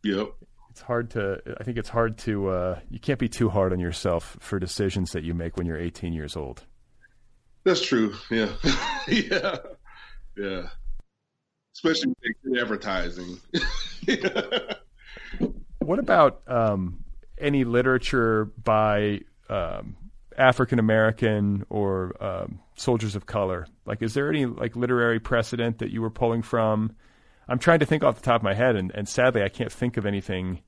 Yep. 0.02 0.32
It's 0.70 0.80
hard 0.80 1.10
to. 1.10 1.40
I 1.60 1.62
think 1.62 1.78
it's 1.78 1.90
hard 1.90 2.18
to. 2.18 2.48
Uh, 2.48 2.80
you 2.90 2.98
can't 2.98 3.20
be 3.20 3.28
too 3.28 3.48
hard 3.48 3.72
on 3.72 3.78
yourself 3.78 4.36
for 4.40 4.58
decisions 4.58 5.12
that 5.12 5.22
you 5.22 5.32
make 5.32 5.56
when 5.56 5.64
you're 5.64 5.78
18 5.78 6.12
years 6.12 6.34
old. 6.34 6.64
That's 7.62 7.86
true. 7.86 8.14
Yeah. 8.30 8.48
yeah. 9.08 9.58
Yeah. 10.36 10.62
Especially 11.74 12.14
advertising. 12.58 13.38
what 15.78 16.00
about 16.00 16.42
um, 16.48 17.01
any 17.42 17.64
literature 17.64 18.46
by 18.62 19.20
um, 19.48 19.96
African 20.36 20.78
American 20.78 21.66
or 21.68 22.22
um, 22.22 22.60
soldiers 22.76 23.14
of 23.16 23.26
color? 23.26 23.66
Like, 23.84 24.02
is 24.02 24.14
there 24.14 24.28
any 24.28 24.46
like 24.46 24.76
literary 24.76 25.20
precedent 25.20 25.78
that 25.78 25.90
you 25.90 26.00
were 26.00 26.10
pulling 26.10 26.42
from? 26.42 26.94
I'm 27.48 27.58
trying 27.58 27.80
to 27.80 27.86
think 27.86 28.04
off 28.04 28.16
the 28.16 28.22
top 28.22 28.36
of 28.40 28.42
my 28.44 28.54
head, 28.54 28.76
and, 28.76 28.92
and 28.94 29.08
sadly, 29.08 29.42
I 29.42 29.48
can't 29.48 29.72
think 29.72 29.96
of 29.96 30.06
anything 30.06 30.62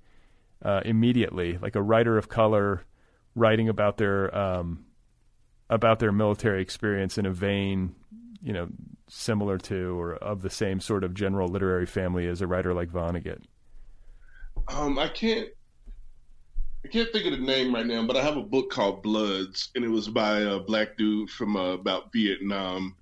uh, 0.62 0.80
immediately. 0.84 1.58
Like 1.58 1.76
a 1.76 1.82
writer 1.82 2.18
of 2.18 2.28
color 2.28 2.84
writing 3.34 3.68
about 3.68 3.96
their 3.96 4.36
um, 4.36 4.84
about 5.70 5.98
their 5.98 6.12
military 6.12 6.60
experience 6.60 7.16
in 7.16 7.26
a 7.26 7.30
vein, 7.30 7.94
you 8.42 8.52
know, 8.52 8.68
similar 9.08 9.58
to 9.58 9.98
or 9.98 10.14
of 10.14 10.42
the 10.42 10.50
same 10.50 10.80
sort 10.80 11.04
of 11.04 11.14
general 11.14 11.48
literary 11.48 11.86
family 11.86 12.26
as 12.26 12.40
a 12.40 12.46
writer 12.46 12.74
like 12.74 12.90
Vonnegut? 12.90 13.42
Um, 14.68 14.98
I 14.98 15.08
can't 15.08 15.48
I 16.84 16.88
can't 16.88 17.10
think 17.12 17.24
of 17.24 17.32
the 17.32 17.38
name 17.38 17.74
right 17.74 17.86
now, 17.86 18.06
but 18.06 18.16
I 18.16 18.22
have 18.22 18.36
a 18.36 18.42
book 18.42 18.70
called 18.70 19.02
Bloods, 19.02 19.70
and 19.74 19.84
it 19.84 19.88
was 19.88 20.08
by 20.08 20.40
a 20.40 20.60
black 20.60 20.98
dude 20.98 21.30
from 21.30 21.56
uh, 21.56 21.72
about 21.72 22.12
Vietnam. 22.12 22.96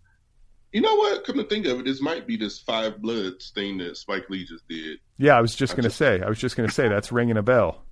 You 0.72 0.80
know 0.80 0.94
what? 0.94 1.24
Come 1.24 1.36
to 1.36 1.44
think 1.44 1.66
of 1.66 1.80
it, 1.80 1.84
this 1.84 2.00
might 2.00 2.26
be 2.26 2.36
this 2.36 2.60
Five 2.60 3.02
Bloods 3.02 3.50
thing 3.50 3.78
that 3.78 3.96
Spike 3.96 4.30
Lee 4.30 4.46
just 4.46 4.66
did. 4.68 4.98
Yeah, 5.18 5.36
I 5.36 5.40
was 5.40 5.54
just 5.54 5.74
going 5.74 5.84
to 5.84 5.90
say. 5.90 6.22
I 6.22 6.28
was 6.28 6.38
just 6.38 6.56
going 6.56 6.68
to 6.68 6.74
say 6.74 6.88
that's 6.88 7.12
ringing 7.12 7.36
a 7.36 7.42
bell. 7.42 7.82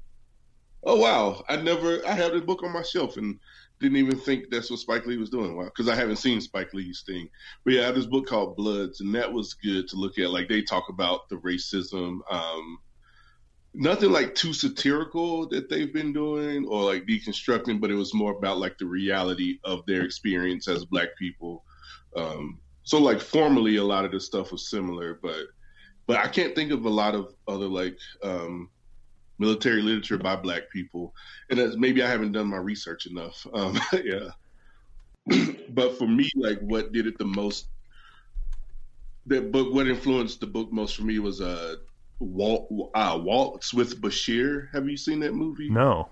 Oh 0.82 0.96
wow! 0.96 1.44
I 1.48 1.56
never. 1.56 2.06
I 2.06 2.12
have 2.12 2.32
the 2.32 2.40
book 2.40 2.62
on 2.62 2.72
my 2.72 2.82
shelf 2.82 3.16
and 3.18 3.38
didn't 3.80 3.98
even 3.98 4.18
think 4.18 4.44
that's 4.50 4.70
what 4.70 4.80
Spike 4.80 5.06
Lee 5.06 5.18
was 5.18 5.28
doing. 5.28 5.56
Wow, 5.56 5.64
because 5.64 5.88
I 5.88 5.94
haven't 5.94 6.16
seen 6.16 6.40
Spike 6.40 6.72
Lee's 6.72 7.02
thing. 7.06 7.28
But 7.64 7.74
yeah, 7.74 7.82
I 7.82 7.86
have 7.86 7.96
this 7.96 8.06
book 8.06 8.26
called 8.26 8.56
Bloods, 8.56 9.00
and 9.00 9.14
that 9.14 9.30
was 9.30 9.54
good 9.54 9.88
to 9.88 9.96
look 9.96 10.18
at. 10.18 10.30
Like 10.30 10.48
they 10.48 10.62
talk 10.62 10.88
about 10.88 11.28
the 11.28 11.36
racism. 11.36 12.20
Um, 12.30 12.78
nothing 13.74 14.10
like 14.10 14.34
too 14.34 14.52
satirical 14.52 15.48
that 15.48 15.68
they've 15.68 15.92
been 15.92 16.12
doing 16.12 16.66
or 16.66 16.82
like 16.82 17.06
deconstructing, 17.06 17.80
but 17.80 17.90
it 17.90 17.94
was 17.94 18.14
more 18.14 18.32
about 18.32 18.58
like 18.58 18.76
the 18.78 18.86
reality 18.86 19.58
of 19.64 19.84
their 19.86 20.02
experience 20.02 20.68
as 20.68 20.84
black 20.84 21.08
people. 21.18 21.64
Um, 22.16 22.58
so 22.82 22.98
like 22.98 23.20
formally, 23.20 23.76
a 23.76 23.84
lot 23.84 24.04
of 24.04 24.12
the 24.12 24.20
stuff 24.20 24.52
was 24.52 24.70
similar, 24.70 25.18
but 25.22 25.46
but 26.06 26.16
I 26.16 26.26
can't 26.26 26.56
think 26.56 26.72
of 26.72 26.84
a 26.84 26.90
lot 26.90 27.14
of 27.14 27.34
other 27.46 27.68
like 27.68 27.96
um, 28.24 28.68
military 29.38 29.82
literature 29.82 30.18
by 30.18 30.34
black 30.34 30.62
people, 30.72 31.14
and 31.50 31.78
maybe 31.78 32.02
I 32.02 32.08
haven't 32.08 32.32
done 32.32 32.48
my 32.48 32.56
research 32.56 33.06
enough. 33.06 33.46
Um, 33.54 33.78
yeah, 34.04 34.30
but 35.70 35.96
for 35.98 36.08
me, 36.08 36.28
like 36.34 36.58
what 36.60 36.92
did 36.92 37.06
it 37.06 37.18
the 37.18 37.26
most? 37.26 37.68
That 39.26 39.52
book, 39.52 39.72
what 39.72 39.86
influenced 39.86 40.40
the 40.40 40.46
book 40.46 40.72
most 40.72 40.96
for 40.96 41.02
me 41.02 41.20
was 41.20 41.40
uh, 41.40 41.76
Walt 42.20 42.90
uh, 42.94 43.18
Waltz 43.20 43.74
with 43.74 44.00
Bashir. 44.00 44.72
Have 44.72 44.88
you 44.88 44.96
seen 44.96 45.20
that 45.20 45.34
movie? 45.34 45.70
No. 45.70 46.08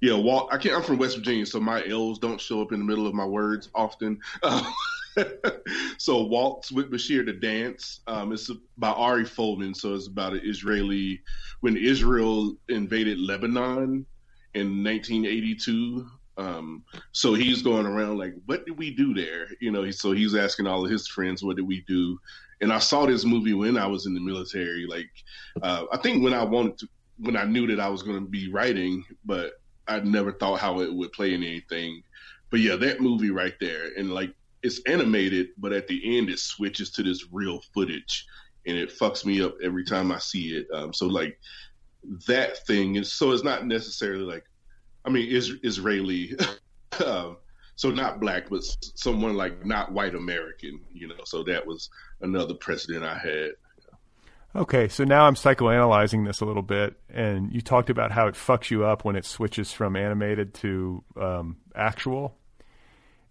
Yeah, 0.00 0.14
Walt. 0.14 0.48
I 0.52 0.58
can't. 0.58 0.74
I'm 0.74 0.82
from 0.82 0.98
West 0.98 1.16
Virginia, 1.16 1.46
so 1.46 1.60
my 1.60 1.86
L's 1.86 2.18
don't 2.18 2.40
show 2.40 2.60
up 2.60 2.72
in 2.72 2.78
the 2.78 2.84
middle 2.84 3.06
of 3.06 3.14
my 3.14 3.24
words 3.24 3.70
often. 3.74 4.20
Uh, 4.42 4.70
so 5.98 6.22
Waltz 6.24 6.70
with 6.70 6.90
Bashir 6.90 7.24
to 7.24 7.32
dance. 7.32 8.00
Um, 8.06 8.32
it's 8.32 8.50
by 8.76 8.90
Ari 8.90 9.24
Folman. 9.24 9.74
So 9.74 9.94
it's 9.94 10.06
about 10.08 10.34
an 10.34 10.42
Israeli 10.44 11.22
when 11.60 11.76
Israel 11.76 12.54
invaded 12.68 13.18
Lebanon 13.18 14.04
in 14.54 14.84
1982. 14.84 16.06
Um, 16.38 16.84
so 17.12 17.32
he's 17.32 17.62
going 17.62 17.86
around 17.86 18.18
like, 18.18 18.34
what 18.44 18.66
did 18.66 18.76
we 18.76 18.90
do 18.90 19.14
there? 19.14 19.48
You 19.60 19.70
know, 19.70 19.90
so 19.90 20.12
he's 20.12 20.34
asking 20.34 20.66
all 20.66 20.84
of 20.84 20.90
his 20.90 21.08
friends, 21.08 21.42
what 21.42 21.56
did 21.56 21.66
we 21.66 21.82
do? 21.82 22.18
And 22.60 22.72
I 22.72 22.78
saw 22.78 23.06
this 23.06 23.24
movie 23.24 23.54
when 23.54 23.76
I 23.76 23.86
was 23.86 24.06
in 24.06 24.14
the 24.14 24.20
military. 24.20 24.86
Like, 24.86 25.10
uh, 25.62 25.84
I 25.92 25.98
think 25.98 26.22
when 26.22 26.34
I 26.34 26.42
wanted 26.42 26.78
to, 26.78 26.88
when 27.18 27.36
I 27.36 27.44
knew 27.44 27.66
that 27.68 27.80
I 27.80 27.88
was 27.88 28.02
going 28.02 28.18
to 28.18 28.28
be 28.28 28.50
writing, 28.50 29.04
but 29.24 29.52
I 29.88 30.00
never 30.00 30.32
thought 30.32 30.60
how 30.60 30.80
it 30.80 30.92
would 30.92 31.12
play 31.12 31.34
in 31.34 31.42
anything. 31.42 32.02
But 32.50 32.60
yeah, 32.60 32.76
that 32.76 33.00
movie 33.00 33.30
right 33.30 33.54
there, 33.60 33.90
and 33.96 34.12
like 34.12 34.32
it's 34.62 34.80
animated, 34.86 35.48
but 35.58 35.72
at 35.72 35.88
the 35.88 36.18
end 36.18 36.30
it 36.30 36.38
switches 36.38 36.90
to 36.90 37.02
this 37.02 37.26
real 37.32 37.60
footage, 37.74 38.26
and 38.66 38.76
it 38.76 38.90
fucks 38.90 39.24
me 39.24 39.42
up 39.42 39.56
every 39.62 39.84
time 39.84 40.12
I 40.12 40.18
see 40.18 40.56
it. 40.56 40.66
Um, 40.72 40.92
so 40.92 41.06
like 41.06 41.38
that 42.26 42.66
thing 42.66 42.96
is 42.96 43.12
so 43.12 43.32
it's 43.32 43.44
not 43.44 43.66
necessarily 43.66 44.24
like, 44.24 44.44
I 45.04 45.10
mean, 45.10 45.28
is 45.28 45.54
Israeli, 45.62 46.36
so 47.76 47.90
not 47.90 48.20
black, 48.20 48.48
but 48.48 48.64
someone 48.94 49.36
like 49.36 49.64
not 49.64 49.92
white 49.92 50.14
American, 50.14 50.80
you 50.92 51.08
know. 51.08 51.24
So 51.24 51.44
that 51.44 51.66
was 51.66 51.90
another 52.20 52.54
precedent 52.54 53.04
I 53.04 53.18
had. 53.18 53.50
Okay, 54.54 54.88
so 54.88 55.04
now 55.04 55.26
I'm 55.26 55.34
psychoanalyzing 55.34 56.26
this 56.26 56.40
a 56.40 56.46
little 56.46 56.62
bit, 56.62 56.98
and 57.10 57.52
you 57.52 57.60
talked 57.60 57.90
about 57.90 58.10
how 58.10 58.26
it 58.26 58.34
fucks 58.34 58.70
you 58.70 58.86
up 58.86 59.04
when 59.04 59.14
it 59.14 59.26
switches 59.26 59.70
from 59.70 59.96
animated 59.96 60.54
to 60.54 61.04
um, 61.20 61.58
actual. 61.74 62.38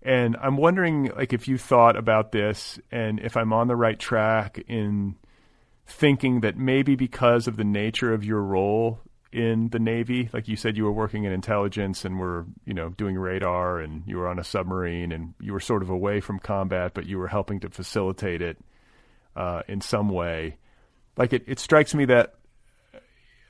And 0.04 0.38
I'm 0.40 0.56
wondering, 0.56 1.10
like, 1.16 1.34
if 1.34 1.48
you 1.48 1.58
thought 1.58 1.98
about 1.98 2.32
this, 2.32 2.80
and 2.92 3.20
if 3.20 3.36
I'm 3.36 3.54
on 3.54 3.68
the 3.68 3.76
right 3.76 3.98
track 3.98 4.64
in 4.68 5.16
thinking 5.88 6.42
that 6.42 6.58
maybe 6.58 6.96
because 6.96 7.48
of 7.48 7.58
the 7.58 7.64
nature 7.64 8.14
of 8.14 8.24
your 8.24 8.42
role 8.42 9.00
in 9.36 9.70
the 9.70 9.80
Navy, 9.80 10.30
like 10.34 10.48
you 10.48 10.56
said, 10.56 10.78
you 10.78 10.86
were 10.86 10.91
working 10.91 11.26
in 11.26 11.32
intelligence 11.32 12.06
and 12.06 12.20
were, 12.20 12.45
you 12.66 12.74
know, 12.74 12.90
doing 12.90 13.18
radar, 13.18 13.80
and 13.80 14.03
you 14.07 14.18
were 14.18 14.28
on 14.28 14.40
a 14.40 14.44
submarine, 14.44 15.12
and 15.12 15.34
you 15.40 15.53
were 15.53 15.60
sort 15.60 15.84
of 15.84 15.90
away 15.90 16.22
from 16.22 16.40
combat, 16.40 16.94
but 16.94 17.06
you 17.06 17.18
were 17.18 17.28
helping 17.28 17.60
to 17.60 17.70
facilitate 17.70 18.41
it 18.41 18.57
uh, 19.36 19.62
in 19.68 19.82
some 19.82 20.10
way 20.10 20.57
like 21.18 21.34
it, 21.34 21.44
it 21.48 21.60
strikes 21.60 21.94
me 21.94 22.06
that 22.06 22.36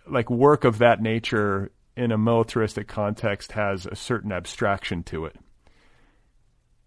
like 0.08 0.30
work 0.30 0.64
of 0.64 0.80
that 0.80 1.02
nature 1.02 1.72
in 1.98 2.12
a 2.12 2.18
militaristic 2.18 2.88
context 2.88 3.54
has 3.54 3.86
a 3.86 3.96
certain 3.96 4.32
abstraction 4.32 5.04
to 5.04 5.26
it. 5.26 5.36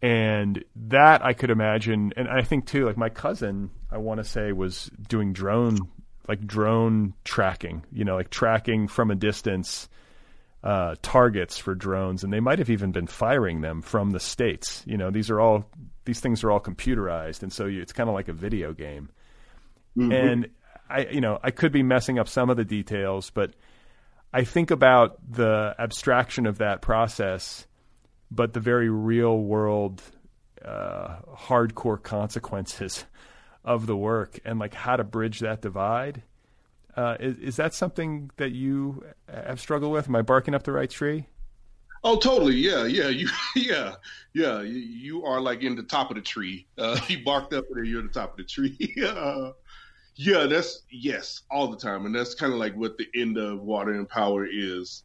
And 0.01 0.65
that 0.77 1.25
I 1.25 1.33
could 1.33 1.51
imagine, 1.51 2.13
and 2.17 2.29
I 2.29 2.43
think 2.43 2.67
too, 2.67 2.87
like 2.87 2.97
my 2.97 3.09
cousin, 3.09 3.71
I 3.91 3.99
want 3.99 4.19
to 4.19 4.25
say 4.25 4.53
was 4.53 4.91
doing 5.09 5.33
drone, 5.33 5.77
like 6.29 6.47
drone 6.47 7.15
tracking, 7.25 7.85
you 7.91 8.05
know, 8.05 8.17
like 8.17 8.31
tracking 8.31 8.87
from 8.87 9.11
a 9.11 9.15
distance 9.15 9.89
uh, 10.63 10.95
targets 11.03 11.57
for 11.57 11.75
drones, 11.75 12.23
and 12.23 12.33
they 12.33 12.41
might 12.41 12.59
have 12.59 12.71
even 12.71 12.93
been 12.93 13.07
firing 13.07 13.63
them 13.63 13.81
from 13.81 14.11
the 14.11 14.21
states. 14.21 14.83
You 14.87 14.97
know, 14.97 15.11
these 15.11 15.31
are 15.31 15.41
all 15.41 15.65
these 16.05 16.21
things 16.21 16.45
are 16.45 16.51
all 16.51 16.61
computerized, 16.61 17.43
and 17.43 17.53
so 17.53 17.67
you, 17.67 17.81
it's 17.81 17.93
kind 17.93 18.09
of 18.09 18.15
like 18.15 18.29
a 18.29 18.33
video 18.33 18.73
game. 18.73 19.09
Mm-hmm. 19.97 20.13
And 20.13 20.49
I 20.91 21.07
you 21.11 21.21
know 21.21 21.39
I 21.43 21.51
could 21.51 21.73
be 21.73 21.83
messing 21.83 22.19
up 22.19 22.29
some 22.29 22.51
of 22.51 22.57
the 22.57 22.65
details, 22.65 23.31
but 23.31 23.55
I 24.33 24.45
think 24.45 24.71
about 24.71 25.19
the 25.31 25.75
abstraction 25.79 26.47
of 26.47 26.59
that 26.59 26.83
process, 26.83 27.67
but 28.31 28.53
the 28.53 28.61
very 28.61 28.91
real 28.91 29.39
world, 29.39 30.03
uh, 30.63 31.17
hardcore 31.35 32.03
consequences 32.03 33.05
of 33.69 33.87
the 33.87 33.97
work, 33.97 34.41
and 34.47 34.59
like 34.59 34.73
how 34.73 34.97
to 34.97 35.05
bridge 35.05 35.41
that 35.41 35.61
divide. 35.61 36.23
Uh, 36.97 37.17
is, 37.21 37.39
is 37.39 37.57
that 37.57 37.75
something 37.75 38.31
that 38.39 38.53
you 38.53 39.05
have 39.31 39.61
struggled 39.61 39.93
with? 39.93 40.09
Am 40.09 40.17
I 40.17 40.23
barking 40.23 40.55
up 40.55 40.63
the 40.63 40.73
right 40.73 40.89
tree? 40.89 41.27
Oh, 42.03 42.17
totally. 42.17 42.57
Yeah, 42.57 42.87
yeah. 42.87 43.09
You, 43.09 43.29
yeah, 43.57 43.95
yeah. 44.33 44.63
You, 44.63 45.23
are 45.25 45.39
like 45.41 45.63
in 45.63 45.77
the 45.77 45.83
top 45.83 46.11
of 46.11 46.17
the 46.17 46.23
tree. 46.23 46.67
Uh, 46.79 46.99
you 47.09 47.23
barked 47.25 47.53
up 47.53 47.67
there. 47.71 47.85
You're 47.85 48.03
the 48.03 48.09
top 48.09 48.33
of 48.33 48.37
the 48.39 48.45
tree. 48.45 48.95
uh, 49.07 49.53
yeah, 50.17 50.47
that's 50.47 50.83
yes, 50.91 51.43
all 51.51 51.69
the 51.69 51.77
time, 51.77 52.07
and 52.07 52.15
that's 52.15 52.35
kind 52.35 52.53
of 52.53 52.59
like 52.59 52.75
what 52.75 52.97
the 52.97 53.07
end 53.15 53.37
of 53.37 53.61
Water 53.61 53.93
and 53.93 54.09
Power 54.09 54.49
is 54.51 55.05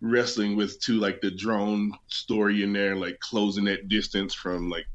wrestling 0.00 0.56
with 0.56 0.80
too, 0.80 0.94
like 0.94 1.20
the 1.20 1.30
drone 1.30 1.92
story 2.08 2.62
in 2.62 2.72
there, 2.72 2.96
like 2.96 3.20
closing 3.20 3.64
that 3.66 3.88
distance 3.88 4.34
from 4.34 4.70
like 4.70 4.86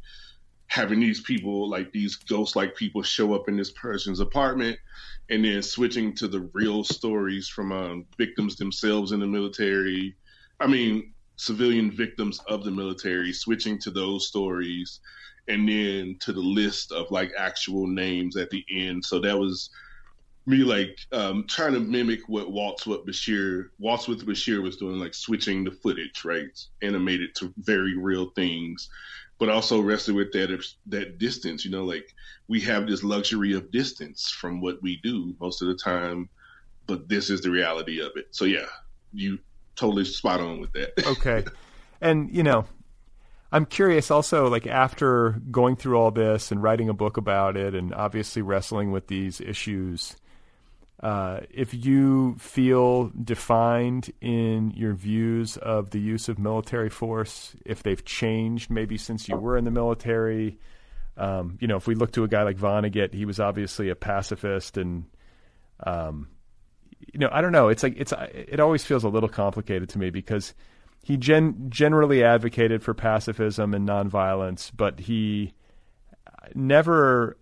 having 0.73 0.99
these 0.99 1.21
people, 1.21 1.69
like 1.69 1.91
these 1.91 2.15
ghost-like 2.15 2.75
people, 2.75 3.03
show 3.03 3.35
up 3.35 3.47
in 3.47 3.55
this 3.55 3.69
person's 3.71 4.19
apartment, 4.19 4.75
and 5.29 5.45
then 5.45 5.61
switching 5.61 6.15
to 6.15 6.27
the 6.27 6.49
real 6.53 6.83
stories 6.83 7.47
from 7.47 7.71
um, 7.71 8.05
victims 8.17 8.55
themselves 8.55 9.11
in 9.11 9.19
the 9.19 9.27
military. 9.27 10.15
I 10.59 10.65
mean, 10.65 11.13
civilian 11.35 11.91
victims 11.91 12.39
of 12.47 12.63
the 12.63 12.71
military, 12.71 13.33
switching 13.33 13.77
to 13.81 13.91
those 13.91 14.27
stories 14.27 14.99
and 15.47 15.69
then 15.69 16.17
to 16.21 16.33
the 16.33 16.39
list 16.39 16.91
of 16.91 17.11
like 17.11 17.31
actual 17.37 17.85
names 17.85 18.35
at 18.35 18.49
the 18.49 18.65
end. 18.71 19.05
So 19.05 19.19
that 19.19 19.37
was 19.37 19.69
me 20.45 20.57
like 20.57 20.97
um, 21.11 21.45
trying 21.47 21.73
to 21.73 21.79
mimic 21.79 22.21
what 22.27 22.51
Waltz 22.51 22.87
with 22.87 23.05
Bashir 23.05 23.69
Waltz 23.77 24.07
with 24.07 24.25
Bashir 24.25 24.61
was 24.61 24.77
doing, 24.77 24.99
like 24.99 25.13
switching 25.13 25.63
the 25.63 25.71
footage, 25.71 26.25
right, 26.25 26.59
animated 26.81 27.35
to 27.35 27.53
very 27.57 27.95
real 27.95 28.31
things, 28.31 28.89
but 29.39 29.49
also 29.49 29.81
wrestling 29.81 30.17
with 30.17 30.31
that 30.33 30.65
that 30.87 31.17
distance. 31.17 31.65
You 31.65 31.71
know, 31.71 31.85
like 31.85 32.13
we 32.47 32.59
have 32.61 32.87
this 32.87 33.03
luxury 33.03 33.53
of 33.53 33.71
distance 33.71 34.29
from 34.29 34.61
what 34.61 34.81
we 34.81 34.97
do 34.97 35.35
most 35.39 35.61
of 35.61 35.67
the 35.67 35.75
time, 35.75 36.29
but 36.87 37.09
this 37.09 37.29
is 37.29 37.41
the 37.41 37.51
reality 37.51 38.01
of 38.01 38.11
it. 38.15 38.27
So 38.31 38.45
yeah, 38.45 38.67
you 39.13 39.39
totally 39.75 40.05
spot 40.05 40.39
on 40.39 40.59
with 40.59 40.71
that. 40.73 40.93
okay, 41.07 41.45
and 42.01 42.33
you 42.35 42.43
know 42.43 42.65
I'm 43.53 43.67
curious 43.67 44.09
also, 44.09 44.49
like 44.49 44.65
after 44.65 45.39
going 45.51 45.75
through 45.75 45.95
all 45.99 46.09
this 46.09 46.51
and 46.51 46.63
writing 46.63 46.89
a 46.89 46.93
book 46.93 47.17
about 47.17 47.55
it, 47.55 47.75
and 47.75 47.93
obviously 47.93 48.41
wrestling 48.41 48.91
with 48.91 49.05
these 49.07 49.39
issues, 49.39 50.15
uh, 51.03 51.41
if 51.51 51.73
you 51.73 52.33
feel 52.39 53.11
defined 53.21 54.09
in 54.21 54.71
your 54.71 54.93
views 54.93 55.57
of 55.57 55.89
the 55.89 55.99
use 55.99 56.29
of 56.29 56.39
military 56.39 56.89
force, 56.89 57.53
if 57.65 57.83
they've 57.83 58.05
changed 58.05 58.71
maybe 58.71 58.97
since 58.97 59.27
you 59.27 59.35
were 59.35 59.57
in 59.57 59.65
the 59.65 59.71
military. 59.71 60.57
Um, 61.17 61.57
you 61.59 61.67
know, 61.67 61.75
if 61.75 61.87
we 61.87 61.95
look 61.95 62.13
to 62.13 62.23
a 62.23 62.29
guy 62.29 62.43
like 62.43 62.57
Vonnegut, 62.57 63.13
he 63.13 63.25
was 63.25 63.41
obviously 63.41 63.89
a 63.89 63.95
pacifist, 63.95 64.77
and 64.77 65.03
um, 65.85 66.29
you 67.13 67.19
know, 67.19 67.29
I 67.33 67.41
don't 67.41 67.51
know. 67.51 67.67
It's 67.67 67.83
like 67.83 67.95
it's 67.97 68.13
it 68.33 68.61
always 68.61 68.85
feels 68.85 69.03
a 69.03 69.09
little 69.09 69.29
complicated 69.29 69.89
to 69.89 69.99
me 69.99 70.09
because 70.09 70.53
he 71.03 71.17
gen- 71.17 71.65
generally 71.69 72.23
advocated 72.23 72.81
for 72.81 72.93
pacifism 72.93 73.73
and 73.73 73.87
nonviolence, 73.87 74.71
but 74.73 75.01
he 75.01 75.53
never 76.55 77.37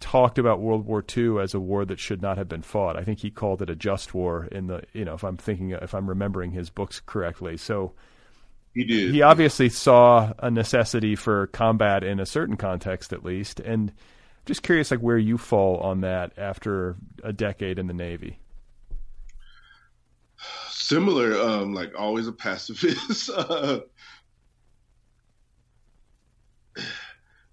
talked 0.00 0.38
about 0.38 0.60
World 0.60 0.86
War 0.86 1.04
II 1.16 1.38
as 1.40 1.54
a 1.54 1.60
war 1.60 1.84
that 1.84 1.98
should 1.98 2.22
not 2.22 2.38
have 2.38 2.48
been 2.48 2.62
fought. 2.62 2.96
I 2.96 3.04
think 3.04 3.20
he 3.20 3.30
called 3.30 3.62
it 3.62 3.70
a 3.70 3.76
just 3.76 4.14
war 4.14 4.46
in 4.52 4.66
the 4.68 4.82
you 4.92 5.04
know 5.04 5.14
if 5.14 5.24
I'm 5.24 5.36
thinking 5.36 5.70
if 5.70 5.94
I'm 5.94 6.08
remembering 6.08 6.52
his 6.52 6.70
books 6.70 7.00
correctly. 7.04 7.56
So 7.56 7.94
He 8.74 8.84
did. 8.84 9.14
he 9.14 9.22
obviously 9.22 9.68
saw 9.68 10.32
a 10.38 10.50
necessity 10.50 11.16
for 11.16 11.46
combat 11.48 12.04
in 12.04 12.20
a 12.20 12.26
certain 12.26 12.56
context 12.56 13.12
at 13.12 13.24
least 13.24 13.60
and 13.60 13.92
just 14.46 14.62
curious 14.62 14.90
like 14.90 15.00
where 15.00 15.18
you 15.18 15.38
fall 15.38 15.78
on 15.78 16.00
that 16.02 16.32
after 16.38 16.96
a 17.24 17.32
decade 17.32 17.78
in 17.78 17.86
the 17.86 17.94
Navy. 17.94 18.38
similar 20.70 21.38
um 21.40 21.74
like 21.74 21.92
always 21.98 22.26
a 22.28 22.32
pacifist 22.32 23.30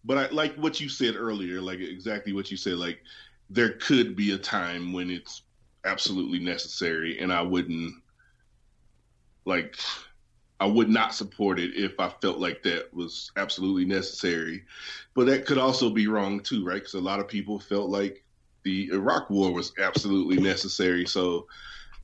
but 0.05 0.17
i 0.17 0.27
like 0.33 0.55
what 0.55 0.79
you 0.79 0.87
said 0.87 1.15
earlier 1.15 1.61
like 1.61 1.79
exactly 1.79 2.33
what 2.33 2.49
you 2.51 2.57
said 2.57 2.77
like 2.77 3.01
there 3.49 3.71
could 3.73 4.15
be 4.15 4.31
a 4.31 4.37
time 4.37 4.93
when 4.93 5.09
it's 5.09 5.43
absolutely 5.83 6.39
necessary 6.39 7.19
and 7.19 7.31
i 7.31 7.41
wouldn't 7.41 7.93
like 9.45 9.77
i 10.59 10.65
would 10.65 10.89
not 10.89 11.13
support 11.13 11.59
it 11.59 11.75
if 11.75 11.99
i 11.99 12.09
felt 12.21 12.39
like 12.39 12.63
that 12.63 12.93
was 12.93 13.31
absolutely 13.37 13.85
necessary. 13.85 14.63
But 15.13 15.27
that 15.27 15.45
could 15.45 15.57
also 15.57 15.89
be 15.89 16.07
wrong 16.07 16.39
too 16.39 16.65
right? 16.65 16.75
Because 16.75 16.93
a 16.93 16.99
lot 16.99 17.19
of 17.19 17.27
people 17.27 17.59
felt 17.59 17.89
like 17.89 18.23
the 18.63 18.89
iraq 18.91 19.29
war 19.29 19.53
was 19.53 19.73
absolutely 19.79 20.37
necessary. 20.37 21.05
So 21.05 21.47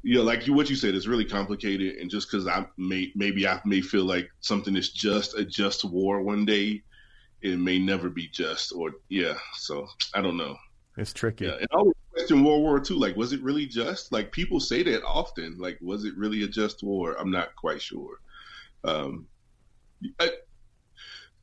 you 0.03 0.15
know, 0.15 0.23
like 0.23 0.47
you, 0.47 0.53
what 0.53 0.69
you 0.69 0.75
said 0.75 0.95
is 0.95 1.07
really 1.07 1.25
complicated, 1.25 1.97
and 1.97 2.09
just 2.09 2.31
because 2.31 2.47
I 2.47 2.65
may 2.77 3.11
maybe 3.15 3.47
I 3.47 3.61
may 3.65 3.81
feel 3.81 4.05
like 4.05 4.31
something 4.39 4.75
is 4.75 4.89
just 4.89 5.37
a 5.37 5.45
just 5.45 5.83
war 5.83 6.21
one 6.21 6.43
day, 6.43 6.81
it 7.41 7.59
may 7.59 7.79
never 7.79 8.09
be 8.09 8.27
just, 8.27 8.71
or 8.73 8.91
yeah. 9.09 9.35
So 9.55 9.87
I 10.13 10.21
don't 10.21 10.37
know. 10.37 10.57
It's 10.97 11.13
tricky. 11.13 11.45
Yeah, 11.45 11.55
and 11.59 11.67
I 11.71 11.77
always 11.77 11.95
question 12.11 12.43
World 12.43 12.61
War 12.61 12.81
II. 12.89 12.97
Like, 12.97 13.15
was 13.15 13.33
it 13.33 13.41
really 13.41 13.65
just? 13.65 14.11
Like 14.11 14.31
people 14.31 14.59
say 14.59 14.83
that 14.83 15.03
often. 15.03 15.57
Like, 15.57 15.77
was 15.81 16.05
it 16.05 16.17
really 16.17 16.43
a 16.43 16.47
just 16.47 16.83
war? 16.83 17.15
I'm 17.19 17.31
not 17.31 17.55
quite 17.55 17.81
sure. 17.81 18.19
Um, 18.83 19.27
I, 20.19 20.31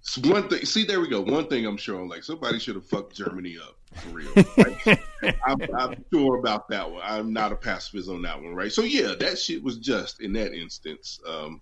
it's 0.00 0.18
one 0.18 0.48
thing. 0.48 0.64
See, 0.64 0.84
there 0.84 1.00
we 1.00 1.08
go. 1.08 1.20
One 1.20 1.48
thing 1.48 1.66
I'm 1.66 1.76
sure 1.76 2.00
on. 2.00 2.08
Like 2.08 2.24
somebody 2.24 2.58
should 2.58 2.76
have 2.76 2.86
fucked 2.86 3.16
Germany 3.16 3.56
up 3.58 3.76
for 3.94 4.08
real. 4.10 4.32
Like, 4.56 4.86
I'm, 5.46 5.60
I'm 5.76 6.04
sure 6.12 6.36
about 6.38 6.68
that 6.68 6.90
one. 6.90 7.02
I'm 7.04 7.32
not 7.32 7.52
a 7.52 7.56
pacifist 7.56 8.08
on 8.08 8.22
that 8.22 8.40
one, 8.40 8.54
right? 8.54 8.72
So 8.72 8.82
yeah, 8.82 9.14
that 9.18 9.38
shit 9.38 9.62
was 9.62 9.78
just 9.78 10.20
in 10.20 10.32
that 10.34 10.52
instance. 10.52 11.20
Um, 11.26 11.60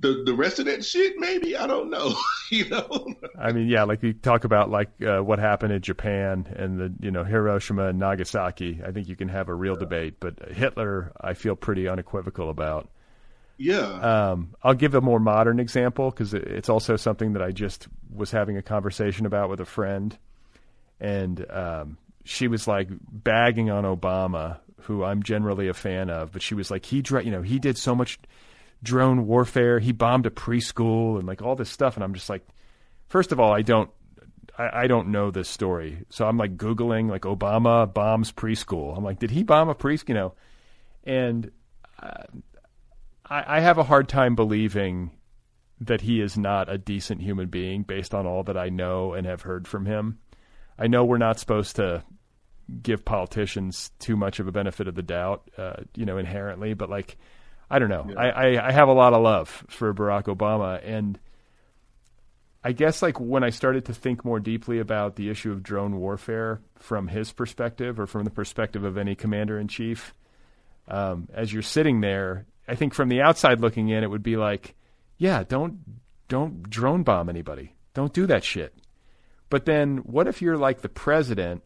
the 0.00 0.22
the 0.24 0.34
rest 0.34 0.58
of 0.58 0.66
that 0.66 0.84
shit, 0.84 1.14
maybe 1.18 1.56
I 1.56 1.66
don't 1.66 1.90
know. 1.90 2.14
you 2.50 2.68
know, 2.68 3.06
I 3.38 3.52
mean, 3.52 3.68
yeah, 3.68 3.84
like 3.84 4.02
you 4.02 4.12
talk 4.12 4.44
about 4.44 4.70
like 4.70 4.90
uh, 5.02 5.20
what 5.20 5.38
happened 5.38 5.72
in 5.72 5.82
Japan 5.82 6.46
and 6.56 6.78
the 6.78 6.92
you 7.00 7.10
know 7.10 7.24
Hiroshima 7.24 7.88
and 7.88 7.98
Nagasaki. 7.98 8.80
I 8.84 8.90
think 8.92 9.08
you 9.08 9.16
can 9.16 9.28
have 9.28 9.48
a 9.48 9.54
real 9.54 9.76
debate, 9.76 10.14
but 10.20 10.38
Hitler, 10.50 11.12
I 11.20 11.34
feel 11.34 11.56
pretty 11.56 11.88
unequivocal 11.88 12.48
about. 12.50 12.88
yeah, 13.58 13.80
Um, 14.32 14.54
I'll 14.62 14.74
give 14.74 14.94
a 14.94 15.00
more 15.00 15.20
modern 15.20 15.60
example 15.60 16.10
because 16.10 16.34
it's 16.34 16.68
also 16.68 16.96
something 16.96 17.34
that 17.34 17.42
I 17.42 17.52
just 17.52 17.86
was 18.12 18.30
having 18.30 18.56
a 18.56 18.62
conversation 18.62 19.26
about 19.26 19.50
with 19.50 19.60
a 19.60 19.64
friend, 19.66 20.16
and 21.00 21.44
um, 21.50 21.98
she 22.24 22.48
was 22.48 22.66
like 22.66 22.88
bagging 23.10 23.70
on 23.70 23.84
Obama, 23.84 24.58
who 24.82 25.04
I'm 25.04 25.22
generally 25.22 25.68
a 25.68 25.74
fan 25.74 26.10
of, 26.10 26.32
but 26.32 26.42
she 26.42 26.54
was 26.54 26.70
like, 26.70 26.84
he, 26.86 27.02
dr- 27.02 27.24
you 27.24 27.30
know, 27.30 27.42
he 27.42 27.58
did 27.58 27.76
so 27.78 27.94
much 27.94 28.18
drone 28.82 29.26
warfare, 29.26 29.78
he 29.78 29.92
bombed 29.92 30.26
a 30.26 30.30
preschool 30.30 31.18
and 31.18 31.26
like 31.26 31.42
all 31.42 31.54
this 31.54 31.70
stuff, 31.70 31.96
and 31.96 32.04
I'm 32.04 32.14
just 32.14 32.28
like, 32.28 32.46
first 33.08 33.32
of 33.32 33.40
all, 33.40 33.52
I 33.52 33.62
don't. 33.62 33.90
I, 34.58 34.82
I 34.82 34.86
don't 34.86 35.08
know 35.08 35.30
this 35.30 35.48
story, 35.48 36.04
so 36.10 36.26
I'm 36.26 36.36
like 36.36 36.56
googling 36.56 37.08
like 37.08 37.22
Obama 37.22 37.92
bombs 37.92 38.32
preschool. 38.32 38.96
I'm 38.96 39.04
like, 39.04 39.18
did 39.18 39.30
he 39.30 39.42
bomb 39.44 39.68
a 39.68 39.74
preschool? 39.74 40.08
You 40.08 40.14
know, 40.14 40.34
and 41.04 41.50
uh, 42.02 42.24
I, 43.28 43.58
I 43.58 43.60
have 43.60 43.78
a 43.78 43.84
hard 43.84 44.08
time 44.08 44.34
believing 44.34 45.12
that 45.80 46.02
he 46.02 46.20
is 46.20 46.36
not 46.36 46.68
a 46.68 46.78
decent 46.78 47.22
human 47.22 47.48
being 47.48 47.82
based 47.82 48.14
on 48.14 48.26
all 48.26 48.42
that 48.44 48.56
I 48.56 48.68
know 48.68 49.14
and 49.14 49.26
have 49.26 49.42
heard 49.42 49.66
from 49.66 49.86
him. 49.86 50.18
I 50.78 50.86
know 50.86 51.04
we're 51.04 51.18
not 51.18 51.40
supposed 51.40 51.76
to 51.76 52.04
give 52.82 53.04
politicians 53.04 53.90
too 53.98 54.16
much 54.16 54.38
of 54.38 54.46
a 54.46 54.52
benefit 54.52 54.86
of 54.86 54.94
the 54.94 55.02
doubt, 55.02 55.50
uh, 55.58 55.82
you 55.96 56.04
know, 56.04 56.18
inherently, 56.18 56.74
but 56.74 56.88
like, 56.88 57.16
I 57.72 57.78
don't 57.78 57.88
know. 57.88 58.06
I, 58.18 58.28
I, 58.28 58.68
I 58.68 58.72
have 58.72 58.88
a 58.88 58.92
lot 58.92 59.14
of 59.14 59.22
love 59.22 59.64
for 59.66 59.94
Barack 59.94 60.24
Obama. 60.24 60.78
And 60.84 61.18
I 62.62 62.72
guess 62.72 63.00
like 63.00 63.18
when 63.18 63.42
I 63.42 63.48
started 63.48 63.86
to 63.86 63.94
think 63.94 64.26
more 64.26 64.40
deeply 64.40 64.78
about 64.78 65.16
the 65.16 65.30
issue 65.30 65.50
of 65.50 65.62
drone 65.62 65.98
warfare 65.98 66.60
from 66.76 67.08
his 67.08 67.32
perspective 67.32 67.98
or 67.98 68.06
from 68.06 68.24
the 68.24 68.30
perspective 68.30 68.84
of 68.84 68.98
any 68.98 69.14
commander 69.14 69.58
in 69.58 69.68
chief, 69.68 70.12
um, 70.86 71.30
as 71.32 71.50
you're 71.50 71.62
sitting 71.62 72.02
there, 72.02 72.44
I 72.68 72.74
think 72.74 72.92
from 72.92 73.08
the 73.08 73.22
outside 73.22 73.60
looking 73.60 73.88
in, 73.88 74.04
it 74.04 74.10
would 74.10 74.22
be 74.22 74.36
like, 74.36 74.74
yeah, 75.16 75.42
don't 75.42 75.78
don't 76.28 76.68
drone 76.68 77.04
bomb 77.04 77.30
anybody. 77.30 77.74
Don't 77.94 78.12
do 78.12 78.26
that 78.26 78.44
shit. 78.44 78.76
But 79.48 79.64
then 79.64 79.98
what 79.98 80.28
if 80.28 80.42
you're 80.42 80.58
like 80.58 80.82
the 80.82 80.90
president 80.90 81.62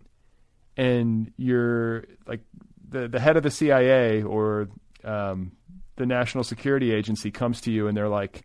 and 0.77 1.33
you're 1.37 2.05
like 2.29 2.43
the 2.89 3.09
the 3.09 3.19
head 3.19 3.37
of 3.37 3.43
the 3.43 3.51
CIA 3.51 4.23
or 4.23 4.69
um, 5.03 5.53
the 5.97 6.07
National 6.07 6.45
Security 6.45 6.93
Agency 6.93 7.31
comes 7.31 7.61
to 7.63 7.73
you 7.73 7.89
and 7.89 7.97
they're 7.97 8.09
like, 8.09 8.43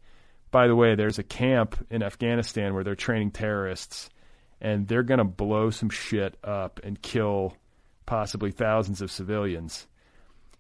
by 0.52 0.68
the 0.68 0.76
way, 0.76 0.96
there's 0.96 1.20
a 1.20 1.24
camp 1.24 1.86
in 1.90 2.04
Afghanistan 2.04 2.74
where 2.74 2.84
they're 2.84 2.96
training 2.96 3.32
terrorists 3.32 4.10
and 4.60 4.88
they're 4.88 5.04
going 5.04 5.18
to 5.18 5.24
blow 5.24 5.70
some 5.70 5.90
shit 5.90 6.38
up 6.44 6.80
and 6.84 7.02
kill 7.02 7.56
possibly 8.06 8.52
thousands 8.52 9.02
of 9.02 9.12
civilians. 9.12 9.88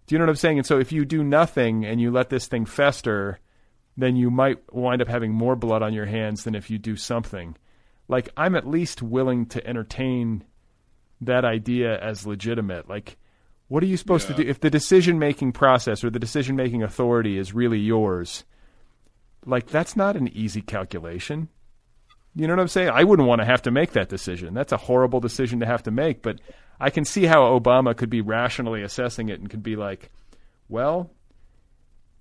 Do 0.07 0.15
you 0.15 0.19
know 0.19 0.25
what 0.25 0.31
I'm 0.31 0.35
saying? 0.37 0.57
And 0.59 0.67
so 0.67 0.79
if 0.79 0.91
you 0.91 1.05
do 1.05 1.23
nothing 1.23 1.85
and 1.85 2.01
you 2.01 2.11
let 2.11 2.29
this 2.29 2.47
thing 2.47 2.65
fester, 2.65 3.39
then 3.97 4.15
you 4.15 4.31
might 4.31 4.73
wind 4.73 5.01
up 5.01 5.07
having 5.07 5.33
more 5.33 5.55
blood 5.55 5.81
on 5.81 5.93
your 5.93 6.05
hands 6.05 6.43
than 6.43 6.55
if 6.55 6.69
you 6.69 6.77
do 6.77 6.95
something. 6.95 7.55
Like 8.07 8.29
I'm 8.35 8.55
at 8.55 8.67
least 8.67 9.01
willing 9.01 9.45
to 9.47 9.65
entertain 9.65 10.43
that 11.21 11.45
idea 11.45 11.99
as 11.99 12.25
legitimate. 12.25 12.89
Like 12.89 13.17
what 13.71 13.81
are 13.83 13.85
you 13.85 13.95
supposed 13.95 14.29
Yeah. 14.29 14.35
to 14.35 14.43
do 14.43 14.49
if 14.49 14.59
the 14.59 14.69
decision 14.69 15.17
making 15.17 15.53
process 15.53 16.03
or 16.03 16.09
the 16.09 16.19
decision 16.19 16.57
making 16.57 16.83
authority 16.83 17.37
is 17.37 17.53
really 17.53 17.79
yours? 17.79 18.43
Like 19.45 19.67
that's 19.67 19.95
not 19.95 20.17
an 20.17 20.27
easy 20.27 20.61
calculation. 20.61 21.47
You 22.35 22.47
know 22.47 22.53
what 22.55 22.61
I'm 22.61 22.67
saying? 22.67 22.89
I 22.93 23.05
wouldn't 23.05 23.27
want 23.29 23.39
to 23.39 23.45
have 23.45 23.61
to 23.61 23.71
make 23.71 23.91
that 23.93 24.09
decision. 24.09 24.53
That's 24.53 24.73
a 24.73 24.77
horrible 24.77 25.21
decision 25.21 25.61
to 25.61 25.65
have 25.65 25.83
to 25.83 25.91
make, 25.91 26.21
but 26.21 26.39
I 26.81 26.89
can 26.89 27.05
see 27.05 27.25
how 27.25 27.41
Obama 27.57 27.95
could 27.95 28.09
be 28.09 28.19
rationally 28.21 28.81
assessing 28.83 29.29
it 29.29 29.39
and 29.39 29.49
could 29.49 29.63
be 29.63 29.75
like, 29.77 30.11
well, 30.67 31.09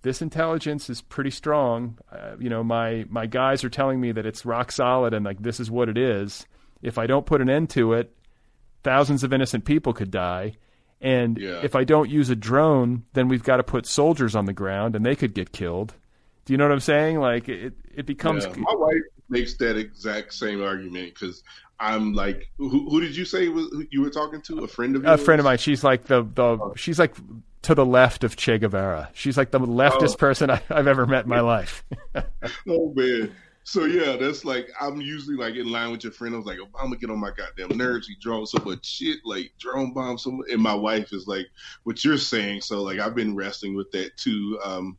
this 0.02 0.22
intelligence 0.22 0.88
is 0.88 1.02
pretty 1.02 1.30
strong. 1.30 1.98
Uh, 2.12 2.36
you 2.38 2.48
know, 2.48 2.62
my 2.62 3.04
my 3.08 3.26
guys 3.26 3.64
are 3.64 3.68
telling 3.70 4.00
me 4.00 4.12
that 4.12 4.24
it's 4.26 4.46
rock 4.46 4.70
solid 4.72 5.12
and 5.14 5.24
like 5.24 5.42
this 5.42 5.58
is 5.60 5.68
what 5.70 5.88
it 5.88 5.98
is. 5.98 6.46
If 6.80 6.96
I 6.96 7.06
don't 7.06 7.26
put 7.26 7.40
an 7.42 7.50
end 7.50 7.70
to 7.70 7.92
it, 7.92 8.14
thousands 8.84 9.24
of 9.24 9.32
innocent 9.32 9.64
people 9.64 9.92
could 9.92 10.10
die. 10.12 10.52
And 11.00 11.38
Yeah. 11.38 11.60
if 11.62 11.74
I 11.74 11.84
don't 11.84 12.10
use 12.10 12.28
a 12.30 12.36
drone, 12.36 13.04
then 13.14 13.28
we've 13.28 13.42
got 13.42 13.56
to 13.56 13.62
put 13.62 13.86
soldiers 13.86 14.34
on 14.36 14.44
the 14.44 14.52
ground 14.52 14.94
and 14.94 15.04
they 15.04 15.16
could 15.16 15.34
get 15.34 15.52
killed. 15.52 15.94
Do 16.44 16.52
you 16.52 16.58
know 16.58 16.64
what 16.64 16.72
I'm 16.72 16.80
saying? 16.80 17.18
Like 17.20 17.48
it, 17.48 17.74
it 17.94 18.06
becomes 18.06 18.44
Yeah, 18.44 18.52
my 18.56 18.74
wife 18.74 18.94
makes 19.28 19.54
that 19.54 19.76
exact 19.76 20.34
same 20.34 20.62
argument 20.62 21.14
because 21.14 21.42
I'm 21.78 22.12
like, 22.12 22.50
who, 22.58 22.68
who 22.90 23.00
did 23.00 23.16
you 23.16 23.24
say 23.24 23.48
was 23.48 23.68
who 23.70 23.86
you 23.90 24.02
were 24.02 24.10
talking 24.10 24.42
to? 24.42 24.58
A 24.64 24.68
friend 24.68 24.96
of 24.96 25.04
yours? 25.04 25.20
a 25.20 25.24
friend 25.24 25.40
of 25.40 25.44
mine. 25.44 25.58
She's 25.58 25.82
like 25.84 26.04
the 26.04 26.22
the 26.22 26.42
oh. 26.42 26.74
she's 26.76 26.98
like 26.98 27.14
to 27.62 27.74
the 27.74 27.86
left 27.86 28.24
of 28.24 28.36
Che 28.36 28.58
Guevara. 28.58 29.08
She's 29.14 29.36
like 29.36 29.50
the 29.50 29.60
leftist 29.60 30.14
Oh. 30.14 30.16
person 30.16 30.50
I, 30.50 30.60
I've 30.70 30.86
ever 30.86 31.06
met 31.06 31.24
in 31.24 31.30
my 31.30 31.40
life. 31.40 31.84
Oh 32.68 32.92
man. 32.94 33.32
So 33.64 33.84
yeah, 33.84 34.16
that's 34.16 34.44
like 34.44 34.68
I'm 34.80 35.00
usually 35.00 35.36
like 35.36 35.54
in 35.54 35.70
line 35.70 35.90
with 35.90 36.02
your 36.02 36.12
friend. 36.12 36.34
I 36.34 36.38
was 36.38 36.46
like, 36.46 36.58
Obama 36.58 36.98
get 36.98 37.10
on 37.10 37.18
my 37.18 37.30
goddamn 37.30 37.76
nerves. 37.76 38.08
He 38.08 38.16
drone 38.20 38.46
so 38.46 38.62
much 38.64 38.84
shit, 38.84 39.18
like 39.24 39.52
drone 39.58 39.92
bomb 39.92 40.18
so. 40.18 40.42
And 40.50 40.62
my 40.62 40.74
wife 40.74 41.12
is 41.12 41.26
like, 41.26 41.46
what 41.84 42.04
you're 42.04 42.18
saying. 42.18 42.62
So 42.62 42.82
like 42.82 42.98
I've 42.98 43.14
been 43.14 43.36
wrestling 43.36 43.76
with 43.76 43.90
that 43.92 44.16
too. 44.16 44.58
Um, 44.64 44.98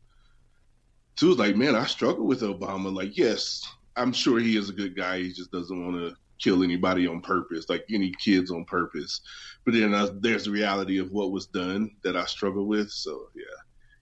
too 1.16 1.34
like, 1.34 1.56
man, 1.56 1.74
I 1.74 1.86
struggle 1.86 2.26
with 2.26 2.40
Obama. 2.42 2.94
Like, 2.94 3.16
yes, 3.18 3.62
I'm 3.96 4.12
sure 4.12 4.38
he 4.38 4.56
is 4.56 4.70
a 4.70 4.74
good 4.74 4.96
guy. 4.96 5.18
He 5.18 5.32
just 5.32 5.52
doesn't 5.52 5.84
want 5.84 5.96
to 5.96 6.16
kill 6.38 6.62
anybody 6.62 7.06
on 7.06 7.20
purpose, 7.20 7.68
like 7.68 7.84
any 7.90 8.12
kids 8.12 8.50
on 8.50 8.64
purpose. 8.64 9.20
But 9.64 9.74
then 9.74 9.94
uh, 9.94 10.10
there's 10.20 10.44
the 10.44 10.50
reality 10.50 10.98
of 10.98 11.12
what 11.12 11.30
was 11.30 11.46
done 11.46 11.90
that 12.04 12.16
I 12.16 12.24
struggle 12.24 12.66
with. 12.66 12.90
So 12.90 13.28
yeah. 13.36 13.44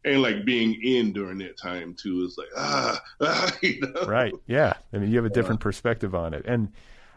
And 0.05 0.23
like 0.23 0.45
being 0.47 0.81
in 0.83 1.13
during 1.13 1.39
that 1.39 1.59
time 1.59 1.95
too 1.95 2.25
is 2.25 2.39
like 2.39 2.49
ah, 2.57 3.03
ah 3.21 3.53
you 3.63 3.81
know 3.81 4.07
right. 4.07 4.35
Yeah. 4.47 4.75
I 4.93 4.99
mean, 4.99 5.11
you 5.11 5.17
have 5.17 5.27
a 5.27 5.31
different 5.31 5.61
perspective 5.61 6.15
on 6.15 6.33
it. 6.35 6.45
And 6.47 6.73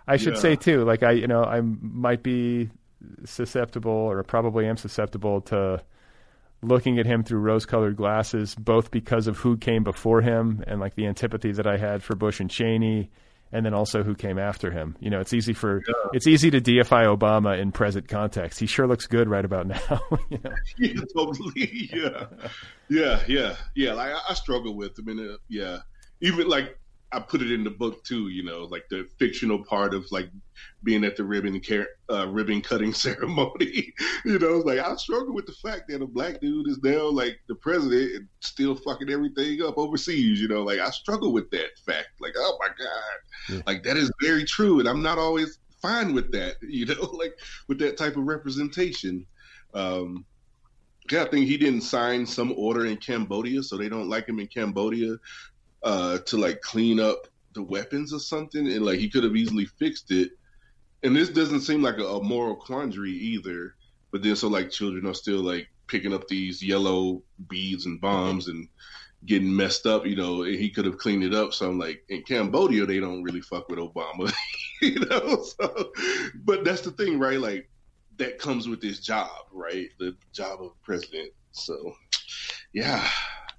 I 0.08 0.18
should 0.18 0.36
Yeah. 0.36 0.40
say 0.40 0.56
too, 0.58 0.84
like 0.84 1.02
I, 1.04 1.12
you 1.12 1.28
know, 1.28 1.44
I 1.44 1.62
might 1.62 2.24
be 2.24 2.70
susceptible 3.26 3.92
or 3.92 4.22
probably 4.24 4.66
am 4.68 4.78
susceptible 4.78 5.42
to 5.42 5.82
looking 6.62 7.00
at 7.00 7.06
him 7.06 7.24
through 7.24 7.40
rose-colored 7.40 7.96
glasses, 7.98 8.56
both 8.56 8.92
because 8.92 9.28
of 9.28 9.38
who 9.40 9.58
came 9.58 9.84
before 9.84 10.22
him 10.22 10.64
and 10.68 10.80
like 10.80 10.96
the 10.96 11.06
antipathy 11.08 11.52
that 11.52 11.68
I 11.68 11.78
had 11.78 12.04
for 12.04 12.16
Bush 12.16 12.40
and 12.40 12.50
Cheney, 12.50 13.10
and 13.54 13.64
then 13.66 13.74
also 13.74 14.04
who 14.04 14.16
came 14.16 14.40
after 14.40 14.72
him. 14.72 14.98
You 15.00 15.12
know, 15.12 15.22
it's 15.22 15.34
easy 15.34 15.54
for 15.54 15.82
it's 16.12 16.28
easy 16.28 16.50
to 16.52 16.60
deify 16.60 17.06
Obama 17.06 17.58
in 17.58 17.72
present 17.72 18.08
context. 18.08 18.60
He 18.60 18.66
sure 18.66 18.88
looks 18.88 19.06
good 19.06 19.30
right 19.30 19.46
about 19.46 19.68
now. 19.68 20.02
you 20.30 20.40
know? 20.44 20.52
yeah, 20.78 21.02
totally. 21.16 21.90
Yeah, 22.04 22.26
yeah, 22.90 23.24
yeah, 23.28 23.56
yeah. 23.76 23.94
Like 23.94 24.14
I, 24.14 24.20
I 24.30 24.34
struggle 24.34 24.76
with. 24.76 24.94
I 25.00 25.04
mean, 25.04 25.20
uh, 25.20 25.38
yeah, 25.48 25.80
even 26.22 26.48
like 26.48 26.78
I 27.14 27.20
put 27.20 27.42
it 27.42 27.52
in 27.52 27.64
the 27.64 27.70
book 27.70 28.04
too. 28.04 28.30
You 28.30 28.44
know, 28.44 28.64
like 28.64 28.86
the 28.90 29.08
fictional 29.20 29.64
part 29.64 29.94
of 29.94 30.06
like 30.12 30.30
being 30.84 31.04
at 31.04 31.16
the 31.16 31.24
ribbon 31.24 31.60
car- 31.62 31.88
uh, 32.10 32.28
ribbon 32.28 32.62
cutting 32.62 32.94
ceremony. 33.06 33.94
you 34.26 34.40
know, 34.40 34.58
like 34.60 34.80
I 34.80 34.96
struggle 34.96 35.34
with 35.34 35.46
the 35.46 35.54
fact 35.54 35.84
that 35.90 36.02
a 36.02 36.08
black 36.08 36.42
dude 36.42 36.68
is 36.68 36.80
now 36.84 37.08
like 37.08 37.40
the 37.48 37.56
president 37.56 38.16
and 38.16 38.28
still 38.42 38.76
fucking 38.76 39.10
everything 39.10 39.62
up 39.62 39.78
overseas. 39.78 40.42
You 40.42 40.48
know, 40.48 40.64
like 40.64 40.80
I 40.80 40.90
struggle 40.90 41.32
with 41.34 41.50
that 41.52 41.78
fact. 41.86 42.10
Like, 42.20 42.34
oh 42.38 42.58
my 42.60 42.68
god, 42.68 43.56
Yeah. 43.56 43.62
like 43.68 43.84
that 43.84 43.98
is 43.98 44.12
very 44.22 44.44
true, 44.44 44.80
and 44.80 44.88
I'm 44.90 45.02
not 45.02 45.18
always 45.18 45.60
fine 45.82 46.14
with 46.14 46.32
that. 46.32 46.56
You 46.62 46.86
know, 46.88 47.10
like 47.14 47.38
with 47.68 47.80
that 47.80 47.98
type 47.98 48.18
of 48.18 48.24
representation. 48.24 49.26
Um, 49.74 50.26
yeah, 51.12 51.24
I 51.24 51.26
think 51.26 51.48
he 51.48 51.58
didn't 51.58 51.82
sign 51.82 52.26
some 52.26 52.54
order 52.56 52.86
in 52.86 52.96
Cambodia, 52.96 53.62
so 53.62 53.76
they 53.76 53.90
don't 53.90 54.08
like 54.10 54.28
him 54.28 54.40
in 54.40 54.48
Cambodia 54.48 55.18
uh, 55.84 56.20
to 56.20 56.38
like 56.38 56.62
clean 56.62 57.00
up 57.00 57.28
the 57.54 57.64
weapons 57.64 58.14
or 58.14 58.20
something, 58.20 58.68
and 58.68 58.86
like 58.86 59.00
he 59.00 59.10
could 59.10 59.24
have 59.24 59.36
easily 59.36 59.66
fixed 59.66 60.12
it. 60.12 60.32
And 61.04 61.16
this 61.16 61.30
doesn't 61.30 61.62
seem 61.62 61.82
like 61.82 61.98
a, 61.98 62.06
a 62.06 62.24
moral 62.24 62.56
quandary 62.56 63.12
either. 63.12 63.76
But 64.12 64.24
then, 64.24 64.36
so 64.36 64.48
like 64.48 64.70
children 64.70 65.06
are 65.06 65.14
still 65.14 65.42
like 65.42 65.68
picking 65.88 66.14
up 66.14 66.28
these 66.28 66.64
yellow 66.64 67.24
beads 67.50 67.86
and 67.86 68.00
bombs 68.00 68.48
and 68.48 68.68
getting 69.26 69.56
messed 69.56 69.86
up, 69.86 70.06
you 70.06 70.16
know. 70.16 70.44
He 70.44 70.70
could 70.70 70.86
have 70.86 70.98
cleaned 70.98 71.24
it 71.24 71.34
up. 71.34 71.54
So 71.54 71.70
I'm 71.70 71.80
like, 71.80 72.04
in 72.10 72.24
Cambodia, 72.24 72.86
they 72.86 73.00
don't 73.00 73.24
really 73.24 73.42
fuck 73.42 73.70
with 73.70 73.80
Obama, 73.80 74.34
you 74.82 75.00
know. 75.00 75.44
So, 75.44 75.92
but 76.44 76.64
that's 76.64 76.82
the 76.82 76.92
thing, 76.92 77.20
right? 77.20 77.40
Like 77.40 77.70
that 78.18 78.40
comes 78.40 78.68
with 78.68 78.82
this 78.82 79.00
job, 79.00 79.30
right? 79.52 79.90
The 80.00 80.16
job 80.32 80.62
of 80.62 80.72
president. 80.84 81.32
So, 81.52 81.94
yeah, 82.74 83.08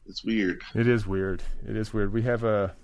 it's 0.07 0.25
weird. 0.25 0.63
It 0.75 0.89
is 0.89 1.07
weird. 1.07 1.43
It 1.67 1.77
is 1.77 1.93
weird. 1.93 2.13
We 2.13 2.23
have 2.23 2.45
a, 2.45 2.75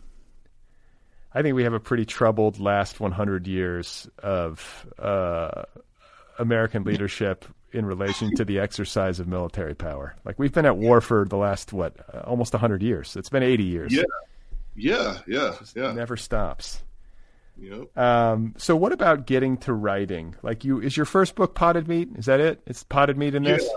I 1.35 1.43
think 1.43 1.55
we 1.55 1.65
have 1.65 1.75
a 1.75 1.81
pretty 1.81 2.05
troubled 2.05 2.59
last 2.59 3.01
100 3.01 3.47
years 3.47 4.09
of 4.23 4.87
uh, 4.99 5.65
American 6.39 6.85
leadership 6.85 7.45
in 7.73 7.87
relation 7.87 8.35
to 8.37 8.45
the 8.45 8.59
exercise 8.59 9.21
of 9.21 9.29
military 9.29 9.75
power. 9.75 10.17
Like 10.25 10.39
we've 10.39 10.53
been 10.53 10.67
at 10.67 10.77
war 10.77 11.01
for 11.01 11.25
the 11.25 11.37
last 11.37 11.73
what, 11.73 11.95
uh, 12.13 12.21
almost 12.21 12.53
100 12.53 12.83
years. 12.83 13.17
It's 13.17 13.29
been 13.29 13.43
80 13.43 13.65
years. 13.65 13.93
Yeah, 13.93 14.03
yeah, 14.75 15.19
yeah, 15.27 15.55
yeah. 15.77 15.93
Never 15.93 16.17
stops. 16.17 16.83
Yep. 17.59 17.97
Um, 17.97 18.55
so 18.57 18.75
what 18.75 18.93
about 18.93 19.27
getting 19.27 19.59
to 19.59 19.73
writing? 19.73 20.35
Like 20.43 20.65
you, 20.65 20.81
is 20.81 20.97
your 20.97 21.07
first 21.07 21.35
book 21.35 21.55
Potted 21.55 21.87
Meat? 21.89 22.09
Is 22.17 22.27
that 22.27 22.41
it? 22.41 22.61
It's 22.67 22.83
Potted 22.83 23.19
Meat 23.19 23.35
in 23.35 23.43
this. 23.43 23.69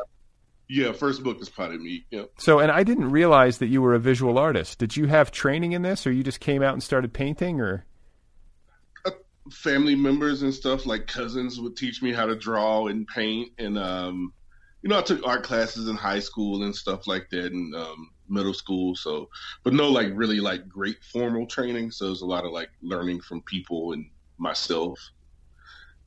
Yeah, 0.74 0.92
first 0.92 1.22
book 1.22 1.40
is 1.40 1.50
Potted 1.50 1.82
Meat. 1.82 2.06
Yep. 2.10 2.32
So, 2.40 2.58
and 2.58 2.72
I 2.72 2.82
didn't 2.82 3.12
realize 3.12 3.60
that 3.60 3.68
you 3.68 3.80
were 3.80 3.94
a 3.94 4.00
visual 4.00 4.40
artist. 4.40 4.80
Did 4.80 4.98
you 4.98 5.06
have 5.06 5.30
training 5.30 5.74
in 5.74 5.84
this, 5.84 6.08
or 6.08 6.12
you 6.12 6.24
just 6.24 6.40
came 6.40 6.64
out 6.64 6.74
and 6.74 6.82
started 6.82 7.14
painting, 7.14 7.62
or? 7.62 7.86
family 9.52 9.94
members 9.94 10.42
and 10.42 10.54
stuff 10.54 10.86
like 10.86 11.06
cousins 11.06 11.60
would 11.60 11.76
teach 11.76 12.02
me 12.02 12.14
how 12.14 12.26
to 12.26 12.34
draw 12.34 12.88
and 12.88 13.06
paint 13.08 13.52
and 13.58 13.78
um 13.78 14.32
you 14.82 14.90
know 14.90 14.98
i 14.98 15.02
took 15.02 15.22
art 15.28 15.44
classes 15.44 15.90
in 15.90 15.98
high 15.98 16.18
school 16.18 16.64
and 16.64 16.74
stuff 16.74 17.08
like 17.08 17.30
that 17.30 17.52
and 17.52 17.76
um 17.76 18.10
middle 18.30 18.54
school 18.54 18.96
so 18.96 19.28
but 19.64 19.74
no 19.74 19.90
like 19.90 20.08
really 20.14 20.40
like 20.40 20.66
great 20.70 20.96
formal 21.12 21.46
training 21.46 21.92
so 21.92 22.06
there's 22.06 22.22
a 22.22 22.26
lot 22.26 22.46
of 22.46 22.54
like 22.54 22.70
learning 22.82 23.20
from 23.20 23.42
people 23.42 23.92
and 23.92 24.10
myself 24.38 24.98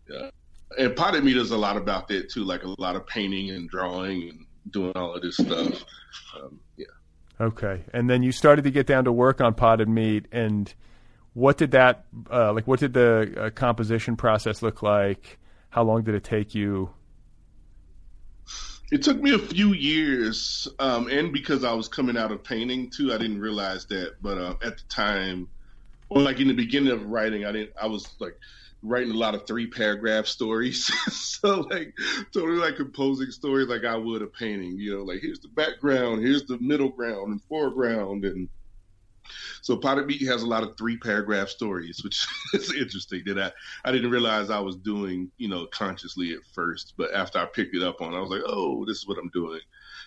yeah 0.08 0.30
and 0.78 0.96
potted 0.96 1.22
meat 1.22 1.36
is 1.36 1.50
a 1.50 1.56
lot 1.58 1.76
about 1.76 2.08
that 2.08 2.30
too 2.30 2.42
like 2.42 2.62
a 2.62 2.74
lot 2.80 2.96
of 2.96 3.06
painting 3.06 3.50
and 3.50 3.68
drawing 3.68 4.30
and 4.30 4.45
doing 4.70 4.92
all 4.96 5.14
of 5.14 5.22
this 5.22 5.36
stuff 5.36 5.84
um, 6.36 6.58
yeah 6.76 6.86
Okay, 7.40 7.84
and 7.92 8.08
then 8.08 8.22
you 8.22 8.32
started 8.32 8.62
to 8.62 8.70
get 8.70 8.86
down 8.86 9.04
to 9.04 9.12
work 9.12 9.40
on 9.40 9.54
potted 9.54 9.88
meat, 9.88 10.26
and 10.32 10.72
what 11.34 11.58
did 11.58 11.72
that 11.72 12.06
uh, 12.30 12.52
like? 12.54 12.66
What 12.66 12.80
did 12.80 12.94
the 12.94 13.34
uh, 13.36 13.50
composition 13.50 14.16
process 14.16 14.62
look 14.62 14.82
like? 14.82 15.38
How 15.68 15.82
long 15.82 16.02
did 16.02 16.14
it 16.14 16.24
take 16.24 16.54
you? 16.54 16.90
It 18.90 19.02
took 19.02 19.20
me 19.20 19.34
a 19.34 19.38
few 19.38 19.74
years, 19.74 20.66
um, 20.78 21.08
and 21.08 21.30
because 21.30 21.62
I 21.62 21.74
was 21.74 21.88
coming 21.88 22.16
out 22.16 22.32
of 22.32 22.42
painting 22.42 22.88
too, 22.88 23.12
I 23.12 23.18
didn't 23.18 23.40
realize 23.40 23.84
that. 23.86 24.14
But 24.22 24.38
uh, 24.38 24.54
at 24.64 24.78
the 24.78 24.84
time, 24.88 25.48
or 26.08 26.22
like 26.22 26.40
in 26.40 26.48
the 26.48 26.54
beginning 26.54 26.92
of 26.92 27.04
writing, 27.04 27.44
I 27.44 27.52
didn't. 27.52 27.72
I 27.80 27.86
was 27.86 28.08
like 28.18 28.38
writing 28.82 29.12
a 29.12 29.18
lot 29.18 29.34
of 29.34 29.46
three 29.46 29.66
paragraph 29.66 30.26
stories, 30.26 30.84
so 31.12 31.60
like 31.70 31.94
totally 32.32 32.58
like 32.58 32.76
composing 32.76 33.30
stories 33.30 33.68
like 33.68 33.84
I 33.84 33.96
would 33.96 34.22
a 34.22 34.26
painting. 34.26 34.78
You 34.78 34.98
know, 34.98 35.04
like 35.04 35.20
here's 35.20 35.40
the 35.40 35.48
background, 35.48 36.22
here's 36.22 36.44
the 36.44 36.58
middle 36.58 36.90
ground 36.90 37.32
and 37.32 37.42
foreground, 37.44 38.24
and 38.24 38.48
so 39.62 39.76
Potted 39.76 40.06
Meat 40.06 40.22
has 40.22 40.42
a 40.42 40.46
lot 40.46 40.62
of 40.62 40.76
three 40.76 40.96
paragraph 40.96 41.48
stories, 41.48 42.00
which 42.04 42.26
is 42.54 42.72
interesting 42.72 43.22
that 43.26 43.38
I, 43.38 43.88
I 43.88 43.92
didn't 43.92 44.10
realize 44.10 44.50
I 44.50 44.60
was 44.60 44.76
doing, 44.76 45.30
you 45.38 45.48
know, 45.48 45.66
consciously 45.66 46.32
at 46.32 46.40
first. 46.52 46.94
But 46.96 47.12
after 47.12 47.38
I 47.38 47.46
picked 47.46 47.74
it 47.74 47.82
up 47.82 48.00
on, 48.00 48.14
I 48.14 48.20
was 48.20 48.30
like, 48.30 48.42
oh, 48.46 48.84
this 48.86 48.98
is 48.98 49.08
what 49.08 49.18
I'm 49.18 49.30
doing. 49.30 49.60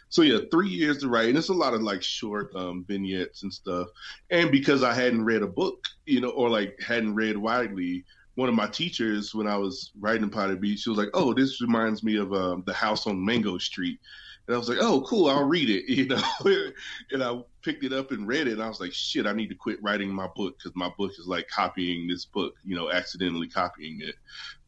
So 0.09 0.23
yeah, 0.23 0.39
three 0.49 0.69
years 0.69 0.99
to 0.99 1.07
write, 1.07 1.29
and 1.29 1.37
it's 1.37 1.49
a 1.49 1.53
lot 1.53 1.75
of 1.75 1.81
like 1.81 2.01
short 2.01 2.55
um, 2.55 2.83
vignettes 2.87 3.43
and 3.43 3.53
stuff. 3.53 3.89
And 4.31 4.51
because 4.51 4.81
I 4.81 4.93
hadn't 4.93 5.23
read 5.23 5.43
a 5.43 5.47
book, 5.47 5.85
you 6.05 6.19
know, 6.19 6.29
or 6.29 6.49
like 6.49 6.79
hadn't 6.81 7.13
read 7.13 7.37
widely, 7.37 8.05
one 8.39 8.47
of 8.47 8.55
my 8.55 8.67
teachers 8.67 9.35
when 9.35 9.47
I 9.47 9.57
was 9.57 9.91
writing 9.99 10.29
Potted 10.29 10.61
Meat, 10.61 10.79
she 10.79 10.89
was 10.89 10.97
like, 10.97 11.09
"Oh, 11.13 11.33
this 11.33 11.59
reminds 11.59 12.03
me 12.03 12.15
of 12.15 12.31
um, 12.31 12.63
the 12.65 12.73
house 12.73 13.05
on 13.05 13.23
Mango 13.23 13.57
Street." 13.57 13.99
And 14.47 14.55
I 14.55 14.57
was 14.57 14.69
like, 14.69 14.77
"Oh, 14.79 15.01
cool, 15.01 15.27
I'll 15.27 15.43
read 15.43 15.69
it," 15.69 15.89
you 15.89 16.07
know. 16.07 16.23
and 17.11 17.21
I 17.21 17.37
picked 17.61 17.83
it 17.83 17.91
up 17.91 18.11
and 18.11 18.25
read 18.25 18.47
it, 18.47 18.53
and 18.53 18.63
I 18.63 18.69
was 18.69 18.79
like, 18.79 18.93
"Shit, 18.93 19.27
I 19.27 19.33
need 19.33 19.49
to 19.49 19.55
quit 19.55 19.83
writing 19.83 20.09
my 20.09 20.27
book 20.37 20.57
because 20.57 20.73
my 20.73 20.89
book 20.97 21.11
is 21.19 21.27
like 21.27 21.49
copying 21.49 22.07
this 22.07 22.23
book, 22.23 22.55
you 22.63 22.77
know, 22.77 22.89
accidentally 22.89 23.49
copying 23.49 23.99
it." 24.01 24.15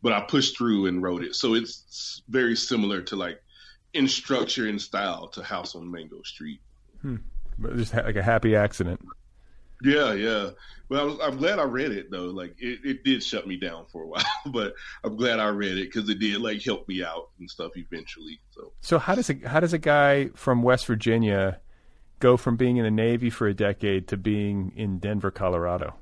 But 0.02 0.12
I 0.12 0.20
pushed 0.20 0.58
through 0.58 0.88
and 0.88 1.02
wrote 1.02 1.24
it, 1.24 1.36
so 1.36 1.54
it's 1.54 2.24
very 2.28 2.58
similar 2.58 3.02
to 3.04 3.16
like 3.16 3.42
in 3.94 4.10
structure 4.10 4.68
and 4.68 4.82
style 4.82 5.30
to 5.30 5.44
House 5.44 5.76
on 5.76 5.90
Mango 5.90 6.22
Street. 6.24 6.60
Just 7.78 7.94
ha- 7.94 8.02
like 8.02 8.18
a 8.18 8.24
happy 8.24 8.54
accident. 8.54 9.00
Yeah, 9.84 10.14
yeah. 10.14 10.50
Well, 10.90 11.02
I 11.02 11.04
was, 11.06 11.18
I'm 11.22 11.38
glad 11.38 11.60
I 11.60 11.64
read 11.64 11.92
it 11.92 12.12
though. 12.12 12.26
Like 12.26 12.56
it, 12.60 12.80
it 12.84 13.04
did 13.04 13.24
shut 13.24 13.48
me 13.48 13.56
down 13.58 13.86
for 13.92 14.04
a 14.04 14.08
while, 14.10 14.24
but 14.48 14.74
I'm 15.04 15.16
glad 15.16 15.40
I 15.40 15.48
read 15.50 15.78
it 15.78 15.92
because 15.94 16.10
it 16.10 16.20
did 16.20 16.42
like 16.42 16.62
help 16.62 16.88
me 16.88 17.04
out 17.04 17.30
and 17.40 17.50
stuff 17.50 17.72
eventually. 17.76 18.40
So 18.52 18.74
So 18.82 19.00
how 19.00 19.16
does 19.16 19.30
a 19.30 19.36
how 19.48 19.60
does 19.62 19.74
a 19.74 19.78
guy 19.80 20.28
from 20.36 20.64
West 20.64 20.86
Virginia 20.88 21.60
go 22.20 22.38
from 22.38 22.56
being 22.58 22.78
in 22.78 22.84
the 22.84 22.92
Navy 22.92 23.30
for 23.30 23.48
a 23.48 23.54
decade 23.54 24.08
to 24.10 24.18
being 24.18 24.74
in 24.76 25.00
Denver, 25.00 25.32
Colorado? 25.32 25.96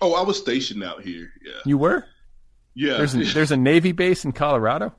Oh, 0.00 0.14
I 0.14 0.22
was 0.22 0.38
stationed 0.38 0.84
out 0.84 1.02
here. 1.02 1.32
Yeah, 1.44 1.52
You 1.64 1.78
were? 1.78 2.04
yeah. 2.74 2.98
There's 2.98 3.14
a, 3.14 3.24
there's 3.34 3.50
a 3.50 3.56
Navy 3.56 3.92
base 3.92 4.24
in 4.24 4.32
Colorado. 4.32 4.94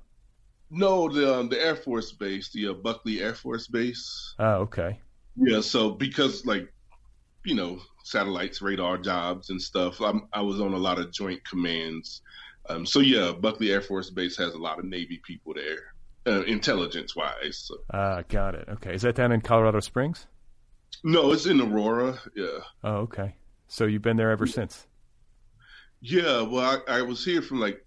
no, 0.70 1.08
the 1.08 1.34
um, 1.40 1.50
the 1.50 1.60
Air 1.64 1.76
Force 1.78 2.12
Base, 2.12 2.50
the 2.52 2.68
uh, 2.70 2.74
Buckley 2.74 3.22
Air 3.22 3.36
Force 3.36 3.68
Base. 3.68 4.36
Oh, 4.38 4.56
okay. 4.68 5.00
Yeah, 5.38 5.62
so 5.62 5.92
because 5.92 6.46
like 6.46 6.72
you 7.48 7.56
know 7.56 7.80
satellites, 8.04 8.62
radar 8.62 8.98
jobs, 8.98 9.50
and 9.50 9.62
stuff, 9.62 10.02
I'm, 10.02 10.28
I 10.34 10.42
was 10.42 10.60
on 10.60 10.74
a 10.74 10.78
lot 10.78 11.00
of 11.00 11.12
joint 11.12 11.44
commands. 11.48 12.22
Um, 12.70 12.86
so 12.86 13.00
yeah, 13.00 13.32
Buckley 13.32 13.72
Air 13.72 13.82
Force 13.82 14.10
Base 14.10 14.38
has 14.38 14.54
a 14.54 14.58
lot 14.58 14.80
of 14.80 14.86
Navy 14.86 15.22
people 15.26 15.54
there, 15.54 15.94
uh, 16.28 16.44
intelligence 16.44 17.16
wise. 17.16 17.58
So. 17.58 17.76
Ah, 17.94 18.22
got 18.28 18.54
it. 18.54 18.68
Okay, 18.68 18.94
is 18.94 19.02
that 19.04 19.16
down 19.16 19.32
in 19.32 19.40
Colorado 19.40 19.80
Springs? 19.80 20.28
No, 21.04 21.32
it's 21.32 21.46
in 21.46 21.62
Aurora. 21.62 22.20
Yeah. 22.36 22.60
Oh, 22.84 22.96
okay. 22.98 23.36
So 23.70 23.86
you've 23.86 24.02
been 24.02 24.18
there 24.18 24.32
ever 24.32 24.46
since. 24.46 24.86
Yeah, 26.02 26.42
well, 26.42 26.82
I, 26.88 27.00
I 27.00 27.02
was 27.02 27.24
here 27.24 27.42
from 27.42 27.60
like 27.62 27.86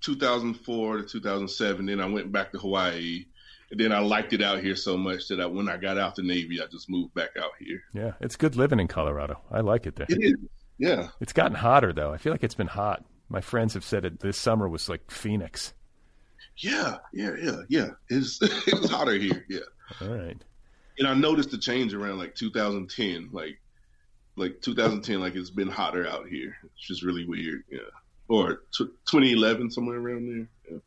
2004 0.00 0.98
to 0.98 1.02
2007. 1.02 1.86
Then 1.86 2.00
I 2.00 2.06
went 2.06 2.30
back 2.30 2.52
to 2.52 2.58
Hawaii, 2.58 3.26
and 3.70 3.80
then 3.80 3.92
I 3.92 3.98
liked 4.00 4.32
it 4.32 4.42
out 4.42 4.62
here 4.62 4.76
so 4.76 4.96
much 4.96 5.28
that 5.28 5.40
I, 5.40 5.46
when 5.46 5.68
I 5.68 5.76
got 5.76 5.98
out 5.98 6.14
the 6.16 6.22
Navy, 6.22 6.60
I 6.62 6.66
just 6.66 6.88
moved 6.88 7.14
back 7.14 7.30
out 7.38 7.50
here. 7.58 7.82
Yeah, 7.94 8.12
it's 8.20 8.36
good 8.36 8.56
living 8.56 8.80
in 8.80 8.88
Colorado. 8.88 9.40
I 9.50 9.60
like 9.60 9.86
it 9.86 9.96
there. 9.96 10.06
It 10.08 10.18
is, 10.22 10.34
yeah, 10.78 11.08
It's 11.20 11.32
gotten 11.32 11.54
hotter 11.56 11.92
though. 11.92 12.12
I 12.12 12.18
feel 12.18 12.32
like 12.32 12.44
it's 12.44 12.54
been 12.54 12.66
hot. 12.66 13.04
My 13.28 13.40
friends 13.40 13.74
have 13.74 13.84
said 13.84 14.04
it. 14.04 14.20
This 14.20 14.36
summer 14.38 14.68
was 14.68 14.88
like 14.88 15.10
Phoenix. 15.10 15.72
yeah, 16.58 16.98
yeah, 17.12 17.34
yeah, 17.42 17.56
yeah. 17.68 17.88
It's 18.08 18.40
it 18.42 18.80
was 18.80 18.90
hotter 18.90 19.14
here, 19.14 19.44
yeah. 19.48 19.60
All 20.00 20.08
right. 20.08 20.36
And 20.98 21.06
I 21.08 21.14
noticed 21.14 21.50
the 21.50 21.58
change 21.58 21.92
around 21.92 22.18
like 22.18 22.34
2010, 22.34 23.30
like 23.32 23.58
like 24.36 24.60
2010, 24.60 25.20
like 25.20 25.34
it's 25.34 25.50
been 25.50 25.68
hotter 25.68 26.06
out 26.06 26.28
here. 26.28 26.56
It's 26.64 26.86
just 26.86 27.02
really 27.02 27.24
weird, 27.26 27.64
yeah. 27.70 27.80
Or 28.28 28.62
t- 28.76 28.84
2011, 29.06 29.70
somewhere 29.70 29.98
around 29.98 30.26
there. 30.28 30.48
Yeah. 30.70 30.78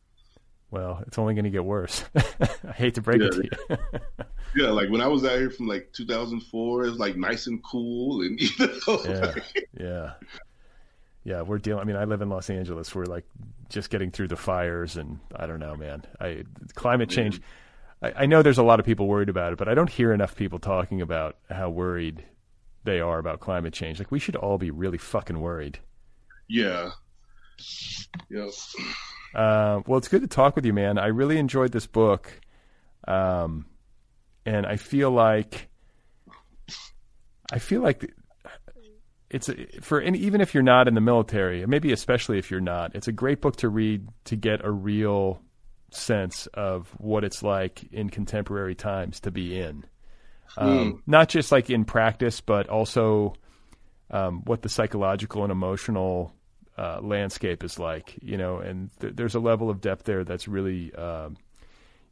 Well, 0.70 1.02
it's 1.06 1.18
only 1.18 1.34
going 1.34 1.44
to 1.44 1.50
get 1.50 1.64
worse. 1.64 2.04
I 2.14 2.72
hate 2.72 2.94
to 2.94 3.02
break 3.02 3.20
it 3.20 3.32
to 3.32 3.44
you. 3.44 3.98
Yeah, 4.56 4.70
like 4.70 4.90
when 4.90 5.00
I 5.00 5.06
was 5.06 5.24
out 5.24 5.38
here 5.38 5.50
from 5.50 5.68
like 5.68 5.92
2004, 5.92 6.84
it 6.84 6.90
was 6.90 6.98
like 6.98 7.14
nice 7.14 7.46
and 7.46 7.62
cool, 7.62 8.22
and 8.22 8.40
you 8.40 8.48
know, 8.58 9.00
yeah, 9.04 9.20
like, 9.20 9.68
yeah. 9.78 10.12
yeah, 11.22 11.42
we're 11.42 11.58
dealing. 11.58 11.80
I 11.80 11.84
mean, 11.84 11.94
I 11.94 12.02
live 12.02 12.20
in 12.20 12.28
Los 12.28 12.50
Angeles. 12.50 12.92
We're 12.92 13.04
like 13.04 13.24
just 13.68 13.90
getting 13.90 14.10
through 14.10 14.26
the 14.26 14.36
fires, 14.36 14.96
and 14.96 15.20
I 15.36 15.46
don't 15.46 15.60
know, 15.60 15.76
man. 15.76 16.02
I 16.20 16.42
climate 16.74 17.10
change. 17.10 17.40
I, 18.02 18.12
I 18.16 18.26
know 18.26 18.42
there's 18.42 18.58
a 18.58 18.64
lot 18.64 18.80
of 18.80 18.86
people 18.86 19.06
worried 19.06 19.28
about 19.28 19.52
it, 19.52 19.58
but 19.58 19.68
I 19.68 19.74
don't 19.74 19.90
hear 19.90 20.12
enough 20.12 20.34
people 20.34 20.58
talking 20.58 21.00
about 21.00 21.36
how 21.48 21.70
worried 21.70 22.24
they 22.82 23.00
are 23.00 23.18
about 23.18 23.38
climate 23.38 23.72
change. 23.72 24.00
Like 24.00 24.10
we 24.10 24.18
should 24.18 24.36
all 24.36 24.58
be 24.58 24.72
really 24.72 24.98
fucking 24.98 25.40
worried. 25.40 25.78
Yeah. 26.48 26.90
Yep. 28.30 28.50
Uh, 29.34 29.80
well, 29.86 29.98
it's 29.98 30.08
good 30.08 30.22
to 30.22 30.28
talk 30.28 30.56
with 30.56 30.64
you, 30.64 30.72
man. 30.72 30.98
I 30.98 31.06
really 31.06 31.38
enjoyed 31.38 31.72
this 31.72 31.86
book, 31.86 32.40
um, 33.06 33.66
and 34.44 34.66
I 34.66 34.76
feel 34.76 35.10
like 35.10 35.68
I 37.52 37.58
feel 37.58 37.80
like 37.82 38.12
it's 39.30 39.48
a, 39.48 39.54
for 39.80 39.98
and 40.00 40.16
even 40.16 40.40
if 40.40 40.54
you're 40.54 40.62
not 40.62 40.88
in 40.88 40.94
the 40.94 41.00
military, 41.00 41.64
maybe 41.66 41.92
especially 41.92 42.38
if 42.38 42.50
you're 42.50 42.60
not, 42.60 42.94
it's 42.94 43.08
a 43.08 43.12
great 43.12 43.40
book 43.40 43.56
to 43.56 43.68
read 43.68 44.08
to 44.24 44.36
get 44.36 44.64
a 44.64 44.70
real 44.70 45.40
sense 45.92 46.46
of 46.54 46.88
what 46.98 47.24
it's 47.24 47.42
like 47.42 47.84
in 47.92 48.10
contemporary 48.10 48.74
times 48.74 49.20
to 49.20 49.30
be 49.30 49.58
in. 49.58 49.84
Um, 50.56 50.68
Mm. 50.68 51.02
Not 51.06 51.28
just 51.28 51.52
like 51.52 51.70
in 51.70 51.84
practice, 51.84 52.40
but 52.40 52.68
also 52.68 53.34
um, 54.10 54.42
what 54.44 54.62
the 54.62 54.68
psychological 54.68 55.42
and 55.44 55.52
emotional 55.52 56.34
uh, 56.80 57.00
landscape 57.02 57.62
is 57.62 57.78
like. 57.78 58.18
You 58.22 58.36
know, 58.36 58.58
and 58.58 58.90
th- 59.00 59.14
there's 59.16 59.34
a 59.34 59.40
level 59.40 59.70
of 59.70 59.80
depth 59.80 60.04
there 60.04 60.24
that's 60.24 60.48
really 60.48 60.94
um, 60.94 61.36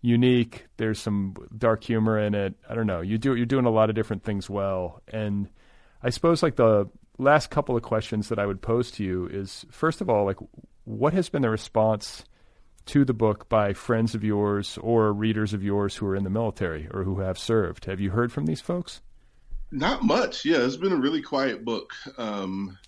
unique. 0.03 0.67
There's 0.77 1.01
some 1.01 1.35
dark 1.57 1.83
humor 1.85 2.19
in 2.19 2.35
it. 2.35 2.55
I 2.69 2.75
don't 2.75 2.87
know. 2.87 3.01
You 3.01 3.19
do 3.19 3.35
you're 3.35 3.47
doing 3.47 3.67
a 3.67 3.71
lot 3.71 3.89
of 3.89 3.97
different 3.97 4.25
things 4.25 4.49
well, 4.51 5.03
and 5.09 5.49
I 6.03 6.11
suppose 6.11 6.43
like 6.43 6.57
the 6.57 6.89
last 7.19 7.51
couple 7.51 7.77
of 7.77 7.83
questions 7.83 8.29
that 8.29 8.39
I 8.39 8.47
would 8.47 8.63
pose 8.63 8.91
to 8.93 9.05
you 9.05 9.27
is 9.27 9.65
first 9.71 10.01
of 10.01 10.09
all, 10.09 10.25
like 10.25 10.39
what 10.85 11.13
has 11.13 11.29
been 11.29 11.43
the 11.43 11.51
response 11.51 12.25
to 12.87 13.05
the 13.05 13.13
book 13.13 13.49
by 13.49 13.75
friends 13.75 14.15
of 14.15 14.25
yours 14.25 14.79
or 14.81 15.13
readers 15.13 15.53
of 15.53 15.63
yours 15.63 15.97
who 15.97 16.07
are 16.07 16.17
in 16.17 16.25
the 16.25 16.31
military 16.31 16.89
or 16.93 17.05
who 17.05 17.21
have 17.21 17.39
served? 17.39 17.85
Have 17.85 18.01
you 18.01 18.11
heard 18.11 18.33
from 18.33 18.47
these 18.47 18.61
folks? 18.61 19.03
Not 19.71 20.03
much. 20.03 20.47
Yeah, 20.47 20.59
it's 20.59 20.77
been 20.77 20.93
a 20.93 20.97
really 20.97 21.21
quiet 21.21 21.65
book. 21.65 21.93
Um, 22.17 22.79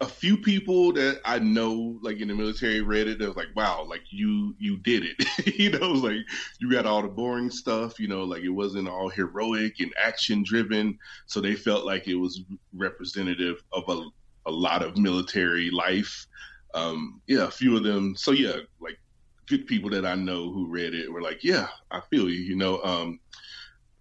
a 0.00 0.06
few 0.06 0.36
people 0.36 0.92
that 0.92 1.20
I 1.24 1.38
know, 1.38 1.98
like 2.02 2.18
in 2.18 2.28
the 2.28 2.34
military, 2.34 2.82
read 2.82 3.08
it. 3.08 3.18
They 3.18 3.26
was 3.26 3.36
like, 3.36 3.54
"Wow, 3.56 3.86
like 3.88 4.02
you 4.10 4.54
you 4.58 4.76
did 4.78 5.04
it." 5.04 5.56
you 5.58 5.70
know, 5.70 5.78
it 5.78 5.92
was 5.92 6.02
like 6.02 6.18
you 6.60 6.70
got 6.70 6.86
all 6.86 7.02
the 7.02 7.08
boring 7.08 7.50
stuff. 7.50 7.98
You 7.98 8.08
know, 8.08 8.24
like 8.24 8.42
it 8.42 8.50
wasn't 8.50 8.88
all 8.88 9.08
heroic 9.08 9.80
and 9.80 9.92
action 10.02 10.42
driven. 10.44 10.98
So 11.26 11.40
they 11.40 11.54
felt 11.54 11.86
like 11.86 12.08
it 12.08 12.16
was 12.16 12.42
representative 12.74 13.62
of 13.72 13.84
a 13.88 14.04
a 14.46 14.50
lot 14.50 14.82
of 14.82 14.98
military 14.98 15.70
life. 15.70 16.26
Um, 16.74 17.22
yeah, 17.26 17.44
a 17.46 17.50
few 17.50 17.76
of 17.76 17.82
them. 17.82 18.14
So 18.16 18.32
yeah, 18.32 18.56
like 18.80 18.98
good 19.46 19.66
people 19.66 19.88
that 19.90 20.04
I 20.04 20.14
know 20.14 20.52
who 20.52 20.68
read 20.68 20.94
it 20.94 21.10
were 21.10 21.22
like, 21.22 21.42
"Yeah, 21.42 21.68
I 21.90 22.00
feel 22.10 22.28
you." 22.28 22.40
You 22.40 22.56
know. 22.56 22.82
Um, 22.82 23.20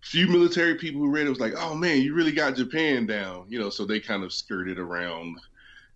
few 0.01 0.27
military 0.27 0.75
people 0.75 1.01
who 1.01 1.09
read 1.09 1.25
it 1.25 1.31
was 1.31 1.39
like, 1.39 1.53
"Oh 1.57 1.73
man, 1.73 2.01
you 2.01 2.13
really 2.13 2.33
got 2.33 2.55
Japan 2.55 3.05
down," 3.05 3.45
you 3.49 3.59
know. 3.59 3.69
So 3.69 3.85
they 3.85 3.99
kind 3.99 4.23
of 4.23 4.33
skirted 4.33 4.77
around 4.77 5.37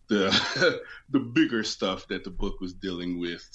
the 0.09 0.81
the 1.09 1.19
bigger 1.19 1.63
stuff 1.63 2.07
that 2.07 2.23
the 2.23 2.29
book 2.29 2.59
was 2.59 2.73
dealing 2.73 3.19
with. 3.19 3.47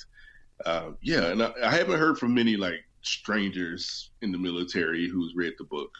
Uh, 0.64 0.92
yeah, 1.02 1.26
and 1.26 1.42
I, 1.42 1.52
I 1.62 1.70
haven't 1.70 1.98
heard 1.98 2.18
from 2.18 2.32
many 2.32 2.56
like 2.56 2.84
strangers 3.02 4.10
in 4.22 4.32
the 4.32 4.38
military 4.38 5.08
who's 5.08 5.34
read 5.36 5.54
the 5.58 5.64
book. 5.64 5.90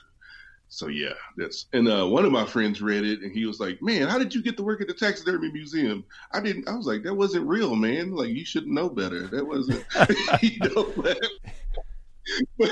So 0.68 0.89
yeah, 0.89 1.12
that's 1.36 1.66
and 1.72 1.89
uh, 1.89 2.06
one 2.06 2.24
of 2.24 2.32
my 2.32 2.44
friends 2.44 2.82
read 2.82 3.05
it 3.05 3.20
and 3.20 3.32
he 3.32 3.47
was 3.47 3.60
like, 3.60 3.81
"Man, 3.82 4.09
how 4.09 4.18
did 4.18 4.35
you 4.35 4.43
get 4.43 4.56
to 4.56 4.62
work 4.64 4.81
at 4.81 4.89
the 4.89 4.94
taxidermy 4.94 5.52
museum?" 5.52 6.05
I 6.32 6.40
didn't. 6.40 6.68
I 6.68 6.74
was 6.74 6.86
like, 6.86 7.02
"That 7.02 7.14
wasn't 7.14 7.47
real, 7.47 7.76
man. 7.76 8.12
Like 8.12 8.31
you 8.31 8.44
should 8.44 8.66
know 8.66 8.89
better. 8.89 9.28
That 9.28 9.47
wasn't." 9.47 9.85
you 10.43 10.59
know, 10.60 10.93
but, 10.97 11.18
but 12.59 12.70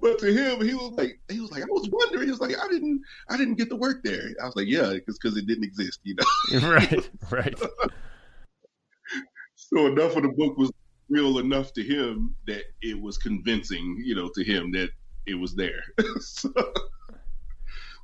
but 0.00 0.18
to 0.20 0.32
him, 0.32 0.66
he 0.66 0.74
was 0.74 0.92
like, 0.96 1.20
he 1.30 1.40
was 1.40 1.50
like, 1.52 1.62
I 1.62 1.66
was 1.66 1.88
wondering. 1.90 2.26
He 2.26 2.30
was 2.30 2.40
like, 2.40 2.56
I 2.58 2.68
didn't, 2.68 3.02
I 3.28 3.36
didn't 3.36 3.54
get 3.56 3.68
to 3.70 3.76
work 3.76 4.02
there. 4.04 4.30
I 4.42 4.46
was 4.46 4.56
like, 4.56 4.68
yeah, 4.68 4.90
because 4.90 5.18
because 5.18 5.36
it 5.36 5.46
didn't 5.46 5.64
exist, 5.64 6.00
you 6.04 6.14
know. 6.16 6.68
right, 6.70 7.10
right. 7.30 7.58
so 9.56 9.86
enough 9.86 10.16
of 10.16 10.22
the 10.22 10.28
book 10.30 10.56
was 10.58 10.72
real 11.08 11.38
enough 11.38 11.72
to 11.74 11.82
him 11.82 12.34
that 12.46 12.64
it 12.82 13.00
was 13.00 13.18
convincing, 13.18 14.00
you 14.04 14.14
know, 14.14 14.30
to 14.34 14.44
him 14.44 14.70
that 14.72 14.90
it 15.26 15.34
was 15.34 15.54
there. 15.54 15.82
so, 16.20 16.52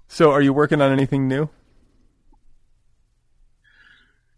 So, 0.09 0.31
are 0.33 0.43
you 0.43 0.53
working 0.53 0.81
on 0.81 0.93
anything 0.93 1.29
new? 1.29 1.49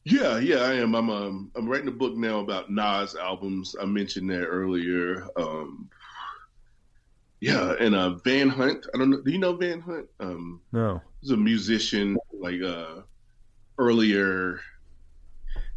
yeah, 0.04 0.38
yeah, 0.38 0.58
I 0.58 0.74
am. 0.74 0.94
I'm 0.94 1.10
um, 1.10 1.50
I'm 1.54 1.68
writing 1.68 1.88
a 1.88 1.92
book 1.92 2.16
now 2.16 2.40
about 2.40 2.70
Nas 2.70 3.14
albums. 3.14 3.76
I 3.80 3.84
mentioned 3.84 4.30
that 4.30 4.46
earlier. 4.46 5.26
Um, 5.36 5.90
yeah, 7.40 7.74
and 7.78 7.94
uh, 7.94 8.10
Van 8.24 8.48
Hunt. 8.48 8.86
I 8.94 8.98
don't 8.98 9.10
know. 9.10 9.20
Do 9.20 9.30
you 9.30 9.38
know 9.38 9.54
Van 9.54 9.80
Hunt? 9.80 10.06
Um, 10.20 10.60
No. 10.72 11.00
He's 11.20 11.30
a 11.30 11.36
musician, 11.36 12.16
like 12.32 12.62
uh 12.62 13.02
earlier. 13.78 14.60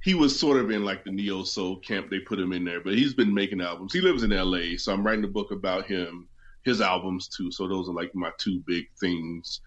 He 0.03 0.15
was 0.15 0.37
sort 0.37 0.59
of 0.59 0.71
in 0.71 0.83
like 0.83 1.03
the 1.03 1.11
neo 1.11 1.43
soul 1.43 1.77
camp. 1.77 2.09
They 2.09 2.19
put 2.19 2.39
him 2.39 2.53
in 2.53 2.63
there, 2.63 2.81
but 2.81 2.93
he's 2.93 3.13
been 3.13 3.33
making 3.33 3.61
albums. 3.61 3.93
He 3.93 4.01
lives 4.01 4.23
in 4.23 4.33
L.A., 4.33 4.75
so 4.77 4.91
I'm 4.91 5.05
writing 5.05 5.23
a 5.23 5.27
book 5.27 5.51
about 5.51 5.85
him, 5.85 6.27
his 6.63 6.81
albums 6.81 7.27
too. 7.27 7.51
So 7.51 7.67
those 7.67 7.87
are 7.87 7.93
like 7.93 8.13
my 8.15 8.31
two 8.39 8.63
big 8.65 8.85
things 8.99 9.61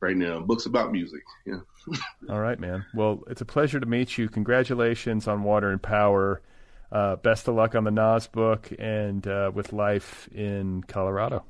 right 0.00 0.16
now. 0.16 0.40
Books 0.40 0.66
about 0.66 0.90
music. 0.90 1.22
Yeah. 1.46 1.60
All 2.28 2.40
right, 2.40 2.58
man. 2.58 2.84
Well, 2.92 3.22
it's 3.28 3.40
a 3.40 3.44
pleasure 3.44 3.78
to 3.78 3.86
meet 3.86 4.18
you. 4.18 4.28
Congratulations 4.28 5.28
on 5.28 5.44
Water 5.44 5.70
and 5.70 5.80
Power. 5.82 6.42
Uh, 6.90 7.16
best 7.16 7.48
of 7.48 7.54
luck 7.54 7.74
on 7.74 7.84
the 7.84 7.90
Nas 7.90 8.26
book 8.26 8.70
and 8.78 9.26
uh, 9.26 9.50
with 9.54 9.72
life 9.72 10.28
in 10.34 10.82
Colorado. 10.84 11.44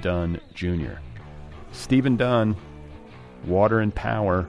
Dunn 0.00 0.40
Jr. 0.54 0.94
Steven 1.72 2.16
Dunn, 2.16 2.56
Water 3.46 3.80
and 3.80 3.92
Power. 3.94 4.48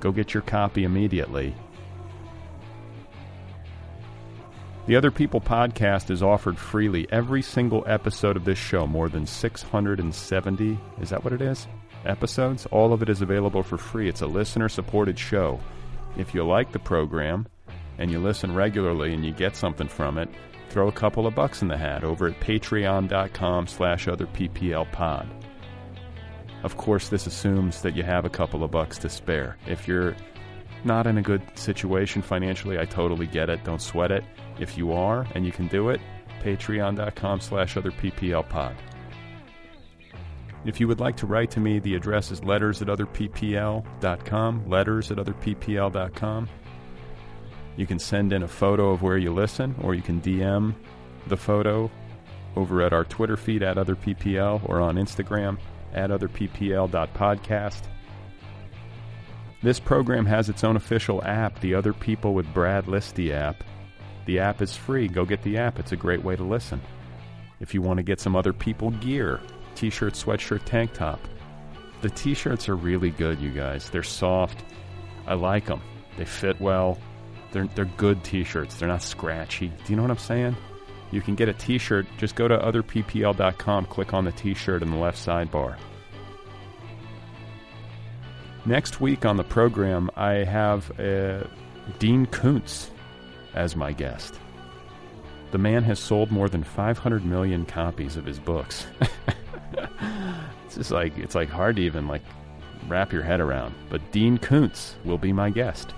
Go 0.00 0.12
get 0.12 0.32
your 0.32 0.42
copy 0.42 0.84
immediately. 0.84 1.54
The 4.86 4.96
Other 4.96 5.10
People 5.10 5.40
podcast 5.40 6.10
is 6.10 6.22
offered 6.22 6.58
freely. 6.58 7.06
Every 7.10 7.40
single 7.40 7.84
episode 7.86 8.36
of 8.36 8.44
this 8.44 8.58
show, 8.58 8.86
more 8.86 9.08
than 9.08 9.24
670, 9.24 10.78
is 11.00 11.08
that 11.08 11.24
what 11.24 11.32
it 11.32 11.40
is? 11.40 11.66
Episodes? 12.04 12.66
All 12.66 12.92
of 12.92 13.00
it 13.00 13.08
is 13.08 13.22
available 13.22 13.62
for 13.62 13.78
free. 13.78 14.10
It's 14.10 14.20
a 14.20 14.26
listener 14.26 14.68
supported 14.68 15.18
show. 15.18 15.58
If 16.18 16.34
you 16.34 16.44
like 16.44 16.70
the 16.70 16.78
program 16.78 17.46
and 17.96 18.10
you 18.10 18.18
listen 18.18 18.54
regularly 18.54 19.14
and 19.14 19.24
you 19.24 19.32
get 19.32 19.56
something 19.56 19.88
from 19.88 20.18
it, 20.18 20.28
throw 20.68 20.88
a 20.88 20.92
couple 20.92 21.26
of 21.26 21.34
bucks 21.34 21.62
in 21.62 21.68
the 21.68 21.78
hat 21.78 22.04
over 22.04 22.28
at 22.28 22.38
patreon.com 22.40 23.66
slash 23.66 24.04
otherpplpod. 24.04 25.26
Of 26.62 26.76
course, 26.76 27.08
this 27.08 27.26
assumes 27.26 27.80
that 27.80 27.96
you 27.96 28.02
have 28.02 28.26
a 28.26 28.30
couple 28.30 28.62
of 28.62 28.70
bucks 28.70 28.98
to 28.98 29.08
spare. 29.08 29.56
If 29.66 29.88
you're 29.88 30.14
not 30.84 31.06
in 31.06 31.16
a 31.16 31.22
good 31.22 31.42
situation 31.54 32.20
financially, 32.20 32.78
I 32.78 32.84
totally 32.84 33.26
get 33.26 33.48
it. 33.48 33.64
Don't 33.64 33.80
sweat 33.80 34.10
it. 34.10 34.24
If 34.58 34.78
you 34.78 34.92
are 34.92 35.26
and 35.34 35.44
you 35.44 35.52
can 35.52 35.68
do 35.68 35.88
it, 35.88 36.00
patreon.com 36.42 37.40
slash 37.40 37.74
otherpplpod. 37.74 38.74
If 40.64 40.80
you 40.80 40.88
would 40.88 41.00
like 41.00 41.16
to 41.18 41.26
write 41.26 41.50
to 41.52 41.60
me, 41.60 41.78
the 41.78 41.94
address 41.94 42.30
is 42.30 42.42
letters 42.42 42.80
at 42.80 42.88
otherppl.com, 42.88 44.68
letters 44.68 45.10
at 45.10 45.18
otherppl.com. 45.18 46.48
You 47.76 47.86
can 47.86 47.98
send 47.98 48.32
in 48.32 48.42
a 48.42 48.48
photo 48.48 48.90
of 48.90 49.02
where 49.02 49.18
you 49.18 49.32
listen, 49.32 49.74
or 49.82 49.94
you 49.94 50.02
can 50.02 50.20
DM 50.20 50.74
the 51.26 51.36
photo 51.36 51.90
over 52.56 52.82
at 52.82 52.92
our 52.92 53.04
Twitter 53.04 53.36
feed 53.36 53.62
at 53.62 53.76
otherppl 53.76 54.68
or 54.68 54.80
on 54.80 54.96
Instagram 54.96 55.58
at 55.92 56.10
otherppl.podcast. 56.10 57.82
This 59.62 59.80
program 59.80 60.26
has 60.26 60.48
its 60.48 60.62
own 60.62 60.76
official 60.76 61.24
app, 61.24 61.58
the 61.60 61.74
Other 61.74 61.92
People 61.92 62.34
with 62.34 62.52
Brad 62.52 62.84
Listi 62.84 63.32
app. 63.32 63.64
The 64.26 64.38
app 64.38 64.62
is 64.62 64.76
free. 64.76 65.08
Go 65.08 65.24
get 65.24 65.42
the 65.42 65.58
app. 65.58 65.78
It's 65.78 65.92
a 65.92 65.96
great 65.96 66.22
way 66.22 66.36
to 66.36 66.42
listen. 66.44 66.80
If 67.60 67.74
you 67.74 67.82
want 67.82 67.98
to 67.98 68.02
get 68.02 68.20
some 68.20 68.36
other 68.36 68.52
people 68.52 68.90
gear, 68.90 69.40
t 69.74 69.90
shirt, 69.90 70.14
sweatshirt, 70.14 70.62
tank 70.64 70.92
top. 70.92 71.20
The 72.00 72.10
t 72.10 72.34
shirts 72.34 72.68
are 72.68 72.76
really 72.76 73.10
good, 73.10 73.40
you 73.40 73.50
guys. 73.50 73.90
They're 73.90 74.02
soft. 74.02 74.64
I 75.26 75.34
like 75.34 75.66
them. 75.66 75.80
They 76.16 76.24
fit 76.24 76.60
well. 76.60 76.98
They're, 77.52 77.68
they're 77.74 77.84
good 77.84 78.24
t 78.24 78.44
shirts. 78.44 78.76
They're 78.76 78.88
not 78.88 79.02
scratchy. 79.02 79.68
Do 79.68 79.92
you 79.92 79.96
know 79.96 80.02
what 80.02 80.10
I'm 80.10 80.18
saying? 80.18 80.56
You 81.10 81.20
can 81.22 81.34
get 81.34 81.48
a 81.48 81.52
t 81.52 81.78
shirt. 81.78 82.06
Just 82.18 82.34
go 82.34 82.48
to 82.48 82.58
otherppl.com, 82.58 83.86
click 83.86 84.12
on 84.14 84.24
the 84.24 84.32
t 84.32 84.54
shirt 84.54 84.82
in 84.82 84.90
the 84.90 84.96
left 84.96 85.18
sidebar. 85.18 85.76
Next 88.66 89.00
week 89.00 89.26
on 89.26 89.36
the 89.36 89.44
program, 89.44 90.10
I 90.16 90.44
have 90.44 90.90
uh, 90.98 91.44
Dean 91.98 92.26
Koontz 92.26 92.90
as 93.54 93.76
my 93.76 93.92
guest. 93.92 94.38
The 95.50 95.58
man 95.58 95.84
has 95.84 95.98
sold 95.98 96.30
more 96.30 96.48
than 96.48 96.64
500 96.64 97.24
million 97.24 97.64
copies 97.64 98.16
of 98.16 98.24
his 98.24 98.38
books. 98.38 98.86
it's 100.66 100.74
just 100.74 100.90
like 100.90 101.16
it's 101.16 101.34
like 101.34 101.48
hard 101.48 101.76
to 101.76 101.82
even 101.82 102.08
like 102.08 102.22
wrap 102.88 103.12
your 103.12 103.22
head 103.22 103.40
around. 103.40 103.74
But 103.88 104.12
Dean 104.12 104.38
Koontz 104.38 104.96
will 105.04 105.18
be 105.18 105.32
my 105.32 105.50
guest. 105.50 105.92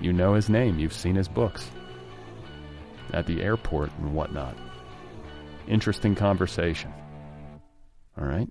You 0.00 0.12
know 0.12 0.34
his 0.34 0.48
name, 0.48 0.78
you've 0.78 0.92
seen 0.92 1.14
his 1.14 1.28
books 1.28 1.68
at 3.12 3.26
the 3.26 3.42
airport 3.42 3.90
and 3.98 4.14
whatnot. 4.14 4.56
Interesting 5.66 6.14
conversation. 6.14 6.92
All 8.18 8.24
right. 8.24 8.48